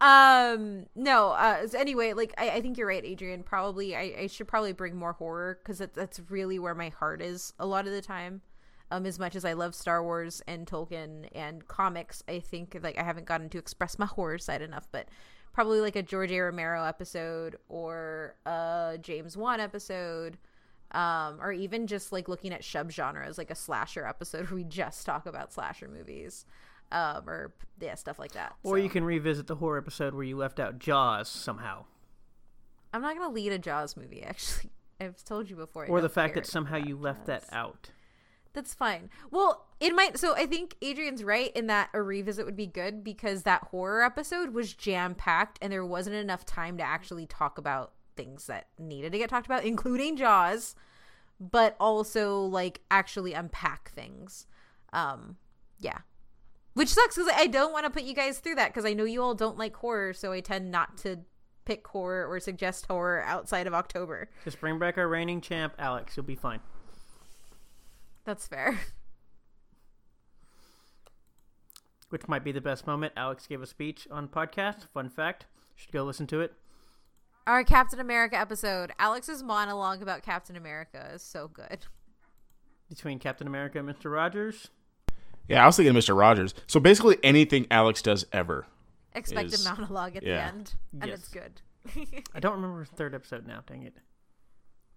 um 0.01 0.87
no 0.95 1.29
uh 1.29 1.67
so 1.67 1.79
anyway 1.79 2.13
like 2.13 2.33
I, 2.37 2.49
I 2.49 2.61
think 2.61 2.77
you're 2.77 2.87
right 2.87 3.05
adrian 3.05 3.43
probably 3.43 3.95
i, 3.95 4.13
I 4.21 4.27
should 4.27 4.47
probably 4.47 4.73
bring 4.73 4.95
more 4.95 5.13
horror 5.13 5.59
because 5.61 5.77
that, 5.77 5.93
that's 5.93 6.19
really 6.29 6.57
where 6.57 6.73
my 6.73 6.89
heart 6.89 7.21
is 7.21 7.53
a 7.59 7.67
lot 7.67 7.85
of 7.85 7.93
the 7.93 8.01
time 8.01 8.41
um 8.89 9.05
as 9.05 9.19
much 9.19 9.35
as 9.35 9.45
i 9.45 9.53
love 9.53 9.75
star 9.75 10.03
wars 10.03 10.41
and 10.47 10.65
tolkien 10.65 11.29
and 11.33 11.67
comics 11.67 12.23
i 12.27 12.39
think 12.39 12.77
like 12.81 12.97
i 12.97 13.03
haven't 13.03 13.27
gotten 13.27 13.47
to 13.49 13.59
express 13.59 13.99
my 13.99 14.07
horror 14.07 14.39
side 14.39 14.63
enough 14.63 14.87
but 14.91 15.07
probably 15.53 15.79
like 15.79 15.95
a 15.95 16.03
george 16.03 16.31
a 16.31 16.39
romero 16.39 16.83
episode 16.83 17.57
or 17.69 18.35
a 18.47 18.97
james 18.99 19.37
wan 19.37 19.59
episode 19.59 20.39
um 20.93 21.39
or 21.41 21.51
even 21.51 21.87
just 21.87 22.11
like 22.11 22.27
looking 22.27 22.53
at 22.53 22.63
sub 22.63 22.91
genres 22.91 23.37
like 23.37 23.49
a 23.49 23.55
slasher 23.55 24.05
episode 24.05 24.45
where 24.49 24.57
we 24.57 24.63
just 24.63 25.05
talk 25.05 25.25
about 25.25 25.51
slasher 25.51 25.87
movies 25.87 26.45
um, 26.93 27.27
or 27.27 27.53
yeah, 27.81 27.95
stuff 27.95 28.19
like 28.19 28.33
that. 28.33 28.55
Or 28.63 28.77
So, 28.77 28.83
you 28.83 28.89
can 28.89 29.03
revisit 29.03 29.47
the 29.47 29.55
horror 29.55 29.79
episode 29.79 30.13
where 30.13 30.23
you 30.23 30.37
left 30.37 30.59
out 30.59 30.79
Jaws 30.79 31.27
somehow. 31.27 31.85
I'm 32.93 33.01
not 33.01 33.17
gonna 33.17 33.33
lead 33.33 33.51
a 33.51 33.57
Jaws 33.57 33.97
movie. 33.97 34.23
Actually, 34.27 34.69
I've 35.01 35.23
told 35.23 35.49
you 35.49 35.55
before. 35.55 35.87
Or 35.87 35.99
the 35.99 36.09
fact 36.09 36.35
that 36.35 36.45
somehow 36.45 36.77
you 36.77 36.95
left 36.95 37.25
that 37.25 37.45
out. 37.51 37.89
That's 38.53 38.75
fine. 38.75 39.09
Well, 39.31 39.65
it 39.79 39.95
might. 39.95 40.19
So 40.19 40.35
I 40.35 40.45
think 40.45 40.75
Adrian's 40.83 41.23
right 41.23 41.51
in 41.55 41.65
that 41.67 41.89
a 41.91 42.03
revisit 42.03 42.45
would 42.45 42.55
be 42.55 42.67
good 42.67 43.03
because 43.03 43.41
that 43.43 43.63
horror 43.71 44.03
episode 44.03 44.53
was 44.53 44.73
jam 44.73 45.15
packed 45.15 45.57
and 45.59 45.73
there 45.73 45.83
wasn't 45.83 46.15
enough 46.15 46.45
time 46.45 46.77
to 46.77 46.83
actually 46.83 47.25
talk 47.25 47.57
about 47.57 47.93
things 48.15 48.47
that 48.47 48.67
needed 48.77 49.11
to 49.11 49.17
get 49.17 49.29
talked 49.29 49.45
about, 49.45 49.63
including 49.63 50.17
Jaws, 50.17 50.75
but 51.39 51.75
also 51.79 52.41
like 52.41 52.81
actually 52.89 53.33
unpack 53.33 53.91
things. 53.91 54.47
Um, 54.91 55.37
yeah. 55.79 55.99
Which 56.73 56.89
sucks 56.89 57.15
because 57.15 57.31
I 57.35 57.47
don't 57.47 57.71
want 57.71 57.85
to 57.85 57.91
put 57.91 58.03
you 58.03 58.15
guys 58.15 58.39
through 58.39 58.55
that 58.55 58.69
because 58.69 58.85
I 58.85 58.93
know 58.93 59.03
you 59.03 59.21
all 59.21 59.35
don't 59.35 59.57
like 59.57 59.75
horror, 59.75 60.13
so 60.13 60.31
I 60.31 60.39
tend 60.39 60.71
not 60.71 60.97
to 60.99 61.19
pick 61.65 61.87
horror 61.87 62.27
or 62.27 62.39
suggest 62.39 62.87
horror 62.87 63.23
outside 63.25 63.67
of 63.67 63.73
October. 63.73 64.29
Just 64.43 64.59
bring 64.59 64.79
back 64.79 64.97
our 64.97 65.07
reigning 65.07 65.41
champ, 65.41 65.73
Alex. 65.77 66.17
You'll 66.17 66.25
be 66.25 66.35
fine. 66.35 66.59
That's 68.25 68.47
fair. 68.47 68.79
Which 72.09 72.27
might 72.27 72.43
be 72.43 72.51
the 72.51 72.61
best 72.61 72.87
moment. 72.87 73.13
Alex 73.15 73.47
gave 73.47 73.61
a 73.61 73.67
speech 73.67 74.07
on 74.11 74.27
podcast. 74.27 74.87
Fun 74.93 75.09
fact. 75.09 75.45
Should 75.75 75.91
go 75.91 76.03
listen 76.03 76.27
to 76.27 76.41
it. 76.41 76.53
Our 77.45 77.63
Captain 77.63 77.99
America 77.99 78.37
episode. 78.39 78.91
Alex's 78.99 79.43
monologue 79.43 80.01
about 80.01 80.23
Captain 80.23 80.55
America 80.55 81.11
is 81.13 81.21
so 81.21 81.47
good. 81.47 81.85
Between 82.89 83.19
Captain 83.19 83.47
America 83.47 83.79
and 83.79 83.89
Mr. 83.89 84.11
Rogers. 84.11 84.69
Yeah, 85.49 85.63
I 85.63 85.65
was 85.65 85.75
thinking 85.75 85.93
Mr. 85.93 86.17
Rogers. 86.17 86.53
So 86.67 86.79
basically, 86.79 87.17
anything 87.23 87.67
Alex 87.69 88.01
does 88.01 88.25
ever. 88.31 88.65
Expect 89.13 89.51
Is- 89.53 89.65
a 89.65 89.69
monologue 89.75 90.15
at 90.15 90.23
yeah. 90.23 90.37
the 90.37 90.41
end, 90.43 90.73
and 91.01 91.09
Yes. 91.09 91.19
it's 91.19 91.27
good. 91.27 91.61
I 92.33 92.39
don't 92.39 92.53
remember 92.53 92.79
the 92.85 92.95
third 92.95 93.13
episode 93.13 93.45
now. 93.45 93.61
Dang 93.67 93.83
it. 93.83 93.97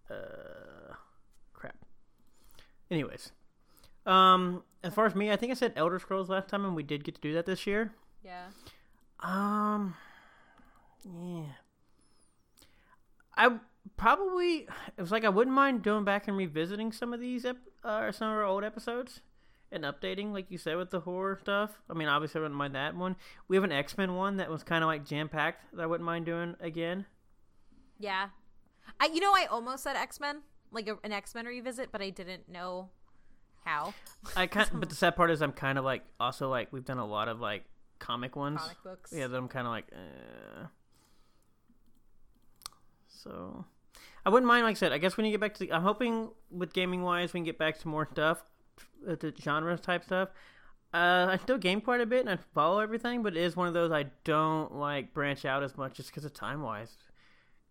Uh, 0.08 0.94
crap. 1.52 1.74
Anyways, 2.92 3.32
um, 4.06 4.62
as 4.84 4.94
far 4.94 5.04
as 5.06 5.16
me, 5.16 5.32
I 5.32 5.36
think 5.36 5.50
I 5.50 5.54
said 5.56 5.72
Elder 5.74 5.98
Scrolls 5.98 6.28
last 6.28 6.48
time, 6.48 6.64
and 6.64 6.76
we 6.76 6.84
did 6.84 7.02
get 7.02 7.16
to 7.16 7.20
do 7.20 7.34
that 7.34 7.44
this 7.46 7.66
year. 7.66 7.92
yeah. 8.22 8.46
Um, 9.18 9.96
yeah. 11.04 11.46
I 13.36 13.58
probably 13.96 14.68
it 14.96 15.00
was 15.00 15.10
like 15.10 15.24
I 15.24 15.28
wouldn't 15.28 15.54
mind 15.54 15.82
going 15.82 16.04
back 16.04 16.28
and 16.28 16.36
revisiting 16.36 16.92
some 16.92 17.12
of 17.12 17.20
these 17.20 17.44
ep- 17.44 17.56
uh, 17.84 18.10
some 18.12 18.28
of 18.28 18.34
our 18.34 18.44
old 18.44 18.64
episodes 18.64 19.20
and 19.72 19.84
updating, 19.84 20.32
like 20.32 20.50
you 20.50 20.58
said, 20.58 20.76
with 20.76 20.90
the 20.90 21.00
horror 21.00 21.38
stuff. 21.40 21.80
I 21.90 21.94
mean, 21.94 22.08
obviously, 22.08 22.38
I 22.38 22.42
wouldn't 22.42 22.58
mind 22.58 22.74
that 22.74 22.96
one. 22.96 23.16
We 23.48 23.56
have 23.56 23.64
an 23.64 23.72
X 23.72 23.96
Men 23.98 24.14
one 24.14 24.36
that 24.36 24.50
was 24.50 24.62
kind 24.62 24.82
of 24.82 24.88
like 24.88 25.04
jam 25.04 25.28
packed 25.28 25.76
that 25.76 25.82
I 25.82 25.86
wouldn't 25.86 26.06
mind 26.06 26.26
doing 26.26 26.56
again. 26.60 27.06
Yeah. 27.98 28.28
I 29.00 29.06
you 29.06 29.20
know 29.20 29.32
I 29.32 29.46
almost 29.50 29.82
said 29.82 29.96
X 29.96 30.20
Men, 30.20 30.42
like 30.70 30.88
a, 30.88 30.96
an 31.04 31.12
X 31.12 31.34
Men 31.34 31.46
revisit, 31.46 31.90
but 31.92 32.00
I 32.00 32.10
didn't 32.10 32.48
know 32.48 32.90
how. 33.64 33.94
I 34.36 34.46
kind, 34.46 34.68
but 34.72 34.88
the 34.88 34.94
sad 34.94 35.16
part 35.16 35.30
is 35.30 35.42
I'm 35.42 35.52
kind 35.52 35.78
of 35.78 35.84
like 35.84 36.02
also 36.20 36.48
like 36.48 36.72
we've 36.72 36.84
done 36.84 36.98
a 36.98 37.06
lot 37.06 37.28
of 37.28 37.40
like 37.40 37.64
comic 37.98 38.36
ones. 38.36 38.60
Comic 38.60 38.82
books. 38.82 39.12
Yeah, 39.14 39.26
that 39.26 39.36
I'm 39.36 39.48
kind 39.48 39.66
of 39.66 39.72
like. 39.72 39.86
Uh... 39.92 40.66
So, 43.26 43.64
I 44.24 44.30
wouldn't 44.30 44.46
mind. 44.46 44.64
Like 44.64 44.76
I 44.76 44.78
said, 44.78 44.92
I 44.92 44.98
guess 44.98 45.16
when 45.16 45.26
you 45.26 45.32
get 45.32 45.40
back 45.40 45.54
to, 45.54 45.60
the, 45.60 45.72
I'm 45.72 45.82
hoping 45.82 46.30
with 46.50 46.72
gaming 46.72 47.02
wise, 47.02 47.32
we 47.32 47.38
can 47.38 47.44
get 47.44 47.58
back 47.58 47.78
to 47.80 47.88
more 47.88 48.08
stuff, 48.10 48.44
uh, 49.08 49.16
the 49.18 49.34
genre 49.40 49.76
type 49.76 50.04
stuff. 50.04 50.28
Uh, 50.94 51.26
I 51.30 51.36
still 51.38 51.58
game 51.58 51.80
quite 51.80 52.00
a 52.00 52.06
bit 52.06 52.20
and 52.20 52.30
I 52.30 52.38
follow 52.54 52.78
everything, 52.78 53.22
but 53.22 53.36
it 53.36 53.42
is 53.42 53.56
one 53.56 53.66
of 53.68 53.74
those 53.74 53.90
I 53.90 54.06
don't 54.24 54.76
like 54.76 55.12
branch 55.12 55.44
out 55.44 55.62
as 55.62 55.76
much 55.76 55.94
just 55.94 56.10
because 56.10 56.24
of 56.24 56.32
time 56.32 56.62
wise. 56.62 56.96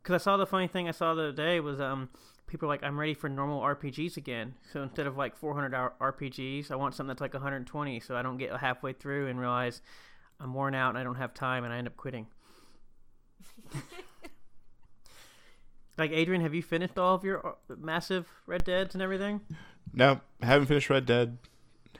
Because 0.03 0.21
I 0.21 0.23
saw 0.23 0.37
the 0.37 0.45
funny 0.45 0.67
thing 0.67 0.87
I 0.87 0.91
saw 0.91 1.13
the 1.15 1.23
other 1.23 1.31
day 1.31 1.59
was 1.59 1.79
um 1.79 2.09
people 2.45 2.67
are 2.67 2.69
like 2.69 2.83
I'm 2.83 2.99
ready 2.99 3.13
for 3.13 3.29
normal 3.29 3.61
RPGs 3.61 4.17
again. 4.17 4.55
So 4.71 4.83
instead 4.83 5.07
of 5.07 5.17
like 5.17 5.37
400 5.37 5.73
hour 5.73 5.93
RPGs, 5.99 6.69
I 6.69 6.75
want 6.75 6.93
something 6.93 7.07
that's 7.07 7.21
like 7.21 7.33
120, 7.33 7.99
so 8.01 8.15
I 8.15 8.21
don't 8.21 8.37
get 8.37 8.55
halfway 8.57 8.93
through 8.93 9.27
and 9.27 9.39
realize 9.39 9.81
I'm 10.39 10.53
worn 10.53 10.75
out 10.75 10.89
and 10.89 10.97
I 10.97 11.03
don't 11.03 11.15
have 11.15 11.33
time 11.33 11.63
and 11.63 11.73
I 11.73 11.77
end 11.77 11.87
up 11.87 11.97
quitting. 11.97 12.27
like 15.97 16.11
Adrian, 16.11 16.41
have 16.41 16.53
you 16.53 16.63
finished 16.63 16.97
all 16.97 17.15
of 17.15 17.23
your 17.23 17.45
uh, 17.45 17.51
massive 17.77 18.27
Red 18.47 18.63
Deads 18.63 18.93
and 18.95 19.01
everything? 19.01 19.41
No, 19.93 20.19
haven't 20.41 20.67
finished 20.67 20.89
Red 20.89 21.05
Dead. 21.05 21.37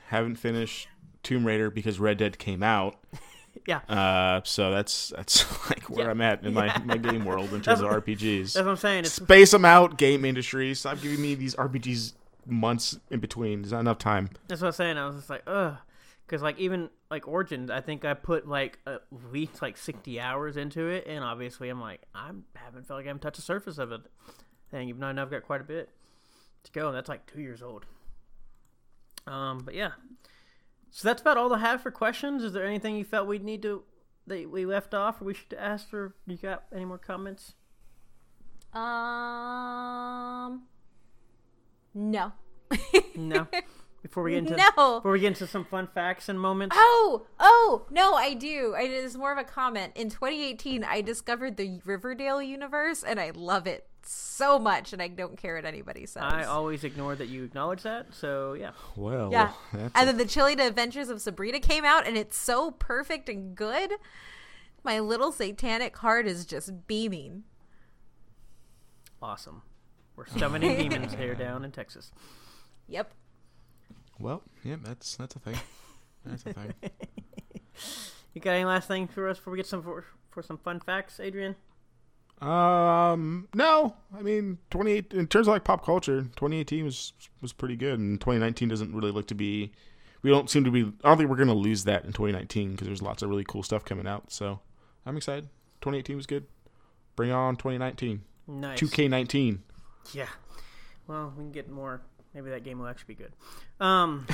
Haven't 0.08 0.36
finished 0.36 0.88
Tomb 1.22 1.46
Raider 1.46 1.70
because 1.70 1.98
Red 1.98 2.18
Dead 2.18 2.38
came 2.38 2.62
out. 2.62 2.96
Yeah. 3.66 3.78
Uh, 3.88 4.42
so 4.44 4.70
that's 4.70 5.08
that's 5.16 5.44
like 5.70 5.88
where 5.90 6.04
Yeah. 6.04 6.10
I'm 6.12 6.20
at 6.20 6.44
in 6.44 6.52
my, 6.54 6.66
Yeah. 6.66 6.78
my 6.84 6.98
game 6.98 7.24
world 7.24 7.52
in 7.52 7.60
terms 7.62 7.80
of 7.80 7.90
RPGs. 7.90 8.52
That's 8.52 8.56
what 8.56 8.68
I'm 8.68 8.76
saying. 8.76 9.00
It's 9.06 9.14
Space 9.14 9.50
them 9.50 9.64
out, 9.64 9.96
game 9.96 10.24
industry. 10.24 10.72
Stop 10.74 11.00
giving 11.00 11.20
me 11.20 11.34
these 11.34 11.56
RPGs 11.56 12.12
months 12.46 12.96
in 13.10 13.18
between. 13.18 13.62
There's 13.62 13.72
not 13.72 13.80
enough 13.80 13.98
time. 13.98 14.28
That's 14.46 14.60
what 14.60 14.68
I'm 14.68 14.72
saying. 14.74 14.98
I 14.98 15.06
was 15.06 15.16
just 15.16 15.30
like, 15.30 15.42
ugh. 15.48 15.78
Because, 16.26 16.42
like, 16.42 16.58
even, 16.58 16.90
like, 17.08 17.28
Origins, 17.28 17.70
I 17.70 17.80
think 17.80 18.04
I 18.04 18.14
put, 18.14 18.48
like, 18.48 18.80
at 18.84 19.02
least, 19.30 19.62
like, 19.62 19.76
60 19.76 20.18
hours 20.18 20.56
into 20.56 20.88
it. 20.88 21.06
And 21.06 21.22
obviously, 21.22 21.68
I'm 21.68 21.80
like, 21.80 22.02
I 22.14 22.32
haven't 22.56 22.86
felt 22.88 22.98
like 22.98 23.06
I 23.06 23.08
haven't 23.08 23.20
touched 23.20 23.36
the 23.36 23.42
surface 23.42 23.78
of 23.78 23.92
it. 23.92 24.00
And 24.72 24.88
even 24.88 25.00
though 25.00 25.22
I've 25.22 25.30
got 25.30 25.44
quite 25.44 25.60
a 25.60 25.64
bit 25.64 25.90
to 26.64 26.72
go. 26.72 26.88
And 26.88 26.96
that's, 26.96 27.08
like, 27.08 27.32
two 27.32 27.40
years 27.40 27.62
old. 27.62 27.86
Um, 29.26 29.58
But, 29.64 29.74
yeah. 29.74 29.92
So 30.90 31.06
that's 31.06 31.20
about 31.20 31.36
all 31.36 31.52
I 31.54 31.58
have 31.58 31.82
for 31.82 31.90
questions. 31.90 32.42
Is 32.42 32.52
there 32.52 32.66
anything 32.66 32.96
you 32.96 33.04
felt 33.04 33.28
we'd 33.28 33.44
need 33.44 33.62
to, 33.62 33.84
that 34.26 34.50
we 34.50 34.66
left 34.66 34.94
off 34.94 35.20
or 35.20 35.26
we 35.26 35.34
should 35.34 35.54
ask 35.54 35.88
for? 35.88 36.16
You 36.26 36.36
got 36.36 36.64
any 36.74 36.84
more 36.84 36.98
comments? 36.98 37.54
Um. 38.72 40.62
No. 41.94 42.32
No? 43.14 43.46
Before 44.06 44.22
we 44.22 44.32
get 44.32 44.38
into, 44.38 44.56
No. 44.76 44.98
before 45.00 45.12
we 45.12 45.20
get 45.20 45.28
into 45.28 45.46
some 45.48 45.64
fun 45.64 45.88
facts 45.92 46.28
and 46.28 46.38
moments? 46.40 46.76
Oh, 46.78 47.26
oh, 47.40 47.86
no, 47.90 48.14
I 48.14 48.34
do. 48.34 48.74
I, 48.76 48.82
it's 48.82 49.16
more 49.16 49.32
of 49.32 49.38
a 49.38 49.44
comment. 49.44 49.92
In 49.96 50.10
2018, 50.10 50.84
I 50.84 51.00
discovered 51.00 51.56
the 51.56 51.80
Riverdale 51.84 52.40
universe, 52.40 53.02
and 53.02 53.18
I 53.18 53.30
love 53.34 53.66
it 53.66 53.88
so 54.02 54.60
much, 54.60 54.92
and 54.92 55.02
I 55.02 55.08
don't 55.08 55.36
care 55.36 55.56
what 55.56 55.64
anybody 55.64 56.06
says. 56.06 56.22
I 56.24 56.44
always 56.44 56.84
ignore 56.84 57.16
that 57.16 57.26
you 57.26 57.42
acknowledge 57.42 57.82
that. 57.82 58.14
So, 58.14 58.52
yeah. 58.52 58.70
Well, 58.94 59.32
yeah. 59.32 59.52
that's 59.72 59.92
And 59.96 60.08
then 60.08 60.18
the 60.18 60.24
Chilling 60.24 60.60
Adventures 60.60 61.08
of 61.08 61.20
Sabrina 61.20 61.58
came 61.58 61.84
out, 61.84 62.06
and 62.06 62.16
it's 62.16 62.36
so 62.38 62.70
perfect 62.70 63.28
and 63.28 63.56
good. 63.56 63.90
My 64.84 65.00
little 65.00 65.32
satanic 65.32 65.96
heart 65.96 66.28
is 66.28 66.46
just 66.46 66.86
beaming. 66.86 67.42
Awesome. 69.20 69.62
We're 70.14 70.26
summoning 70.26 70.88
demons 70.90 71.14
here 71.18 71.34
down 71.34 71.64
in 71.64 71.72
Texas. 71.72 72.12
Yep. 72.86 73.12
Well, 74.18 74.42
yeah, 74.64 74.76
that's 74.82 75.16
that's 75.16 75.36
a 75.36 75.38
thing. 75.38 75.56
That's 76.24 76.44
a 76.46 76.52
thing. 76.52 76.74
You 78.36 78.42
got 78.42 78.50
any 78.50 78.66
last 78.66 78.86
thing 78.86 79.08
for 79.08 79.30
us 79.30 79.38
before 79.38 79.52
we 79.52 79.56
get 79.56 79.66
some 79.66 79.82
for, 79.82 80.04
for 80.28 80.42
some 80.42 80.58
fun 80.58 80.78
facts, 80.78 81.20
Adrian? 81.20 81.56
Um, 82.42 83.48
no, 83.54 83.96
I 84.14 84.20
mean, 84.20 84.58
28 84.68 85.14
in 85.14 85.26
terms 85.26 85.48
of 85.48 85.52
like 85.52 85.64
pop 85.64 85.82
culture, 85.82 86.20
2018 86.20 86.84
was 86.84 87.14
was 87.40 87.54
pretty 87.54 87.76
good, 87.76 87.98
and 87.98 88.20
2019 88.20 88.68
doesn't 88.68 88.94
really 88.94 89.10
look 89.10 89.26
to 89.28 89.34
be. 89.34 89.72
We 90.20 90.28
don't 90.28 90.50
seem 90.50 90.64
to 90.64 90.70
be. 90.70 90.82
I 91.02 91.08
don't 91.08 91.16
think 91.16 91.30
we're 91.30 91.36
gonna 91.36 91.54
lose 91.54 91.84
that 91.84 92.04
in 92.04 92.12
2019 92.12 92.72
because 92.72 92.86
there's 92.86 93.00
lots 93.00 93.22
of 93.22 93.30
really 93.30 93.44
cool 93.44 93.62
stuff 93.62 93.86
coming 93.86 94.06
out. 94.06 94.30
So 94.30 94.60
I'm 95.06 95.16
excited. 95.16 95.48
2018 95.80 96.16
was 96.16 96.26
good. 96.26 96.44
Bring 97.16 97.32
on 97.32 97.56
2019. 97.56 98.20
Nice. 98.48 98.78
2K19. 98.78 99.60
Yeah. 100.12 100.26
Well, 101.06 101.32
we 101.34 101.44
can 101.44 101.52
get 101.52 101.70
more. 101.70 102.02
Maybe 102.36 102.50
that 102.50 102.64
game 102.64 102.78
will 102.78 102.86
actually 102.86 103.14
be 103.14 103.24
good. 103.24 103.32
Um. 103.80 104.26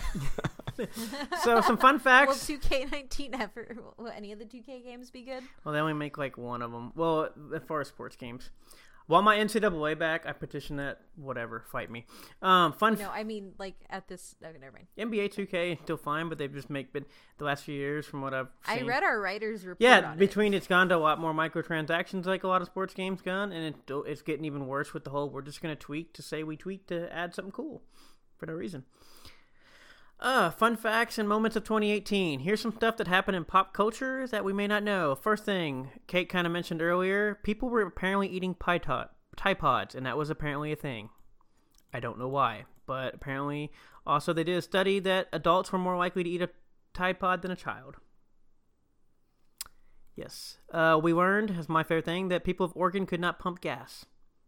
so 1.45 1.61
some 1.61 1.77
fun 1.79 1.95
Will 1.95 2.01
facts. 2.01 2.49
2K19 2.51 3.41
ever, 3.41 3.77
will 3.97 4.09
any 4.09 4.33
of 4.33 4.41
the 4.41 4.45
2K 4.45 4.83
games 4.83 5.09
be 5.13 5.23
good? 5.23 5.45
Well, 5.65 5.73
they 5.73 5.79
only 5.79 5.93
make 5.93 6.19
like 6.19 6.37
one 6.37 6.63
of 6.63 6.73
them. 6.73 6.91
Well, 6.97 7.29
as 7.55 7.63
far 7.63 7.81
as 7.81 7.87
sports 7.87 8.17
games, 8.17 8.51
While 9.07 9.23
my 9.23 9.37
NCAA 9.37 9.99
back, 9.99 10.27
I 10.27 10.33
petition 10.33 10.77
that. 10.77 11.01
Whatever, 11.17 11.61
fight 11.71 11.91
me. 11.91 12.07
Um, 12.41 12.73
fun. 12.73 12.95
No, 12.95 13.11
I 13.11 13.23
mean 13.25 13.53
like 13.59 13.75
at 13.91 14.09
this. 14.09 14.35
Okay, 14.43 14.57
never 14.59 14.73
mind. 14.73 14.87
NBA 14.99 15.35
2K 15.35 15.83
still 15.83 15.97
fine, 15.97 16.29
but 16.29 16.39
they've 16.39 16.53
just 16.53 16.71
make 16.71 16.93
been 16.93 17.05
the 17.39 17.45
last 17.45 17.65
few 17.65 17.75
years 17.75 18.07
from 18.07 18.23
what 18.23 18.33
I've 18.33 18.49
I 18.67 18.81
read 18.83 19.03
our 19.03 19.21
writers 19.21 19.65
report. 19.67 19.81
Yeah, 19.81 20.15
between 20.15 20.55
it's 20.55 20.67
gone 20.67 20.89
to 20.89 20.97
a 20.97 20.99
lot 20.99 21.21
more 21.21 21.35
microtransactions, 21.35 22.25
like 22.27 22.45
a 22.45 22.49
lot 22.49 22.63
of 22.63 22.69
sports 22.69 22.95
games 22.95 23.21
gone, 23.21 23.53
and 23.53 23.75
it, 23.75 23.93
it's 24.07 24.23
getting 24.23 24.45
even 24.45 24.67
worse 24.67 24.95
with 24.95 25.05
the 25.05 25.11
whole. 25.11 25.29
We're 25.29 25.43
just 25.43 25.61
gonna 25.61 25.77
tweak 25.77 26.15
to 26.15 26.23
say 26.23 26.43
we 26.43 26.57
tweak 26.57 26.87
to 26.87 27.13
add 27.15 27.35
something 27.35 27.53
cool, 27.53 27.83
for 28.43 28.47
no 28.47 28.55
reason. 28.55 28.85
Uh, 30.19 30.51
fun 30.51 30.77
facts 30.77 31.17
and 31.17 31.29
moments 31.29 31.57
of 31.57 31.63
2018. 31.63 32.41
Here's 32.41 32.61
some 32.61 32.75
stuff 32.75 32.97
that 32.97 33.07
happened 33.07 33.37
in 33.37 33.45
pop 33.45 33.73
culture 33.73 34.27
that 34.27 34.45
we 34.45 34.53
may 34.53 34.67
not 34.67 34.83
know. 34.83 35.15
First 35.15 35.45
thing, 35.45 35.91
Kate 36.09 36.29
kind 36.29 36.45
of 36.45 36.53
mentioned 36.53 36.83
earlier, 36.83 37.39
people 37.45 37.69
were 37.69 37.83
apparently 37.83 38.27
eating 38.27 38.55
pie 38.55 38.79
tot, 38.79 39.13
Tide 39.37 39.61
Pods, 39.61 39.95
and 39.95 40.05
that 40.07 40.17
was 40.17 40.29
apparently 40.29 40.73
a 40.73 40.77
thing. 40.77 41.11
I 41.95 42.01
don't 42.01 42.19
know 42.19 42.27
why, 42.27 42.65
but 42.85 43.15
apparently, 43.15 43.71
also 44.05 44.33
they 44.33 44.45
did 44.45 44.57
a 44.57 44.63
study 44.63 44.99
that 44.99 45.29
adults 45.33 45.71
were 45.71 45.79
more 45.79 45.97
likely 45.97 46.25
to 46.25 46.31
eat 46.31 46.43
a 46.43 46.51
Tide 46.95 47.21
Pod 47.21 47.43
than 47.43 47.53
a 47.53 47.57
child. 47.57 47.97
Yes. 50.17 50.59
Uh, 50.73 50.99
we 51.01 51.15
learned, 51.15 51.55
as 51.57 51.69
my 51.69 51.85
favorite 51.85 52.07
thing, 52.07 52.29
that 52.29 52.45
people 52.45 52.67
of 52.67 52.73
Oregon 52.75 53.07
could 53.07 53.21
not 53.21 53.39
pump 53.39 53.61
gas. 53.61 54.05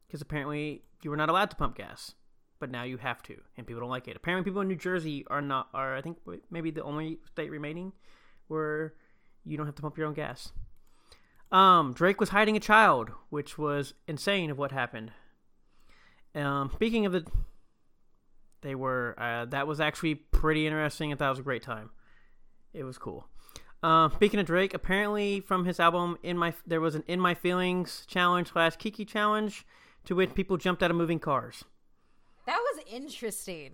Because 0.07 0.21
apparently 0.21 0.83
you 1.03 1.11
were 1.11 1.17
not 1.17 1.29
allowed 1.29 1.51
to 1.51 1.57
pump 1.57 1.77
gas. 1.77 2.15
But 2.65 2.71
now 2.71 2.85
you 2.85 2.97
have 2.97 3.23
to, 3.25 3.37
and 3.59 3.67
people 3.67 3.83
don't 3.83 3.91
like 3.91 4.09
it. 4.09 4.17
Apparently 4.17 4.43
people 4.43 4.63
in 4.63 4.69
New 4.69 4.75
Jersey 4.75 5.27
are 5.29 5.43
not, 5.43 5.69
are 5.75 5.95
I 5.95 6.01
think 6.01 6.17
maybe 6.51 6.71
the 6.71 6.83
only 6.83 7.19
state 7.31 7.51
remaining 7.51 7.93
where 8.49 8.95
you 9.45 9.59
don't 9.59 9.67
have 9.67 9.75
to 9.75 9.83
pump 9.83 9.99
your 9.99 10.07
own 10.07 10.15
gas. 10.15 10.51
Um, 11.53 11.93
Drake 11.93 12.21
was 12.21 12.31
hiding 12.31 12.57
a 12.57 12.61
child, 12.61 13.11
which 13.29 13.59
was 13.59 13.93
insane 14.09 14.51
of 14.51 14.57
what 14.57 14.73
happened. 14.73 15.13
Um, 16.35 16.71
speaking 16.73 17.05
of 17.05 17.13
the, 17.13 17.27
they 18.63 18.75
were, 18.75 19.15
uh, 19.19 19.45
that 19.45 19.67
was 19.67 19.79
actually 19.79 20.15
pretty 20.15 20.67
interesting. 20.67 21.15
Thought 21.15 21.27
it 21.27 21.29
was 21.29 21.39
a 21.41 21.43
great 21.43 21.63
time. 21.63 21.91
It 22.73 22.85
was 22.85 22.97
cool. 22.97 23.29
Uh, 23.83 24.09
speaking 24.09 24.41
of 24.41 24.47
Drake, 24.47 24.73
apparently 24.73 25.41
from 25.41 25.67
his 25.67 25.79
album 25.79 26.17
"In 26.23 26.39
My," 26.39 26.55
there 26.67 26.81
was 26.81 26.95
an 26.95 27.05
"In 27.07 27.21
My 27.21 27.35
Feelings" 27.35 28.07
challenge 28.07 28.53
slash 28.53 28.77
Kiki 28.77 29.05
challenge, 29.05 29.67
to 30.07 30.15
which 30.15 30.33
people 30.35 30.57
jumped 30.57 30.83
out 30.83 30.91
of 30.91 30.97
moving 30.97 31.19
cars. 31.19 31.65
That 32.47 32.59
was 32.59 32.85
interesting. 32.91 33.73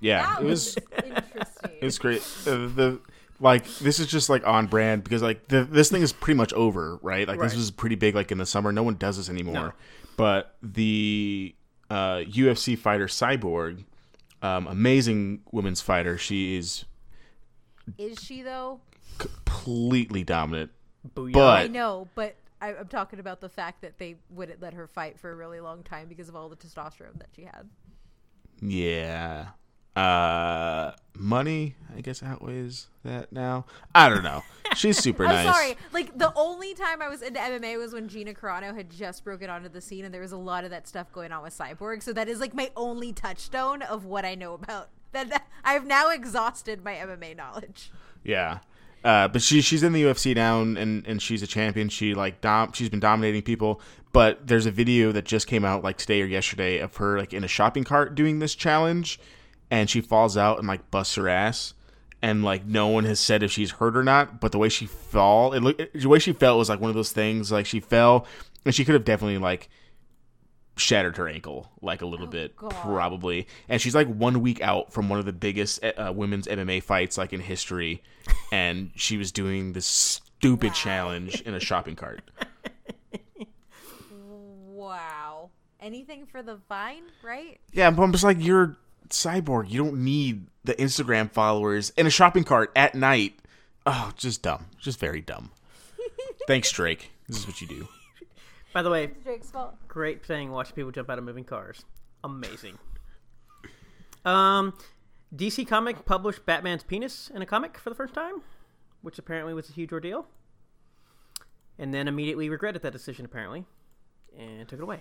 Yeah, 0.00 0.22
That 0.22 0.42
it 0.42 0.46
was 0.46 0.76
interesting. 1.04 1.70
It's 1.80 1.98
great. 1.98 2.22
Uh, 2.46 2.66
the 2.74 3.00
like 3.40 3.66
this 3.78 3.98
is 4.00 4.06
just 4.06 4.28
like 4.28 4.46
on 4.46 4.66
brand 4.66 5.04
because 5.04 5.22
like 5.22 5.48
the, 5.48 5.64
this 5.64 5.90
thing 5.90 6.02
is 6.02 6.12
pretty 6.12 6.36
much 6.36 6.52
over, 6.54 6.98
right? 7.02 7.26
Like 7.28 7.38
this 7.38 7.52
Right. 7.52 7.56
was 7.58 7.70
pretty 7.70 7.94
big 7.96 8.14
like 8.14 8.32
in 8.32 8.38
the 8.38 8.46
summer. 8.46 8.72
No 8.72 8.82
one 8.82 8.96
does 8.96 9.16
this 9.16 9.28
anymore. 9.28 9.52
No. 9.54 9.72
But 10.16 10.56
the 10.62 11.54
uh, 11.90 12.18
UFC 12.28 12.76
fighter 12.78 13.06
Cyborg, 13.06 13.84
um, 14.42 14.66
amazing 14.66 15.42
women's 15.52 15.80
fighter. 15.80 16.18
She 16.18 16.56
is 16.56 16.84
Is 17.98 18.18
she 18.22 18.42
though? 18.42 18.80
completely 19.18 20.24
dominant. 20.24 20.70
Booyah. 21.14 21.32
But- 21.32 21.62
I 21.62 21.66
know, 21.68 22.08
but 22.14 22.34
I, 22.62 22.76
I'm 22.76 22.86
talking 22.86 23.18
about 23.18 23.40
the 23.40 23.48
fact 23.48 23.82
that 23.82 23.98
they 23.98 24.16
wouldn't 24.30 24.62
let 24.62 24.72
her 24.74 24.86
fight 24.86 25.18
for 25.18 25.32
a 25.32 25.34
really 25.34 25.58
long 25.60 25.82
time 25.82 26.08
because 26.08 26.28
of 26.28 26.36
all 26.36 26.48
the 26.48 26.56
testosterone 26.56 27.18
that 27.18 27.30
she 27.34 27.42
had. 27.42 27.68
Yeah. 28.62 29.48
Uh, 29.96 30.92
money, 31.18 31.74
I 31.94 32.00
guess, 32.00 32.22
outweighs 32.22 32.86
that 33.04 33.32
now. 33.32 33.66
I 33.94 34.08
don't 34.08 34.22
know. 34.22 34.42
She's 34.76 34.96
super 35.02 35.26
I'm 35.26 35.44
nice. 35.44 35.54
sorry. 35.54 35.76
Like 35.92 36.16
the 36.16 36.32
only 36.36 36.72
time 36.72 37.02
I 37.02 37.08
was 37.08 37.20
into 37.20 37.40
MMA 37.40 37.76
was 37.78 37.92
when 37.92 38.08
Gina 38.08 38.32
Carano 38.32 38.74
had 38.74 38.90
just 38.90 39.24
broken 39.24 39.50
onto 39.50 39.68
the 39.68 39.80
scene, 39.80 40.04
and 40.04 40.14
there 40.14 40.22
was 40.22 40.32
a 40.32 40.38
lot 40.38 40.62
of 40.64 40.70
that 40.70 40.86
stuff 40.86 41.12
going 41.12 41.32
on 41.32 41.42
with 41.42 41.58
Cyborg. 41.58 42.02
So 42.02 42.12
that 42.12 42.28
is 42.28 42.40
like 42.40 42.54
my 42.54 42.70
only 42.76 43.12
touchstone 43.12 43.82
of 43.82 44.04
what 44.04 44.24
I 44.24 44.36
know 44.36 44.54
about. 44.54 44.88
That 45.10 45.46
I've 45.64 45.84
now 45.84 46.10
exhausted 46.10 46.82
my 46.84 46.94
MMA 46.94 47.36
knowledge. 47.36 47.90
Yeah. 48.24 48.60
Uh, 49.04 49.26
but 49.28 49.42
she 49.42 49.60
she's 49.60 49.82
in 49.82 49.92
the 49.92 50.04
UFC 50.04 50.34
now 50.34 50.60
and, 50.60 50.78
and, 51.06 51.20
she's 51.20 51.42
a 51.42 51.46
champion. 51.46 51.88
She 51.88 52.14
like 52.14 52.40
dom 52.40 52.72
she's 52.72 52.88
been 52.88 53.00
dominating 53.00 53.42
people. 53.42 53.80
But 54.12 54.46
there's 54.46 54.66
a 54.66 54.70
video 54.70 55.10
that 55.12 55.24
just 55.24 55.46
came 55.46 55.64
out 55.64 55.82
like 55.82 55.96
today 55.96 56.22
or 56.22 56.26
yesterday 56.26 56.78
of 56.78 56.96
her 56.96 57.18
like 57.18 57.32
in 57.32 57.42
a 57.42 57.48
shopping 57.48 57.82
cart 57.82 58.14
doing 58.14 58.38
this 58.38 58.54
challenge, 58.54 59.18
and 59.70 59.90
she 59.90 60.00
falls 60.00 60.36
out 60.36 60.58
and 60.58 60.68
like 60.68 60.90
busts 60.90 61.16
her 61.16 61.28
ass. 61.28 61.74
And 62.20 62.44
like 62.44 62.64
no 62.64 62.86
one 62.86 63.04
has 63.04 63.18
said 63.18 63.42
if 63.42 63.50
she's 63.50 63.72
hurt 63.72 63.96
or 63.96 64.04
not, 64.04 64.40
but 64.40 64.52
the 64.52 64.58
way 64.58 64.68
she 64.68 64.86
fell, 64.86 65.52
it 65.52 65.60
look 65.60 65.92
the 65.92 66.08
way 66.08 66.20
she 66.20 66.32
fell 66.32 66.56
was 66.56 66.68
like 66.68 66.80
one 66.80 66.90
of 66.90 66.94
those 66.94 67.10
things. 67.10 67.50
Like 67.50 67.66
she 67.66 67.80
fell, 67.80 68.26
and 68.64 68.72
she 68.72 68.84
could 68.84 68.94
have 68.94 69.04
definitely 69.04 69.38
like 69.38 69.68
shattered 70.76 71.16
her 71.18 71.28
ankle 71.28 71.70
like 71.82 72.00
a 72.02 72.06
little 72.06 72.26
bit 72.26 72.56
God. 72.56 72.70
probably. 72.70 73.46
And 73.68 73.80
she's 73.80 73.94
like 73.94 74.06
one 74.08 74.40
week 74.40 74.60
out 74.62 74.92
from 74.92 75.08
one 75.08 75.18
of 75.18 75.24
the 75.26 75.32
biggest 75.32 75.84
uh, 75.84 76.12
women's 76.14 76.46
mma 76.46 76.82
fights 76.82 77.18
like 77.18 77.32
in 77.32 77.40
history. 77.40 78.02
And 78.52 78.90
she 78.94 79.16
was 79.16 79.32
doing 79.32 79.72
this 79.72 79.86
stupid 79.86 80.74
challenge 80.74 81.40
in 81.40 81.54
a 81.54 81.60
shopping 81.60 81.96
cart. 81.96 82.20
Wow. 84.20 85.50
Anything 85.80 86.26
for 86.26 86.42
the 86.42 86.58
Vine, 86.68 87.04
right? 87.24 87.58
yeah 87.72 87.90
but 87.90 88.02
i'm 88.02 88.12
just 88.12 88.24
like 88.24 88.36
you're 88.40 88.76
cyborg. 89.08 89.70
You 89.70 89.82
don't 89.82 90.04
need 90.04 90.46
the 90.64 90.74
instagram 90.74 91.30
followers 91.30 91.90
in 91.96 92.06
a 92.06 92.10
shopping 92.10 92.44
cart 92.44 92.70
at 92.76 92.94
night. 92.94 93.38
Oh 93.86 94.12
just 94.16 94.42
dumb. 94.42 94.66
Just 94.78 94.98
very 95.00 95.20
dumb. 95.20 95.50
Thanks 96.46 96.70
drake. 96.70 97.10
This 97.28 97.38
is 97.38 97.46
what 97.46 97.60
you 97.60 97.66
do 97.66 97.88
By 98.72 98.82
the 98.82 98.90
way, 98.90 99.10
Drake's 99.22 99.50
fault. 99.50 99.74
great 99.88 100.24
thing 100.24 100.50
watching 100.50 100.74
people 100.74 100.90
jump 100.90 101.10
out 101.10 101.18
of 101.18 101.24
moving 101.24 101.44
cars. 101.44 101.84
Amazing. 102.24 102.78
Um, 104.24 104.74
DC 105.34 105.66
Comic 105.66 106.04
published 106.04 106.46
Batman's 106.46 106.82
penis 106.82 107.30
in 107.34 107.42
a 107.42 107.46
comic 107.46 107.78
for 107.78 107.90
the 107.90 107.96
first 107.96 108.14
time, 108.14 108.42
which 109.02 109.18
apparently 109.18 109.54
was 109.54 109.68
a 109.68 109.72
huge 109.72 109.92
ordeal. 109.92 110.26
And 111.78 111.92
then 111.92 112.06
immediately 112.06 112.48
regretted 112.48 112.82
that 112.82 112.92
decision, 112.92 113.24
apparently, 113.24 113.64
and 114.38 114.68
took 114.68 114.78
it 114.78 114.82
away. 114.82 115.00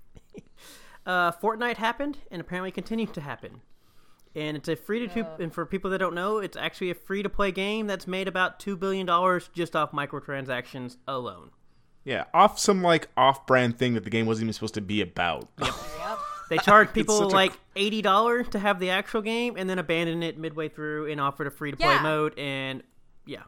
uh, 1.06 1.32
Fortnite 1.32 1.76
happened 1.76 2.18
and 2.30 2.40
apparently 2.40 2.70
continued 2.70 3.12
to 3.14 3.20
happen. 3.20 3.60
And 4.34 4.56
it's 4.56 4.68
a 4.68 4.76
free 4.76 5.06
to 5.06 5.26
and 5.40 5.52
for 5.52 5.66
people 5.66 5.90
that 5.90 5.98
don't 5.98 6.14
know, 6.14 6.38
it's 6.38 6.56
actually 6.56 6.90
a 6.90 6.94
free 6.94 7.22
to 7.22 7.28
play 7.28 7.50
game 7.50 7.86
that's 7.86 8.06
made 8.06 8.28
about 8.28 8.60
two 8.60 8.76
billion 8.76 9.06
dollars 9.06 9.50
just 9.54 9.74
off 9.74 9.92
microtransactions 9.92 10.96
alone. 11.06 11.50
Yeah 12.04 12.24
off 12.34 12.58
some 12.58 12.82
like 12.82 13.08
off-brand 13.16 13.78
thing 13.78 13.94
that 13.94 14.04
the 14.04 14.10
game 14.10 14.26
wasn't 14.26 14.44
even 14.44 14.52
supposed 14.52 14.74
to 14.74 14.80
be 14.80 15.00
about 15.00 15.48
Yep. 15.62 15.74
They 16.50 16.56
charge 16.58 16.92
people 16.94 17.18
such 17.18 17.32
a- 17.32 17.34
like 17.34 17.52
eighty 17.76 18.00
dollars 18.00 18.48
to 18.50 18.58
have 18.58 18.78
the 18.80 18.88
actual 18.90 19.20
game, 19.20 19.56
and 19.58 19.68
then 19.68 19.78
abandon 19.78 20.22
it 20.22 20.38
midway 20.38 20.68
through 20.70 21.10
and 21.10 21.20
offered 21.20 21.46
a 21.46 21.50
free 21.50 21.72
to 21.72 21.76
play 21.76 21.92
Yeah. 21.92 22.02
mode. 22.02 22.38
And 22.38 22.82
yeah, 23.26 23.42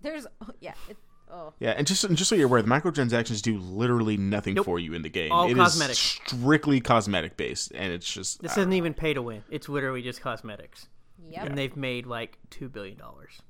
There's 0.00 0.24
oh, 0.40 0.46
yeah. 0.60 0.74
It, 0.88 0.96
oh. 1.28 1.54
Yeah, 1.58 1.70
and 1.70 1.88
just 1.88 2.04
and 2.04 2.16
just 2.16 2.28
so 2.30 2.36
you're 2.36 2.46
aware, 2.46 2.62
the 2.62 2.68
microtransactions 2.68 3.42
do 3.42 3.58
literally 3.58 4.16
nothing 4.16 4.54
Nope. 4.54 4.64
for 4.66 4.78
you 4.78 4.94
in 4.94 5.02
the 5.02 5.08
game. 5.08 5.32
All 5.32 5.46
It 5.48 5.52
is 5.52 5.56
cosmetic. 5.58 5.96
strictly 5.96 6.80
cosmetic 6.80 7.36
based, 7.36 7.72
and 7.74 7.92
it's 7.92 8.08
just 8.08 8.42
this 8.42 8.52
I 8.52 8.54
don't 8.56 8.62
isn't 8.62 8.72
even 8.74 8.94
pay 8.94 9.12
to 9.14 9.22
win; 9.22 9.42
it's 9.50 9.68
literally 9.68 10.02
just 10.02 10.20
cosmetics, 10.20 10.86
Yep. 11.30 11.46
and 11.46 11.58
they've 11.58 11.76
made 11.76 12.06
like 12.06 12.38
two 12.50 12.68
billion 12.68 12.96
dollars. 12.96 13.42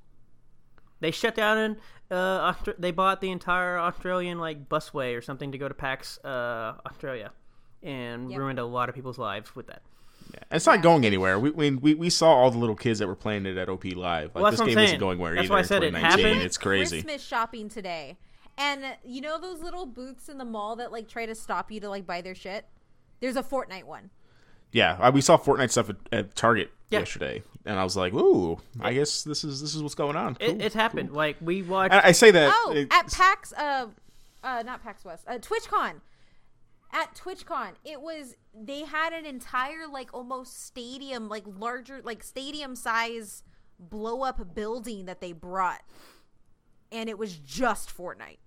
They 0.99 1.11
shut 1.11 1.35
down 1.35 1.57
and 1.57 1.75
uh, 2.11 2.51
Austra- 2.53 2.75
they 2.77 2.91
bought 2.91 3.21
the 3.21 3.31
entire 3.31 3.77
Australian 3.79 4.39
like 4.39 4.67
busway 4.67 5.17
or 5.17 5.21
something 5.21 5.51
to 5.51 5.57
go 5.57 5.67
to 5.67 5.73
PAX 5.73 6.17
uh, 6.25 6.73
Australia, 6.85 7.31
and 7.83 8.29
Yep. 8.31 8.39
ruined 8.39 8.59
a 8.59 8.65
lot 8.65 8.89
of 8.89 8.95
people's 8.95 9.17
lives 9.17 9.55
with 9.55 9.67
that. 9.67 9.81
Yeah. 10.33 10.39
it's 10.51 10.65
not 10.67 10.81
going 10.83 11.05
anywhere. 11.05 11.39
We, 11.39 11.49
we 11.51 11.71
we 11.71 11.93
we 11.95 12.09
saw 12.09 12.29
all 12.31 12.51
the 12.51 12.57
little 12.59 12.75
kids 12.75 12.99
that 12.99 13.07
were 13.07 13.15
playing 13.15 13.45
it 13.47 13.57
at 13.57 13.67
OP 13.69 13.85
Live. 13.85 13.95
Like 14.27 14.35
Well, 14.35 14.43
that's 14.43 14.53
this 14.55 14.59
what 14.59 14.63
I'm 14.63 14.67
game 14.69 14.75
saying. 14.75 14.85
isn't 14.89 14.99
going 14.99 15.17
where 15.19 15.33
That's 15.33 15.45
either. 15.45 15.53
why 15.53 15.59
I 15.59 15.63
said 15.63 15.83
it 15.83 15.93
happened. 15.95 16.41
It's 16.41 16.57
crazy. 16.57 17.01
Christmas 17.01 17.23
shopping 17.23 17.69
today, 17.69 18.17
and 18.57 18.83
you 19.03 19.21
know 19.21 19.39
those 19.39 19.61
little 19.61 19.85
booths 19.85 20.29
in 20.29 20.37
the 20.37 20.45
mall 20.45 20.75
that 20.75 20.91
like 20.91 21.07
try 21.07 21.25
to 21.25 21.33
stop 21.35 21.71
you 21.71 21.79
to 21.79 21.89
like 21.89 22.05
buy 22.05 22.21
their 22.21 22.35
shit. 22.35 22.65
There's 23.21 23.35
a 23.37 23.43
Fortnite 23.43 23.85
one. 23.85 24.09
Yeah, 24.71 25.09
we 25.09 25.21
saw 25.21 25.37
Fortnite 25.37 25.71
stuff 25.71 25.89
at, 25.89 25.95
at 26.11 26.35
Target 26.35 26.69
Yeah. 26.89 26.99
yesterday, 26.99 27.41
and 27.65 27.77
I 27.79 27.83
was 27.83 27.95
like, 27.97 28.13
"Ooh, 28.13 28.59
I 28.79 28.93
guess 28.93 29.23
this 29.23 29.43
is 29.43 29.61
this 29.61 29.75
is 29.75 29.81
what's 29.83 29.95
going 29.95 30.15
on." 30.15 30.37
It, 30.39 30.47
Cool. 30.51 30.61
it 30.61 30.73
happened. 30.73 31.11
Like 31.13 31.37
we 31.41 31.61
watched. 31.61 31.93
I, 31.93 32.07
I 32.07 32.11
say 32.11 32.31
that. 32.31 32.51
Oh, 32.53 32.73
it- 32.75 32.91
at 32.91 33.11
PAX, 33.11 33.53
uh, 33.53 33.87
uh, 34.43 34.63
not 34.65 34.83
PAX 34.83 35.03
West, 35.05 35.25
uh, 35.27 35.37
TwitchCon. 35.37 36.01
At 36.91 37.13
TwitchCon, 37.15 37.73
it 37.85 38.01
was 38.01 38.35
they 38.59 38.81
had 38.85 39.13
an 39.13 39.25
entire 39.25 39.87
like 39.87 40.09
almost 40.13 40.65
stadium, 40.65 41.29
like 41.29 41.43
larger, 41.45 42.01
like 42.03 42.23
stadium 42.23 42.75
size 42.75 43.43
blow 43.79 44.23
up 44.23 44.55
building 44.55 45.05
that 45.05 45.21
they 45.21 45.31
brought, 45.31 45.81
and 46.91 47.07
it 47.09 47.17
was 47.17 47.37
just 47.37 47.95
Fortnite. 47.95 48.39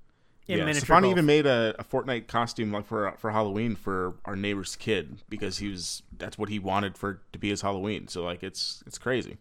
In 0.49 0.59
yeah, 0.59 0.65
miniature 0.65 0.81
Stefani 0.81 1.03
golf. 1.09 1.13
even 1.13 1.27
made 1.27 1.47
a, 1.47 1.75
a 1.79 1.85
Fortnite 1.85 2.27
costume 2.27 2.73
like 2.73 2.87
for 2.87 3.13
for 3.19 3.31
Halloween 3.31 3.77
for 3.77 4.15
our 4.25 4.37
neighbor's 4.37 4.77
kid 4.77 5.19
because 5.29 5.59
he 5.59 5.69
was 5.69 6.03
that's 6.19 6.37
what 6.39 6.49
he 6.49 6.59
wanted 6.59 6.97
for 6.99 7.21
to 7.33 7.39
be 7.39 7.49
his 7.51 7.63
Halloween. 7.63 8.09
So 8.09 8.23
like 8.25 8.43
it's 8.43 8.83
it's 8.87 8.99
crazy. 8.99 9.37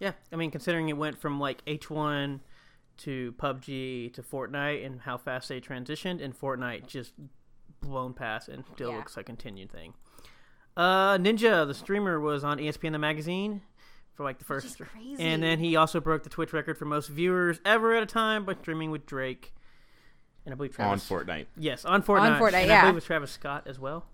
Yeah, 0.00 0.12
I 0.32 0.36
mean, 0.36 0.50
considering 0.52 0.88
it 0.88 0.96
went 0.96 1.18
from 1.18 1.40
like 1.40 1.60
H 1.66 1.90
one 1.90 2.40
to 2.98 3.32
PUBG 3.38 4.12
to 4.14 4.22
Fortnite 4.22 4.84
and 4.86 5.00
how 5.00 5.18
fast 5.18 5.48
they 5.48 5.60
transitioned, 5.60 6.22
and 6.22 6.38
Fortnite 6.38 6.86
just 6.86 7.12
blown 7.80 8.12
past 8.14 8.48
and 8.48 8.64
still 8.74 8.90
Yeah. 8.90 8.96
looks 8.98 9.16
like 9.16 9.26
a 9.26 9.32
continued 9.32 9.70
thing. 9.72 9.94
Uh, 10.76 11.18
Ninja, 11.18 11.66
the 11.66 11.74
streamer, 11.74 12.20
was 12.20 12.44
on 12.44 12.58
ESPN 12.58 12.92
the 12.92 12.98
magazine 12.98 13.62
for 14.14 14.22
like 14.24 14.38
the 14.38 14.42
Which 14.44 14.62
first, 14.62 14.80
is 14.80 14.88
crazy. 14.88 15.20
and 15.22 15.42
then 15.42 15.58
he 15.58 15.74
also 15.76 16.00
broke 16.00 16.22
the 16.22 16.30
Twitch 16.30 16.52
record 16.52 16.78
for 16.78 16.84
most 16.84 17.08
viewers 17.08 17.60
ever 17.64 17.94
at 17.94 18.02
a 18.02 18.06
time 18.06 18.44
by 18.44 18.54
streaming 18.54 18.90
with 18.92 19.06
Drake. 19.06 19.52
And 20.48 20.54
I 20.54 20.56
believe 20.56 20.80
on 20.80 20.96
Fortnite. 20.98 21.44
Yes, 21.58 21.84
on 21.84 22.02
Fortnite. 22.02 22.36
On 22.36 22.40
Fortnite, 22.40 22.54
and 22.54 22.68
yeah. 22.68 22.78
I 22.78 22.80
believe 22.80 22.92
it 22.92 22.94
was 22.94 23.04
Travis 23.04 23.30
Scott 23.30 23.64
as 23.66 23.78
well. 23.78 24.06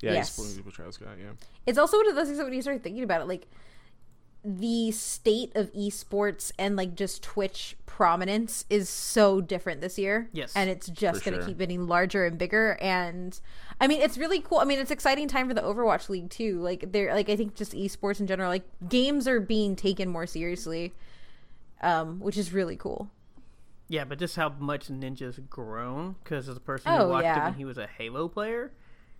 Yeah, 0.00 0.12
Yes. 0.12 0.36
he's 0.36 0.64
with 0.64 0.74
Travis 0.74 0.94
Scott. 0.94 1.16
Yeah. 1.18 1.30
it's 1.66 1.76
also 1.76 1.96
one 1.96 2.08
of 2.08 2.14
those 2.14 2.26
things 2.26 2.38
that 2.38 2.44
when 2.44 2.52
you 2.52 2.62
start 2.62 2.84
thinking 2.84 3.02
about 3.02 3.20
it, 3.20 3.26
like 3.26 3.48
the 4.44 4.92
state 4.92 5.50
of 5.56 5.72
esports 5.72 6.52
and 6.56 6.76
like 6.76 6.94
just 6.94 7.20
Twitch 7.24 7.76
prominence 7.84 8.64
is 8.70 8.88
so 8.88 9.40
different 9.40 9.80
this 9.80 9.98
year. 9.98 10.28
Yes. 10.32 10.52
And 10.54 10.70
it's 10.70 10.86
just 10.86 11.24
going 11.24 11.34
to 11.34 11.40
sure. 11.40 11.48
keep 11.48 11.58
getting 11.58 11.88
larger 11.88 12.26
and 12.26 12.38
bigger. 12.38 12.78
And 12.80 13.40
I 13.80 13.88
mean, 13.88 14.00
it's 14.00 14.16
really 14.16 14.38
cool. 14.38 14.58
I 14.58 14.64
mean, 14.64 14.78
it's 14.78 14.92
exciting 14.92 15.26
time 15.26 15.48
for 15.48 15.54
the 15.54 15.62
Overwatch 15.62 16.08
League 16.08 16.30
too. 16.30 16.60
Like 16.60 16.92
they're 16.92 17.12
like, 17.12 17.28
I 17.28 17.34
think 17.34 17.56
just 17.56 17.72
esports 17.72 18.20
in 18.20 18.28
general, 18.28 18.50
like 18.50 18.64
games 18.88 19.26
are 19.26 19.40
being 19.40 19.74
taken 19.74 20.08
more 20.08 20.28
seriously. 20.28 20.92
Um, 21.80 22.20
which 22.20 22.38
is 22.38 22.52
really 22.52 22.76
cool. 22.76 23.10
Yeah, 23.92 24.04
but 24.04 24.18
just 24.18 24.36
how 24.36 24.48
much 24.58 24.88
Ninja's 24.88 25.38
grown 25.50 26.16
because 26.24 26.48
as 26.48 26.56
a 26.56 26.60
person 26.60 26.90
Oh, 26.92 27.04
who 27.04 27.10
watched 27.10 27.24
it 27.24 27.26
yeah. 27.26 27.44
when 27.44 27.54
he 27.54 27.66
was 27.66 27.76
a 27.76 27.86
Halo 27.86 28.26
player, 28.26 28.72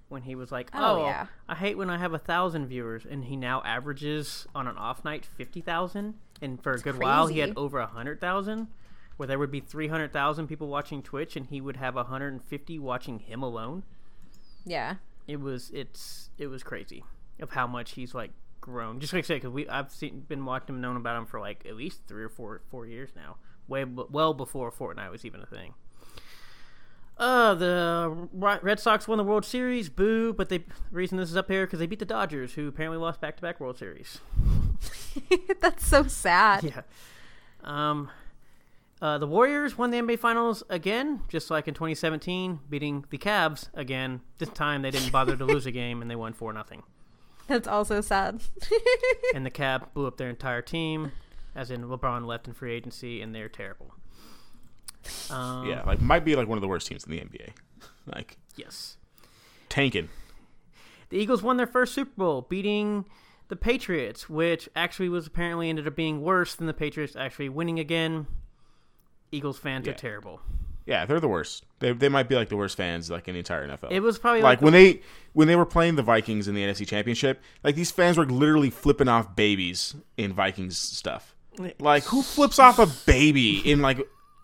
when 0.09 0.23
he 0.23 0.35
was 0.35 0.51
like, 0.51 0.71
Oh, 0.73 1.03
"Oh, 1.03 1.05
yeah. 1.05 1.27
I 1.47 1.55
hate 1.57 1.77
when 1.77 1.91
I 1.91 1.99
have 1.99 2.15
a 2.15 2.19
thousand 2.19 2.69
viewers," 2.69 3.05
and 3.05 3.27
he 3.27 3.37
now 3.37 3.61
averages 3.67 4.47
on 4.55 4.67
an 4.67 4.79
off 4.79 5.05
night 5.05 5.27
fifty 5.27 5.61
thousand, 5.61 6.15
and 6.41 6.63
for 6.63 6.73
a 6.73 6.79
good 6.79 6.99
while 6.99 7.27
he 7.27 7.41
had 7.41 7.53
over 7.55 7.81
a 7.81 7.87
hundred 7.87 8.19
thousand, 8.19 8.69
where 9.19 9.27
there 9.27 9.39
would 9.39 9.51
be 9.51 9.61
three 9.61 9.89
hundred 9.89 10.11
thousand 10.11 10.47
people 10.47 10.69
watching 10.69 11.03
Twitch, 11.03 11.37
and 11.37 11.49
he 11.49 11.61
would 11.61 11.77
have 11.77 11.95
hundred 11.95 12.33
and 12.33 12.43
fifty 12.43 12.79
watching 12.79 13.19
him 13.19 13.43
alone. 13.43 13.83
Yeah. 14.65 14.95
It 15.29 15.39
was 15.41 15.71
it's 15.75 16.31
it 16.39 16.47
was 16.47 16.63
crazy 16.63 17.05
of 17.41 17.51
how 17.51 17.67
much 17.67 17.93
he's 17.93 18.15
like 18.15 18.31
grown. 18.63 19.01
Just 19.01 19.13
like 19.13 19.25
I 19.25 19.27
said, 19.27 19.35
because 19.35 19.51
we 19.51 19.69
I've 19.69 19.91
seen 19.91 20.21
been 20.21 20.47
watching 20.47 20.77
him, 20.77 20.81
known 20.81 20.97
about 20.97 21.19
him 21.19 21.27
for 21.27 21.41
like 21.41 21.67
at 21.69 21.77
least 21.77 22.01
three 22.09 22.25
or 22.25 22.31
four 22.31 22.63
four 22.71 22.87
years 22.87 23.11
now, 23.15 23.37
way 23.69 23.85
b- 23.85 24.05
well 24.11 24.35
before 24.35 24.71
Fortnite 24.71 25.11
was 25.11 25.25
even 25.25 25.41
a 25.41 25.47
thing. 25.47 25.75
Uh, 27.19 27.55
the 27.55 28.29
Red 28.33 28.81
Sox 28.81 29.07
won 29.07 29.19
the 29.19 29.25
World 29.25 29.45
Series. 29.45 29.89
Boo! 29.89 30.33
But 30.33 30.49
they 30.49 30.59
the 30.59 30.65
reason 30.91 31.19
this 31.19 31.31
is 31.31 31.37
up 31.37 31.49
here 31.49 31.67
because 31.67 31.79
they 31.79 31.87
beat 31.87 31.99
the 31.99 32.05
Dodgers, 32.05 32.55
who 32.55 32.69
apparently 32.69 32.99
lost 32.99 33.21
back 33.21 33.37
to 33.37 33.43
back 33.43 33.61
World 33.61 33.79
Series. 33.79 34.21
That's 35.61 35.87
so 35.87 36.05
sad. 36.07 36.65
Yeah. 36.65 36.83
Um, 37.63 38.11
uh, 39.03 39.19
the 39.19 39.27
Warriors 39.27 39.77
won 39.77 39.91
the 39.91 39.99
NBA 39.99 40.21
Finals 40.21 40.63
again, 40.71 41.23
just 41.29 41.51
like 41.51 41.67
in 41.67 41.75
2017, 41.75 42.61
beating 42.71 43.05
the 43.11 43.19
Cavs 43.19 43.69
again. 43.75 44.21
This 44.39 44.49
time 44.51 44.83
they 44.83 44.93
didn't 44.93 45.11
bother 45.11 45.37
to 45.37 45.45
lose 45.45 45.67
a 45.67 45.73
game 45.73 46.03
and 46.03 46.11
they 46.11 46.15
won 46.15 46.33
four 46.33 46.53
nothing. 46.53 46.85
That's 47.49 47.67
also 47.67 48.01
sad. 48.01 48.43
and 49.35 49.45
the 49.45 49.51
Cavs 49.51 49.93
blew 49.93 50.07
up 50.07 50.19
their 50.19 50.31
entire 50.31 50.63
team, 50.63 51.11
as 51.55 51.71
in 51.71 51.85
LeBron 51.85 52.27
left 52.27 52.49
in 52.49 52.55
free 52.55 52.73
agency, 52.73 53.21
and 53.21 53.35
they're 53.35 53.49
terrible. 53.49 53.95
Um, 55.31 55.67
Yeah, 55.69 55.83
like 55.85 56.01
might 56.01 56.25
be 56.25 56.37
like 56.37 56.49
one 56.49 56.59
of 56.59 56.63
the 56.63 56.69
worst 56.69 56.87
teams 56.87 57.05
in 57.05 57.11
the 57.11 57.19
NBA. 57.21 57.51
Like 58.07 58.37
Yes. 58.57 58.97
tanking. 59.69 60.09
The 61.11 61.19
Eagles 61.19 61.41
won 61.43 61.57
their 61.57 61.67
first 61.69 61.95
Super 61.95 62.11
Bowl, 62.17 62.43
beating 62.43 63.05
the 63.49 63.55
Patriots, 63.55 64.29
which 64.29 64.69
actually 64.75 65.09
was 65.09 65.27
apparently 65.27 65.69
ended 65.69 65.87
up 65.87 65.95
being 65.95 66.21
worse 66.23 66.55
than 66.55 66.67
the 66.67 66.75
Patriots 66.75 67.15
actually 67.15 67.49
winning 67.49 67.79
again. 67.79 68.27
Eagles 69.31 69.59
fans 69.59 69.87
are 69.87 69.93
terrible. 69.95 70.41
Yeah, 70.87 71.07
they're 71.07 71.21
the 71.21 71.29
worst. 71.29 71.65
They 71.79 71.93
they 71.93 72.09
might 72.09 72.29
be 72.29 72.35
like 72.35 72.49
the 72.49 72.57
worst 72.57 72.77
fans 72.77 73.11
like 73.11 73.29
in 73.29 73.35
the 73.35 73.39
entire 73.39 73.69
NFL. 73.69 73.93
It 73.93 74.01
was 74.01 74.19
probably 74.19 74.43
like 74.43 74.59
like, 74.59 74.63
when 74.63 74.73
they 74.73 75.01
when 75.33 75.49
they 75.49 75.57
were 75.57 75.67
playing 75.67 75.97
the 75.97 76.03
Vikings 76.03 76.49
in 76.49 76.55
the 76.55 76.63
NFC 76.63 76.87
Championship, 76.87 77.41
like 77.63 77.75
these 77.75 77.91
fans 77.91 78.19
were 78.19 78.27
literally 78.27 78.71
flipping 78.71 79.09
off 79.09 79.37
babies 79.37 79.95
in 80.17 80.33
Vikings 80.33 80.77
stuff. 80.77 81.35
Like 81.79 82.05
who 82.05 82.23
flips 82.23 82.59
off 82.59 82.79
a 82.79 82.87
baby 83.07 83.59
in 83.71 83.83
like 83.83 83.99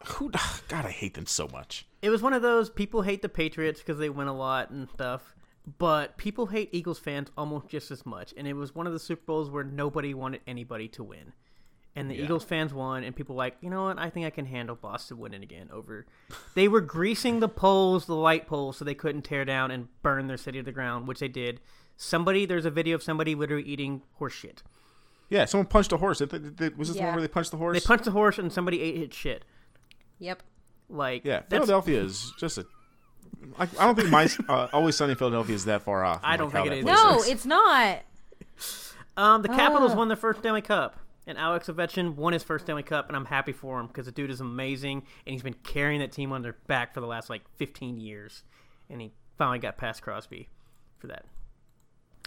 who? 0.07 0.31
God, 0.69 0.85
I 0.85 0.91
hate 0.91 1.15
them 1.15 1.27
so 1.27 1.49
much. 1.53 1.87
it 2.03 2.11
was 2.11 2.23
one 2.23 2.33
of 2.33 2.43
those 2.43 2.71
people 2.71 3.03
hate 3.03 3.23
the 3.23 3.29
Patriots 3.29 3.81
because 3.81 3.99
they 3.99 4.09
win 4.11 4.29
a 4.29 4.37
lot 4.37 4.71
and 4.71 4.89
stuff, 4.91 5.35
but 5.79 6.17
people 6.17 6.47
hate 6.47 6.69
Eagles 6.73 6.99
fans 6.99 7.31
almost 7.37 7.69
just 7.69 7.91
as 7.91 8.05
much. 8.07 8.33
And 8.37 8.47
it 8.47 8.53
was 8.55 8.75
one 8.75 8.87
of 8.87 8.93
the 8.93 8.99
Super 8.99 9.23
Bowls 9.27 9.51
where 9.51 9.65
nobody 9.65 10.15
wanted 10.15 10.41
anybody 10.47 10.89
to 10.89 11.03
win. 11.03 11.33
And 11.97 12.09
the 12.09 12.15
Yeah. 12.15 12.25
Eagles 12.25 12.45
fans 12.45 12.73
won, 12.73 13.03
and 13.03 13.17
people 13.17 13.35
were 13.35 13.41
like, 13.41 13.57
you 13.61 13.71
know 13.71 13.85
what? 13.85 13.99
I 13.99 14.09
think 14.09 14.25
I 14.25 14.31
can 14.31 14.47
handle 14.47 14.77
Boston 14.77 15.19
winning 15.19 15.43
again. 15.43 15.69
Over, 15.73 16.07
they 16.55 16.69
were 16.69 16.81
greasing 16.81 17.41
the 17.41 17.49
poles, 17.49 18.07
the 18.07 18.15
light 18.15 18.47
poles, 18.47 18.77
so 18.77 18.85
they 18.85 18.95
couldn't 18.95 19.23
tear 19.23 19.45
down 19.45 19.73
and 19.73 19.89
burn 20.03 20.29
their 20.29 20.37
city 20.37 20.59
to 20.61 20.65
the 20.65 20.71
ground, 20.71 21.09
which 21.09 21.19
they 21.19 21.27
did. 21.29 21.61
Somebody, 21.97 22.47
there's 22.47 22.67
a 22.67 22.71
video 22.71 22.95
of 22.95 23.03
somebody 23.03 23.35
literally 23.35 23.65
eating 23.65 24.03
horse 24.15 24.35
shit. 24.35 24.63
Yeah, 25.29 25.45
someone 25.45 25.67
punched 25.67 25.93
a 25.93 25.97
horse. 25.99 26.21
Was 26.21 26.29
this 26.31 26.41
the 26.51 26.95
Yeah. 26.95 27.05
one 27.07 27.15
where 27.15 27.21
they 27.23 27.29
punched 27.29 27.51
the 27.51 27.57
horse? 27.59 27.79
They 27.81 27.87
punched 27.87 28.05
the 28.05 28.11
horse, 28.13 28.39
and 28.39 28.53
somebody 28.53 28.81
ate 28.81 28.97
his 28.97 29.15
shit. 29.15 29.45
Yep. 30.19 30.43
Like, 30.89 31.25
yeah, 31.25 31.41
that's, 31.41 31.51
Philadelphia 31.51 32.01
is 32.03 32.33
just 32.39 32.57
a. 32.59 32.67
Like, 33.59 33.69
I 33.79 33.85
don't 33.85 33.95
think 33.95 34.09
my 34.11 34.29
uh, 34.49 34.69
Always 34.73 34.97
Sunny 34.97 35.15
Philadelphia 35.15 35.55
is 35.55 35.67
that 35.67 35.83
far 35.83 36.03
off. 36.05 36.21
I 36.25 36.37
don't 36.39 36.51
how 36.51 36.63
think 36.65 36.75
it 36.75 36.85
that 36.87 36.91
is. 36.93 37.01
place 37.01 37.27
No, 37.27 37.33
it's 37.33 37.47
not. 37.47 37.99
Um, 39.17 39.43
the 39.43 39.49
Capitals 39.49 39.93
Ah. 39.93 39.97
won 39.97 40.09
their 40.09 40.17
first 40.17 40.41
Stanley 40.41 40.63
Cup, 40.63 40.97
and 41.27 41.37
Alex 41.37 41.69
Ovechkin 41.69 42.15
won 42.15 42.33
his 42.33 42.43
first 42.43 42.65
Stanley 42.65 42.83
Cup, 42.83 43.09
and 43.09 43.17
I'm 43.17 43.27
happy 43.27 43.53
for 43.53 43.79
him 43.81 43.87
because 43.89 44.07
the 44.07 44.13
dude 44.13 44.31
is 44.31 44.41
amazing, 44.41 44.99
and 45.27 45.33
he's 45.33 45.43
been 45.43 45.55
carrying 45.63 46.01
that 46.01 46.13
team 46.13 46.33
on 46.33 46.43
their 46.43 46.57
back 46.69 46.95
for 46.95 47.01
the 47.01 47.07
last 47.07 47.29
like 47.29 47.43
15 47.57 47.99
years, 48.01 48.45
and 48.89 49.01
he 49.01 49.13
finally 49.37 49.59
got 49.59 49.77
past 49.77 50.03
Crosby 50.03 50.49
for 50.99 51.09
that. 51.09 51.27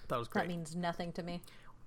Thought 0.08 0.16
it 0.16 0.20
was 0.20 0.28
That 0.30 0.48
means 0.48 0.76
nothing 0.76 1.14
to 1.14 1.24
me. 1.24 1.42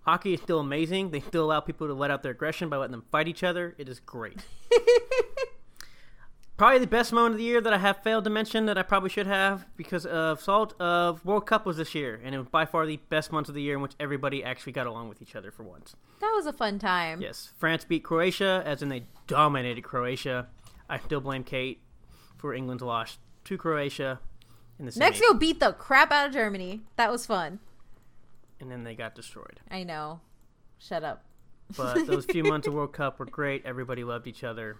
Hockey 0.04 0.34
is 0.34 0.40
still 0.40 0.60
amazing. 0.60 1.10
They 1.10 1.20
still 1.20 1.44
allow 1.44 1.60
people 1.60 1.86
to 1.86 1.94
let 1.94 2.10
out 2.10 2.22
their 2.22 2.32
aggression 2.32 2.68
by 2.68 2.76
letting 2.76 2.92
them 2.92 3.04
fight 3.10 3.28
each 3.28 3.42
other. 3.42 3.74
It 3.78 3.88
is 3.88 4.00
great. 4.00 4.44
probably 6.56 6.78
the 6.78 6.86
best 6.86 7.12
moment 7.12 7.32
of 7.32 7.38
the 7.38 7.44
year 7.44 7.60
that 7.60 7.72
I 7.72 7.78
have 7.78 8.02
failed 8.02 8.24
to 8.24 8.30
mention 8.30 8.66
that 8.66 8.78
I 8.78 8.82
probably 8.82 9.10
should 9.10 9.26
have 9.26 9.66
because 9.76 10.06
of 10.06 10.40
Salt 10.40 10.78
of 10.80 11.24
World 11.24 11.46
Cup 11.46 11.66
was 11.66 11.78
this 11.78 11.94
year, 11.94 12.20
and 12.22 12.34
it 12.34 12.38
was 12.38 12.48
by 12.48 12.64
far 12.66 12.86
the 12.86 12.98
best 13.08 13.32
month 13.32 13.48
of 13.48 13.54
the 13.54 13.62
year 13.62 13.76
in 13.76 13.82
which 13.82 13.94
everybody 13.98 14.44
actually 14.44 14.72
got 14.72 14.86
along 14.86 15.08
with 15.08 15.22
each 15.22 15.34
other 15.34 15.50
for 15.50 15.62
once. 15.62 15.96
That 16.20 16.32
was 16.34 16.46
a 16.46 16.52
fun 16.52 16.78
time. 16.78 17.20
Yes, 17.20 17.52
France 17.56 17.84
beat 17.84 18.04
Croatia, 18.04 18.62
as 18.64 18.82
in 18.82 18.88
they 18.88 19.06
dominated 19.26 19.82
Croatia. 19.82 20.48
I 20.88 20.98
still 20.98 21.20
blame 21.20 21.44
Kate 21.44 21.80
for 22.36 22.54
England's 22.54 22.82
loss 22.82 23.18
to 23.44 23.56
Croatia 23.56 24.20
in 24.78 24.86
the 24.86 24.92
Mexico 24.96 25.34
beat 25.34 25.60
the 25.60 25.72
crap 25.72 26.10
out 26.12 26.26
of 26.26 26.32
Germany. 26.32 26.82
That 26.96 27.10
was 27.10 27.26
fun. 27.26 27.60
And 28.60 28.70
then 28.70 28.84
they 28.84 28.94
got 28.94 29.14
destroyed. 29.14 29.60
I 29.70 29.82
know. 29.82 30.20
Shut 30.78 31.04
up. 31.04 31.24
But 31.76 32.06
those 32.06 32.24
few 32.24 32.44
months 32.44 32.66
of 32.66 32.74
World 32.74 32.92
Cup 32.92 33.18
were 33.18 33.26
great. 33.26 33.64
Everybody 33.64 34.04
loved 34.04 34.26
each 34.26 34.44
other, 34.44 34.76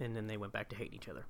and 0.00 0.16
then 0.16 0.26
they 0.26 0.36
went 0.36 0.52
back 0.52 0.68
to 0.70 0.76
hate 0.76 0.92
each 0.94 1.08
other. 1.08 1.24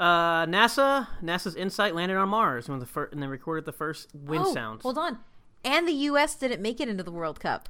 Uh, 0.00 0.46
NASA, 0.46 1.06
NASA's 1.22 1.54
InSight 1.54 1.94
landed 1.94 2.16
on 2.16 2.28
Mars 2.28 2.68
when 2.68 2.80
the 2.80 2.86
fir- 2.86 3.08
and 3.12 3.22
they 3.22 3.26
recorded 3.26 3.64
the 3.64 3.72
first 3.72 4.08
wind 4.14 4.44
oh, 4.46 4.54
sounds. 4.54 4.82
hold 4.82 4.98
on. 4.98 5.18
And 5.64 5.86
the 5.86 5.92
U.S. 5.92 6.34
didn't 6.34 6.60
make 6.60 6.80
it 6.80 6.88
into 6.88 7.04
the 7.04 7.12
World 7.12 7.38
Cup. 7.38 7.68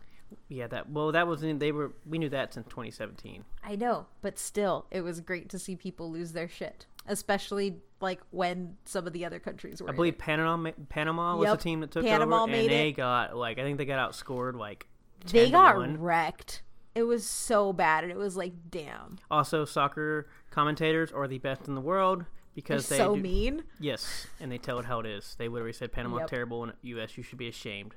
Yeah, 0.48 0.66
that 0.68 0.90
well, 0.90 1.12
that 1.12 1.26
was 1.26 1.42
in, 1.42 1.58
they 1.58 1.72
were 1.72 1.92
we 2.06 2.18
knew 2.18 2.30
that 2.30 2.54
since 2.54 2.66
2017. 2.68 3.44
I 3.62 3.76
know, 3.76 4.06
but 4.22 4.38
still, 4.38 4.86
it 4.90 5.02
was 5.02 5.20
great 5.20 5.48
to 5.50 5.58
see 5.58 5.76
people 5.76 6.10
lose 6.10 6.32
their 6.32 6.48
shit, 6.48 6.86
especially 7.06 7.76
like 8.00 8.20
when 8.30 8.76
some 8.84 9.06
of 9.06 9.12
the 9.12 9.24
other 9.24 9.38
countries 9.38 9.80
were. 9.82 9.90
I 9.90 9.92
believe. 9.92 10.18
Panama 10.18 10.70
Panama 10.88 11.36
was 11.36 11.46
Yep, 11.48 11.58
the 11.58 11.62
team 11.62 11.80
that 11.80 11.90
took 11.90 12.04
Panama 12.04 12.42
over, 12.44 12.52
and 12.52 12.68
they 12.70 12.88
it. 12.88 12.92
got 12.92 13.36
like 13.36 13.58
I 13.58 13.62
think 13.62 13.78
they 13.78 13.84
got 13.84 14.10
outscored 14.10 14.54
like. 14.56 14.86
10 15.26 15.32
they 15.44 15.50
got 15.52 15.76
1. 15.76 16.00
wrecked. 16.00 16.62
It 16.96 17.04
was 17.04 17.24
so 17.24 17.72
bad, 17.72 18.02
and 18.04 18.12
it 18.12 18.18
was 18.18 18.36
like, 18.36 18.52
damn, 18.70 19.18
Also, 19.30 19.64
soccer 19.64 20.28
commentators 20.50 21.10
are 21.12 21.26
the 21.28 21.38
best 21.38 21.66
in 21.68 21.74
the 21.76 21.80
world 21.80 22.18
they're 22.20 22.26
because 22.56 22.88
they 22.88 22.98
so 22.98 23.14
do- 23.14 23.22
mean. 23.22 23.62
Yes, 23.78 24.26
and 24.40 24.50
they 24.52 24.58
tell 24.58 24.78
it 24.80 24.84
how 24.84 24.98
it 25.00 25.06
is. 25.06 25.36
They 25.38 25.46
literally 25.48 25.72
said 25.72 25.90
Panama 25.92 26.18
Yep. 26.18 26.26
terrible 26.28 26.64
and 26.64 26.72
U.S. 26.82 27.16
You 27.16 27.22
should 27.22 27.38
be 27.38 27.48
ashamed. 27.48 27.94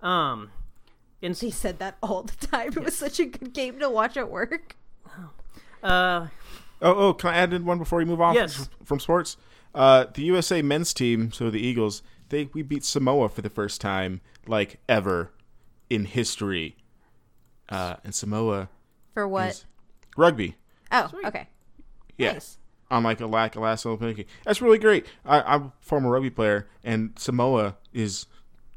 Um, 0.00 0.52
and 1.20 1.34
They 1.34 1.50
said 1.50 1.80
that 1.80 1.98
all 2.02 2.22
the 2.22 2.46
time. 2.46 2.68
It 2.68 2.84
was 2.84 2.96
such 2.96 3.18
a 3.20 3.26
good 3.26 3.52
game 3.52 3.78
to 3.80 3.90
watch 3.90 4.16
at 4.16 4.30
work. 4.30 4.76
uh, 5.82 6.28
Oh, 6.80 6.94
oh, 7.08 7.14
can 7.14 7.30
I 7.30 7.36
add 7.36 7.52
in 7.52 7.64
one 7.64 7.78
before 7.78 7.98
we 7.98 8.04
move 8.04 8.20
on 8.20 8.34
Yes. 8.34 8.54
from, 8.56 8.66
from 8.84 9.00
sports? 9.00 9.36
Uh, 9.74 10.06
the 10.14 10.22
USA 10.22 10.62
men's 10.62 10.94
team, 10.94 11.32
so 11.32 11.50
the 11.50 11.60
Eagles, 11.60 12.02
they 12.28 12.48
we 12.54 12.62
beat 12.62 12.84
Samoa 12.84 13.28
for 13.28 13.42
the 13.42 13.50
first 13.50 13.80
time 13.80 14.20
like 14.46 14.80
ever 14.88 15.32
in 15.90 16.04
history. 16.04 16.76
Uh, 17.68 17.96
and 18.04 18.14
Samoa 18.14 18.68
For 19.14 19.28
what? 19.28 19.64
rugby. 20.16 20.56
oh, 20.90 21.08
Sweet. 21.10 21.26
okay. 21.26 21.48
Yeah. 22.16 22.32
Nice. 22.32 22.58
On 22.90 23.02
like 23.02 23.20
a 23.20 23.26
lack 23.26 23.54
of 23.56 23.62
last 23.62 23.84
Olympic. 23.84 24.26
That's 24.44 24.62
really 24.62 24.78
great. 24.78 25.04
I, 25.26 25.42
I'm 25.42 25.62
a 25.64 25.72
former 25.80 26.10
rugby 26.10 26.30
player, 26.30 26.68
and 26.82 27.12
Samoa 27.18 27.76
is 27.92 28.26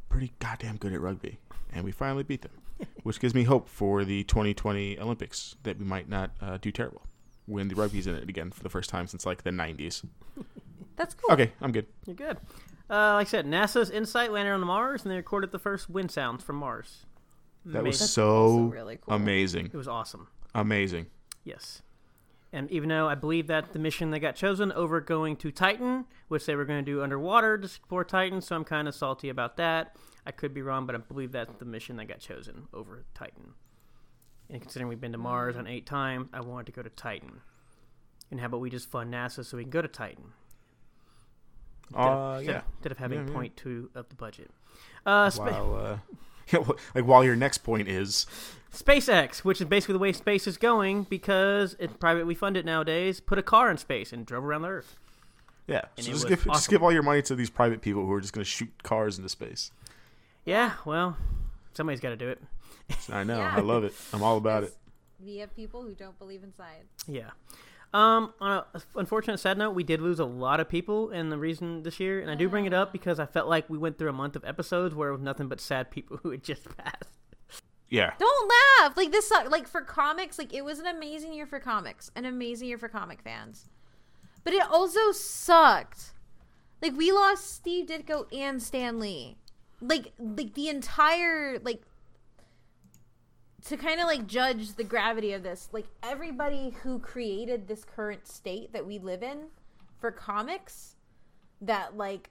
pretty 0.10 0.34
goddamn 0.40 0.76
good 0.76 0.91
at 0.91 0.99
rugby, 0.99 1.40
and 1.72 1.86
we 1.86 1.94
finally 1.94 2.23
beat 2.23 2.41
them, 2.41 2.52
which 3.03 3.22
gives 3.22 3.34
me 3.34 3.44
hope 3.44 3.69
for 3.69 4.03
the 4.03 4.26
2020 4.26 4.99
Olympics 4.99 5.56
that 5.64 5.80
we 5.80 5.86
might 5.86 6.10
not 6.10 6.32
uh, 6.41 6.57
do 6.57 6.72
terrible. 6.73 7.03
When 7.52 7.68
the 7.68 7.76
rugby's 7.76 8.07
in 8.07 8.15
it 8.15 8.28
again 8.30 8.52
for 8.52 8.64
the 8.64 8.69
first 8.69 8.90
time 8.90 9.07
since 9.07 9.26
like 9.26 9.44
the 9.44 9.49
90s. 9.52 10.03
That's 10.95 11.14
cool. 11.14 11.34
Okay, 11.34 11.52
I'm 11.61 11.72
good. 11.72 11.88
You're 12.06 12.15
good. 12.15 12.38
Uh, 12.90 13.14
like 13.15 13.28
I 13.28 13.30
said, 13.30 13.45
NASA's 13.45 13.90
InSight 13.90 14.32
landed 14.32 14.52
on 14.52 14.61
Mars, 14.61 15.03
and 15.03 15.11
they 15.11 15.15
recorded 15.15 15.52
the 15.52 15.60
first 15.60 15.90
wind 15.90 16.11
sounds 16.11 16.44
from 16.44 16.57
Mars. 16.57 17.06
That 17.65 17.84
was 17.84 17.99
Amazing. 17.99 18.07
so 18.07 18.57
really 18.65 18.98
cool. 19.02 19.14
amazing. 19.14 19.68
It 19.68 19.76
was 19.76 19.88
awesome. 19.88 20.28
Amazing. 20.53 21.06
Yes. 21.44 21.82
And 22.53 22.69
even 22.69 22.90
though 22.90 23.07
I 23.07 23.15
believe 23.15 23.48
that 23.48 23.72
the 23.72 23.80
mission 23.80 24.11
they 24.11 24.19
got 24.19 24.36
chosen 24.36 24.72
over 24.73 24.99
going 24.99 25.38
to 25.38 25.52
Titan, 25.52 26.06
which 26.28 26.45
they 26.45 26.56
were 26.56 26.65
going 26.65 26.84
to 26.84 26.91
do 26.91 27.02
underwater 27.02 27.57
to 27.57 27.65
explore 27.65 28.03
Titan, 28.03 28.41
so 28.41 28.56
I'm 28.56 28.65
kind 28.65 28.88
of 28.88 28.95
salty 28.95 29.30
about 29.30 29.56
that. 29.57 29.95
I 30.26 30.32
could 30.32 30.53
be 30.53 30.61
wrong, 30.61 30.86
but 30.86 30.94
I 30.95 30.98
believe 30.98 31.32
that's 31.32 31.53
the 31.60 31.65
mission 31.65 31.95
that 31.98 32.06
got 32.06 32.19
chosen 32.19 32.68
over 32.73 33.06
Titan. 33.14 33.53
And 34.52 34.61
considering 34.61 34.90
we've 34.90 34.99
been 35.02 35.14
to 35.14 35.18
Mars 35.18 35.56
on 35.56 35.65
eight 35.65 35.86
times, 35.86 36.28
I 36.34 36.41
wanted 36.41 36.65
to 36.68 36.72
go 36.73 36.82
to 36.82 36.90
Titan. 36.90 37.40
And 38.30 38.40
how 38.40 38.48
about 38.48 38.60
we 38.60 38.69
just 38.69 38.90
fund 38.90 39.14
NASA 39.14 39.45
so 39.45 39.57
we 39.57 39.64
can 39.64 39.72
go 39.72 39.82
to 39.82 39.88
Titan? 39.88 40.34
Uh, 41.94 42.36
instead, 42.40 42.52
yeah. 42.53 42.57
of, 42.60 42.64
instead 42.78 42.91
of 42.91 42.98
having 42.98 43.19
Yeah, 43.19 43.26
yeah. 43.28 43.34
point 43.34 43.57
two 43.57 43.90
of 43.95 44.10
the 44.10 44.15
budget. 44.15 44.52
Uh, 45.06 45.30
spa- 45.30 45.45
While, 45.45 46.02
uh, 46.56 46.64
like 46.95 47.06
while 47.06 47.23
your 47.23 47.36
next 47.36 47.60
point 47.60 47.88
is 47.88 48.26
SpaceX, 48.73 49.40
which 49.40 49.60
is 49.61 49.68
basically 49.68 49.94
the 49.94 49.99
way 49.99 50.14
space 50.14 50.48
is 50.48 50.57
going 50.57 51.03
because 51.03 51.76
it's 51.80 51.94
privately 51.98 52.36
funded 52.36 52.65
nowadays, 52.65 53.19
put 53.19 53.38
a 53.38 53.44
car 53.44 53.69
in 53.72 53.78
space 53.78 54.14
and 54.14 54.26
drove 54.26 54.44
around 54.45 54.61
the 54.64 54.69
Earth. 54.69 54.95
yeah, 55.68 55.82
And 55.98 56.06
so 56.06 56.11
just 56.14 56.28
give 56.28 56.44
just 56.45 56.69
give 56.69 56.82
all 56.84 56.91
your 56.94 57.03
money 57.03 57.22
to 57.23 57.36
these 57.36 57.49
private 57.49 57.82
people 57.82 58.06
who 58.06 58.11
are 58.14 58.22
just 58.22 58.34
going 58.34 58.44
to 58.44 58.49
shoot 58.49 58.69
cars 58.84 59.18
into 59.18 59.30
space. 59.30 59.72
Yeah, 60.45 60.73
well, 60.86 61.18
somebody's 61.73 61.99
got 62.02 62.10
to 62.10 62.18
do 62.18 62.30
it. 62.30 62.41
I 63.11 63.23
know, 63.23 63.38
Yeah. 63.38 63.53
I 63.56 63.60
love 63.61 63.84
it. 63.84 63.93
I'm 64.14 64.23
all 64.23 64.38
about 64.38 64.64
it. 64.64 64.76
We 65.23 65.38
have 65.38 65.56
people 65.56 65.84
who 65.84 65.93
don't 65.93 66.18
believe 66.18 66.43
in 66.43 66.53
science. 66.53 66.89
Yeah. 67.07 67.30
Um, 67.93 68.34
on 68.39 68.64
a 68.73 68.81
unfortunate 68.95 69.38
sad 69.39 69.57
note, 69.57 69.72
we 69.72 69.84
did 69.84 70.02
lose 70.02 70.19
a 70.19 70.26
lot 70.26 70.60
of 70.60 70.69
people 70.69 71.10
in 71.11 71.30
the 71.30 71.38
reason 71.38 71.84
this 71.84 71.99
year, 71.99 72.22
and 72.22 72.31
I 72.31 72.35
do 72.35 72.48
bring 72.48 72.65
it 72.65 72.73
up 72.73 72.93
because 72.93 73.19
I 73.19 73.26
felt 73.26 73.49
like 73.49 73.69
we 73.69 73.77
went 73.77 73.98
through 73.98 74.10
a 74.10 74.14
month 74.14 74.35
of 74.38 74.45
episodes 74.45 74.95
where 74.95 75.10
it 75.10 75.14
was 75.14 75.22
nothing 75.22 75.48
but 75.49 75.60
sad 75.60 75.91
people 75.91 76.18
who 76.23 76.31
had 76.31 76.43
just 76.43 76.65
passed. 76.77 77.10
Yeah, 77.89 78.14
Don't 78.18 78.49
laugh. 78.80 78.95
Like 78.95 79.11
this 79.11 79.27
sucked. 79.27 79.52
Like 79.52 79.68
for 79.68 79.81
comics, 79.81 80.39
like 80.39 80.53
it 80.53 80.64
was 80.64 80.80
an 80.80 80.88
amazing 80.88 81.34
year 81.34 81.45
for 81.45 81.60
comics, 81.60 82.10
an 82.15 82.23
amazing 82.23 82.69
year 82.69 82.77
for 82.77 82.88
comic 82.88 83.22
fans. 83.22 83.68
But 84.45 84.53
it 84.53 84.64
also 84.72 85.11
sucked. 85.11 86.14
Like 86.81 86.95
we 86.95 87.11
lost 87.11 87.53
Steve 87.53 87.88
Ditko 87.88 88.34
and 88.34 88.64
Stan 88.64 88.98
Lee. 88.98 89.35
Like 89.81 90.14
like 90.18 90.53
the 90.53 90.69
entire 90.69 91.60
like 91.60 91.81
to 93.65 93.77
kind 93.77 93.99
of 93.99 94.07
like 94.07 94.27
judge 94.27 94.73
the 94.73 94.83
gravity 94.83 95.33
of 95.33 95.43
this, 95.43 95.69
like 95.71 95.85
everybody 96.01 96.75
who 96.81 96.99
created 96.99 97.67
this 97.67 97.83
current 97.83 98.27
state 98.27 98.73
that 98.73 98.85
we 98.85 98.97
live 98.99 99.21
in 99.21 99.47
for 99.99 100.11
comics 100.11 100.95
that 101.61 101.95
like 101.95 102.29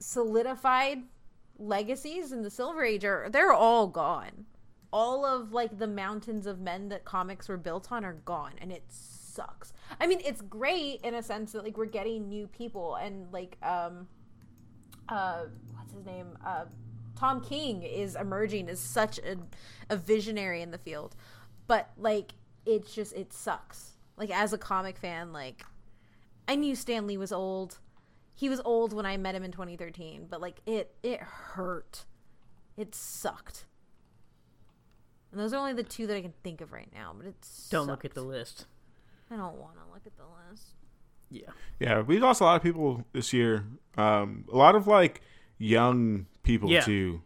solidified 0.00 1.02
legacies 1.58 2.32
in 2.32 2.42
the 2.42 2.50
silver 2.50 2.84
age 2.84 3.04
are 3.04 3.28
they're 3.30 3.52
all 3.52 3.86
gone. 3.86 4.46
All 4.92 5.24
of 5.24 5.52
like 5.52 5.78
the 5.78 5.86
mountains 5.86 6.46
of 6.46 6.60
men 6.60 6.88
that 6.88 7.04
comics 7.04 7.48
were 7.48 7.56
built 7.56 7.92
on 7.92 8.04
are 8.04 8.14
gone 8.14 8.52
and 8.58 8.72
it 8.72 8.84
sucks. 8.88 9.72
I 10.00 10.06
mean 10.06 10.20
it's 10.24 10.40
great 10.40 11.00
in 11.02 11.14
a 11.14 11.22
sense 11.22 11.52
that 11.52 11.62
like 11.62 11.76
we're 11.76 11.86
getting 11.86 12.28
new 12.28 12.48
people 12.48 12.96
and 12.96 13.32
like 13.32 13.56
um 13.62 14.08
uh 15.08 15.44
what's 15.74 15.92
his 15.92 16.04
name? 16.04 16.36
Uh 16.44 16.64
tom 17.18 17.40
king 17.40 17.82
is 17.82 18.14
emerging 18.14 18.68
as 18.68 18.78
such 18.78 19.18
a, 19.18 19.36
a 19.90 19.96
visionary 19.96 20.62
in 20.62 20.70
the 20.70 20.78
field 20.78 21.16
but 21.66 21.90
like 21.96 22.32
it's 22.64 22.94
just 22.94 23.12
it 23.14 23.32
sucks 23.32 23.92
like 24.16 24.30
as 24.30 24.52
a 24.52 24.58
comic 24.58 24.96
fan 24.96 25.32
like 25.32 25.64
i 26.46 26.54
knew 26.54 26.74
stan 26.74 27.06
lee 27.06 27.16
was 27.16 27.32
old 27.32 27.78
he 28.38 28.48
was 28.48 28.60
old 28.64 28.92
when 28.92 29.04
I 29.04 29.16
met 29.16 29.34
him 29.34 29.42
in 29.42 29.50
2013, 29.50 30.28
but 30.30 30.40
like 30.40 30.60
it 30.64 30.94
it 31.02 31.20
hurt. 31.20 32.04
It 32.76 32.94
sucked. 32.94 33.64
And 35.32 35.40
those 35.40 35.52
are 35.52 35.56
only 35.56 35.72
the 35.72 35.82
two 35.82 36.06
that 36.06 36.16
I 36.16 36.20
can 36.20 36.32
think 36.44 36.60
of 36.60 36.72
right 36.72 36.88
now, 36.94 37.12
but 37.16 37.26
it's 37.26 37.68
Don't 37.68 37.88
look 37.88 38.04
at 38.04 38.14
the 38.14 38.22
list. 38.22 38.66
I 39.28 39.36
don't 39.36 39.56
want 39.56 39.74
to 39.74 39.92
look 39.92 40.06
at 40.06 40.16
the 40.16 40.22
list. 40.52 40.68
Yeah. 41.30 41.50
yeah. 41.80 42.00
We 42.00 42.20
lost 42.20 42.40
a 42.40 42.44
lot 42.44 42.54
of 42.54 42.62
people 42.62 43.04
this 43.12 43.32
year. 43.32 43.66
Um, 43.96 44.44
a 44.52 44.56
lot 44.56 44.76
of 44.76 44.86
like 44.86 45.20
young 45.58 46.26
people 46.48 46.70
Yeah. 46.70 46.80
too. 46.80 47.22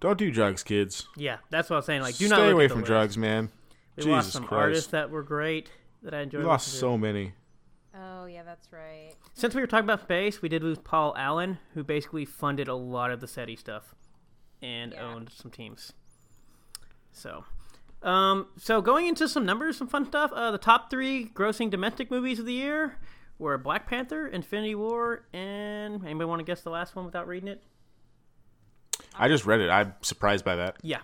Don't 0.00 0.18
do 0.18 0.30
drugs, 0.30 0.62
kids. 0.62 1.06
Yeah, 1.16 1.38
that's 1.50 1.70
what 1.70 1.76
I 1.76 1.78
was 1.78 1.86
saying. 1.86 2.02
Like, 2.02 2.16
do 2.16 2.26
Stay 2.26 2.34
not 2.36 2.44
look 2.44 2.54
away 2.54 2.68
from 2.68 2.78
list. 2.80 2.86
drugs, 2.88 3.16
man. 3.16 3.50
We 3.96 4.02
Jesus 4.02 4.10
lost 4.10 4.32
some 4.32 4.44
Christ. 4.46 4.60
artists 4.60 4.90
that 4.90 5.10
were 5.10 5.22
great 5.22 5.70
that 6.02 6.12
I 6.14 6.20
enjoyed. 6.22 6.40
We 6.42 6.46
lost 6.46 6.66
listening 6.68 6.78
to. 6.78 6.94
so 6.94 6.98
many. 6.98 7.32
Oh 7.96 8.26
yeah, 8.26 8.42
that's 8.42 8.72
right. 8.72 9.12
Since 9.34 9.54
we 9.54 9.60
were 9.60 9.66
talking 9.68 9.84
about 9.84 10.02
space, 10.02 10.42
we 10.42 10.48
did 10.48 10.62
lose 10.64 10.78
Paul 10.78 11.14
Allen, 11.16 11.58
who 11.74 11.84
basically 11.84 12.24
funded 12.24 12.66
a 12.66 12.74
lot 12.74 13.10
of 13.12 13.20
the 13.20 13.28
SETI 13.28 13.54
stuff 13.56 13.94
and 14.60 14.92
Yeah. 14.92 15.02
owned 15.06 15.30
some 15.30 15.50
teams. 15.50 15.92
So, 17.12 17.44
um, 18.02 18.48
so 18.56 18.80
going 18.82 19.06
into 19.06 19.28
some 19.28 19.46
numbers, 19.46 19.76
some 19.76 19.86
fun 19.86 20.06
stuff. 20.06 20.32
Uh, 20.32 20.50
the 20.50 20.58
top 20.58 20.90
three 20.90 21.26
grossing 21.28 21.70
domestic 21.70 22.10
movies 22.10 22.38
of 22.40 22.46
the 22.46 22.52
year 22.52 22.98
were 23.38 23.56
Black 23.58 23.86
Panther, 23.86 24.26
Infinity 24.26 24.74
War, 24.74 25.26
and 25.32 26.04
anybody 26.04 26.24
want 26.24 26.40
to 26.40 26.44
guess 26.44 26.62
the 26.62 26.70
last 26.70 26.96
one 26.96 27.04
without 27.04 27.26
reading 27.28 27.48
it? 27.48 27.62
I 29.16 29.28
just 29.28 29.46
read 29.46 29.60
it. 29.60 29.70
I'm 29.70 29.94
surprised 30.02 30.44
by 30.44 30.56
that. 30.56 30.76
Yeah, 30.82 31.00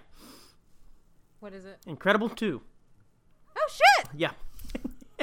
What 1.40 1.52
is 1.52 1.64
it? 1.64 1.78
Incredible 1.86 2.28
Two. 2.28 2.60
Oh 3.56 3.68
shit! 3.70 4.08
Yeah. 4.14 4.30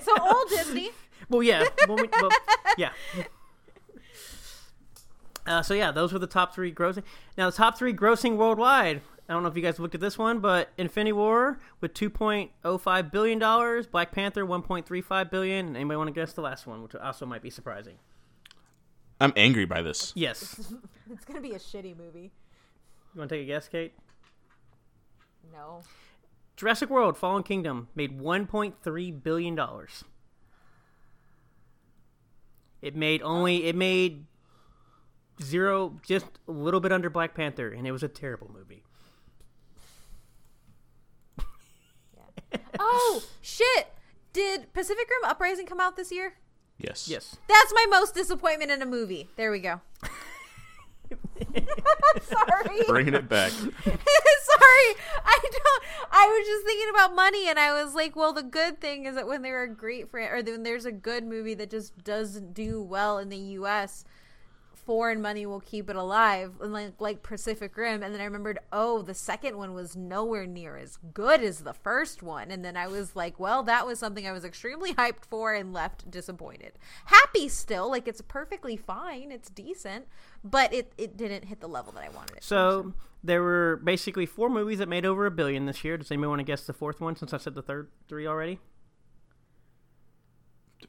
So 0.02 0.14
old 0.20 0.50
Disney. 0.50 0.92
Well, 1.30 1.44
yeah. 1.44 1.66
Well, 1.90 1.98
we, 1.98 2.08
well, 2.22 2.30
yeah. 2.78 2.92
Uh, 5.46 5.62
so 5.62 5.74
yeah, 5.74 5.92
those 5.92 6.14
were 6.14 6.20
the 6.20 6.28
top 6.28 6.54
three 6.56 6.72
grossing. 6.74 7.04
Now 7.38 7.50
the 7.50 7.56
top 7.56 7.78
three 7.78 7.94
grossing 7.94 8.38
worldwide. 8.38 9.02
I 9.28 9.34
don't 9.34 9.44
know 9.44 9.50
if 9.50 9.56
you 9.58 9.62
guys 9.62 9.78
looked 9.78 9.96
at 9.96 10.00
this 10.00 10.18
one, 10.18 10.40
but 10.40 10.70
Infinity 10.78 11.12
War 11.14 11.60
with 11.82 11.94
two 11.94 12.10
point 12.10 12.52
oh 12.64 12.78
five 12.78 13.12
billion 13.12 13.40
dollars, 13.40 13.88
Black 13.88 14.12
Panther 14.14 14.46
one 14.46 14.62
point 14.62 14.86
three 14.86 15.02
five 15.02 15.30
billion. 15.30 15.76
Anybody 15.76 15.98
want 15.98 16.08
to 16.08 16.14
guess 16.14 16.32
the 16.32 16.42
last 16.42 16.66
one, 16.68 16.82
which 16.82 16.96
also 16.96 17.26
might 17.26 17.42
be 17.42 17.50
surprising? 17.50 17.96
I'm 19.20 19.34
angry 19.36 19.66
by 19.66 19.82
this. 19.82 20.14
Yes. 20.16 20.74
It's 21.12 21.24
gonna 21.26 21.42
be 21.42 21.54
a 21.54 21.60
shitty 21.60 21.98
movie. 21.98 22.32
You 23.14 23.20
want 23.20 23.30
to 23.30 23.36
take 23.36 23.44
a 23.44 23.48
guess, 23.48 23.68
Kate? 23.68 23.94
No. 25.52 25.82
Jurassic 26.56 26.90
World: 26.90 27.18
Fallen 27.18 27.44
Kingdom 27.44 27.88
made 27.96 28.20
one 28.20 28.46
point 28.48 28.76
three 28.84 29.12
billion 29.12 29.56
dollars. 29.56 30.04
It 32.82 32.96
made 32.96 33.22
only 33.22 33.66
it 33.66 33.76
made 33.76 34.26
zero, 35.42 36.00
just 36.06 36.26
a 36.48 36.52
little 36.52 36.80
bit 36.80 36.92
under 36.92 37.10
Black 37.10 37.34
Panther, 37.34 37.70
and 37.70 37.88
it 37.88 37.92
was 37.92 38.04
a 38.04 38.08
terrible 38.08 38.52
movie. 38.54 38.84
Oh 42.80 43.24
shit! 43.42 43.88
Did 44.34 44.72
Pacific 44.74 45.10
Rim 45.10 45.30
Uprising 45.30 45.66
come 45.66 45.80
out 45.80 45.96
this 45.96 46.12
year? 46.12 46.34
Yes. 46.78 47.08
Yes. 47.08 47.38
That's 47.48 47.74
my 47.74 47.86
most 47.90 48.14
disappointment 48.14 48.70
in 48.72 48.82
a 48.82 48.86
movie. 48.86 49.30
There 49.36 49.52
we 49.52 49.60
go. 49.60 49.82
Sorry. 52.22 52.80
Bringing 52.88 53.14
it 53.14 53.30
back. 53.30 53.52
Sorry. 53.88 54.90
I 55.26 55.40
don't 55.44 55.84
I 56.12 56.26
was 56.28 56.48
just 56.48 56.66
thinking 56.66 56.90
about 56.90 57.16
money 57.16 57.50
and 57.50 57.60
I 57.60 57.84
was 57.84 57.94
like, 57.94 58.16
well, 58.16 58.34
the 58.34 58.44
good 58.44 58.80
thing 58.80 59.06
is 59.06 59.16
that 59.16 59.28
when 59.28 59.42
there 59.42 59.62
are 59.62 59.68
great 59.68 60.10
fran- 60.10 60.32
or 60.32 60.42
when 60.42 60.64
there's 60.64 60.86
a 60.86 60.92
good 60.92 61.26
movie 61.26 61.54
that 61.56 61.70
just 61.70 62.04
doesn't 62.04 62.54
do 62.54 62.82
well 62.82 63.18
in 63.18 63.30
the 63.30 63.38
US, 63.38 64.04
foreign 64.88 65.22
money 65.22 65.46
will 65.46 65.60
keep 65.60 65.90
it 65.90 65.96
alive. 65.98 66.54
And 66.62 66.72
like 66.72 66.94
like 67.00 67.22
Pacific 67.22 67.76
Rim 67.76 68.02
and 68.02 68.14
then 68.14 68.22
I 68.22 68.24
remembered, 68.24 68.58
oh, 68.72 69.02
the 69.02 69.14
second 69.14 69.58
one 69.58 69.74
was 69.74 69.96
nowhere 69.98 70.48
near 70.48 70.78
as 70.78 70.98
good 71.14 71.44
as 71.44 71.60
the 71.60 71.74
first 71.74 72.24
one. 72.24 72.50
And 72.50 72.64
then 72.64 72.78
I 72.78 72.88
was 72.88 73.16
like, 73.16 73.38
well, 73.40 73.62
that 73.64 73.86
was 73.86 74.00
something 74.00 74.26
I 74.26 74.32
was 74.32 74.46
extremely 74.46 74.94
hyped 74.94 75.26
for 75.30 75.54
and 75.54 75.74
left 75.74 76.10
disappointed. 76.10 76.80
Happy 77.06 77.50
still, 77.50 77.92
like 77.92 78.08
it's 78.08 78.22
perfectly 78.22 78.78
fine, 78.78 79.32
it's 79.32 79.50
decent, 79.50 80.08
but 80.44 80.74
it 80.74 80.94
it 80.98 81.18
didn't 81.18 81.46
hit 81.46 81.60
the 81.60 81.68
level 81.68 81.92
that 81.92 82.04
I 82.06 82.10
wanted 82.10 82.38
it. 82.38 82.42
to. 82.42 82.48
So 82.48 82.94
there 83.22 83.44
were 83.44 83.82
basically 83.84 84.26
four 84.26 84.50
movies 84.50 84.80
that 84.80 84.88
made 84.88 85.06
over 85.06 85.26
a 85.26 85.32
billion 85.32 85.66
this 85.66 85.84
year. 85.84 85.98
Does 85.98 86.10
anybody 86.10 86.30
want 86.30 86.40
to 86.40 86.46
guess 86.46 86.66
the 86.66 86.74
fourth 86.74 87.02
one? 87.02 87.18
Since 87.18 87.34
I 87.34 87.38
said 87.38 87.54
the 87.56 87.62
third 87.62 87.90
three 88.08 88.26
already. 88.26 88.60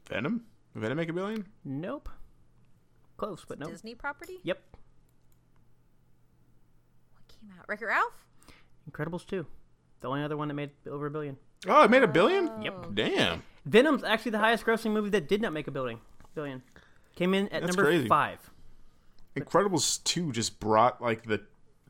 Venom? 0.09 0.45
Did 0.73 0.83
Venom 0.83 0.97
make 0.99 1.09
a 1.09 1.13
billion? 1.13 1.47
Nope. 1.65 2.09
Close, 3.19 3.45
but 3.47 3.59
no. 3.59 3.67
Disney 3.69 3.95
property? 3.95 4.39
Yep. 4.45 4.59
What 7.13 7.29
came 7.29 7.51
out? 7.59 7.67
Wreck-It 7.69 7.85
Ralph? 7.87 8.25
Incredibles 8.91 9.27
two. 9.27 9.47
The 10.01 10.09
only 10.09 10.23
other 10.23 10.37
one 10.37 10.49
that 10.49 10.55
made 10.55 10.71
over 10.89 11.07
a 11.07 11.11
billion. 11.11 11.37
Oh, 11.67 11.83
it 11.83 11.91
made 11.91 12.03
a 12.03 12.09
billion? 12.09 12.49
Oh. 12.49 12.63
Yep. 12.63 12.87
Damn. 12.95 13.43
Venom's 13.67 14.05
actually 14.05 14.31
the 14.31 14.39
highest 14.39 14.65
grossing 14.65 14.93
movie 14.93 15.11
that 15.11 15.29
did 15.29 15.43
not 15.43 15.53
make 15.53 15.67
a 15.67 15.71
billion. 15.71 15.99
Billion. 16.35 16.63
Came 17.17 17.35
in 17.35 17.49
at 17.49 17.63
That's 17.63 17.77
number 17.77 17.91
crazy. 17.91 18.09
five. 18.09 18.39
Incredibles 19.37 20.03
2 20.05 20.33
just 20.33 20.59
brought 20.61 21.03
like 21.03 21.25
the 21.25 21.39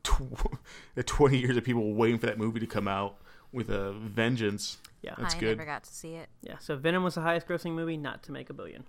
tw- 0.03 0.57
the 0.95 1.03
20 1.03 1.37
years 1.37 1.55
of 1.55 1.63
people 1.63 1.93
waiting 1.93 2.19
for 2.19 2.25
that 2.25 2.37
movie 2.37 2.59
to 2.59 2.67
come 2.67 2.87
out 2.87 3.17
with 3.51 3.69
a 3.69 3.91
vengeance. 3.93 4.77
Yeah, 5.01 5.13
That's 5.17 5.35
I 5.35 5.39
good. 5.39 5.57
never 5.57 5.65
got 5.65 5.83
to 5.83 5.93
see 5.93 6.15
it. 6.15 6.29
yeah. 6.41 6.57
So 6.59 6.75
Venom 6.75 7.03
was 7.03 7.15
the 7.15 7.21
highest 7.21 7.47
grossing 7.47 7.71
movie 7.73 7.95
not 7.97 8.23
to 8.23 8.31
make 8.31 8.49
a 8.49 8.53
billion, 8.53 8.83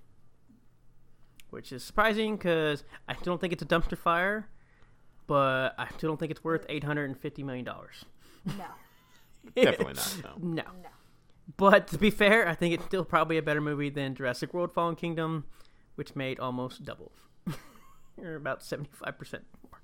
which 1.50 1.72
is 1.72 1.82
surprising 1.84 2.36
because 2.36 2.84
I 3.08 3.14
still 3.14 3.32
don't 3.32 3.40
think 3.40 3.52
it's 3.52 3.62
a 3.62 3.66
dumpster 3.66 3.98
fire, 3.98 4.48
but 5.26 5.74
I 5.78 5.88
still 5.96 6.10
don't 6.10 6.18
think 6.18 6.30
it's 6.30 6.42
worth 6.44 6.64
eight 6.68 6.84
hundred 6.84 7.10
and 7.10 7.18
fifty 7.18 7.42
million 7.42 7.64
dollars. 7.64 8.04
No. 8.44 8.64
Definitely 9.56 9.94
not. 9.94 10.16
No. 10.22 10.30
No. 10.40 10.62
No. 10.82 10.88
But 11.56 11.88
to 11.88 11.98
be 11.98 12.10
fair, 12.10 12.46
I 12.46 12.54
think 12.54 12.74
it's 12.74 12.84
still 12.84 13.04
probably 13.04 13.36
a 13.36 13.42
better 13.42 13.60
movie 13.60 13.90
than 13.90 14.14
Jurassic 14.14 14.54
World: 14.54 14.72
Fallen 14.72 14.96
Kingdom, 14.96 15.44
which 15.96 16.14
made 16.14 16.38
almost 16.38 16.84
double, 16.84 17.10
or 18.22 18.34
about 18.36 18.62
seventy-five 18.62 19.18
percent 19.18 19.44
more. 19.62 19.80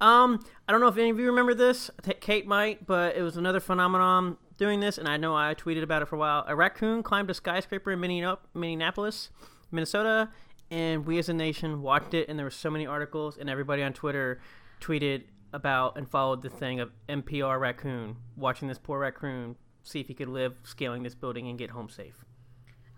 Um, 0.00 0.44
I 0.68 0.72
don't 0.72 0.80
know 0.80 0.88
if 0.88 0.96
any 0.98 1.10
of 1.10 1.18
you 1.18 1.26
remember 1.26 1.54
this. 1.54 1.90
I 1.98 2.02
think 2.02 2.20
Kate 2.20 2.46
might, 2.46 2.86
but 2.86 3.16
it 3.16 3.22
was 3.22 3.36
another 3.36 3.60
phenomenon 3.60 4.36
doing 4.56 4.80
this, 4.80 4.98
and 4.98 5.08
I 5.08 5.16
know 5.16 5.34
I 5.36 5.54
tweeted 5.54 5.82
about 5.82 6.02
it 6.02 6.06
for 6.06 6.16
a 6.16 6.18
while. 6.18 6.44
A 6.46 6.54
raccoon 6.56 7.02
climbed 7.02 7.30
a 7.30 7.34
skyscraper 7.34 7.92
in 7.92 8.00
Minneap- 8.00 8.40
Minneapolis, 8.54 9.30
Minnesota, 9.70 10.28
and 10.72 11.04
we 11.04 11.18
as 11.18 11.28
a 11.28 11.34
nation 11.34 11.82
watched 11.82 12.14
it, 12.14 12.30
and 12.30 12.38
there 12.38 12.46
were 12.46 12.50
so 12.50 12.70
many 12.70 12.86
articles, 12.86 13.36
and 13.36 13.50
everybody 13.50 13.82
on 13.82 13.92
Twitter 13.92 14.40
tweeted 14.80 15.24
about 15.52 15.98
and 15.98 16.08
followed 16.08 16.40
the 16.40 16.48
thing 16.48 16.80
of 16.80 16.90
NPR 17.10 17.60
raccoon 17.60 18.16
watching 18.36 18.68
this 18.68 18.78
poor 18.78 18.98
raccoon 18.98 19.56
see 19.82 20.00
if 20.00 20.08
he 20.08 20.14
could 20.14 20.28
live 20.28 20.54
scaling 20.62 21.02
this 21.02 21.14
building 21.14 21.46
and 21.46 21.58
get 21.58 21.70
home 21.70 21.90
safe. 21.90 22.24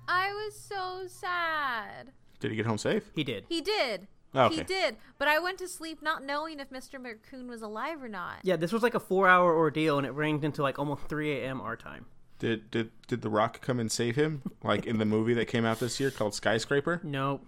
I 0.06 0.28
was 0.32 0.56
so 0.56 1.06
sad. 1.09 2.12
Did 2.38 2.52
he 2.52 2.56
get 2.56 2.66
home 2.66 2.78
safe? 2.78 3.10
He 3.12 3.24
did. 3.24 3.46
He 3.48 3.60
did. 3.60 4.06
Oh, 4.36 4.48
He 4.48 4.62
did. 4.62 4.96
But 5.18 5.26
I 5.28 5.40
went 5.40 5.59
to 5.59 5.68
sleep 5.68 6.01
not 6.01 6.24
knowing 6.24 6.60
if 6.60 6.70
Mr. 6.70 7.02
Raccoon 7.02 7.48
was 7.48 7.62
alive 7.62 8.02
or 8.02 8.09
not. 8.09 8.36
Yeah, 8.42 8.56
this 8.56 8.72
was 8.72 8.82
like 8.82 8.94
a 8.94 9.01
four-hour 9.01 9.56
ordeal, 9.56 9.98
and 9.98 10.06
it 10.06 10.10
ranged 10.10 10.44
into 10.44 10.62
like 10.62 10.78
almost 10.78 11.09
3 11.09 11.40
a.m. 11.40 11.60
our 11.60 11.76
time. 11.76 12.06
Did 12.39 12.70
did 12.70 12.90
did 13.06 13.23
The 13.23 13.31
Rock 13.31 13.61
come 13.61 13.78
and 13.81 13.90
save 13.90 14.16
him? 14.16 14.43
Like 14.62 14.86
in 14.86 14.98
the 14.98 15.05
movie 15.05 15.35
that 15.35 15.47
came 15.47 15.65
out 15.65 15.78
this 15.81 16.01
year 16.01 16.11
called 16.11 16.35
Skyscraper? 16.35 17.01
No. 17.02 17.40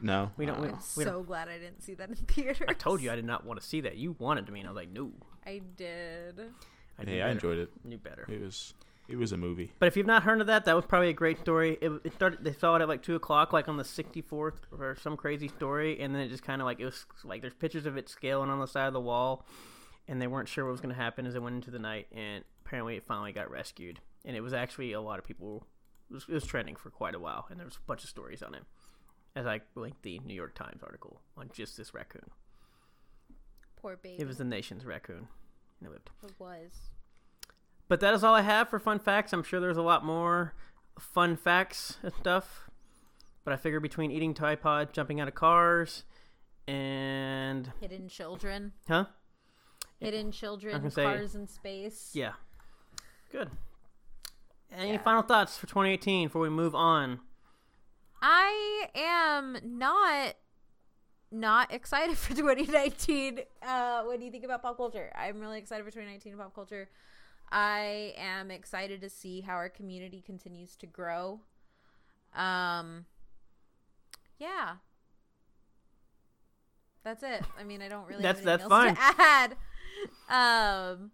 No. 0.00 0.30
we 0.36 0.46
don't. 0.46 0.60
We, 0.60 0.68
I'm 0.68 0.74
we 0.96 1.04
so 1.04 1.12
don't. 1.12 1.26
glad 1.26 1.48
I 1.48 1.58
didn't 1.58 1.82
see 1.82 1.94
that 1.94 2.08
in 2.08 2.14
theaters. 2.16 2.58
I 2.68 2.72
told 2.72 3.00
you 3.00 3.10
I 3.10 3.16
did 3.16 3.24
not 3.24 3.44
want 3.44 3.60
to 3.60 3.66
see 3.66 3.80
that. 3.82 3.96
You 3.96 4.16
wanted 4.18 4.46
to 4.46 4.52
me, 4.52 4.60
and 4.60 4.68
I 4.68 4.72
was 4.72 4.76
like, 4.76 4.90
no. 4.90 5.12
I 5.46 5.60
did. 5.76 6.40
I 6.98 7.04
knew 7.04 7.12
Hey, 7.12 7.22
I 7.22 7.30
enjoyed 7.30 7.58
it. 7.58 7.70
Knew 7.84 7.98
better. 7.98 8.26
It 8.28 8.40
was 8.40 8.74
it 9.08 9.16
was 9.16 9.32
a 9.32 9.36
movie. 9.36 9.72
But 9.78 9.86
if 9.86 9.96
you've 9.96 10.06
not 10.06 10.22
heard 10.22 10.40
of 10.40 10.46
that, 10.46 10.64
that 10.64 10.76
was 10.76 10.86
probably 10.86 11.08
a 11.08 11.14
great 11.14 11.38
story. 11.40 11.78
It, 11.80 11.90
it 12.04 12.12
started. 12.14 12.44
They 12.44 12.52
saw 12.52 12.76
it 12.76 12.82
at 12.82 12.88
like 12.88 13.02
two 13.02 13.14
o'clock, 13.16 13.52
like 13.52 13.68
on 13.68 13.76
the 13.76 13.84
sixty 13.84 14.22
fourth, 14.22 14.60
or 14.76 14.96
some 14.96 15.16
crazy 15.16 15.48
story, 15.48 16.00
and 16.00 16.14
then 16.14 16.22
it 16.22 16.28
just 16.28 16.42
kind 16.44 16.60
of 16.62 16.66
like 16.66 16.80
it 16.80 16.84
was 16.84 17.04
like 17.24 17.40
there's 17.40 17.54
pictures 17.54 17.86
of 17.86 17.96
it 17.96 18.08
scaling 18.08 18.50
on 18.50 18.58
the 18.60 18.66
side 18.66 18.86
of 18.86 18.92
the 18.92 19.00
wall, 19.00 19.44
and 20.08 20.20
they 20.22 20.26
weren't 20.26 20.48
sure 20.48 20.64
what 20.64 20.70
was 20.72 20.80
going 20.80 20.94
to 20.94 21.00
happen 21.00 21.26
as 21.26 21.34
it 21.34 21.42
went 21.42 21.56
into 21.56 21.70
the 21.70 21.78
night, 21.78 22.06
and 22.12 22.44
apparently 22.64 22.96
it 22.96 23.04
finally 23.04 23.32
got 23.32 23.50
rescued, 23.50 24.00
and 24.24 24.36
it 24.36 24.40
was 24.40 24.52
actually 24.52 24.92
a 24.92 25.00
lot 25.00 25.18
of 25.18 25.24
people. 25.24 25.66
It 26.10 26.14
was, 26.14 26.24
it 26.28 26.32
was 26.34 26.44
trending 26.46 26.76
for 26.76 26.90
quite 26.90 27.14
a 27.14 27.18
while, 27.18 27.46
and 27.50 27.58
there 27.58 27.64
was 27.66 27.76
a 27.76 27.86
bunch 27.86 28.04
of 28.04 28.10
stories 28.10 28.42
on 28.42 28.54
it, 28.54 28.62
as 29.34 29.46
I 29.46 29.60
linked 29.74 30.02
the 30.02 30.18
New 30.20 30.34
York 30.34 30.54
Times 30.54 30.82
article 30.82 31.20
on 31.36 31.50
just 31.52 31.76
this 31.76 31.94
raccoon. 31.94 32.30
Poor 33.76 33.96
baby. 33.96 34.22
It 34.22 34.26
was 34.26 34.38
the 34.38 34.44
nation's 34.44 34.84
raccoon, 34.84 35.28
and 35.80 35.88
it 35.88 35.90
lived. 35.90 36.10
It 36.22 36.32
was. 36.38 36.90
But 37.88 38.00
that 38.00 38.14
is 38.14 38.22
all 38.24 38.34
I 38.34 38.42
have 38.42 38.68
for 38.68 38.78
fun 38.78 38.98
facts. 38.98 39.32
I'm 39.32 39.42
sure 39.42 39.60
there's 39.60 39.76
a 39.76 39.82
lot 39.82 40.04
more 40.04 40.54
fun 40.98 41.36
facts 41.36 41.98
and 42.02 42.12
stuff. 42.14 42.70
But 43.44 43.52
I 43.52 43.56
figure 43.56 43.80
between 43.80 44.10
eating 44.12 44.34
Tide 44.34 44.60
Pod, 44.60 44.92
jumping 44.92 45.20
out 45.20 45.26
of 45.28 45.34
cars, 45.34 46.04
and 46.68 47.72
Hidden 47.80 48.08
children. 48.08 48.72
huh? 48.86 49.06
Hidden 50.00 50.30
children. 50.32 50.76
gonna 50.76 50.90
say- 50.90 51.02
Cars 51.04 51.34
in 51.34 51.48
space. 51.48 52.12
Yeah, 52.14 52.32
good. 53.30 53.50
Any 54.76 54.92
Yeah. 54.92 54.98
final 55.02 55.22
thoughts 55.22 55.56
for 55.58 55.66
2018 55.66 56.28
before 56.28 56.42
we 56.42 56.48
move 56.50 56.74
on? 56.74 57.20
I 58.20 58.88
am 58.94 59.58
not 59.78 60.34
not 61.30 61.72
excited 61.72 62.16
for 62.18 62.34
2019 62.34 63.40
uh, 63.62 64.02
when 64.04 64.20
you 64.20 64.30
think 64.30 64.44
about 64.44 64.62
pop 64.62 64.76
culture. 64.76 65.10
I'm 65.16 65.40
really 65.40 65.58
excited 65.58 65.82
for 65.84 65.90
2019 65.90 66.36
pop 66.36 66.54
culture. 66.54 66.88
I 67.50 68.14
am 68.16 68.50
excited 68.50 69.00
to 69.02 69.10
see 69.10 69.40
how 69.42 69.54
our 69.54 69.68
community 69.68 70.22
continues 70.24 70.76
to 70.76 70.86
grow. 70.86 71.40
Um 72.34 73.06
yeah. 74.38 74.76
That's 77.04 77.22
it. 77.22 77.42
I 77.58 77.64
mean, 77.64 77.82
I 77.82 77.88
don't 77.88 78.06
really 78.06 78.22
That's- 78.22 78.44
that's 78.44 78.62
else 78.62 78.92
to 78.92 78.96
add. 79.18 79.56
Um 80.30 81.10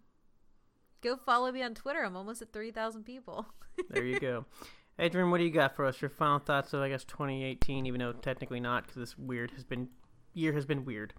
go 1.03 1.17
follow 1.17 1.53
me 1.53 1.63
on 1.63 1.75
Twitter. 1.75 2.03
I'm 2.03 2.17
almost 2.17 2.43
at 2.43 2.53
3,000 2.53 3.05
people. 3.05 3.47
There 3.91 4.05
you 4.05 4.19
go. 4.19 4.45
Adrian, 4.99 5.31
what 5.31 5.39
do 5.39 5.45
you 5.45 5.53
got 5.53 5.77
for 5.77 5.85
us? 5.85 6.03
Your 6.03 6.09
final 6.09 6.41
thoughts 6.41 6.73
of 6.73 6.81
I 6.81 6.89
guess 6.89 7.05
2018, 7.05 7.87
even 7.87 8.01
though 8.01 8.13
technically 8.13 8.59
not, 8.59 8.83
because 8.83 8.97
this 8.97 9.17
weird 9.17 9.53
has 9.53 9.63
been 9.63 9.87
year 10.35 10.53
has 10.53 10.67
been 10.67 10.85
weird. 10.85 11.15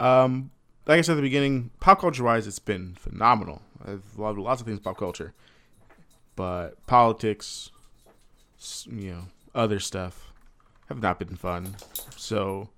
Um, 0.00 0.52
like 0.86 0.98
I 0.98 1.00
said 1.02 1.12
at 1.12 1.16
the 1.16 1.22
beginning, 1.22 1.70
pop 1.80 2.00
culture 2.00 2.24
wise, 2.24 2.46
it's 2.46 2.58
been 2.58 2.94
phenomenal. 2.94 3.60
I've 3.86 4.18
loved 4.18 4.38
lots 4.38 4.62
of 4.62 4.66
things 4.66 4.80
pop 4.80 4.96
culture, 4.96 5.34
but 6.34 6.86
politics, 6.86 7.70
you 8.86 9.10
know, 9.10 9.24
other 9.54 9.80
stuff 9.80 10.32
have 10.88 11.02
not 11.02 11.18
been 11.18 11.36
fun. 11.36 11.76
So 12.16 12.70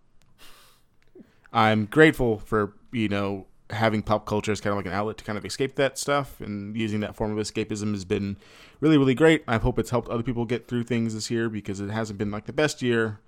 I'm 1.52 1.86
grateful 1.86 2.38
for 2.38 2.74
you 2.92 3.08
know 3.08 3.46
having 3.70 4.02
pop 4.02 4.26
culture 4.26 4.52
as 4.52 4.60
kind 4.60 4.72
of 4.72 4.76
like 4.76 4.86
an 4.86 4.92
outlet 4.92 5.18
to 5.18 5.24
kind 5.24 5.38
of 5.38 5.44
escape 5.44 5.76
that 5.76 5.98
stuff, 5.98 6.40
and 6.40 6.76
using 6.76 7.00
that 7.00 7.16
form 7.16 7.36
of 7.36 7.38
escapism 7.38 7.92
has 7.92 8.04
been 8.04 8.36
really 8.80 8.98
really 8.98 9.14
great. 9.14 9.42
I 9.48 9.58
hope 9.58 9.78
it's 9.78 9.90
helped 9.90 10.08
other 10.08 10.22
people 10.22 10.44
get 10.44 10.68
through 10.68 10.84
things 10.84 11.14
this 11.14 11.30
year 11.30 11.48
because 11.48 11.80
it 11.80 11.90
hasn't 11.90 12.18
been 12.18 12.30
like 12.30 12.46
the 12.46 12.52
best 12.52 12.82
year 12.82 13.20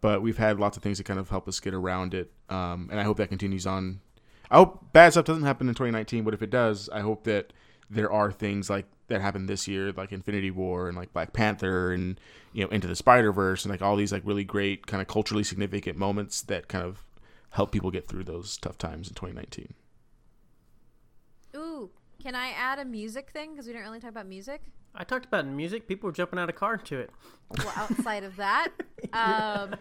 but 0.00 0.22
we've 0.22 0.38
had 0.38 0.60
lots 0.60 0.76
of 0.76 0.82
things 0.82 0.98
that 0.98 1.04
kind 1.04 1.18
of 1.18 1.30
help 1.30 1.48
us 1.48 1.60
get 1.60 1.74
around 1.74 2.14
it. 2.14 2.30
Um, 2.48 2.88
and 2.90 3.00
I 3.00 3.02
hope 3.02 3.16
that 3.16 3.28
continues 3.28 3.66
on. 3.66 4.00
I 4.50 4.56
hope 4.56 4.92
bad 4.92 5.10
stuff 5.12 5.24
doesn't 5.24 5.42
happen 5.42 5.68
in 5.68 5.74
2019, 5.74 6.22
but 6.22 6.34
if 6.34 6.42
it 6.42 6.50
does, 6.50 6.88
I 6.90 7.00
hope 7.00 7.24
that 7.24 7.52
there 7.90 8.10
are 8.12 8.30
things 8.30 8.70
like 8.70 8.86
that 9.08 9.20
happened 9.20 9.48
this 9.48 9.66
year, 9.66 9.92
like 9.92 10.12
Infinity 10.12 10.50
War 10.50 10.88
and 10.88 10.96
like 10.96 11.12
Black 11.12 11.32
Panther 11.32 11.92
and 11.92 12.20
you 12.52 12.62
know 12.62 12.70
Into 12.70 12.86
the 12.86 12.96
Spider 12.96 13.32
Verse 13.32 13.64
and 13.64 13.70
like 13.70 13.82
all 13.82 13.96
these 13.96 14.12
like 14.12 14.22
really 14.24 14.44
great 14.44 14.86
kind 14.86 15.00
of 15.00 15.08
culturally 15.08 15.44
significant 15.44 15.98
moments 15.98 16.42
that 16.42 16.68
kind 16.68 16.84
of 16.84 17.04
help 17.56 17.72
people 17.72 17.90
get 17.90 18.06
through 18.06 18.24
those 18.24 18.58
tough 18.58 18.76
times 18.76 19.08
in 19.08 19.14
2019. 19.14 19.72
Ooh, 21.56 21.90
can 22.22 22.34
I 22.34 22.48
add 22.48 22.78
a 22.78 22.84
music 22.84 23.30
thing 23.30 23.52
because 23.52 23.66
we 23.66 23.72
didn't 23.72 23.86
really 23.86 23.98
talk 23.98 24.10
about 24.10 24.26
music? 24.26 24.60
I 24.94 25.04
talked 25.04 25.24
about 25.24 25.46
music. 25.46 25.88
People 25.88 26.08
were 26.08 26.12
jumping 26.12 26.38
out 26.38 26.50
of 26.50 26.54
cars 26.54 26.80
to 26.84 26.98
it. 26.98 27.10
well, 27.58 27.72
outside 27.76 28.24
of 28.24 28.36
that, 28.36 28.68
um, 29.12 29.74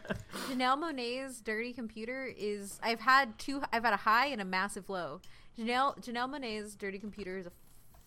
Janelle 0.49 0.77
Monáe's 0.77 1.41
"Dirty 1.41 1.73
Computer" 1.73 2.31
is. 2.37 2.79
I've 2.83 2.99
had 2.99 3.37
two. 3.37 3.61
I've 3.71 3.83
had 3.83 3.93
a 3.93 3.97
high 3.97 4.27
and 4.27 4.41
a 4.41 4.45
massive 4.45 4.89
low. 4.89 5.21
Janelle 5.57 5.97
Janelle 6.01 6.29
Monáe's 6.29 6.75
"Dirty 6.75 6.99
Computer" 6.99 7.37
is 7.37 7.45
a 7.45 7.51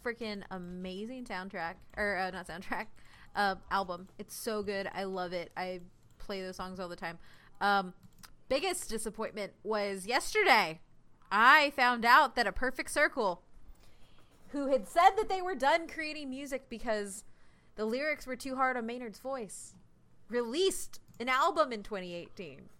freaking 0.05 0.43
amazing 0.51 1.25
soundtrack, 1.25 1.75
or 1.97 2.17
uh, 2.19 2.31
not 2.31 2.47
soundtrack, 2.47 2.87
uh, 3.37 3.57
album. 3.71 4.09
It's 4.19 4.35
so 4.35 4.63
good. 4.63 4.89
I 4.95 5.05
love 5.05 5.33
it. 5.33 5.51
I 5.57 5.81
play 6.19 6.43
those 6.43 6.57
songs 6.57 6.79
all 6.79 6.89
the 6.89 6.97
time. 6.97 7.19
Um, 7.61 7.95
biggest 8.49 8.89
disappointment 8.89 9.53
was 9.63 10.07
yesterday. 10.07 10.81
I 11.31 11.71
found 11.77 12.05
out 12.05 12.37
that 12.37 12.47
a 12.47 12.53
Perfect 12.53 12.91
Circle, 12.91 13.43
who 14.49 14.69
had 14.69 14.89
said 14.89 15.11
that 15.17 15.29
they 15.29 15.43
were 15.43 15.55
done 15.55 15.87
creating 15.87 16.31
music 16.31 16.69
because 16.69 17.25
the 17.77 17.85
lyrics 17.85 18.27
were 18.27 18.37
too 18.37 18.57
hard 18.57 18.77
on 18.77 18.87
Maynard's 18.87 19.19
voice, 19.19 19.75
released 20.29 21.01
an 21.21 21.29
album 21.29 21.73
in 21.73 21.83
2018. 21.83 22.71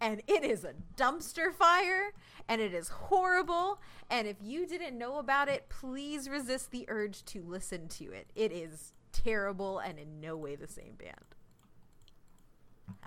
And 0.00 0.22
it 0.26 0.44
is 0.44 0.64
a 0.64 0.74
dumpster 0.96 1.52
fire 1.52 2.12
and 2.48 2.60
it 2.60 2.74
is 2.74 2.88
horrible. 2.88 3.80
And 4.10 4.28
if 4.28 4.36
you 4.42 4.66
didn't 4.66 4.98
know 4.98 5.18
about 5.18 5.48
it, 5.48 5.68
please 5.68 6.28
resist 6.28 6.70
the 6.70 6.84
urge 6.88 7.24
to 7.26 7.42
listen 7.42 7.88
to 7.88 8.04
it. 8.12 8.28
It 8.34 8.52
is 8.52 8.92
terrible 9.12 9.78
and 9.78 9.98
in 9.98 10.20
no 10.20 10.36
way 10.36 10.56
the 10.56 10.68
same 10.68 10.94
band. 10.98 11.14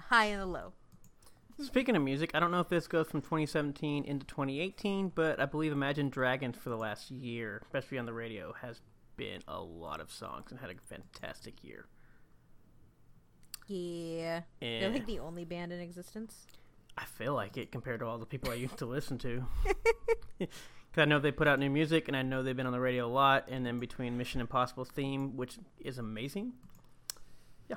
High 0.09 0.25
and 0.25 0.41
a 0.41 0.45
low. 0.45 0.73
Speaking 1.59 1.95
of 1.95 2.03
music, 2.03 2.31
I 2.35 2.39
don't 2.39 2.51
know 2.51 2.59
if 2.59 2.69
this 2.69 2.87
goes 2.87 3.07
from 3.07 3.21
2017 3.21 4.05
into 4.05 4.25
2018, 4.27 5.11
but 5.15 5.39
I 5.39 5.45
believe 5.45 5.71
Imagine 5.71 6.09
Dragons 6.09 6.55
for 6.55 6.69
the 6.69 6.77
last 6.77 7.09
year, 7.09 7.61
especially 7.63 7.97
on 7.97 8.05
the 8.05 8.13
radio, 8.13 8.53
has 8.61 8.81
been 9.15 9.41
a 9.47 9.59
lot 9.59 9.99
of 9.99 10.11
songs 10.11 10.51
and 10.51 10.59
had 10.59 10.69
a 10.69 10.75
fantastic 10.85 11.63
year. 11.63 11.87
Yeah. 13.67 14.41
They're 14.61 14.91
like 14.91 15.07
the 15.07 15.19
only 15.19 15.45
band 15.45 15.73
in 15.73 15.79
existence. 15.79 16.45
I 16.95 17.05
feel 17.05 17.33
like 17.33 17.57
it 17.57 17.71
compared 17.71 18.01
to 18.01 18.05
all 18.05 18.19
the 18.19 18.25
people 18.25 18.51
I 18.51 18.55
used 18.55 18.77
to 18.77 18.85
listen 18.85 19.17
to. 19.19 19.45
Because 20.97 21.01
I 21.01 21.05
know 21.05 21.19
they 21.19 21.31
put 21.31 21.49
out 21.49 21.59
new 21.59 21.69
music, 21.69 22.07
and 22.07 22.15
I 22.15 22.21
know 22.21 22.41
they've 22.41 22.55
been 22.55 22.65
on 22.65 22.71
the 22.71 22.79
radio 22.79 23.05
a 23.05 23.11
lot. 23.11 23.49
And 23.49 23.65
then 23.65 23.77
between 23.77 24.17
Mission 24.17 24.39
Impossible 24.39 24.85
theme, 24.85 25.35
which 25.35 25.59
is 25.79 25.97
amazing, 25.97 26.53
yeah. 27.67 27.75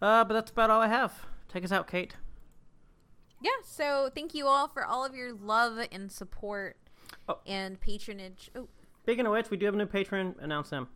Uh, 0.00 0.24
but 0.24 0.34
that's 0.34 0.50
about 0.50 0.70
all 0.70 0.80
I 0.80 0.88
have. 0.88 1.26
Take 1.54 1.62
us 1.64 1.70
out, 1.70 1.86
Kate. 1.86 2.16
Yeah, 3.40 3.50
so 3.62 4.10
thank 4.12 4.34
you 4.34 4.48
all 4.48 4.66
for 4.66 4.84
all 4.84 5.04
of 5.04 5.14
your 5.14 5.32
love 5.32 5.78
and 5.92 6.10
support 6.10 6.76
Oh. 7.28 7.38
and 7.46 7.80
patronage. 7.80 8.50
Oh, 8.56 8.66
Speaking 9.04 9.24
of 9.24 9.30
which, 9.30 9.50
we 9.50 9.56
do 9.56 9.66
have 9.66 9.74
a 9.74 9.78
new 9.78 9.86
patron. 9.86 10.34
Announce 10.40 10.70
them. 10.70 10.88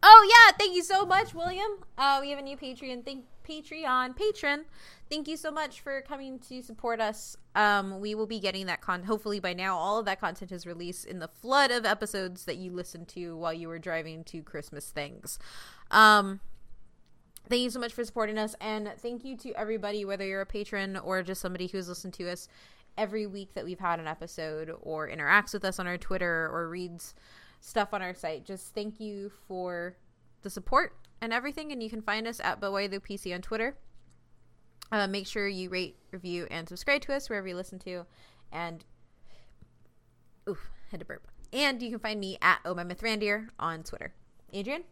Oh 0.00 0.28
yeah, 0.30 0.56
thank 0.56 0.76
you 0.76 0.82
so 0.84 1.04
much, 1.04 1.34
William. 1.34 1.70
Uh, 1.98 2.18
we 2.20 2.30
have 2.30 2.38
a 2.38 2.42
new 2.42 2.56
Patreon. 2.56 3.04
Thank 3.04 3.24
Patreon 3.48 4.14
patron. 4.14 4.64
Thank 5.10 5.26
you 5.26 5.36
so 5.36 5.50
much 5.50 5.80
for 5.80 6.02
coming 6.02 6.38
to 6.40 6.62
support 6.62 7.00
us. 7.00 7.36
Um, 7.56 7.98
we 8.00 8.14
will 8.14 8.26
be 8.28 8.38
getting 8.38 8.66
that 8.66 8.80
con. 8.80 9.02
Hopefully 9.02 9.40
by 9.40 9.54
now, 9.54 9.76
all 9.76 9.98
of 9.98 10.04
that 10.06 10.20
content 10.20 10.52
is 10.52 10.66
released 10.66 11.04
in 11.04 11.18
the 11.18 11.28
flood 11.28 11.72
of 11.72 11.84
episodes 11.84 12.44
that 12.44 12.58
you 12.58 12.70
listened 12.70 13.08
to 13.08 13.36
while 13.36 13.52
you 13.52 13.66
were 13.66 13.78
driving 13.80 14.22
to 14.24 14.42
Christmas 14.42 14.90
things. 14.90 15.38
Um, 15.90 16.40
thank 17.48 17.62
you 17.62 17.70
so 17.70 17.80
much 17.80 17.92
for 17.92 18.04
supporting 18.04 18.38
us, 18.38 18.54
and 18.60 18.92
thank 18.98 19.24
you 19.24 19.36
to 19.38 19.52
everybody, 19.52 20.04
whether 20.04 20.24
you're 20.24 20.40
a 20.40 20.46
patron 20.46 20.96
or 20.96 21.22
just 21.22 21.40
somebody 21.40 21.66
who's 21.66 21.88
listened 21.88 22.14
to 22.14 22.30
us 22.30 22.48
every 22.96 23.26
week 23.26 23.54
that 23.54 23.64
we've 23.64 23.80
had 23.80 23.98
an 24.00 24.06
episode 24.06 24.72
or 24.80 25.08
interacts 25.08 25.52
with 25.52 25.64
us 25.64 25.78
on 25.78 25.86
our 25.86 25.98
Twitter 25.98 26.48
or 26.52 26.68
reads 26.68 27.14
stuff 27.60 27.92
on 27.92 28.02
our 28.02 28.14
site. 28.14 28.44
Just 28.44 28.74
thank 28.74 29.00
you 29.00 29.30
for 29.48 29.96
the 30.42 30.50
support 30.50 30.96
and 31.20 31.32
everything. 31.32 31.72
And 31.72 31.82
you 31.82 31.90
can 31.90 32.02
find 32.02 32.26
us 32.26 32.40
at 32.40 32.60
the 32.60 32.68
PC 32.68 33.34
on 33.34 33.42
Twitter. 33.42 33.76
Uh, 34.92 35.06
make 35.06 35.26
sure 35.26 35.48
you 35.48 35.70
rate, 35.70 35.96
review, 36.10 36.46
and 36.50 36.68
subscribe 36.68 37.00
to 37.02 37.14
us 37.14 37.28
wherever 37.28 37.48
you 37.48 37.56
listen 37.56 37.78
to. 37.80 38.04
And, 38.52 38.84
oof, 40.48 40.70
had 40.90 41.00
to 41.00 41.06
burp. 41.06 41.26
And 41.52 41.82
you 41.82 41.90
can 41.90 41.98
find 41.98 42.20
me 42.20 42.38
at 42.42 42.60
Oh 42.64 42.74
My 42.74 42.84
Myth 42.84 43.00
Randier 43.00 43.48
on 43.58 43.82
Twitter. 43.82 44.12
Adrian? 44.52 44.84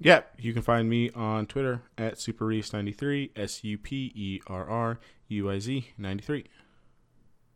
Yep, 0.00 0.34
you 0.38 0.52
can 0.52 0.62
find 0.62 0.88
me 0.88 1.10
on 1.10 1.46
Twitter 1.46 1.82
at 1.96 2.14
SuperRuiz93, 2.14 3.30
S 3.36 3.64
U 3.64 3.78
P 3.78 4.12
E 4.14 4.40
R 4.46 4.68
R 4.68 5.00
U 5.28 5.50
I 5.50 5.58
Z 5.58 5.88
93. 5.96 6.44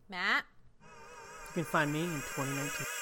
Matt? 0.08 0.44
You 0.82 1.54
can 1.54 1.64
find 1.64 1.92
me 1.92 2.04
in 2.04 2.10
2019. 2.10 2.97